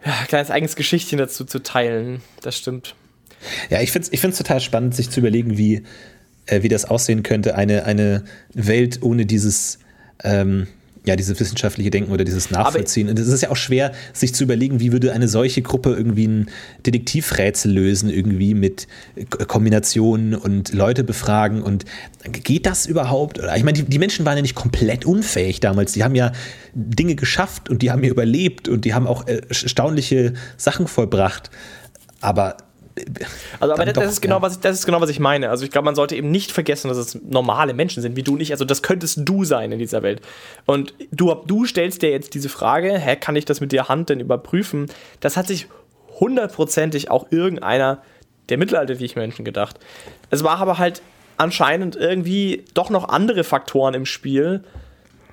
ja, 0.06 0.14
kleines 0.28 0.50
eigenes 0.50 0.76
Geschichtchen 0.78 1.18
dazu 1.18 1.44
zu 1.44 1.62
teilen. 1.62 2.22
Das 2.42 2.58
stimmt. 2.58 2.96
Ja, 3.70 3.82
ich 3.82 3.92
finde 3.92 4.08
es 4.12 4.14
ich 4.14 4.38
total 4.38 4.62
spannend, 4.62 4.96
sich 4.96 5.10
zu 5.10 5.20
überlegen, 5.20 5.58
wie, 5.58 5.84
äh, 6.46 6.64
wie 6.64 6.70
das 6.70 6.86
aussehen 6.86 7.24
könnte, 7.24 7.56
eine, 7.56 7.84
eine 7.84 8.24
Welt 8.54 9.00
ohne 9.02 9.26
dieses 9.26 9.80
ähm, 10.24 10.68
ja, 11.08 11.16
dieses 11.16 11.40
wissenschaftliche 11.40 11.90
Denken 11.90 12.12
oder 12.12 12.24
dieses 12.24 12.52
Nachvollziehen. 12.52 13.10
Und 13.10 13.18
es 13.18 13.28
ist 13.28 13.42
ja 13.42 13.50
auch 13.50 13.56
schwer, 13.56 13.94
sich 14.14 14.36
zu 14.36 14.44
überlegen, 14.44 14.80
wie 14.80 14.92
würde 14.92 15.14
eine 15.14 15.28
solche 15.28 15.62
Gruppe 15.62 15.94
irgendwie 15.94 16.28
ein 16.28 16.50
Detektivrätsel 16.86 17.72
lösen, 17.72 18.10
irgendwie 18.10 18.54
mit 18.54 18.88
Kombinationen 19.48 20.36
und 20.36 20.74
Leute 20.74 21.04
befragen. 21.04 21.64
Und 21.64 21.86
geht 22.32 22.66
das 22.66 22.86
überhaupt? 22.86 23.40
Ich 23.56 23.64
meine, 23.64 23.78
die, 23.78 23.84
die 23.84 24.00
Menschen 24.00 24.26
waren 24.26 24.36
ja 24.36 24.42
nicht 24.42 24.56
komplett 24.56 25.06
unfähig 25.06 25.60
damals. 25.60 25.94
Die 25.94 26.04
haben 26.04 26.16
ja 26.16 26.32
Dinge 26.74 27.16
geschafft 27.16 27.70
und 27.70 27.82
die 27.82 27.90
haben 27.90 28.04
ja 28.04 28.10
überlebt 28.10 28.68
und 28.68 28.86
die 28.86 28.94
haben 28.94 29.08
auch 29.08 29.28
äh, 29.28 29.42
erstaunliche 29.48 30.34
Sachen 30.58 30.88
vollbracht. 30.88 31.50
Aber 32.20 32.58
Also, 33.60 33.74
aber 33.74 33.86
das, 33.86 33.94
doch, 33.94 34.04
ist 34.04 34.22
genau, 34.22 34.38
ja. 34.38 34.42
was 34.42 34.56
ich, 34.56 34.60
das 34.60 34.80
ist 34.80 34.86
genau, 34.86 35.02
was 35.02 35.10
ich 35.10 35.20
meine. 35.20 35.50
Also, 35.50 35.66
ich 35.66 35.72
glaube, 35.72 35.86
man 35.86 35.96
sollte 35.96 36.16
eben 36.16 36.32
nicht 36.32 36.52
vergessen, 36.52 36.90
dass 36.90 36.98
es 36.98 37.16
normale 37.24 37.74
Menschen 37.74 38.02
sind, 38.02 38.16
wie 38.16 38.24
du 38.24 38.36
nicht. 38.36 38.52
Also, 38.52 38.66
das 38.66 38.82
könntest 38.82 39.20
du 39.24 39.44
sein 39.44 39.72
in 39.72 39.80
dieser 39.80 40.04
Welt. 40.04 40.22
Und 40.66 40.94
du, 41.12 41.34
du 41.34 41.66
stellst 41.66 42.02
dir 42.02 42.12
jetzt 42.12 42.34
diese 42.34 42.50
Frage: 42.50 42.98
Hä, 42.98 43.16
kann 43.16 43.36
ich 43.36 43.46
das 43.46 43.62
mit 43.62 43.72
der 43.72 43.90
Hand 43.90 44.10
denn 44.10 44.20
überprüfen? 44.20 44.88
Das 45.20 45.38
hat 45.38 45.48
sich 45.48 45.68
hundertprozentig 46.20 47.12
auch 47.12 47.32
irgendeiner 47.32 48.02
der 48.50 48.58
mittelalterlichen 48.58 49.20
Menschen 49.20 49.46
gedacht. 49.46 49.78
Es 50.30 50.44
war 50.44 50.58
aber 50.58 50.78
halt 50.78 51.02
anscheinend 51.38 51.96
irgendwie 51.96 52.66
doch 52.74 52.90
noch 52.90 53.10
andere 53.10 53.44
Faktoren 53.44 53.94
im 53.94 54.06
Spiel, 54.06 54.64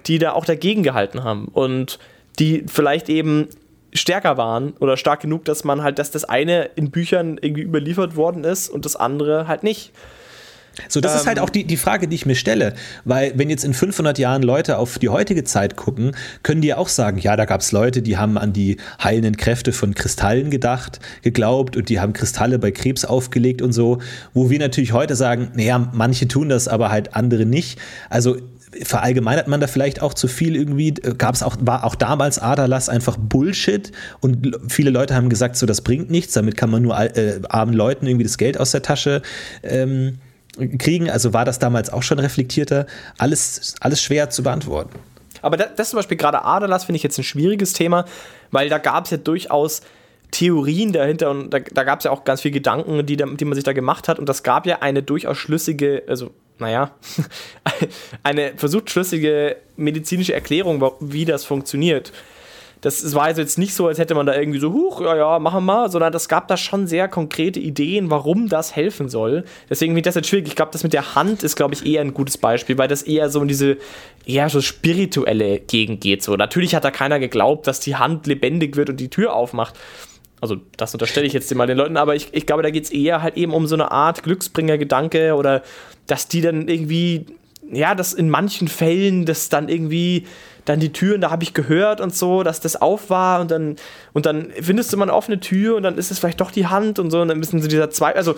die 0.07 0.19
da 0.19 0.33
auch 0.33 0.45
dagegen 0.45 0.83
gehalten 0.83 1.25
haben 1.25 1.49
und 1.49 1.99
die 2.39 2.65
vielleicht 2.67 3.09
eben 3.09 3.49
stärker 3.95 4.36
waren 4.36 4.74
oder 4.80 4.97
stark 4.97 5.20
genug, 5.20 5.45
dass 5.45 5.64
man 5.64 5.82
halt, 5.82 5.99
dass 5.99 6.11
das 6.11 6.24
eine 6.24 6.64
in 6.76 6.90
Büchern 6.90 7.38
irgendwie 7.40 7.62
überliefert 7.62 8.16
worden 8.16 8.45
ist 8.45 8.68
und 8.68 8.84
das 8.84 8.97
andere 8.97 9.47
halt 9.47 9.62
nicht. 9.62 9.92
So, 10.88 11.01
das 11.01 11.12
ähm, 11.12 11.18
ist 11.18 11.26
halt 11.26 11.38
ähm, 11.38 11.45
auch 11.45 11.51
die, 11.51 11.64
die 11.64 11.76
Frage, 11.76 12.09
die 12.09 12.16
ich 12.16 12.26
mir 12.26 12.34
stelle, 12.34 12.74
weil 13.05 13.32
wenn 13.36 13.51
jetzt 13.51 13.64
in 13.64 13.74
500 13.74 14.18
Jahren 14.18 14.42
Leute 14.42 14.78
auf 14.78 14.99
die 14.99 15.09
heutige 15.09 15.45
Zeit 15.45 15.76
gucken, 15.76 16.16
können 16.42 16.61
die 16.61 16.68
ja 16.68 16.76
auch 16.78 16.88
sagen, 16.88 17.18
ja, 17.18 17.36
da 17.36 17.45
gab 17.45 17.61
es 17.61 17.72
Leute, 17.72 18.03
die 18.03 18.16
haben 18.16 18.38
an 18.38 18.53
die 18.53 18.78
heilenden 19.03 19.36
Kräfte 19.36 19.72
von 19.72 19.95
Kristallen 19.95 20.51
gedacht, 20.51 21.01
geglaubt 21.22 21.76
und 21.76 21.88
die 21.88 22.01
haben 22.01 22.12
Kristalle 22.12 22.59
bei 22.59 22.70
Krebs 22.70 23.05
aufgelegt 23.05 23.62
und 23.62 23.72
so, 23.72 23.99
wo 24.32 24.51
wir 24.51 24.59
natürlich 24.59 24.92
heute 24.92 25.14
sagen, 25.14 25.53
naja, 25.55 25.90
manche 25.92 26.28
tun 26.28 26.49
das, 26.49 26.68
aber 26.68 26.90
halt 26.90 27.14
andere 27.14 27.47
nicht. 27.47 27.78
Also 28.11 28.36
verallgemeinert 28.83 29.49
man 29.49 29.61
da 29.61 29.66
vielleicht 29.66 30.03
auch 30.03 30.14
zu 30.14 30.29
viel 30.29 30.57
irgendwie? 30.57 30.93
Gab 30.93 31.35
es 31.35 31.43
auch, 31.43 31.57
war 31.61 31.85
auch 31.85 31.95
damals 31.95 32.39
Aderlass 32.39 32.89
einfach 32.89 33.16
Bullshit 33.18 33.93
und 34.20 34.57
viele 34.68 34.91
Leute 34.91 35.14
haben 35.14 35.29
gesagt, 35.29 35.57
so 35.57 35.66
das 35.66 35.81
bringt 35.83 36.11
nichts, 36.11 36.35
damit 36.35 36.57
kann 36.57 36.70
man 36.70 36.83
nur 36.83 36.99
äh, 36.99 37.41
armen 37.49 37.75
Leuten 37.75 38.07
irgendwie 38.07 38.25
das 38.25 38.39
Geld 38.39 38.59
aus 38.59 38.72
der 38.72 38.83
Tasche 38.83 39.22
ähm, 39.62 40.18
kriegen. 40.79 41.11
Also 41.11 41.33
war 41.33 41.45
das 41.45 41.59
damals 41.59 41.93
auch 41.93 42.03
schon 42.03 42.18
reflektierter? 42.18 42.87
Alles, 43.18 43.75
alles 43.81 44.03
schwer 44.03 44.31
zu 44.31 44.43
beantworten. 44.43 44.99
Aber 45.43 45.57
das, 45.57 45.68
das 45.77 45.91
zum 45.91 45.99
Beispiel 45.99 46.16
gerade 46.16 46.45
Aderlass 46.45 46.85
finde 46.85 46.97
ich 46.97 47.03
jetzt 47.03 47.18
ein 47.18 47.25
schwieriges 47.25 47.72
Thema, 47.72 48.07
weil 48.51 48.68
da 48.68 48.79
gab 48.79 49.05
es 49.05 49.11
ja 49.11 49.18
durchaus 49.18 49.83
Theorien 50.31 50.93
dahinter 50.93 51.31
und 51.31 51.51
da, 51.51 51.61
da 51.61 51.85
gab 51.85 52.01
es 52.01 52.05
ja 52.05 52.11
auch 52.11 52.25
ganz 52.25 52.41
viele 52.41 52.55
Gedanken, 52.55 53.05
die, 53.07 53.16
die 53.16 53.45
man 53.45 53.55
sich 53.55 53.62
da 53.62 53.72
gemacht 53.72 54.09
hat 54.09 54.18
und 54.18 54.29
das 54.29 54.43
gab 54.43 54.66
ja 54.66 54.81
eine 54.81 55.03
durchaus 55.03 55.39
schlüssige, 55.39 56.03
also 56.09 56.33
naja, 56.59 56.93
eine 58.23 58.53
versucht 58.57 58.91
schlüssige 58.91 59.57
medizinische 59.77 60.35
Erklärung, 60.35 60.83
wie 61.01 61.25
das 61.25 61.45
funktioniert. 61.45 62.13
Das 62.85 63.15
war 63.15 63.23
also 63.23 63.41
jetzt 63.41 63.57
nicht 63.57 63.73
so, 63.73 63.87
als 63.87 63.99
hätte 63.99 64.15
man 64.15 64.27
da 64.27 64.35
irgendwie 64.35 64.59
so, 64.59 64.71
huch, 64.71 65.01
ja, 65.01 65.17
ja, 65.17 65.39
machen 65.39 65.57
wir 65.57 65.61
mal, 65.63 65.91
sondern 65.91 66.13
es 66.13 66.29
gab 66.29 66.49
da 66.49 66.59
schon 66.59 66.87
sehr 66.87 67.09
konkrete 67.09 67.59
Ideen, 67.59 68.11
warum 68.11 68.51
das 68.51 68.77
helfen 68.77 69.09
soll. 69.09 69.45
Deswegen 69.71 69.93
finde 69.93 70.01
ich 70.01 70.05
das 70.05 70.17
jetzt 70.17 70.29
schwierig. 70.29 70.49
Ich 70.49 70.55
glaube, 70.55 70.71
das 70.71 70.83
mit 70.83 70.93
der 70.93 71.15
Hand 71.15 71.43
ist, 71.43 71.57
glaube 71.57 71.73
ich, 71.73 71.87
eher 71.87 72.03
ein 72.03 72.13
gutes 72.13 72.37
Beispiel, 72.37 72.77
weil 72.77 72.89
das 72.89 73.01
eher 73.01 73.31
so 73.31 73.41
in 73.41 73.49
diese, 73.49 73.79
eher 74.27 74.51
so 74.51 74.61
spirituelle 74.61 75.61
Gegend 75.61 76.03
geht. 76.03 76.23
So, 76.23 76.37
natürlich 76.37 76.75
hat 76.75 76.85
da 76.85 76.91
keiner 76.91 77.19
geglaubt, 77.19 77.67
dass 77.67 77.81
die 77.81 77.97
Hand 77.97 78.27
lebendig 78.27 78.77
wird 78.77 78.91
und 78.91 79.01
die 79.01 79.09
Tür 79.09 79.33
aufmacht. 79.33 79.75
Also, 80.45 80.57
das 80.76 80.92
unterstelle 80.92 81.26
ich 81.26 81.32
jetzt 81.32 81.55
mal 81.55 81.66
den 81.66 81.78
Leuten, 81.78 81.97
aber 81.97 82.14
ich, 82.14 82.28
ich 82.32 82.45
glaube, 82.45 82.62
da 82.62 82.68
geht 82.68 82.84
es 82.84 82.90
eher 82.90 83.22
halt 83.22 83.38
eben 83.38 83.55
um 83.55 83.66
so 83.66 83.76
eine 83.76 83.90
Art 83.90 84.22
Glücksbringer-Gedanke 84.22 85.36
oder 85.36 85.62
dass 86.07 86.28
die 86.28 86.42
dann 86.42 86.68
irgendwie, 86.68 87.24
ja, 87.72 87.95
dass 87.95 88.12
in 88.12 88.28
manchen 88.28 88.68
Fällen 88.68 89.24
das 89.24 89.49
dann 89.49 89.70
irgendwie 89.70 90.26
dann 90.66 90.80
die 90.80 90.92
Türen, 90.92 91.22
da 91.22 91.30
habe 91.30 91.45
ich 91.45 91.55
gehört 91.55 92.03
und 92.03 92.14
so, 92.14 92.42
dass 92.42 92.61
das 92.61 92.76
auf 92.76 93.09
war 93.09 93.40
und 93.40 93.51
dann, 93.51 93.76
und 94.12 94.26
dann 94.26 94.51
findest 94.61 94.92
du 94.92 94.99
mal 94.99 95.05
eine 95.05 95.14
offene 95.14 95.40
Tür 95.40 95.76
und 95.76 95.82
dann 95.82 95.97
ist 95.97 96.11
es 96.11 96.18
vielleicht 96.18 96.42
doch 96.42 96.51
die 96.51 96.66
Hand 96.66 96.99
und 96.99 97.11
so 97.11 97.22
und 97.22 97.28
dann 97.28 97.38
müssen 97.38 97.62
sie 97.62 97.68
dieser 97.68 97.88
zwei, 97.88 98.14
also 98.14 98.34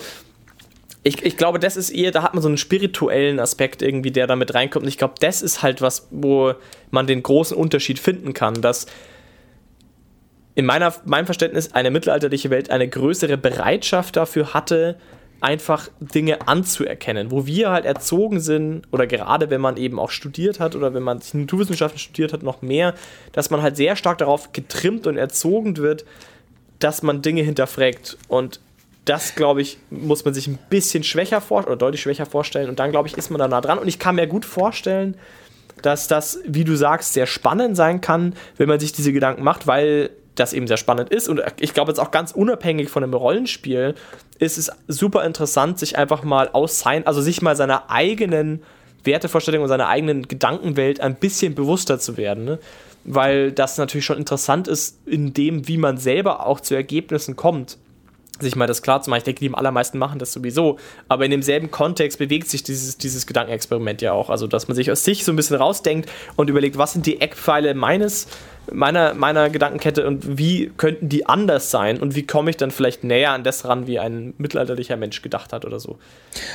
ich, 1.02 1.24
ich 1.24 1.36
glaube, 1.36 1.59
das 1.59 1.76
ist 1.76 1.90
eher, 1.90 2.12
da 2.12 2.22
hat 2.22 2.34
man 2.34 2.42
so 2.42 2.48
einen 2.48 2.57
spirituellen 2.57 3.40
Aspekt 3.40 3.82
irgendwie, 3.82 4.12
der 4.12 4.28
damit 4.28 4.54
reinkommt 4.54 4.84
und 4.84 4.88
ich 4.88 4.98
glaube, 4.98 5.14
das 5.18 5.42
ist 5.42 5.62
halt 5.62 5.82
was, 5.82 6.07
wo 6.12 6.54
man 6.92 7.09
den 7.09 7.24
großen 7.24 7.57
Unterschied 7.57 7.98
finden 7.98 8.32
kann, 8.32 8.61
dass 8.62 8.86
in 10.57 10.64
meiner, 10.64 10.92
meinem 11.04 11.26
Verständnis 11.26 11.74
eine 11.74 11.90
mittelalterliche 11.90 12.50
Welt 12.50 12.70
eine 12.70 12.88
größere 12.88 13.36
Bereitschaft 13.36 14.16
dafür 14.16 14.54
hatte, 14.54 14.96
einfach 15.42 15.88
Dinge 16.00 16.48
anzuerkennen, 16.48 17.30
wo 17.30 17.46
wir 17.46 17.70
halt 17.70 17.84
erzogen 17.84 18.40
sind 18.40 18.82
oder 18.90 19.07
gerade 19.07 19.50
wenn 19.50 19.61
man 19.61 19.76
eben 19.76 19.98
auch 19.98 20.11
studiert 20.11 20.59
hat 20.59 20.74
oder 20.74 20.94
wenn 20.94 21.02
man 21.02 21.20
Naturwissenschaften 21.34 21.98
studiert 21.98 22.32
hat, 22.32 22.42
noch 22.42 22.62
mehr, 22.62 22.94
dass 23.32 23.50
man 23.50 23.61
halt 23.61 23.76
sehr 23.76 23.96
stark 23.96 24.16
darauf 24.16 24.52
getrimmt 24.52 25.07
und 25.07 25.18
erzogen 25.18 25.76
wird, 25.76 26.07
dass 26.78 27.02
man 27.02 27.20
Dinge 27.20 27.42
hinterfragt. 27.42 28.16
Und 28.28 28.61
das, 29.04 29.34
glaube 29.34 29.61
ich, 29.61 29.76
muss 29.90 30.24
man 30.24 30.32
sich 30.32 30.46
ein 30.46 30.59
bisschen 30.70 31.04
schwächer 31.04 31.42
vorstellen 31.42 31.74
oder 31.74 31.86
deutlich 31.86 32.00
schwächer 32.00 32.26
vorstellen. 32.26 32.70
Und 32.70 32.78
dann, 32.78 32.90
glaube 32.92 33.09
ich, 33.09 33.16
ist 33.18 33.30
man 33.30 33.38
da 33.38 33.46
nah 33.46 33.61
dran. 33.61 33.78
Und 33.78 33.88
ich 33.88 33.98
kann 33.98 34.16
mir 34.16 34.26
gut 34.26 34.46
vorstellen, 34.46 35.16
dass 35.82 36.09
das, 36.09 36.40
wie 36.46 36.64
du 36.64 36.76
sagst, 36.76 37.12
sehr 37.12 37.26
spannend 37.26 37.76
sein 37.76 38.00
kann, 38.00 38.34
wenn 38.57 38.68
man 38.68 38.80
sich 38.80 38.92
diese 38.92 39.12
Gedanken 39.12 39.44
macht, 39.44 39.66
weil 39.66 40.11
das 40.37 40.53
eben 40.53 40.66
sehr 40.66 40.76
spannend 40.76 41.11
ist. 41.11 41.28
Und 41.28 41.43
ich 41.61 41.74
glaube 41.74 41.91
jetzt 41.91 41.99
auch 41.99 42.11
ganz 42.11 42.32
unabhängig 42.32 42.89
von 42.89 43.03
einem 43.03 43.14
Rollenspiel 43.14 43.95
ist 44.39 44.59
es 44.59 44.70
super 44.87 45.24
interessant, 45.24 45.78
sich 45.78 45.99
einfach 45.99 46.22
mal 46.22 46.49
aus 46.53 46.78
sein, 46.78 47.07
also 47.07 47.20
sich 47.20 47.43
mal 47.43 47.57
seiner 47.57 47.91
eigenen 47.91 48.62
Wertevorstellung 49.05 49.62
und 49.62 49.68
seiner 49.68 49.89
eigenen 49.89 50.28
Gedankenwelt 50.28 51.01
ein 51.01 51.14
bisschen 51.14 51.55
bewusster 51.55 51.99
zu 51.99 52.16
werden. 52.16 52.45
Ne? 52.45 52.59
Weil 53.05 53.53
das 53.53 53.78
natürlich 53.78 54.05
schon 54.05 54.18
interessant 54.18 54.68
ist, 54.68 54.99
in 55.07 55.32
dem, 55.32 55.68
wie 55.68 55.78
man 55.78 55.97
selber 55.97 56.47
auch 56.47 56.61
zu 56.61 56.74
Ergebnissen 56.74 57.37
kommt 57.37 57.78
sich 58.41 58.57
mal 58.57 58.66
das 58.66 58.82
klar 58.82 59.01
zu 59.03 59.11
machen. 59.11 59.18
Ich 59.18 59.24
denke, 59.24 59.41
die 59.41 59.55
allermeisten 59.55 59.99
machen 59.99 60.18
das 60.18 60.32
sowieso. 60.32 60.78
Aber 61.09 61.24
in 61.24 61.30
demselben 61.30 61.70
Kontext 61.70 62.18
bewegt 62.18 62.49
sich 62.49 62.62
dieses, 62.62 62.99
dieses 62.99 63.26
Gedankenexperiment 63.26 64.03
ja 64.03 64.12
auch. 64.12 64.30
Also, 64.30 64.47
dass 64.47 64.68
man 64.68 64.74
sich 64.74 64.91
aus 64.91 65.05
sich 65.05 65.24
so 65.24 65.32
ein 65.32 65.37
bisschen 65.37 65.57
rausdenkt 65.57 66.11
und 66.37 66.51
überlegt, 66.51 66.76
was 66.78 66.93
sind 66.93 67.07
die 67.07 67.20
Eckpfeile 67.20 67.74
meines 67.74 68.26
meiner, 68.73 69.14
meiner 69.14 69.51
Gedankenkette 69.51 70.07
und 70.07 70.39
wie 70.39 70.71
könnten 70.77 71.09
die 71.09 71.27
anders 71.27 71.71
sein 71.71 71.99
und 71.99 72.14
wie 72.14 72.25
komme 72.25 72.51
ich 72.51 72.57
dann 72.57 72.71
vielleicht 72.71 73.05
näher 73.05 73.33
an 73.33 73.45
das 73.45 73.64
ran, 73.64 73.87
wie 73.87 73.99
ein 73.99 74.35
mittelalterlicher 74.39 74.97
Mensch 74.97 75.23
gedacht 75.23 75.53
hat 75.53 75.64
oder 75.64 75.81
so. 75.81 75.99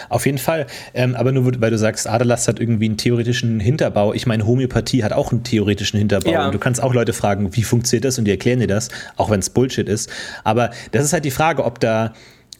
Auf 0.09 0.25
jeden 0.25 0.37
Fall. 0.37 0.67
Ähm, 0.93 1.15
aber 1.15 1.31
nur 1.31 1.45
weil 1.61 1.71
du 1.71 1.77
sagst, 1.77 2.07
Aderlass 2.07 2.47
hat 2.47 2.59
irgendwie 2.59 2.85
einen 2.85 2.97
theoretischen 2.97 3.59
Hinterbau. 3.59 4.13
Ich 4.13 4.27
meine, 4.27 4.45
Homöopathie 4.45 5.03
hat 5.03 5.13
auch 5.13 5.31
einen 5.31 5.43
theoretischen 5.43 5.97
Hinterbau. 5.97 6.31
Ja. 6.31 6.45
Und 6.45 6.53
du 6.53 6.59
kannst 6.59 6.81
auch 6.81 6.93
Leute 6.93 7.13
fragen, 7.13 7.55
wie 7.55 7.63
funktioniert 7.63 8.05
das 8.05 8.17
und 8.17 8.25
die 8.25 8.31
erklären 8.31 8.59
dir 8.59 8.67
das, 8.67 8.89
auch 9.17 9.29
wenn 9.29 9.39
es 9.39 9.49
Bullshit 9.49 9.87
ist. 9.87 10.09
Aber 10.43 10.71
das 10.91 11.05
ist 11.05 11.13
halt 11.13 11.25
die 11.25 11.31
Frage, 11.31 11.63
ob 11.63 11.79
da 11.79 12.13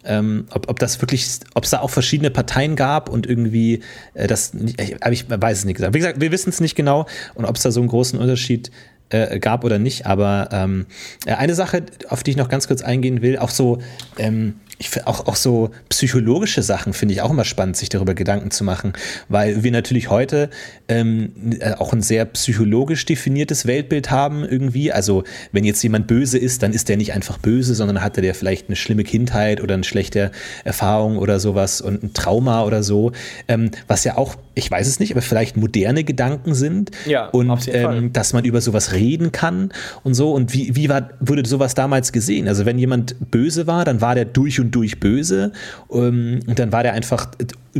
ähm, 0.04 0.48
ob, 0.52 0.70
ob 0.70 0.80
das 0.80 1.02
wirklich, 1.02 1.28
ob 1.54 1.64
es 1.64 1.70
da 1.70 1.80
auch 1.80 1.90
verschiedene 1.90 2.32
Parteien 2.32 2.76
gab 2.76 3.10
und 3.10 3.28
irgendwie 3.28 3.82
äh, 4.14 4.28
das, 4.28 4.54
nicht, 4.54 4.82
ich, 4.82 4.96
ich 5.10 5.26
weiß 5.30 5.60
es 5.60 5.66
nicht 5.66 5.76
gesagt. 5.76 5.94
Wie 5.94 6.00
gesagt, 6.00 6.22
wir 6.22 6.32
wissen 6.32 6.50
es 6.50 6.60
nicht 6.60 6.76
genau 6.76 7.06
und 7.36 7.46
ob 7.46 7.56
es 7.56 7.64
da 7.64 7.72
so 7.72 7.80
einen 7.80 7.90
großen 7.90 8.20
Unterschied 8.20 8.72
äh, 9.14 9.40
gab 9.40 9.64
oder 9.64 9.80
nicht. 9.80 10.06
Aber 10.06 10.50
ähm, 10.52 10.86
äh, 11.26 11.34
eine 11.34 11.56
Sache, 11.56 11.84
auf 12.10 12.24
die 12.24 12.32
ich 12.32 12.38
noch 12.38 12.50
ganz 12.50 12.68
kurz 12.68 12.82
eingehen 12.82 13.22
will, 13.22 13.38
auch 13.38 13.50
so 13.50 13.80
ähm, 14.18 14.56
ich 14.82 14.90
finde 14.90 15.06
auch, 15.06 15.28
auch 15.28 15.36
so 15.36 15.70
psychologische 15.90 16.64
Sachen 16.64 16.94
finde 16.94 17.14
ich 17.14 17.22
auch 17.22 17.30
immer 17.30 17.46
spannend, 17.46 17.78
sich 17.78 17.90
darüber 17.90 18.16
Gedanken 18.16 18.50
zu 18.50 18.64
machen, 18.64 18.94
weil 19.30 19.64
wir 19.64 19.72
natürlich 19.72 20.10
heute 20.10 20.50
ähm, 20.88 21.34
äh, 21.60 21.74
auch 21.74 21.94
ein 21.94 22.02
sehr 22.02 22.26
psychologisch 22.26 23.06
definiertes 23.06 23.68
Weltbild 23.68 24.10
haben 24.10 24.44
irgendwie. 24.44 24.92
Also 24.92 25.24
wenn 25.52 25.66
jetzt 25.66 25.84
jemand 25.84 26.08
böse 26.08 26.40
ist, 26.40 26.64
dann 26.64 26.74
ist 26.74 26.90
der 26.90 26.98
nicht 26.98 27.14
einfach 27.14 27.38
böse, 27.38 27.76
sondern 27.76 28.02
hatte 28.02 28.22
der 28.22 28.34
vielleicht 28.34 28.70
eine 28.70 28.76
schlimme 28.76 29.04
Kindheit 29.04 29.62
oder 29.62 29.76
eine 29.76 29.84
schlechte 29.84 30.32
Erfahrung 30.64 31.20
oder 31.20 31.40
sowas 31.40 31.80
und 31.80 32.02
ein 32.02 32.14
Trauma 32.14 32.64
oder 32.64 32.82
so, 32.82 33.12
ähm, 33.48 33.70
was 33.88 34.04
ja 34.04 34.18
auch, 34.18 34.36
ich 34.56 34.72
weiß 34.72 34.88
es 34.88 35.00
nicht, 35.00 35.12
aber 35.12 35.22
vielleicht 35.22 35.58
moderne 35.58 36.04
Gedanken 36.04 36.56
sind 36.56 36.90
ja, 37.06 37.28
und 37.28 37.70
ähm, 37.72 38.14
dass 38.14 38.34
man 38.34 38.46
über 38.46 38.62
sowas 38.62 38.94
reden 38.94 39.32
kann 39.32 39.72
und 40.04 40.16
so. 40.16 40.32
Und 40.32 40.54
wie, 40.56 40.76
wie 40.76 40.90
war, 40.90 41.12
wurde 41.20 41.48
sowas 41.48 41.76
damals 41.76 42.12
gesehen? 42.12 42.48
Also 42.48 42.66
wenn 42.66 42.80
jemand 42.80 43.16
böse 43.30 43.68
war, 43.68 43.86
dann 43.86 44.02
war 44.02 44.16
der 44.16 44.26
durch 44.26 44.60
und 44.60 44.71
durch 44.72 45.00
böse. 45.00 45.52
Ähm, 45.92 46.40
und 46.48 46.60
dann 46.60 46.72
war 46.72 46.84
der 46.84 46.94
einfach 46.94 47.32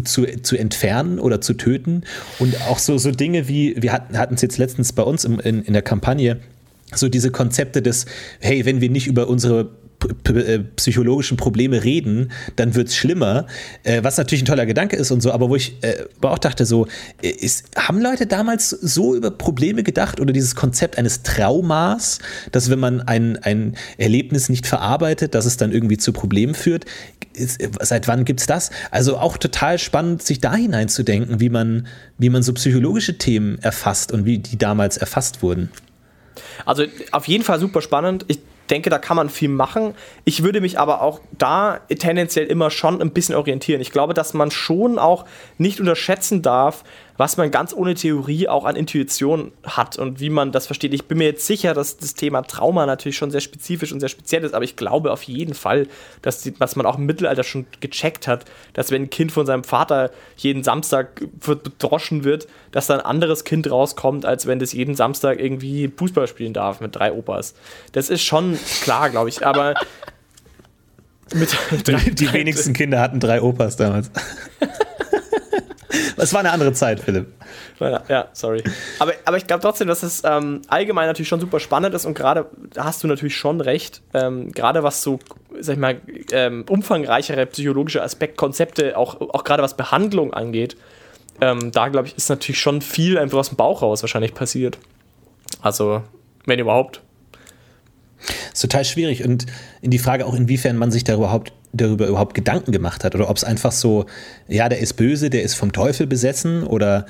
zu, 0.04 0.26
zu 0.42 0.58
entfernen 0.58 1.20
oder 1.20 1.42
zu 1.42 1.54
töten. 1.54 2.04
Und 2.40 2.56
auch 2.70 2.80
so, 2.80 2.98
so 2.98 3.12
Dinge 3.12 3.48
wie, 3.48 3.76
wir 3.82 3.94
hatten 3.94 4.36
es 4.36 4.42
jetzt 4.42 4.58
letztens 4.58 4.94
bei 4.94 5.04
uns 5.04 5.26
in, 5.26 5.40
in, 5.40 5.64
in 5.64 5.74
der 5.74 5.82
Kampagne, 5.82 6.40
so 6.94 7.10
diese 7.10 7.32
Konzepte 7.32 7.82
des, 7.82 8.06
hey, 8.40 8.66
wenn 8.66 8.82
wir 8.82 8.90
nicht 8.90 9.08
über 9.08 9.28
unsere 9.28 9.70
psychologischen 10.76 11.38
Probleme 11.38 11.84
reden, 11.84 12.32
dann 12.56 12.76
wird 12.76 12.90
es 12.90 12.96
schlimmer. 12.96 13.46
Äh, 13.84 14.04
was 14.04 14.18
natürlich 14.18 14.44
ein 14.44 14.46
toller 14.46 14.66
Gedanke 14.66 14.96
ist 14.96 15.12
und 15.12 15.22
so, 15.22 15.32
aber 15.32 15.50
wo 15.50 15.56
ich 15.56 15.84
äh, 15.84 16.06
auch 16.22 16.40
dachte, 16.40 16.66
so, 16.66 16.88
äh, 17.22 17.30
ist, 17.30 17.66
haben 17.78 18.02
Leute 18.02 18.28
damals 18.28 18.70
so 18.70 19.16
über 19.16 19.32
Probleme 19.32 19.84
gedacht 19.84 20.20
oder 20.20 20.34
dieses 20.34 20.56
Konzept 20.56 20.98
eines 20.98 21.24
Traumas, 21.24 22.20
dass 22.52 22.70
wenn 22.70 22.80
man 22.80 23.02
ein, 23.02 23.38
ein 23.38 23.76
Erlebnis 23.98 24.50
nicht 24.50 24.68
verarbeitet, 24.68 25.36
dass 25.36 25.46
es 25.46 25.58
dann 25.58 25.72
irgendwie 25.72 25.98
zu 25.98 26.14
Problemen 26.14 26.56
führt? 26.56 26.86
Ist, 27.34 27.62
seit 27.82 28.08
wann 28.08 28.26
gibt 28.26 28.42
es 28.42 28.46
das? 28.46 28.72
Also 28.90 29.18
auch 29.18 29.38
total 29.38 29.80
spannend, 29.80 30.22
sich 30.22 30.42
da 30.42 30.56
hineinzudenken, 30.56 31.40
wie 31.40 31.50
man, 31.50 31.88
wie 32.18 32.30
man 32.30 32.44
so 32.44 32.54
psychologische 32.54 33.18
Themen 33.18 33.58
erfasst 33.60 34.12
und 34.12 34.26
wie 34.26 34.40
die 34.40 34.58
damals 34.58 34.98
erfasst 34.98 35.42
wurden. 35.42 35.70
Also 36.66 36.86
auf 37.12 37.28
jeden 37.28 37.44
Fall 37.44 37.60
super 37.60 37.82
spannend. 37.82 38.26
Ich 38.28 38.40
denke, 38.72 38.90
da 38.90 38.98
kann 38.98 39.18
man 39.18 39.30
viel 39.30 39.50
machen. 39.50 39.94
Ich 40.24 40.44
würde 40.44 40.62
mich 40.62 40.80
aber 40.80 41.02
auch 41.02 41.20
da 41.38 41.82
tendenziell 41.90 42.48
immer 42.48 42.72
schon 42.72 43.02
ein 43.02 43.12
bisschen 43.12 43.36
orientieren. 43.36 43.82
Ich 43.82 43.92
glaube, 43.92 44.14
dass 44.14 44.34
man 44.34 44.50
schon 44.50 44.98
auch 44.98 45.26
nicht 45.58 45.80
unterschätzen 45.80 46.42
darf, 46.42 46.84
was 47.22 47.38
man 47.38 47.52
ganz 47.52 47.72
ohne 47.72 47.94
Theorie 47.94 48.48
auch 48.48 48.66
an 48.66 48.76
Intuition 48.76 49.52
hat 49.64 50.00
und 50.00 50.20
wie 50.20 50.32
man 50.32 50.52
das 50.52 50.66
versteht. 50.66 50.92
Ich 50.92 51.06
bin 51.06 51.20
mir 51.20 51.26
jetzt 51.26 51.46
sicher, 51.46 51.76
dass 51.76 51.98
das 51.98 52.16
Thema 52.16 52.42
Trauma 52.42 52.88
natürlich 52.88 53.16
schon 53.16 53.30
sehr 53.30 53.42
spezifisch 53.42 53.92
und 53.92 54.00
sehr 54.00 54.10
speziell 54.10 54.44
ist, 54.44 54.56
aber 54.56 54.64
ich 54.64 54.76
glaube 54.76 55.12
auf 55.12 55.22
jeden 55.22 55.54
Fall, 55.54 55.86
dass 56.24 56.42
die, 56.42 56.60
was 56.60 56.76
man 56.76 56.88
auch 56.88 56.98
im 56.98 57.06
Mittelalter 57.06 57.44
schon 57.44 57.68
gecheckt 57.80 58.28
hat, 58.28 58.46
dass 58.74 58.90
wenn 58.90 59.04
ein 59.04 59.10
Kind 59.12 59.32
von 59.32 59.46
seinem 59.46 59.64
Vater 59.64 60.10
jeden 60.36 60.64
Samstag 60.64 61.22
bedroschen 61.46 62.24
wird, 62.24 62.48
dass 62.72 62.88
da 62.88 62.96
ein 62.96 63.02
anderes 63.02 63.44
Kind 63.44 63.70
rauskommt, 63.70 64.26
als 64.26 64.48
wenn 64.48 64.58
das 64.58 64.74
jeden 64.74 64.96
Samstag 64.96 65.40
irgendwie 65.40 65.92
Fußball 65.96 66.28
spielen 66.28 66.54
darf 66.54 66.82
mit 66.82 66.96
drei 66.96 67.14
Opas. 67.14 67.54
Das 67.92 68.10
ist 68.10 68.24
schon 68.24 68.58
klar, 68.82 69.12
glaube 69.12 69.30
ich, 69.30 69.46
aber 69.46 69.76
mit 71.36 71.56
drei, 71.84 72.00
die 72.00 72.34
wenigsten 72.34 72.74
Kinder 72.74 73.00
hatten 73.00 73.20
drei 73.20 73.44
Opas 73.44 73.76
damals. 73.76 74.10
Es 76.22 76.34
war 76.34 76.42
eine 76.42 76.52
andere 76.52 76.72
Zeit, 76.72 77.00
Philipp. 77.00 77.34
Ja, 77.80 78.28
sorry. 78.34 78.64
Aber, 79.00 79.14
aber 79.26 79.38
ich 79.38 79.48
glaube 79.48 79.64
trotzdem, 79.64 79.88
dass 79.88 80.04
es 80.04 80.22
ähm, 80.24 80.62
allgemein 80.68 81.08
natürlich 81.08 81.28
schon 81.28 81.40
super 81.40 81.60
spannend 81.60 81.96
ist 81.96 82.06
und 82.06 82.14
gerade 82.14 82.46
hast 82.78 83.04
du 83.04 83.08
natürlich 83.08 83.36
schon 83.36 83.60
recht, 83.60 84.04
ähm, 84.14 84.52
gerade 84.52 84.84
was 84.84 85.02
so, 85.02 85.18
sag 85.60 85.74
ich 85.74 85.80
mal, 85.80 86.00
ähm, 86.32 86.64
umfangreichere 86.70 87.48
psychologische 87.48 88.04
Aspektkonzepte, 88.04 88.96
auch, 88.98 89.20
auch 89.20 89.44
gerade 89.44 89.64
was 89.64 89.76
Behandlung 89.76 90.32
angeht, 90.32 90.78
ähm, 91.42 91.72
da 91.72 91.88
glaube 91.88 92.08
ich, 92.08 92.16
ist 92.16 92.30
natürlich 92.30 92.60
schon 92.60 92.82
viel 92.82 93.18
einfach 93.18 93.40
aus 93.40 93.50
dem 93.50 93.58
Bauch 93.58 93.82
raus 93.82 94.04
wahrscheinlich 94.04 94.36
passiert. 94.36 94.78
Also, 95.64 96.04
wenn 96.46 96.60
überhaupt. 96.60 97.02
Das 98.20 98.54
ist 98.54 98.62
total 98.62 98.86
schwierig 98.86 99.24
und 99.24 99.48
in 99.82 99.90
die 99.90 99.98
Frage 99.98 100.28
auch, 100.28 100.36
inwiefern 100.36 100.78
man 100.78 100.92
sich 100.92 101.04
da 101.04 101.16
überhaupt 101.16 101.52
darüber 101.74 102.08
überhaupt 102.08 102.34
Gedanken 102.34 102.72
gemacht 102.72 103.04
hat 103.04 103.16
oder 103.16 103.30
ob 103.30 103.38
es 103.38 103.44
einfach 103.44 103.72
so, 103.72 104.06
ja, 104.48 104.70
der 104.70 104.80
ist 104.80 104.94
böse, 104.94 105.30
der 105.30 105.44
ist 105.44 105.56
vom 105.56 105.72
Teufel 105.72 106.08
besessen 106.08 106.64
oder 106.64 107.06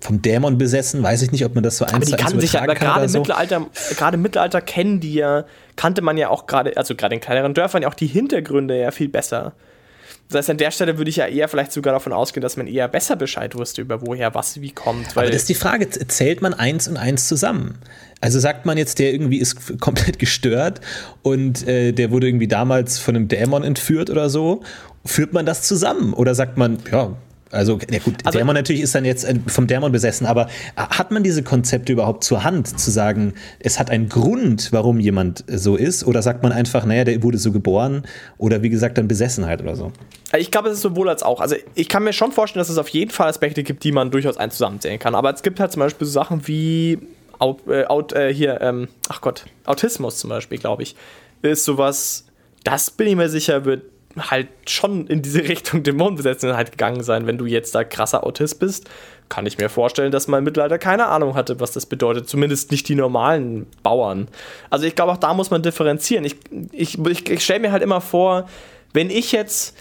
vom 0.00 0.22
Dämon 0.22 0.58
besessen, 0.58 1.02
weiß 1.02 1.22
ich 1.22 1.32
nicht, 1.32 1.44
ob 1.44 1.54
man 1.54 1.64
das 1.64 1.76
so 1.76 1.84
eins 1.84 1.94
aber 1.94 2.04
die 2.04 2.12
kann 2.12 2.40
sich 2.40 2.52
ja, 2.52 2.62
aber 2.62 2.74
gerade 2.74 3.04
im 3.04 3.08
so. 3.08 3.18
Mittelalter, 3.18 3.66
gerade 3.96 4.14
im 4.14 4.22
Mittelalter 4.22 4.60
kennen 4.60 5.00
die 5.00 5.14
ja, 5.14 5.44
kannte 5.76 6.02
man 6.02 6.16
ja 6.16 6.28
auch 6.28 6.46
gerade, 6.46 6.76
also 6.76 6.94
gerade 6.94 7.16
in 7.16 7.20
kleineren 7.20 7.54
Dörfern 7.54 7.82
ja 7.82 7.88
auch 7.88 7.94
die 7.94 8.06
Hintergründe 8.06 8.78
ja 8.78 8.90
viel 8.90 9.08
besser. 9.08 9.54
Das 10.28 10.38
heißt, 10.38 10.50
an 10.50 10.58
der 10.58 10.70
Stelle 10.70 10.98
würde 10.98 11.08
ich 11.08 11.16
ja 11.16 11.26
eher 11.26 11.48
vielleicht 11.48 11.72
sogar 11.72 11.94
davon 11.94 12.12
ausgehen, 12.12 12.42
dass 12.42 12.56
man 12.58 12.66
eher 12.66 12.86
besser 12.86 13.16
Bescheid 13.16 13.54
wusste, 13.54 13.80
über 13.80 14.02
woher 14.02 14.34
was 14.34 14.60
wie 14.60 14.70
kommt. 14.70 15.16
Aber 15.16 15.26
das 15.26 15.36
ist 15.36 15.48
die 15.48 15.54
Frage, 15.54 15.88
zählt 15.88 16.42
man 16.42 16.52
eins 16.52 16.86
und 16.86 16.98
eins 16.98 17.26
zusammen? 17.28 17.78
Also 18.20 18.38
sagt 18.38 18.66
man 18.66 18.76
jetzt, 18.76 18.98
der 18.98 19.12
irgendwie 19.12 19.38
ist 19.38 19.78
komplett 19.80 20.18
gestört 20.18 20.80
und 21.22 21.66
äh, 21.66 21.92
der 21.92 22.10
wurde 22.10 22.28
irgendwie 22.28 22.48
damals 22.48 22.98
von 22.98 23.16
einem 23.16 23.28
Dämon 23.28 23.64
entführt 23.64 24.10
oder 24.10 24.28
so. 24.28 24.62
Führt 25.04 25.32
man 25.32 25.46
das 25.46 25.62
zusammen? 25.62 26.12
Oder 26.12 26.34
sagt 26.34 26.58
man, 26.58 26.78
ja, 26.92 27.16
also, 27.50 27.78
ja 27.90 27.98
gut, 27.98 28.14
also, 28.24 28.38
Dämon 28.38 28.54
natürlich 28.54 28.82
ist 28.82 28.94
dann 28.94 29.04
jetzt 29.04 29.24
äh, 29.24 29.34
vom 29.46 29.66
Dämon 29.66 29.92
besessen, 29.92 30.26
aber 30.26 30.46
äh, 30.76 30.82
hat 30.82 31.10
man 31.10 31.22
diese 31.22 31.42
Konzepte 31.42 31.92
überhaupt 31.92 32.24
zur 32.24 32.44
Hand, 32.44 32.78
zu 32.78 32.90
sagen, 32.90 33.34
es 33.58 33.78
hat 33.78 33.90
einen 33.90 34.08
Grund, 34.08 34.72
warum 34.72 35.00
jemand 35.00 35.44
so 35.48 35.76
ist? 35.76 36.04
Oder 36.04 36.22
sagt 36.22 36.42
man 36.42 36.52
einfach, 36.52 36.84
naja, 36.84 37.04
der 37.04 37.22
wurde 37.22 37.38
so 37.38 37.52
geboren 37.52 38.02
oder 38.36 38.62
wie 38.62 38.68
gesagt, 38.68 38.98
dann 38.98 39.08
Besessenheit 39.08 39.62
oder 39.62 39.76
so? 39.76 39.92
Ich 40.36 40.50
glaube, 40.50 40.68
es 40.68 40.74
ist 40.74 40.82
sowohl 40.82 41.08
als 41.08 41.22
auch. 41.22 41.40
Also, 41.40 41.56
ich 41.74 41.88
kann 41.88 42.04
mir 42.04 42.12
schon 42.12 42.32
vorstellen, 42.32 42.60
dass 42.60 42.68
es 42.68 42.78
auf 42.78 42.88
jeden 42.88 43.10
Fall 43.10 43.28
Aspekte 43.28 43.62
gibt, 43.62 43.82
die 43.84 43.92
man 43.92 44.10
durchaus 44.10 44.36
ein 44.36 44.50
zusammenzählen 44.50 44.98
kann. 44.98 45.14
Aber 45.14 45.32
es 45.32 45.42
gibt 45.42 45.60
halt 45.60 45.72
zum 45.72 45.80
Beispiel 45.80 46.06
so 46.06 46.12
Sachen 46.12 46.46
wie 46.46 46.98
Out, 47.38 47.68
äh, 47.68 47.84
out, 47.84 48.12
äh, 48.14 48.34
hier, 48.34 48.60
ähm, 48.60 48.88
ach 49.08 49.20
Gott, 49.20 49.44
Autismus 49.64 50.18
zum 50.18 50.30
Beispiel, 50.30 50.58
glaube 50.58 50.82
ich, 50.82 50.96
ist 51.42 51.64
sowas, 51.64 52.26
das 52.64 52.90
bin 52.90 53.06
ich 53.06 53.14
mir 53.14 53.28
sicher, 53.28 53.64
wird 53.64 53.82
halt 54.16 54.48
schon 54.66 55.06
in 55.06 55.22
diese 55.22 55.42
Richtung 55.48 55.82
Dämonenbesetzung 55.82 56.56
halt 56.56 56.72
gegangen 56.72 57.02
sein. 57.02 57.26
Wenn 57.26 57.38
du 57.38 57.46
jetzt 57.46 57.74
da 57.74 57.84
krasser 57.84 58.24
Autist 58.24 58.58
bist, 58.60 58.88
kann 59.28 59.46
ich 59.46 59.58
mir 59.58 59.68
vorstellen, 59.68 60.10
dass 60.10 60.28
man 60.28 60.38
im 60.38 60.44
Mittelalter 60.44 60.78
keine 60.78 61.06
Ahnung 61.06 61.34
hatte, 61.34 61.60
was 61.60 61.72
das 61.72 61.86
bedeutet. 61.86 62.28
Zumindest 62.28 62.70
nicht 62.70 62.88
die 62.88 62.94
normalen 62.94 63.66
Bauern. 63.82 64.28
Also 64.70 64.86
ich 64.86 64.94
glaube, 64.94 65.12
auch 65.12 65.18
da 65.18 65.34
muss 65.34 65.50
man 65.50 65.62
differenzieren. 65.62 66.24
Ich, 66.24 66.36
ich, 66.72 66.98
ich, 66.98 67.30
ich 67.30 67.44
stelle 67.44 67.60
mir 67.60 67.72
halt 67.72 67.82
immer 67.82 68.00
vor, 68.00 68.48
wenn 68.92 69.10
ich 69.10 69.32
jetzt 69.32 69.76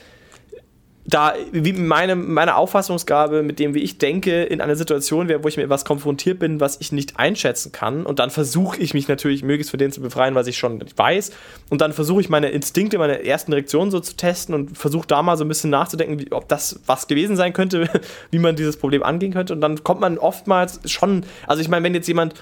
da, 1.09 1.35
wie 1.53 1.71
meine, 1.71 2.17
meine 2.17 2.57
Auffassungsgabe 2.57 3.41
mit 3.41 3.59
dem, 3.59 3.73
wie 3.73 3.79
ich 3.79 3.97
denke, 3.97 4.43
in 4.43 4.59
einer 4.59 4.75
Situation 4.75 5.29
wäre, 5.29 5.41
wo 5.41 5.47
ich 5.47 5.55
mit 5.55 5.65
etwas 5.65 5.85
konfrontiert 5.85 6.37
bin, 6.37 6.59
was 6.59 6.81
ich 6.81 6.91
nicht 6.91 7.17
einschätzen 7.17 7.71
kann. 7.71 8.05
Und 8.05 8.19
dann 8.19 8.29
versuche 8.29 8.77
ich 8.77 8.93
mich 8.93 9.07
natürlich 9.07 9.41
möglichst 9.41 9.71
von 9.71 9.77
dem 9.77 9.93
zu 9.93 10.01
befreien, 10.01 10.35
was 10.35 10.47
ich 10.47 10.57
schon 10.57 10.83
weiß. 10.97 11.31
Und 11.69 11.79
dann 11.79 11.93
versuche 11.93 12.19
ich 12.19 12.27
meine 12.27 12.49
Instinkte, 12.49 12.97
meine 12.97 13.23
ersten 13.23 13.53
Reaktionen 13.53 13.89
so 13.89 14.01
zu 14.01 14.17
testen 14.17 14.53
und 14.53 14.77
versuche 14.77 15.07
da 15.07 15.23
mal 15.23 15.37
so 15.37 15.45
ein 15.45 15.47
bisschen 15.47 15.69
nachzudenken, 15.69 16.19
wie, 16.19 16.31
ob 16.33 16.49
das 16.49 16.81
was 16.87 17.07
gewesen 17.07 17.37
sein 17.37 17.53
könnte, 17.53 17.89
wie 18.31 18.39
man 18.39 18.57
dieses 18.57 18.75
Problem 18.75 19.01
angehen 19.01 19.31
könnte. 19.31 19.53
Und 19.53 19.61
dann 19.61 19.81
kommt 19.85 20.01
man 20.01 20.17
oftmals 20.17 20.81
schon, 20.91 21.25
also 21.47 21.61
ich 21.61 21.69
meine, 21.69 21.85
wenn 21.85 21.93
jetzt 21.93 22.09
jemand 22.09 22.33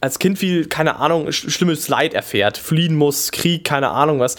als 0.00 0.18
Kind 0.18 0.38
viel, 0.38 0.66
keine 0.66 0.96
Ahnung, 0.96 1.30
schlimmes 1.30 1.88
Leid 1.88 2.12
erfährt, 2.12 2.58
fliehen 2.58 2.96
muss, 2.96 3.30
Krieg, 3.30 3.62
keine 3.62 3.90
Ahnung 3.90 4.18
was, 4.18 4.36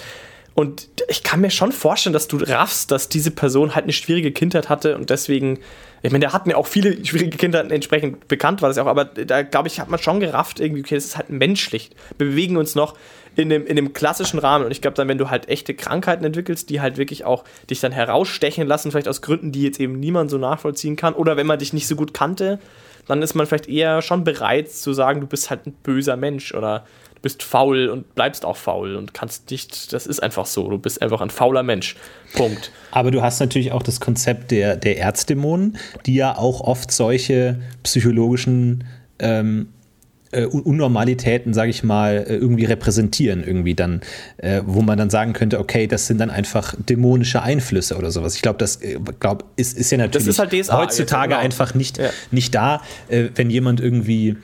und 0.59 0.89
ich 1.07 1.21
kann 1.21 1.41
mir 1.41 1.51
schon 1.51 1.71
vorstellen, 1.71 2.13
dass 2.13 2.27
du 2.27 2.37
raffst, 2.37 2.89
dass 2.89 3.09
diese 3.09 3.29
Person 3.29 3.75
halt 3.75 3.83
eine 3.83 3.93
schwierige 3.93 4.31
Kindheit 4.31 4.69
hatte 4.69 4.97
und 4.97 5.11
deswegen, 5.11 5.59
ich 6.01 6.11
meine, 6.11 6.21
der 6.21 6.33
hat 6.33 6.47
mir 6.47 6.57
auch 6.57 6.65
viele 6.65 7.05
schwierige 7.05 7.37
Kindheiten 7.37 7.69
entsprechend 7.69 8.27
bekannt, 8.27 8.63
war 8.63 8.69
das 8.69 8.79
auch, 8.79 8.87
aber 8.87 9.05
da 9.05 9.43
glaube 9.43 9.67
ich, 9.67 9.79
hat 9.79 9.87
man 9.89 9.99
schon 9.99 10.19
gerafft, 10.19 10.59
irgendwie, 10.59 10.81
okay, 10.81 10.95
das 10.95 11.05
ist 11.05 11.15
halt 11.15 11.29
menschlich. 11.29 11.91
Wir 12.17 12.27
bewegen 12.29 12.57
uns 12.57 12.73
noch 12.73 12.95
in 13.37 13.49
dem, 13.49 13.65
in 13.65 13.75
dem 13.75 13.93
klassischen 13.93 14.39
Rahmen 14.39 14.65
und 14.65 14.71
ich 14.71 14.81
glaube 14.81 14.95
dann, 14.95 15.07
wenn 15.07 15.17
du 15.17 15.29
halt 15.29 15.47
echte 15.47 15.75
Krankheiten 15.75 16.25
entwickelst, 16.25 16.69
die 16.69 16.81
halt 16.81 16.97
wirklich 16.97 17.23
auch 17.23 17.43
dich 17.69 17.79
dann 17.79 17.91
herausstechen 17.91 18.67
lassen, 18.67 18.91
vielleicht 18.91 19.07
aus 19.07 19.21
Gründen, 19.21 19.51
die 19.51 19.63
jetzt 19.63 19.79
eben 19.79 19.99
niemand 19.99 20.31
so 20.31 20.37
nachvollziehen 20.37 20.95
kann 20.95 21.13
oder 21.13 21.37
wenn 21.37 21.47
man 21.47 21.59
dich 21.59 21.71
nicht 21.71 21.87
so 21.87 21.95
gut 21.95 22.13
kannte, 22.13 22.59
dann 23.07 23.21
ist 23.21 23.35
man 23.35 23.45
vielleicht 23.45 23.69
eher 23.69 24.01
schon 24.01 24.23
bereit 24.23 24.71
zu 24.71 24.91
sagen, 24.91 25.21
du 25.21 25.27
bist 25.27 25.49
halt 25.49 25.67
ein 25.67 25.73
böser 25.83 26.17
Mensch 26.17 26.53
oder 26.53 26.85
du 27.15 27.21
bist 27.21 27.43
faul 27.43 27.89
und 27.89 28.15
bleibst 28.15 28.43
auch 28.43 28.57
faul 28.57 28.95
und 28.95 29.13
kannst 29.13 29.51
nicht, 29.51 29.93
das 29.93 30.07
ist 30.07 30.21
einfach 30.21 30.45
so, 30.45 30.67
du 30.69 30.77
bist 30.79 31.01
einfach 31.01 31.21
ein 31.21 31.29
fauler 31.29 31.63
Mensch. 31.63 31.95
Punkt. 32.33 32.71
Aber 32.91 33.11
du 33.11 33.21
hast 33.21 33.39
natürlich 33.39 33.71
auch 33.71 33.83
das 33.83 33.99
Konzept 33.99 34.51
der, 34.51 34.75
der 34.75 34.99
Erzdämonen, 34.99 35.77
die 36.05 36.15
ja 36.15 36.37
auch 36.37 36.61
oft 36.61 36.91
solche 36.91 37.59
psychologischen 37.83 38.83
ähm, 39.19 39.69
äh, 40.31 40.45
Unnormalitäten, 40.45 41.53
sage 41.53 41.69
ich 41.69 41.83
mal, 41.83 42.25
äh, 42.27 42.35
irgendwie 42.35 42.65
repräsentieren, 42.65 43.43
irgendwie 43.43 43.75
dann, 43.75 44.01
äh, 44.37 44.61
wo 44.65 44.81
man 44.81 44.97
dann 44.97 45.09
sagen 45.09 45.33
könnte, 45.33 45.59
okay, 45.59 45.87
das 45.87 46.07
sind 46.07 46.19
dann 46.19 46.29
einfach 46.29 46.75
dämonische 46.77 47.41
Einflüsse 47.41 47.97
oder 47.97 48.11
sowas. 48.11 48.35
Ich 48.35 48.41
glaube, 48.41 48.59
das 48.59 48.77
äh, 48.77 48.99
glaub, 49.19 49.45
ist, 49.55 49.77
ist 49.77 49.91
ja 49.91 49.97
natürlich 49.97 50.27
ist 50.27 50.39
halt 50.39 50.51
DSA, 50.51 50.77
heutzutage 50.77 51.29
genau. 51.29 51.41
einfach 51.41 51.73
nicht, 51.73 51.97
ja. 51.97 52.09
nicht 52.31 52.53
da, 52.55 52.81
äh, 53.07 53.29
wenn 53.35 53.49
jemand 53.49 53.79
irgendwie 53.79 54.37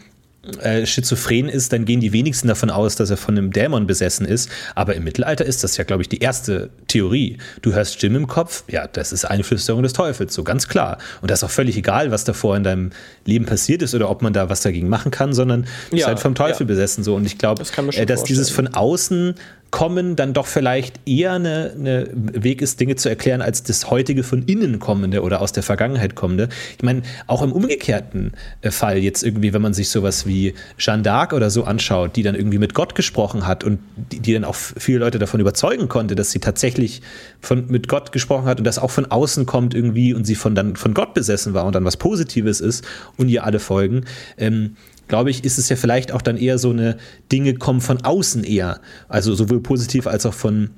äh, 0.61 0.85
schizophren 0.85 1.47
ist, 1.47 1.71
dann 1.71 1.85
gehen 1.85 2.01
die 2.01 2.11
wenigsten 2.11 2.49
davon 2.49 2.69
aus, 2.69 2.97
dass 2.97 3.09
er 3.09 3.15
von 3.15 3.37
einem 3.37 3.51
Dämon 3.51 3.87
besessen 3.87 4.25
ist. 4.25 4.49
Aber 4.75 4.93
im 4.93 5.05
Mittelalter 5.05 5.45
ist 5.45 5.63
das 5.63 5.77
ja, 5.77 5.85
glaube 5.85 6.01
ich, 6.01 6.09
die 6.09 6.19
erste 6.19 6.69
Theorie. 6.87 7.37
Du 7.61 7.73
hörst 7.73 7.93
Stimmen 7.93 8.17
im 8.17 8.27
Kopf, 8.27 8.65
ja, 8.67 8.87
das 8.87 9.13
ist 9.13 9.23
eine 9.23 9.43
Flüsterung 9.43 9.83
des 9.83 9.93
Teufels, 9.93 10.33
so 10.33 10.43
ganz 10.43 10.67
klar. 10.67 10.97
Und 11.21 11.31
das 11.31 11.39
ist 11.39 11.43
auch 11.45 11.49
völlig 11.49 11.77
egal, 11.77 12.11
was 12.11 12.25
davor 12.25 12.57
in 12.57 12.63
deinem 12.63 12.89
Leben 13.25 13.45
passiert 13.45 13.81
ist 13.81 13.95
oder 13.95 14.09
ob 14.09 14.21
man 14.21 14.33
da 14.33 14.49
was 14.49 14.61
dagegen 14.61 14.89
machen 14.89 15.11
kann, 15.11 15.33
sondern 15.33 15.61
du 15.61 15.95
bist 15.95 16.07
halt 16.07 16.19
vom 16.19 16.35
Teufel 16.35 16.63
ja. 16.63 16.67
besessen. 16.67 17.05
So. 17.05 17.15
Und 17.15 17.25
ich 17.25 17.37
glaube, 17.37 17.59
das 17.59 17.69
äh, 17.71 18.05
dass 18.05 18.19
vorstellen. 18.19 18.25
dieses 18.25 18.49
von 18.49 18.67
außen 18.67 19.35
kommen 19.73 20.15
dann 20.15 20.33
doch 20.33 20.45
vielleicht 20.45 20.99
eher 21.07 21.31
eine, 21.31 21.73
eine 21.75 22.07
Weg 22.13 22.61
ist, 22.61 22.79
Dinge 22.79 22.95
zu 22.95 23.09
erklären, 23.09 23.41
als 23.41 23.63
das 23.63 23.89
heutige 23.89 24.21
von 24.21 24.43
innen 24.43 24.77
kommende 24.77 25.23
oder 25.23 25.41
aus 25.41 25.51
der 25.51 25.63
Vergangenheit 25.63 26.13
kommende. 26.13 26.49
Ich 26.77 26.83
meine, 26.83 27.01
auch 27.25 27.41
im 27.41 27.51
umgekehrten 27.51 28.33
äh, 28.61 28.69
Fall 28.69 28.99
jetzt 28.99 29.23
irgendwie, 29.23 29.51
wenn 29.51 29.63
man 29.63 29.73
sich 29.73 29.89
sowas 29.89 30.27
wie 30.27 30.53
Jeanne 30.77 31.01
d'Arc 31.01 31.33
oder 31.33 31.49
so 31.49 31.63
anschaut, 31.63 32.15
die 32.15 32.21
dann 32.21 32.35
irgendwie 32.35 32.59
mit 32.59 32.75
Gott 32.75 32.93
gesprochen 32.93 33.47
hat 33.47 33.63
und 33.63 33.79
die, 34.11 34.19
die, 34.19 34.33
dann 34.33 34.43
auch 34.43 34.53
viele 34.53 34.99
Leute 34.99 35.17
davon 35.17 35.39
überzeugen 35.39 35.89
konnte, 35.89 36.13
dass 36.13 36.29
sie 36.29 36.39
tatsächlich 36.39 37.01
von, 37.41 37.65
mit 37.65 37.87
Gott 37.87 38.11
gesprochen 38.11 38.45
hat 38.45 38.59
und 38.59 38.65
das 38.65 38.77
auch 38.77 38.91
von 38.91 39.07
außen 39.07 39.47
kommt 39.47 39.73
irgendwie 39.73 40.13
und 40.13 40.25
sie 40.25 40.35
von 40.35 40.53
dann 40.53 40.75
von 40.75 40.93
Gott 40.93 41.15
besessen 41.15 41.55
war 41.55 41.65
und 41.65 41.73
dann 41.73 41.83
was 41.83 41.97
Positives 41.97 42.61
ist 42.61 42.85
und 43.17 43.27
ihr 43.27 43.43
alle 43.43 43.57
folgen. 43.57 44.05
Ähm, 44.37 44.75
glaube 45.07 45.29
ich, 45.29 45.43
ist 45.43 45.57
es 45.57 45.69
ja 45.69 45.75
vielleicht 45.75 46.11
auch 46.11 46.21
dann 46.21 46.37
eher 46.37 46.57
so 46.57 46.69
eine 46.69 46.97
Dinge 47.31 47.55
kommen 47.55 47.81
von 47.81 48.03
außen 48.03 48.43
eher. 48.43 48.79
Also 49.07 49.35
sowohl 49.35 49.61
positiv 49.61 50.07
als 50.07 50.25
auch 50.25 50.33
von 50.33 50.69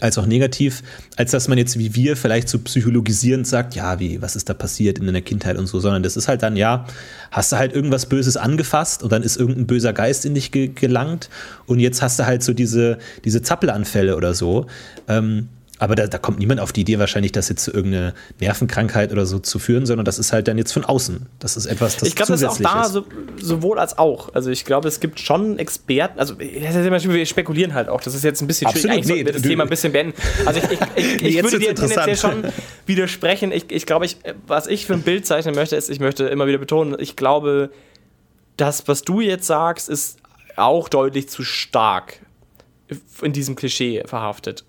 als 0.00 0.18
auch 0.18 0.26
negativ, 0.26 0.82
als 1.16 1.32
dass 1.32 1.48
man 1.48 1.58
jetzt 1.58 1.78
wie 1.78 1.94
wir 1.94 2.16
vielleicht 2.16 2.48
so 2.48 2.58
psychologisierend 2.60 3.46
sagt, 3.46 3.74
ja, 3.74 3.98
wie, 3.98 4.22
was 4.22 4.36
ist 4.36 4.48
da 4.48 4.54
passiert 4.54 4.98
in 4.98 5.06
deiner 5.06 5.20
Kindheit 5.20 5.58
und 5.58 5.66
so, 5.66 5.80
sondern 5.80 6.02
das 6.02 6.16
ist 6.16 6.28
halt 6.28 6.42
dann, 6.42 6.56
ja, 6.56 6.86
hast 7.32 7.50
du 7.50 7.56
halt 7.56 7.72
irgendwas 7.72 8.06
Böses 8.06 8.36
angefasst 8.36 9.02
und 9.02 9.10
dann 9.10 9.22
ist 9.22 9.36
irgendein 9.36 9.66
böser 9.66 9.92
Geist 9.92 10.24
in 10.24 10.34
dich 10.34 10.52
ge 10.52 10.68
gelangt 10.68 11.28
und 11.66 11.80
jetzt 11.80 12.02
hast 12.02 12.18
du 12.18 12.26
halt 12.26 12.42
so 12.42 12.52
diese, 12.52 12.98
diese 13.24 13.42
Zappelanfälle 13.42 14.16
oder 14.16 14.34
so. 14.34 14.66
Ähm, 15.08 15.48
Aber 15.80 15.94
da, 15.94 16.06
da, 16.06 16.18
kommt 16.18 16.38
niemand 16.38 16.60
auf 16.60 16.72
die 16.72 16.82
Idee, 16.82 16.98
wahrscheinlich 16.98 17.32
das 17.32 17.48
jetzt 17.48 17.64
zu 17.64 17.72
irgendeiner 17.72 18.12
Nervenkrankheit 18.38 19.12
oder 19.12 19.24
so 19.24 19.38
zu 19.38 19.58
führen, 19.58 19.86
sondern 19.86 20.04
das 20.04 20.18
ist 20.18 20.30
halt 20.30 20.46
dann 20.46 20.58
jetzt 20.58 20.72
von 20.72 20.84
außen. 20.84 21.26
Das 21.38 21.56
ist 21.56 21.64
etwas, 21.64 21.96
das 21.96 22.08
Ich 22.08 22.14
glaube, 22.14 22.32
das 22.32 22.42
ist 22.42 22.48
auch 22.48 22.58
da 22.58 22.84
so, 22.84 23.06
sowohl 23.40 23.78
als 23.78 23.96
auch. 23.96 24.34
Also 24.34 24.50
ich 24.50 24.66
glaube, 24.66 24.88
es 24.88 25.00
gibt 25.00 25.20
schon 25.20 25.58
Experten, 25.58 26.20
also 26.20 26.38
wir 26.38 27.26
spekulieren 27.26 27.72
halt 27.72 27.88
auch. 27.88 28.02
Das 28.02 28.14
ist 28.14 28.24
jetzt 28.24 28.42
ein 28.42 28.46
bisschen 28.46 28.66
Absolut, 28.66 29.04
schwierig. 29.04 29.24
Nee, 29.24 29.32
das 29.32 29.40
Thema 29.40 29.62
ein 29.62 29.70
bisschen 29.70 29.92
beenden. 29.92 30.12
Also 30.44 30.60
ich, 30.60 30.70
ich, 30.96 31.14
ich, 31.14 31.22
ich 31.38 31.42
würde 31.42 31.58
dir 31.58 31.74
tendenziell 31.74 32.16
schon 32.16 32.44
widersprechen. 32.84 33.50
Ich, 33.50 33.72
ich 33.72 33.86
glaube, 33.86 34.04
ich, 34.04 34.18
was 34.46 34.66
ich 34.66 34.84
für 34.84 34.92
ein 34.92 35.02
Bild 35.02 35.24
zeichnen 35.24 35.54
möchte, 35.54 35.76
ist, 35.76 35.88
ich 35.88 35.98
möchte 35.98 36.26
immer 36.26 36.46
wieder 36.46 36.58
betonen, 36.58 36.94
ich 36.98 37.16
glaube, 37.16 37.70
das, 38.58 38.86
was 38.86 39.00
du 39.00 39.22
jetzt 39.22 39.46
sagst, 39.46 39.88
ist 39.88 40.18
auch 40.56 40.90
deutlich 40.90 41.30
zu 41.30 41.42
stark 41.42 42.20
in 43.22 43.32
diesem 43.32 43.56
Klischee 43.56 44.02
verhaftet. 44.04 44.64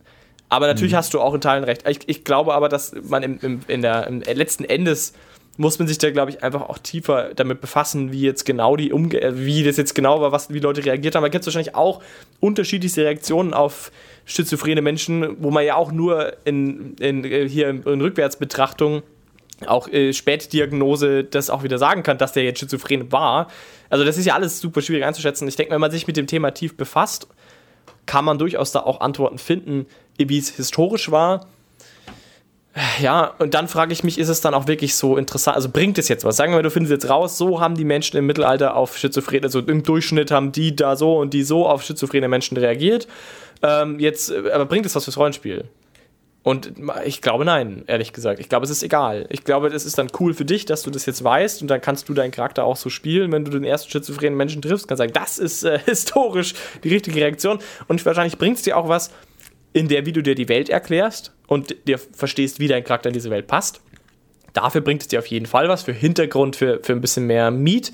Aber 0.51 0.67
natürlich 0.67 0.91
mhm. 0.91 0.97
hast 0.97 1.13
du 1.13 1.21
auch 1.21 1.33
in 1.33 1.39
Teilen 1.39 1.63
recht. 1.63 1.87
Ich, 1.87 1.99
ich 2.07 2.25
glaube 2.25 2.53
aber, 2.53 2.67
dass 2.67 2.93
man 3.07 3.23
im, 3.23 3.39
im, 3.41 3.61
in 3.69 3.81
der, 3.81 4.05
im 4.07 4.19
letzten 4.19 4.65
Endes 4.65 5.13
muss 5.55 5.79
man 5.79 5.87
sich 5.87 5.97
da, 5.97 6.11
glaube 6.11 6.31
ich, 6.31 6.43
einfach 6.43 6.63
auch 6.63 6.77
tiefer 6.77 7.33
damit 7.33 7.61
befassen, 7.61 8.11
wie 8.11 8.19
jetzt 8.19 8.45
genau 8.45 8.75
die 8.75 8.91
Umge 8.91 9.21
äh, 9.21 9.45
wie 9.45 9.63
das 9.63 9.77
jetzt 9.77 9.95
genau 9.95 10.19
war, 10.19 10.33
was, 10.33 10.53
wie 10.53 10.59
Leute 10.59 10.83
reagiert 10.83 11.15
haben. 11.15 11.23
Da 11.23 11.29
gibt 11.29 11.43
es 11.43 11.47
wahrscheinlich 11.47 11.73
auch 11.73 12.01
unterschiedlichste 12.41 13.05
Reaktionen 13.05 13.53
auf 13.53 13.93
schizophrene 14.25 14.81
Menschen, 14.81 15.37
wo 15.39 15.51
man 15.51 15.65
ja 15.65 15.75
auch 15.75 15.93
nur 15.93 16.33
in, 16.43 16.95
in, 16.99 17.23
äh, 17.23 17.47
hier 17.47 17.69
in, 17.69 17.83
in 17.83 18.01
Rückwärtsbetrachtung 18.01 19.03
auch 19.67 19.87
äh, 19.87 20.11
Spätdiagnose 20.11 21.23
das 21.23 21.49
auch 21.49 21.63
wieder 21.63 21.77
sagen 21.77 22.03
kann, 22.03 22.17
dass 22.17 22.33
der 22.33 22.43
jetzt 22.43 22.59
schizophren 22.59 23.09
war. 23.13 23.47
Also 23.89 24.03
das 24.03 24.17
ist 24.17 24.25
ja 24.25 24.35
alles 24.35 24.59
super 24.59 24.81
schwierig 24.81 25.05
einzuschätzen. 25.05 25.47
Ich 25.47 25.55
denke, 25.55 25.71
wenn 25.71 25.81
man 25.81 25.91
sich 25.91 26.07
mit 26.07 26.17
dem 26.17 26.27
Thema 26.27 26.51
tief 26.51 26.75
befasst, 26.75 27.29
kann 28.05 28.25
man 28.25 28.37
durchaus 28.37 28.71
da 28.71 28.81
auch 28.81 29.01
Antworten 29.01 29.37
finden, 29.37 29.85
wie 30.17 30.37
es 30.37 30.49
historisch 30.49 31.11
war. 31.11 31.47
Ja, 33.01 33.33
und 33.39 33.53
dann 33.53 33.67
frage 33.67 33.91
ich 33.91 34.03
mich, 34.03 34.17
ist 34.17 34.29
es 34.29 34.39
dann 34.39 34.53
auch 34.53 34.67
wirklich 34.67 34.95
so 34.95 35.17
interessant? 35.17 35.57
Also 35.57 35.69
bringt 35.69 35.97
es 35.97 36.07
jetzt 36.07 36.23
was? 36.23 36.37
Sagen 36.37 36.53
wir, 36.53 36.63
du 36.63 36.71
findest 36.71 36.91
jetzt 36.91 37.09
raus, 37.09 37.37
so 37.37 37.59
haben 37.59 37.75
die 37.75 37.83
Menschen 37.83 38.15
im 38.15 38.25
Mittelalter 38.25 38.77
auf 38.77 38.97
Schizophrene, 38.97 39.43
also 39.43 39.59
im 39.59 39.83
Durchschnitt 39.83 40.31
haben 40.31 40.53
die 40.53 40.73
da 40.73 40.95
so 40.95 41.17
und 41.17 41.33
die 41.33 41.43
so 41.43 41.67
auf 41.67 41.83
schizophrene 41.83 42.29
Menschen 42.29 42.55
reagiert. 42.55 43.09
Ähm, 43.61 43.99
jetzt, 43.99 44.31
äh, 44.31 44.51
aber 44.53 44.65
bringt 44.65 44.85
es 44.85 44.95
was 44.95 45.03
fürs 45.03 45.17
Rollenspiel? 45.17 45.65
Und 46.43 46.73
ich 47.05 47.21
glaube 47.21 47.45
nein, 47.45 47.83
ehrlich 47.85 48.13
gesagt. 48.13 48.39
Ich 48.39 48.49
glaube, 48.49 48.65
es 48.65 48.71
ist 48.71 48.81
egal. 48.81 49.27
Ich 49.29 49.43
glaube, 49.43 49.67
es 49.67 49.85
ist 49.85 49.97
dann 49.99 50.07
cool 50.19 50.33
für 50.33 50.45
dich, 50.45 50.65
dass 50.65 50.81
du 50.81 50.89
das 50.89 51.05
jetzt 51.05 51.23
weißt 51.23 51.61
und 51.61 51.67
dann 51.67 51.81
kannst 51.81 52.09
du 52.09 52.15
deinen 52.15 52.31
Charakter 52.31 52.63
auch 52.63 52.77
so 52.77 52.89
spielen, 52.89 53.31
wenn 53.31 53.45
du 53.45 53.51
den 53.51 53.63
ersten 53.63 53.91
schizophrenen 53.91 54.35
Menschen 54.35 54.61
triffst, 54.61 54.87
kannst 54.87 54.99
sagen, 54.99 55.13
das 55.13 55.37
ist 55.37 55.63
äh, 55.63 55.77
historisch 55.85 56.55
die 56.83 56.89
richtige 56.89 57.19
Reaktion. 57.19 57.59
Und 57.87 58.03
wahrscheinlich 58.05 58.39
bringt 58.39 58.57
es 58.57 58.63
dir 58.63 58.75
auch 58.77 58.87
was, 58.87 59.11
in 59.73 59.87
der, 59.87 60.05
wie 60.05 60.11
du 60.11 60.23
dir 60.23 60.35
die 60.35 60.49
Welt 60.49 60.69
erklärst 60.69 61.31
und 61.47 61.75
dir 61.87 61.97
verstehst, 61.97 62.59
wie 62.59 62.67
dein 62.67 62.83
Charakter 62.83 63.09
in 63.09 63.13
diese 63.13 63.29
Welt 63.29 63.47
passt. 63.47 63.81
Dafür 64.53 64.81
bringt 64.81 65.01
es 65.01 65.07
dir 65.07 65.19
auf 65.19 65.27
jeden 65.27 65.45
Fall 65.45 65.69
was, 65.69 65.83
für 65.83 65.93
Hintergrund, 65.93 66.55
für, 66.55 66.81
für 66.83 66.93
ein 66.93 67.01
bisschen 67.01 67.25
mehr 67.27 67.51
Meat. 67.51 67.93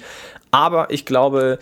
Aber 0.51 0.89
ich 0.89 1.05
glaube, 1.05 1.59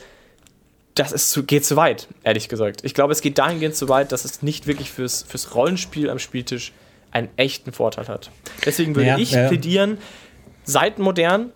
das 0.95 1.11
ist 1.11 1.31
zu, 1.31 1.43
geht 1.43 1.65
zu 1.65 1.75
weit, 1.75 2.07
ehrlich 2.23 2.47
gesagt. 2.49 2.83
Ich 2.83 2.93
glaube, 2.93 3.11
es 3.11 3.21
geht 3.21 3.37
dahingehend 3.37 3.75
zu 3.75 3.89
weit, 3.89 4.11
dass 4.11 4.25
es 4.25 4.41
nicht 4.41 4.65
wirklich 4.65 4.91
fürs, 4.91 5.23
fürs 5.23 5.53
Rollenspiel 5.53 6.09
am 6.09 6.19
Spieltisch 6.19 6.71
einen 7.11 7.29
echten 7.35 7.73
Vorteil 7.73 8.07
hat. 8.07 8.31
Deswegen 8.65 8.95
würde 8.95 9.09
ja, 9.09 9.17
ich 9.17 9.31
ja. 9.31 9.47
plädieren, 9.47 9.97
seid 10.63 10.97
modern, 10.97 11.51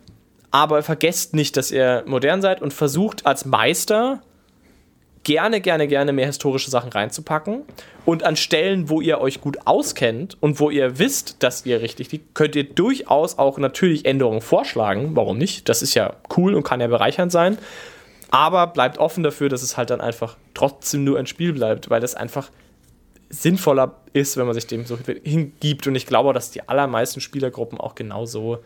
aber 0.52 0.84
vergesst 0.84 1.34
nicht, 1.34 1.56
dass 1.58 1.72
ihr 1.72 2.04
modern 2.06 2.42
seid 2.42 2.62
und 2.62 2.74
versucht 2.74 3.26
als 3.26 3.46
Meister 3.46 4.22
gerne, 5.24 5.62
gerne, 5.62 5.88
gerne 5.88 6.12
mehr 6.12 6.26
historische 6.26 6.72
Sachen 6.72 6.92
reinzupacken. 6.92 7.64
Und 8.06 8.24
an 8.24 8.36
Stellen, 8.36 8.90
wo 8.90 9.00
ihr 9.02 9.22
euch 9.22 9.42
gut 9.42 9.60
auskennt 9.66 10.38
und 10.40 10.60
wo 10.60 10.70
ihr 10.70 10.98
wisst, 10.98 11.44
dass 11.44 11.66
ihr 11.66 11.82
richtig 11.82 12.12
liegt, 12.12 12.34
könnt 12.34 12.56
ihr 12.56 12.64
durchaus 12.64 13.38
auch 13.38 13.58
natürlich 13.58 14.06
Änderungen 14.06 14.42
vorschlagen. 14.42 15.12
Warum 15.16 15.38
nicht? 15.38 15.70
Das 15.70 15.82
ist 15.82 15.94
ja 15.94 16.16
cool 16.36 16.56
und 16.56 16.64
kann 16.64 16.82
ja 16.82 16.88
bereichernd 16.88 17.32
sein. 17.32 17.58
Aber 18.32 18.68
bleibt 18.68 18.98
offen 18.98 19.24
dafür, 19.24 19.50
dass 19.50 19.64
es 19.64 19.78
halt 19.78 19.90
dann 19.90 20.02
einfach 20.02 20.38
trotzdem 20.54 21.04
nur 21.04 21.18
ein 21.18 21.26
Spiel 21.26 21.54
bleibt, 21.54 21.90
weil 21.90 22.02
das 22.02 22.16
einfach 22.16 22.52
sinnvoller 23.30 23.96
ist, 24.14 24.38
wenn 24.38 24.46
man 24.46 24.56
sich 24.56 24.68
dem 24.68 24.86
so 24.86 24.98
hingibt. 25.24 25.88
Und 25.88 25.96
ich 25.96 26.06
glaube, 26.06 26.34
dass 26.34 26.52
die 26.52 26.68
allermeisten 26.68 27.22
Spielergruppen 27.22 27.80
auch 27.80 27.96
genau 27.96 28.26
so 28.26 28.60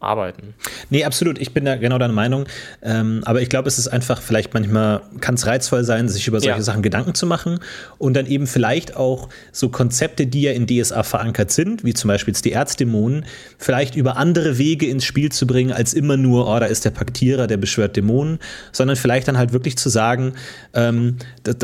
arbeiten. 0.00 0.54
Nee, 0.88 1.04
absolut. 1.04 1.38
Ich 1.38 1.52
bin 1.52 1.64
da 1.64 1.76
genau 1.76 1.98
deiner 1.98 2.12
Meinung. 2.12 2.46
Ähm, 2.82 3.20
aber 3.24 3.42
ich 3.42 3.48
glaube, 3.48 3.68
es 3.68 3.78
ist 3.78 3.88
einfach, 3.88 4.20
vielleicht 4.20 4.52
manchmal 4.54 5.02
kann 5.20 5.34
es 5.34 5.46
reizvoll 5.46 5.84
sein, 5.84 6.08
sich 6.08 6.26
über 6.26 6.40
solche 6.40 6.58
ja. 6.58 6.62
Sachen 6.62 6.82
Gedanken 6.82 7.14
zu 7.14 7.26
machen 7.26 7.60
und 7.98 8.14
dann 8.14 8.26
eben 8.26 8.46
vielleicht 8.46 8.96
auch 8.96 9.28
so 9.52 9.68
Konzepte, 9.68 10.26
die 10.26 10.42
ja 10.42 10.52
in 10.52 10.66
DSA 10.66 11.02
verankert 11.02 11.52
sind, 11.52 11.84
wie 11.84 11.94
zum 11.94 12.08
Beispiel 12.08 12.32
jetzt 12.32 12.44
die 12.44 12.52
Erzdämonen, 12.52 13.26
vielleicht 13.58 13.94
über 13.94 14.16
andere 14.16 14.58
Wege 14.58 14.86
ins 14.86 15.04
Spiel 15.04 15.30
zu 15.30 15.46
bringen, 15.46 15.72
als 15.72 15.92
immer 15.92 16.16
nur, 16.16 16.48
oh, 16.48 16.58
da 16.58 16.66
ist 16.66 16.84
der 16.84 16.90
Paktierer, 16.90 17.46
der 17.46 17.58
beschwört 17.58 17.96
Dämonen, 17.96 18.38
sondern 18.72 18.96
vielleicht 18.96 19.28
dann 19.28 19.36
halt 19.36 19.52
wirklich 19.52 19.76
zu 19.76 19.90
sagen, 19.90 20.32
ähm, 20.72 21.16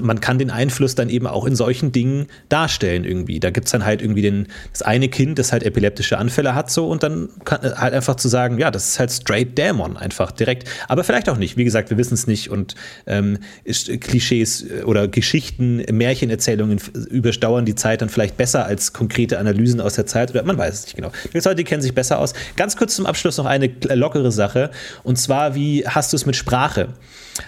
man 0.02 0.20
kann 0.20 0.38
den 0.38 0.50
Einfluss 0.50 0.94
dann 0.94 1.08
eben 1.08 1.26
auch 1.26 1.46
in 1.46 1.56
solchen 1.56 1.92
Dingen 1.92 2.26
darstellen 2.48 3.04
irgendwie. 3.04 3.40
Da 3.40 3.50
gibt 3.50 3.66
es 3.66 3.72
dann 3.72 3.84
halt 3.84 4.02
irgendwie 4.02 4.22
den, 4.22 4.48
das 4.72 4.82
eine 4.82 5.08
Kind, 5.08 5.38
das 5.38 5.52
halt 5.52 5.62
epileptische 5.62 6.18
Anfälle 6.18 6.54
hat 6.54 6.70
so 6.70 6.88
und 6.88 7.02
dann 7.02 7.28
kann 7.44 7.62
halt 7.62 7.94
einfach 7.94 8.16
zu 8.16 8.25
zu 8.26 8.30
sagen, 8.30 8.58
ja, 8.58 8.72
das 8.72 8.88
ist 8.88 8.98
halt 8.98 9.12
straight 9.12 9.56
Dämon 9.56 9.96
einfach 9.96 10.32
direkt. 10.32 10.68
Aber 10.88 11.04
vielleicht 11.04 11.28
auch 11.28 11.36
nicht. 11.36 11.56
Wie 11.56 11.64
gesagt, 11.64 11.90
wir 11.90 11.96
wissen 11.96 12.14
es 12.14 12.26
nicht 12.26 12.50
und 12.50 12.74
ähm, 13.06 13.38
Klischees 13.64 14.62
äh, 14.68 14.82
oder 14.82 15.06
Geschichten, 15.06 15.76
Märchenerzählungen 15.90 16.80
überstauern 17.08 17.64
die 17.64 17.76
Zeit 17.76 18.02
dann 18.02 18.08
vielleicht 18.08 18.36
besser 18.36 18.66
als 18.66 18.92
konkrete 18.92 19.38
Analysen 19.38 19.80
aus 19.80 19.94
der 19.94 20.06
Zeit 20.06 20.30
oder 20.30 20.42
man 20.42 20.58
weiß 20.58 20.74
es 20.74 20.84
nicht 20.86 20.96
genau. 20.96 21.12
Die 21.32 21.38
Leute 21.38 21.62
kennen 21.62 21.82
sich 21.82 21.94
besser 21.94 22.18
aus. 22.18 22.34
Ganz 22.56 22.76
kurz 22.76 22.96
zum 22.96 23.06
Abschluss 23.06 23.36
noch 23.36 23.46
eine 23.46 23.70
lockere 23.94 24.32
Sache 24.32 24.70
und 25.04 25.16
zwar, 25.16 25.54
wie 25.54 25.86
hast 25.86 26.12
du 26.12 26.16
es 26.16 26.26
mit 26.26 26.34
Sprache? 26.34 26.88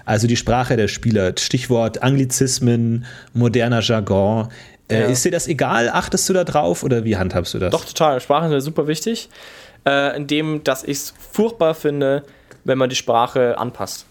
Also 0.04 0.26
die 0.28 0.36
Sprache 0.36 0.76
der 0.76 0.86
Spieler, 0.86 1.32
Stichwort 1.36 2.02
Anglizismen, 2.02 3.04
moderner 3.32 3.80
Jargon. 3.80 4.48
Äh, 4.88 5.00
ja. 5.00 5.06
Ist 5.06 5.24
dir 5.24 5.32
das 5.32 5.48
egal? 5.48 5.88
Achtest 5.88 6.28
du 6.28 6.32
da 6.34 6.44
drauf 6.44 6.82
oder 6.84 7.04
wie 7.04 7.16
handhabst 7.16 7.54
du 7.54 7.58
das? 7.58 7.72
Doch, 7.72 7.84
total. 7.84 8.20
Sprache 8.20 8.54
ist 8.54 8.64
super 8.64 8.86
wichtig 8.86 9.28
äh, 9.86 10.16
in 10.16 10.26
dem, 10.26 10.64
dass 10.64 10.84
ich 10.84 10.98
es 10.98 11.14
furchtbar 11.32 11.74
finde, 11.74 12.24
wenn 12.64 12.78
man 12.78 12.90
die 12.90 12.96
Sprache 12.96 13.58
anpasst. 13.58 14.06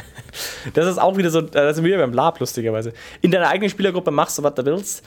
das 0.74 0.86
ist 0.86 0.98
auch 0.98 1.16
wieder 1.16 1.30
so, 1.30 1.40
da 1.40 1.72
sind 1.72 1.84
wir 1.84 1.92
wieder 1.94 2.04
beim 2.04 2.12
Lab, 2.12 2.40
lustigerweise. 2.40 2.92
In 3.22 3.30
deiner 3.30 3.48
eigenen 3.48 3.70
Spielergruppe 3.70 4.10
machst 4.10 4.38
du, 4.38 4.42
was 4.42 4.54
du 4.54 4.64
willst, 4.64 5.04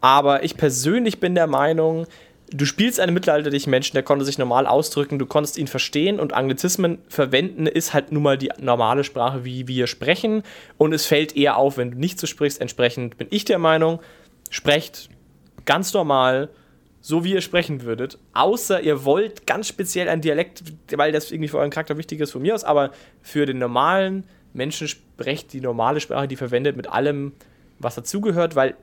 aber 0.00 0.44
ich 0.44 0.56
persönlich 0.56 1.20
bin 1.20 1.34
der 1.34 1.46
Meinung, 1.46 2.06
du 2.50 2.64
spielst 2.64 3.00
einen 3.00 3.14
mittelalterlichen 3.14 3.70
Menschen, 3.70 3.94
der 3.94 4.02
konnte 4.02 4.24
sich 4.24 4.38
normal 4.38 4.66
ausdrücken, 4.66 5.18
du 5.18 5.26
konntest 5.26 5.58
ihn 5.58 5.66
verstehen 5.66 6.20
und 6.20 6.34
Anglizismen 6.34 6.98
verwenden 7.08 7.66
ist 7.66 7.94
halt 7.94 8.12
nun 8.12 8.22
mal 8.22 8.38
die 8.38 8.50
normale 8.60 9.04
Sprache, 9.04 9.44
wie 9.44 9.68
wir 9.68 9.86
sprechen 9.86 10.42
und 10.76 10.92
es 10.92 11.06
fällt 11.06 11.36
eher 11.36 11.56
auf, 11.56 11.76
wenn 11.76 11.90
du 11.92 11.98
nicht 11.98 12.18
so 12.18 12.26
sprichst. 12.26 12.60
Entsprechend 12.60 13.18
bin 13.18 13.28
ich 13.30 13.44
der 13.44 13.58
Meinung, 13.58 14.00
sprecht 14.50 15.10
ganz 15.64 15.92
normal 15.92 16.48
so 17.00 17.24
wie 17.24 17.32
ihr 17.32 17.40
sprechen 17.40 17.82
würdet. 17.82 18.18
Außer 18.34 18.80
ihr 18.80 19.04
wollt 19.04 19.46
ganz 19.46 19.68
speziell 19.68 20.08
ein 20.08 20.20
Dialekt, 20.20 20.62
weil 20.96 21.12
das 21.12 21.30
irgendwie 21.30 21.48
für 21.48 21.58
euren 21.58 21.70
Charakter 21.70 21.96
wichtig 21.96 22.20
ist, 22.20 22.32
von 22.32 22.42
mir 22.42 22.54
aus, 22.54 22.64
aber 22.64 22.90
für 23.22 23.46
den 23.46 23.58
normalen 23.58 24.24
Menschen 24.52 24.88
sprecht 24.88 25.52
die 25.52 25.60
normale 25.60 26.00
Sprache, 26.00 26.28
die 26.28 26.36
verwendet 26.36 26.76
mit 26.76 26.88
allem, 26.88 27.32
was 27.78 27.94
dazugehört, 27.94 28.56
weil 28.56 28.74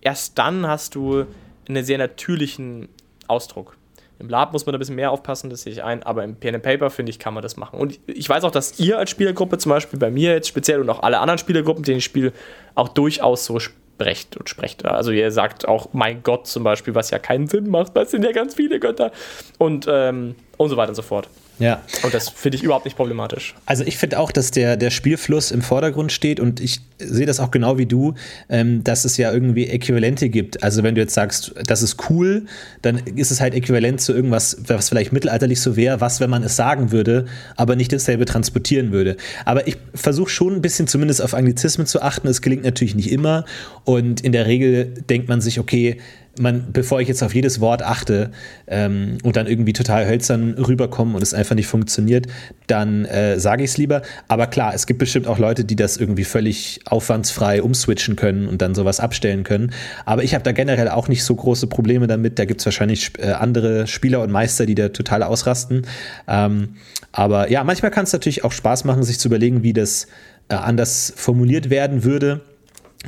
erst 0.00 0.38
dann 0.38 0.66
hast 0.66 0.94
du 0.94 1.26
einen 1.68 1.84
sehr 1.84 1.98
natürlichen 1.98 2.88
Ausdruck. 3.28 3.76
Im 4.18 4.28
Lab 4.28 4.52
muss 4.52 4.66
man 4.66 4.74
da 4.74 4.76
ein 4.76 4.80
bisschen 4.80 4.96
mehr 4.96 5.12
aufpassen, 5.12 5.48
das 5.48 5.62
sehe 5.62 5.72
ich 5.72 5.82
ein, 5.82 6.02
aber 6.02 6.24
im 6.24 6.36
Pen 6.36 6.54
and 6.54 6.62
Paper, 6.62 6.90
finde 6.90 7.08
ich, 7.08 7.18
kann 7.18 7.32
man 7.32 7.42
das 7.42 7.56
machen. 7.56 7.78
Und 7.80 7.98
ich 8.06 8.28
weiß 8.28 8.44
auch, 8.44 8.50
dass 8.50 8.78
ihr 8.78 8.98
als 8.98 9.08
Spielergruppe, 9.08 9.56
zum 9.56 9.70
Beispiel 9.70 9.98
bei 9.98 10.10
mir 10.10 10.32
jetzt 10.32 10.48
speziell 10.48 10.80
und 10.80 10.90
auch 10.90 11.02
alle 11.02 11.20
anderen 11.20 11.38
Spielergruppen, 11.38 11.84
denen 11.84 11.98
ich 11.98 12.04
spiele, 12.04 12.32
auch 12.74 12.88
durchaus 12.88 13.46
so 13.46 13.58
brecht 14.00 14.38
und 14.38 14.48
sprecht. 14.48 14.86
Also 14.86 15.10
ihr 15.10 15.30
sagt 15.30 15.68
auch 15.68 15.90
mein 15.92 16.22
Gott 16.22 16.46
zum 16.46 16.64
Beispiel, 16.64 16.94
was 16.94 17.10
ja 17.10 17.18
keinen 17.18 17.46
Sinn 17.46 17.68
macht, 17.68 17.94
weil 17.94 18.04
es 18.04 18.10
sind 18.10 18.24
ja 18.24 18.32
ganz 18.32 18.54
viele 18.54 18.80
Götter 18.80 19.12
und, 19.58 19.86
ähm, 19.88 20.36
und 20.56 20.70
so 20.70 20.76
weiter 20.78 20.88
und 20.88 20.94
so 20.94 21.02
fort. 21.02 21.28
Ja. 21.60 21.82
Und 22.02 22.14
das 22.14 22.30
finde 22.30 22.56
ich 22.56 22.64
überhaupt 22.64 22.86
nicht 22.86 22.96
problematisch. 22.96 23.54
Also 23.66 23.84
ich 23.84 23.98
finde 23.98 24.18
auch, 24.18 24.32
dass 24.32 24.50
der, 24.50 24.76
der 24.76 24.90
Spielfluss 24.90 25.50
im 25.50 25.62
Vordergrund 25.62 26.10
steht 26.10 26.40
und 26.40 26.58
ich 26.58 26.80
sehe 26.98 27.26
das 27.26 27.38
auch 27.38 27.50
genau 27.50 27.78
wie 27.78 27.86
du, 27.86 28.14
ähm, 28.48 28.82
dass 28.82 29.04
es 29.04 29.16
ja 29.16 29.32
irgendwie 29.32 29.68
Äquivalente 29.68 30.30
gibt. 30.30 30.62
Also 30.62 30.82
wenn 30.82 30.94
du 30.94 31.02
jetzt 31.02 31.14
sagst, 31.14 31.54
das 31.66 31.82
ist 31.82 32.10
cool, 32.10 32.46
dann 32.82 32.96
ist 32.96 33.30
es 33.30 33.40
halt 33.40 33.54
äquivalent 33.54 34.00
zu 34.00 34.14
irgendwas, 34.14 34.56
was 34.66 34.88
vielleicht 34.88 35.12
mittelalterlich 35.12 35.60
so 35.60 35.76
wäre, 35.76 36.00
was, 36.00 36.20
wenn 36.20 36.30
man 36.30 36.42
es 36.42 36.56
sagen 36.56 36.92
würde, 36.92 37.26
aber 37.56 37.76
nicht 37.76 37.92
dasselbe 37.92 38.24
transportieren 38.24 38.90
würde. 38.90 39.16
Aber 39.44 39.68
ich 39.68 39.76
versuche 39.94 40.30
schon 40.30 40.56
ein 40.56 40.62
bisschen 40.62 40.86
zumindest 40.86 41.22
auf 41.22 41.34
Anglizismen 41.34 41.86
zu 41.86 42.00
achten. 42.00 42.26
Es 42.26 42.40
gelingt 42.40 42.64
natürlich 42.64 42.94
nicht 42.94 43.12
immer 43.12 43.44
und 43.84 44.22
in 44.22 44.32
der 44.32 44.46
Regel 44.46 44.86
denkt 45.08 45.28
man 45.28 45.42
sich, 45.42 45.60
okay, 45.60 45.98
man, 46.38 46.72
bevor 46.72 47.00
ich 47.00 47.08
jetzt 47.08 47.22
auf 47.22 47.34
jedes 47.34 47.60
Wort 47.60 47.82
achte 47.82 48.30
ähm, 48.66 49.18
und 49.24 49.36
dann 49.36 49.46
irgendwie 49.46 49.72
total 49.72 50.06
hölzern 50.06 50.54
rüberkommen 50.54 51.14
und 51.14 51.22
es 51.22 51.34
einfach 51.34 51.54
nicht 51.54 51.66
funktioniert, 51.66 52.26
dann 52.66 53.04
äh, 53.04 53.38
sage 53.38 53.64
ich 53.64 53.70
es 53.70 53.78
lieber. 53.78 54.02
Aber 54.28 54.46
klar, 54.46 54.72
es 54.74 54.86
gibt 54.86 54.98
bestimmt 54.98 55.26
auch 55.26 55.38
Leute, 55.38 55.64
die 55.64 55.76
das 55.76 55.96
irgendwie 55.96 56.24
völlig 56.24 56.80
aufwandsfrei 56.86 57.62
umswitchen 57.62 58.16
können 58.16 58.48
und 58.48 58.62
dann 58.62 58.74
sowas 58.74 59.00
abstellen 59.00 59.44
können. 59.44 59.72
Aber 60.04 60.22
ich 60.22 60.34
habe 60.34 60.44
da 60.44 60.52
generell 60.52 60.88
auch 60.88 61.08
nicht 61.08 61.24
so 61.24 61.34
große 61.34 61.66
Probleme 61.66 62.06
damit. 62.06 62.38
Da 62.38 62.44
gibt 62.44 62.60
es 62.60 62.66
wahrscheinlich 62.66 63.12
äh, 63.18 63.32
andere 63.32 63.86
Spieler 63.86 64.22
und 64.22 64.30
Meister, 64.30 64.66
die 64.66 64.74
da 64.74 64.90
total 64.90 65.22
ausrasten. 65.22 65.86
Ähm, 66.28 66.76
aber 67.12 67.50
ja, 67.50 67.64
manchmal 67.64 67.90
kann 67.90 68.04
es 68.04 68.12
natürlich 68.12 68.44
auch 68.44 68.52
Spaß 68.52 68.84
machen, 68.84 69.02
sich 69.02 69.18
zu 69.18 69.28
überlegen, 69.28 69.62
wie 69.62 69.72
das 69.72 70.06
äh, 70.48 70.54
anders 70.54 71.12
formuliert 71.16 71.70
werden 71.70 72.04
würde 72.04 72.42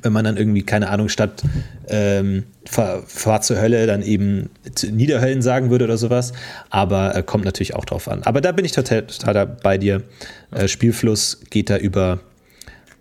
wenn 0.01 0.13
man 0.13 0.25
dann 0.25 0.37
irgendwie, 0.37 0.63
keine 0.63 0.89
Ahnung, 0.89 1.09
statt 1.09 1.43
ähm, 1.89 2.45
fahr, 2.65 3.03
fahr, 3.07 3.43
zur 3.43 3.61
Hölle 3.61 3.87
dann 3.87 4.03
eben 4.03 4.49
Niederhöllen 4.91 5.43
sagen 5.43 5.71
würde 5.71 5.85
oder 5.85 5.99
sowas. 5.99 6.33
Aber 6.71 7.15
äh, 7.15 7.23
kommt 7.23 7.45
natürlich 7.45 7.75
auch 7.75 7.85
drauf 7.85 8.09
an. 8.09 8.23
Aber 8.23 8.41
da 8.41 8.53
bin 8.53 8.65
ich 8.65 8.73
total, 8.73 9.07
total 9.07 9.47
bei 9.47 9.77
dir. 9.77 10.03
Äh, 10.51 10.69
Spielfluss 10.69 11.41
geht 11.51 11.69
da 11.69 11.77
über. 11.77 12.21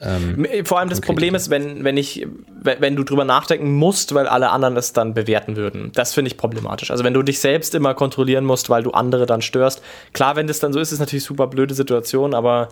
Ähm, 0.01 0.45
Vor 0.65 0.79
allem 0.79 0.89
das 0.89 0.99
Problem 0.99 1.33
ist, 1.33 1.49
wenn, 1.49 1.83
wenn, 1.83 1.95
ich, 1.95 2.27
wenn 2.63 2.95
du 2.95 3.03
drüber 3.03 3.23
nachdenken 3.23 3.71
musst, 3.71 4.13
weil 4.13 4.27
alle 4.27 4.49
anderen 4.49 4.75
es 4.75 4.93
dann 4.93 5.13
bewerten 5.13 5.55
würden. 5.55 5.91
Das 5.93 6.13
finde 6.13 6.29
ich 6.29 6.37
problematisch. 6.37 6.91
Also 6.91 7.03
wenn 7.03 7.13
du 7.13 7.21
dich 7.21 7.39
selbst 7.39 7.73
immer 7.73 7.93
kontrollieren 7.93 8.43
musst, 8.43 8.69
weil 8.69 8.83
du 8.83 8.91
andere 8.91 9.27
dann 9.27 9.41
störst. 9.41 9.81
Klar, 10.11 10.35
wenn 10.35 10.47
das 10.47 10.59
dann 10.59 10.73
so 10.73 10.79
ist, 10.79 10.91
ist 10.91 10.99
natürlich 10.99 11.23
super 11.23 11.47
blöde 11.47 11.73
Situation, 11.73 12.33
aber 12.33 12.69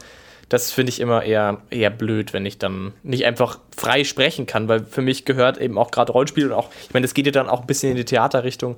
das 0.49 0.71
finde 0.71 0.89
ich 0.91 0.99
immer 0.99 1.23
eher, 1.23 1.61
eher 1.69 1.91
blöd, 1.91 2.33
wenn 2.33 2.45
ich 2.45 2.57
dann 2.57 2.93
nicht 3.03 3.25
einfach 3.25 3.59
frei 3.75 4.03
sprechen 4.03 4.47
kann, 4.47 4.67
weil 4.67 4.83
für 4.83 5.01
mich 5.01 5.23
gehört 5.25 5.59
eben 5.59 5.77
auch 5.77 5.91
gerade 5.91 6.11
Rollenspiel 6.11 6.47
und 6.47 6.53
auch, 6.53 6.69
ich 6.87 6.93
meine, 6.93 7.05
das 7.05 7.13
geht 7.13 7.27
ja 7.27 7.31
dann 7.31 7.47
auch 7.47 7.61
ein 7.61 7.67
bisschen 7.67 7.91
in 7.91 7.97
die 7.97 8.05
Theaterrichtung. 8.05 8.75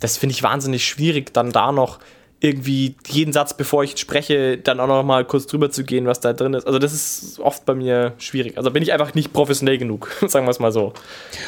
Das 0.00 0.16
finde 0.16 0.34
ich 0.34 0.42
wahnsinnig 0.42 0.84
schwierig, 0.84 1.32
dann 1.32 1.52
da 1.52 1.70
noch 1.70 2.00
irgendwie 2.40 2.96
jeden 3.06 3.32
Satz, 3.32 3.56
bevor 3.56 3.84
ich 3.84 3.96
spreche, 3.96 4.58
dann 4.58 4.80
auch 4.80 4.88
noch 4.88 5.04
mal 5.04 5.24
kurz 5.24 5.46
drüber 5.46 5.70
zu 5.70 5.84
gehen, 5.84 6.06
was 6.06 6.18
da 6.18 6.32
drin 6.32 6.54
ist. 6.54 6.66
Also 6.66 6.80
das 6.80 6.92
ist 6.92 7.38
oft 7.38 7.64
bei 7.64 7.74
mir 7.74 8.14
schwierig. 8.18 8.58
Also 8.58 8.72
bin 8.72 8.82
ich 8.82 8.92
einfach 8.92 9.14
nicht 9.14 9.32
professionell 9.32 9.78
genug, 9.78 10.10
sagen 10.26 10.44
wir 10.44 10.50
es 10.50 10.58
mal 10.58 10.72
so. 10.72 10.92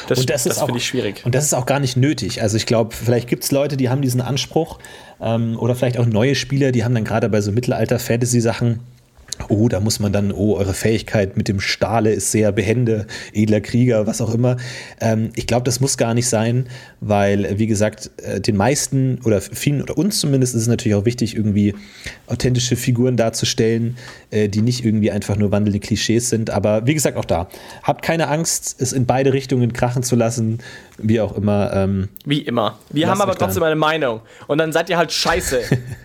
Das, 0.07 0.19
und 0.19 0.29
das, 0.29 0.45
das 0.45 0.59
finde 0.59 0.77
ich 0.77 0.85
schwierig. 0.85 1.21
Und 1.25 1.35
das 1.35 1.43
ist 1.43 1.53
auch 1.53 1.65
gar 1.65 1.81
nicht 1.81 1.97
nötig. 1.97 2.41
Also 2.41 2.55
ich 2.55 2.65
glaube, 2.65 2.95
vielleicht 2.95 3.27
gibt 3.27 3.43
es 3.43 3.51
Leute, 3.51 3.75
die 3.75 3.89
haben 3.89 4.01
diesen 4.01 4.21
Anspruch 4.21 4.79
ähm, 5.19 5.59
oder 5.59 5.75
vielleicht 5.75 5.97
auch 5.97 6.05
neue 6.05 6.33
Spieler, 6.33 6.71
die 6.71 6.85
haben 6.85 6.95
dann 6.95 7.03
gerade 7.03 7.27
bei 7.27 7.41
so 7.41 7.51
Mittelalter-Fantasy-Sachen 7.51 8.79
Oh, 9.49 9.67
da 9.69 9.79
muss 9.79 9.99
man 9.99 10.11
dann, 10.11 10.31
oh, 10.31 10.55
eure 10.55 10.73
Fähigkeit 10.73 11.37
mit 11.37 11.47
dem 11.47 11.59
Stahle 11.59 12.11
ist 12.11 12.31
sehr 12.31 12.51
behende, 12.51 13.05
edler 13.33 13.61
Krieger, 13.61 14.07
was 14.07 14.21
auch 14.21 14.33
immer. 14.33 14.57
Ähm, 15.01 15.29
ich 15.35 15.45
glaube, 15.45 15.63
das 15.63 15.79
muss 15.79 15.97
gar 15.97 16.13
nicht 16.13 16.27
sein, 16.27 16.67
weil, 16.99 17.59
wie 17.59 17.67
gesagt, 17.67 18.11
äh, 18.23 18.39
den 18.39 18.57
meisten 18.57 19.19
oder 19.23 19.41
vielen 19.41 19.81
oder 19.81 19.97
uns 19.97 20.19
zumindest 20.19 20.55
ist 20.55 20.63
es 20.63 20.67
natürlich 20.67 20.95
auch 20.95 21.05
wichtig, 21.05 21.35
irgendwie 21.35 21.75
authentische 22.27 22.75
Figuren 22.75 23.17
darzustellen, 23.17 23.97
äh, 24.31 24.49
die 24.49 24.61
nicht 24.61 24.83
irgendwie 24.83 25.11
einfach 25.11 25.35
nur 25.35 25.51
wandelnde 25.51 25.79
Klischees 25.79 26.29
sind. 26.29 26.49
Aber 26.49 26.87
wie 26.87 26.93
gesagt, 26.93 27.17
auch 27.17 27.25
da, 27.25 27.47
habt 27.83 28.01
keine 28.01 28.29
Angst, 28.29 28.77
es 28.79 28.93
in 28.93 29.05
beide 29.05 29.33
Richtungen 29.33 29.73
krachen 29.73 30.01
zu 30.01 30.15
lassen, 30.15 30.59
wie 30.97 31.19
auch 31.19 31.35
immer. 31.35 31.71
Ähm, 31.73 32.09
wie 32.25 32.39
immer. 32.39 32.79
Wir 32.89 33.09
haben 33.09 33.21
aber 33.21 33.35
trotzdem 33.35 33.63
eine 33.63 33.75
Meinung. 33.75 34.21
Und 34.47 34.57
dann 34.57 34.71
seid 34.71 34.89
ihr 34.89 34.97
halt 34.97 35.11
scheiße. 35.11 35.61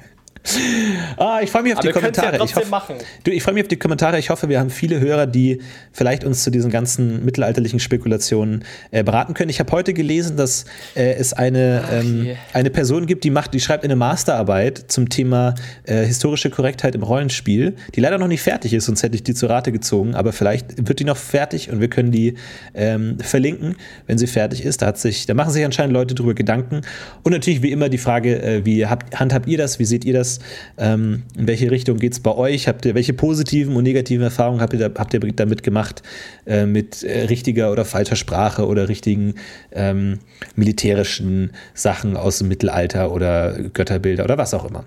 ah, 1.16 1.40
ich 1.42 1.50
freue 1.50 1.62
mich 1.62 1.72
auf 1.72 1.78
Aber 1.78 1.88
die 1.88 1.92
Kommentare. 1.92 2.38
Ja 2.38 2.44
ich, 2.44 2.56
hoff, 2.56 2.92
du, 3.24 3.30
ich 3.30 3.42
freue 3.42 3.54
mich 3.54 3.64
auf 3.64 3.68
die 3.68 3.78
Kommentare. 3.78 4.18
Ich 4.18 4.30
hoffe, 4.30 4.48
wir 4.48 4.58
haben 4.58 4.70
viele 4.70 5.00
Hörer, 5.00 5.26
die 5.26 5.60
vielleicht 5.92 6.24
uns 6.24 6.42
zu 6.44 6.50
diesen 6.50 6.70
ganzen 6.70 7.24
mittelalterlichen 7.24 7.78
Spekulationen 7.78 8.64
äh, 8.90 9.04
beraten 9.04 9.34
können. 9.34 9.50
Ich 9.50 9.60
habe 9.60 9.70
heute 9.72 9.92
gelesen, 9.92 10.36
dass 10.36 10.64
äh, 10.94 11.12
es 11.12 11.32
eine, 11.32 11.82
Ach, 11.84 11.92
ähm, 11.92 12.28
eine 12.52 12.70
Person 12.70 13.06
gibt, 13.06 13.24
die 13.24 13.30
macht, 13.30 13.52
die 13.54 13.60
schreibt 13.60 13.84
eine 13.84 13.96
Masterarbeit 13.96 14.84
zum 14.88 15.08
Thema 15.08 15.54
äh, 15.84 16.04
historische 16.04 16.50
Korrektheit 16.50 16.94
im 16.94 17.02
Rollenspiel, 17.02 17.76
die 17.94 18.00
leider 18.00 18.18
noch 18.18 18.28
nicht 18.28 18.42
fertig 18.42 18.72
ist, 18.72 18.86
sonst 18.86 19.02
hätte 19.02 19.16
ich 19.16 19.22
die 19.22 19.34
zur 19.34 19.50
Rate 19.50 19.72
gezogen. 19.72 20.14
Aber 20.14 20.32
vielleicht 20.32 20.88
wird 20.88 21.00
die 21.00 21.04
noch 21.04 21.16
fertig 21.16 21.70
und 21.70 21.80
wir 21.80 21.88
können 21.88 22.12
die 22.12 22.34
ähm, 22.74 23.18
verlinken, 23.20 23.76
wenn 24.06 24.18
sie 24.18 24.26
fertig 24.26 24.64
ist. 24.64 24.82
Da, 24.82 24.86
hat 24.86 24.98
sich, 24.98 25.26
da 25.26 25.34
machen 25.34 25.50
sich 25.50 25.64
anscheinend 25.64 25.92
Leute 25.92 26.14
drüber 26.14 26.34
Gedanken. 26.34 26.80
Und 27.22 27.32
natürlich 27.32 27.62
wie 27.62 27.70
immer 27.70 27.88
die 27.88 27.98
Frage, 27.98 28.42
äh, 28.42 28.64
wie 28.64 28.86
habt, 28.86 29.18
handhabt 29.18 29.46
ihr 29.46 29.58
das? 29.58 29.78
Wie 29.78 29.84
seht 29.84 30.04
ihr 30.04 30.14
das? 30.14 30.29
Ist. 30.30 30.42
Ähm, 30.78 31.22
in 31.36 31.46
welche 31.46 31.70
Richtung 31.70 31.98
geht 31.98 32.12
es 32.12 32.20
bei 32.20 32.34
euch? 32.34 32.68
Habt 32.68 32.84
ihr, 32.84 32.94
welche 32.94 33.12
positiven 33.12 33.76
und 33.76 33.84
negativen 33.84 34.22
Erfahrungen 34.24 34.60
habt 34.60 34.72
ihr, 34.72 34.88
da, 34.88 35.00
habt 35.00 35.14
ihr 35.14 35.20
damit 35.20 35.62
gemacht? 35.62 36.02
Äh, 36.46 36.66
mit 36.66 37.02
äh, 37.02 37.26
richtiger 37.26 37.72
oder 37.72 37.84
falscher 37.84 38.16
Sprache 38.16 38.66
oder 38.66 38.88
richtigen 38.88 39.34
ähm, 39.72 40.20
militärischen 40.54 41.52
Sachen 41.74 42.16
aus 42.16 42.38
dem 42.38 42.48
Mittelalter 42.48 43.12
oder 43.12 43.58
Götterbilder 43.72 44.24
oder 44.24 44.38
was 44.38 44.54
auch 44.54 44.64
immer? 44.64 44.84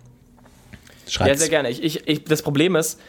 Schreibt's. 1.07 1.33
Ja, 1.33 1.37
sehr 1.37 1.49
gerne. 1.49 1.69
Ich, 1.69 1.83
ich, 1.83 2.07
ich, 2.07 2.23
das 2.23 2.41
Problem 2.41 2.75
ist, 2.75 2.99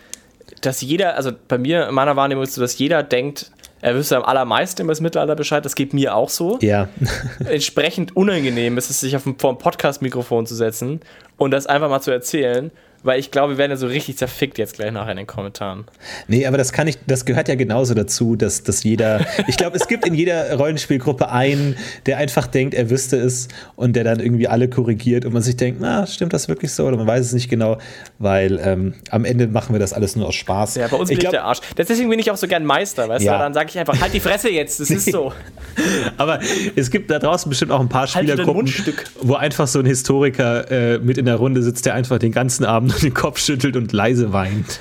dass 0.61 0.81
jeder, 0.81 1.16
also 1.16 1.32
bei 1.48 1.59
mir 1.59 1.89
in 1.89 1.94
meiner 1.94 2.16
Wahrnehmung 2.16 2.44
ist 2.44 2.55
so, 2.55 2.61
dass 2.61 2.77
jeder 2.78 3.02
denkt, 3.02 3.51
er 3.85 3.94
wüsste 3.94 4.16
am 4.16 4.23
allermeisten 4.23 4.81
über 4.81 4.93
das 4.93 5.02
Mittelalter 5.02 5.36
Bescheid. 5.36 5.62
Das 5.62 5.74
geht 5.74 5.93
mir 5.93 6.15
auch 6.15 6.31
so. 6.31 6.59
Ja. 6.62 6.89
Entsprechend 7.44 8.16
unangenehm 8.16 8.78
ist 8.78 8.89
es, 8.89 9.01
sich 9.01 9.15
auf 9.15 9.27
ein, 9.27 9.39
vor 9.39 9.51
ein 9.51 9.59
Podcast-Mikrofon 9.59 10.47
zu 10.47 10.55
setzen 10.55 11.01
und 11.36 11.51
das 11.51 11.66
einfach 11.66 11.90
mal 11.90 12.01
zu 12.01 12.11
erzählen 12.11 12.70
weil 13.05 13.20
ich 13.20 13.31
glaube, 13.31 13.52
wir 13.52 13.59
werden 13.59 13.70
ja 13.70 13.76
so 13.76 13.86
richtig 13.86 14.16
zerfickt 14.16 14.56
jetzt 14.56 14.76
gleich 14.76 14.90
nachher 14.90 15.10
in 15.12 15.18
den 15.18 15.26
Kommentaren. 15.26 15.85
Nee, 16.26 16.47
aber 16.47 16.56
das 16.56 16.72
kann 16.72 16.89
ich, 16.89 16.97
das 17.06 17.26
gehört 17.26 17.48
ja 17.48 17.55
genauso 17.55 17.93
dazu, 17.93 18.35
dass, 18.35 18.62
dass 18.62 18.82
jeder, 18.82 19.20
ich 19.47 19.59
glaube, 19.59 19.76
es 19.76 19.86
gibt 19.86 20.06
in 20.06 20.14
jeder 20.14 20.55
Rollenspielgruppe 20.55 21.31
einen, 21.31 21.76
der 22.06 22.16
einfach 22.16 22.47
denkt, 22.47 22.74
er 22.74 22.89
wüsste 22.89 23.18
es 23.18 23.48
und 23.76 23.94
der 23.94 24.05
dann 24.05 24.20
irgendwie 24.20 24.48
alle 24.48 24.68
korrigiert 24.68 25.26
und 25.26 25.35
man 25.35 25.43
sich 25.43 25.56
denkt, 25.56 25.81
na, 25.82 26.06
stimmt 26.06 26.32
das 26.32 26.48
wirklich 26.48 26.72
so? 26.72 26.86
Oder 26.86 26.97
man 26.97 27.06
weiß 27.06 27.26
es 27.26 27.32
nicht 27.35 27.51
genau, 27.51 27.76
weil 28.18 28.59
ähm, 28.64 28.94
am 29.10 29.26
Ende 29.26 29.48
machen 29.48 29.74
wir 29.74 29.81
das 29.81 29.93
alles 29.93 30.16
nur 30.16 30.26
aus 30.26 30.35
Spaß. 30.35 30.76
Ja, 30.76 30.89
bei 30.89 30.97
uns 30.97 31.10
bin 31.10 31.18
ich, 31.18 31.28
der 31.28 31.44
Arsch. 31.44 31.60
Deswegen 31.76 32.09
bin 32.09 32.18
ich 32.18 32.31
auch 32.31 32.39
so 32.39 32.48
gern 32.48 32.64
Meister, 32.64 33.06
weißt 33.06 33.24
ja. 33.24 33.35
du? 33.35 33.39
Dann 33.39 33.52
sage 33.52 33.68
ich 33.68 33.78
einfach, 33.78 34.01
halt 34.01 34.14
die 34.14 34.20
Fresse 34.20 34.48
jetzt, 34.48 34.81
das 34.81 34.89
ist 34.89 35.12
so. 35.12 35.31
aber 36.16 36.40
es 36.74 36.90
gibt 36.90 37.10
da 37.10 37.18
draußen 37.18 37.51
bestimmt 37.51 37.70
auch 37.70 37.81
ein 37.81 37.89
paar 37.90 38.02
halt 38.02 38.10
Spielergruppen, 38.10 38.72
wo 39.20 39.35
einfach 39.35 39.66
so 39.66 39.81
ein 39.81 39.86
Historiker 39.86 40.70
äh, 40.70 40.98
mit 40.98 41.18
in 41.18 41.26
der 41.26 41.36
Runde 41.36 41.62
sitzt, 41.62 41.85
der 41.85 41.93
einfach 41.93 42.18
den 42.18 42.32
ganzen 42.32 42.64
Abend 42.64 42.94
den 42.99 43.15
Kopf 43.15 43.39
schüttelt 43.39 43.77
und 43.77 43.93
leise 43.93 44.33
weint. 44.33 44.81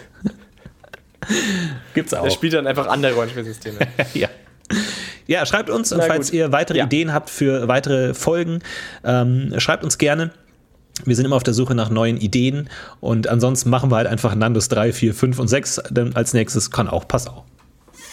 Gibt's 1.93 2.13
auch. 2.13 2.23
Der 2.23 2.31
spielt 2.31 2.53
dann 2.53 2.67
einfach 2.67 2.87
andere 2.87 3.13
Rollenspielsysteme. 3.13 3.79
ja. 4.13 4.29
Ja, 5.25 5.45
schreibt 5.45 5.69
uns 5.69 5.91
und 5.91 6.03
falls 6.03 6.31
ihr 6.31 6.51
weitere 6.51 6.79
ja. 6.79 6.85
Ideen 6.85 7.13
habt 7.13 7.29
für 7.29 7.67
weitere 7.67 8.13
Folgen, 8.13 8.59
ähm, 9.05 9.53
schreibt 9.57 9.83
uns 9.83 9.97
gerne. 9.97 10.31
Wir 11.05 11.15
sind 11.15 11.25
immer 11.25 11.37
auf 11.37 11.43
der 11.43 11.53
Suche 11.53 11.75
nach 11.75 11.89
neuen 11.89 12.17
Ideen 12.17 12.69
und 12.99 13.27
ansonsten 13.27 13.69
machen 13.69 13.89
wir 13.89 13.95
halt 13.95 14.07
einfach 14.07 14.35
Nandos 14.35 14.67
3, 14.69 14.93
4, 14.93 15.13
5 15.13 15.39
und 15.39 15.47
6 15.47 15.81
dann 15.91 16.13
als 16.13 16.33
nächstes. 16.33 16.71
Kann 16.71 16.87
auch, 16.87 17.07
passt 17.07 17.29
auch. 17.29 17.43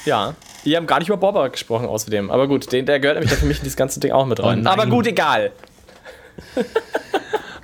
Ja, 0.05 0.35
wir 0.65 0.77
haben 0.77 0.87
gar 0.87 0.99
nicht 0.99 1.09
über 1.09 1.19
Boba 1.19 1.49
gesprochen 1.49 1.87
außerdem. 1.87 2.31
Aber 2.31 2.49
gut, 2.49 2.73
den, 2.73 2.87
der 2.87 3.01
gehört 3.01 3.19
nämlich 3.19 3.39
für 3.39 3.47
mich 3.47 3.59
in 3.59 3.65
dieses 3.65 3.77
ganze 3.77 4.01
Ding 4.01 4.13
auch 4.13 4.27
mit 4.27 4.43
rein. 4.43 4.67
Oh 4.67 4.71
Aber 4.71 4.87
gut, 4.87 5.07
egal. 5.07 5.53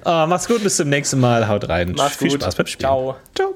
Oh, 0.09 0.25
mach's 0.29 0.47
gut, 0.47 0.63
bis 0.63 0.77
zum 0.77 0.89
nächsten 0.89 1.19
Mal. 1.19 1.49
Haut 1.49 1.69
rein. 1.69 1.93
Mach's 1.97 2.17
Viel 2.17 2.31
gut. 2.31 2.43
Spaß 2.43 2.55
beim 2.55 2.67
Spielen. 2.67 2.89
Ciao. 2.89 3.17
Ciao. 3.35 3.55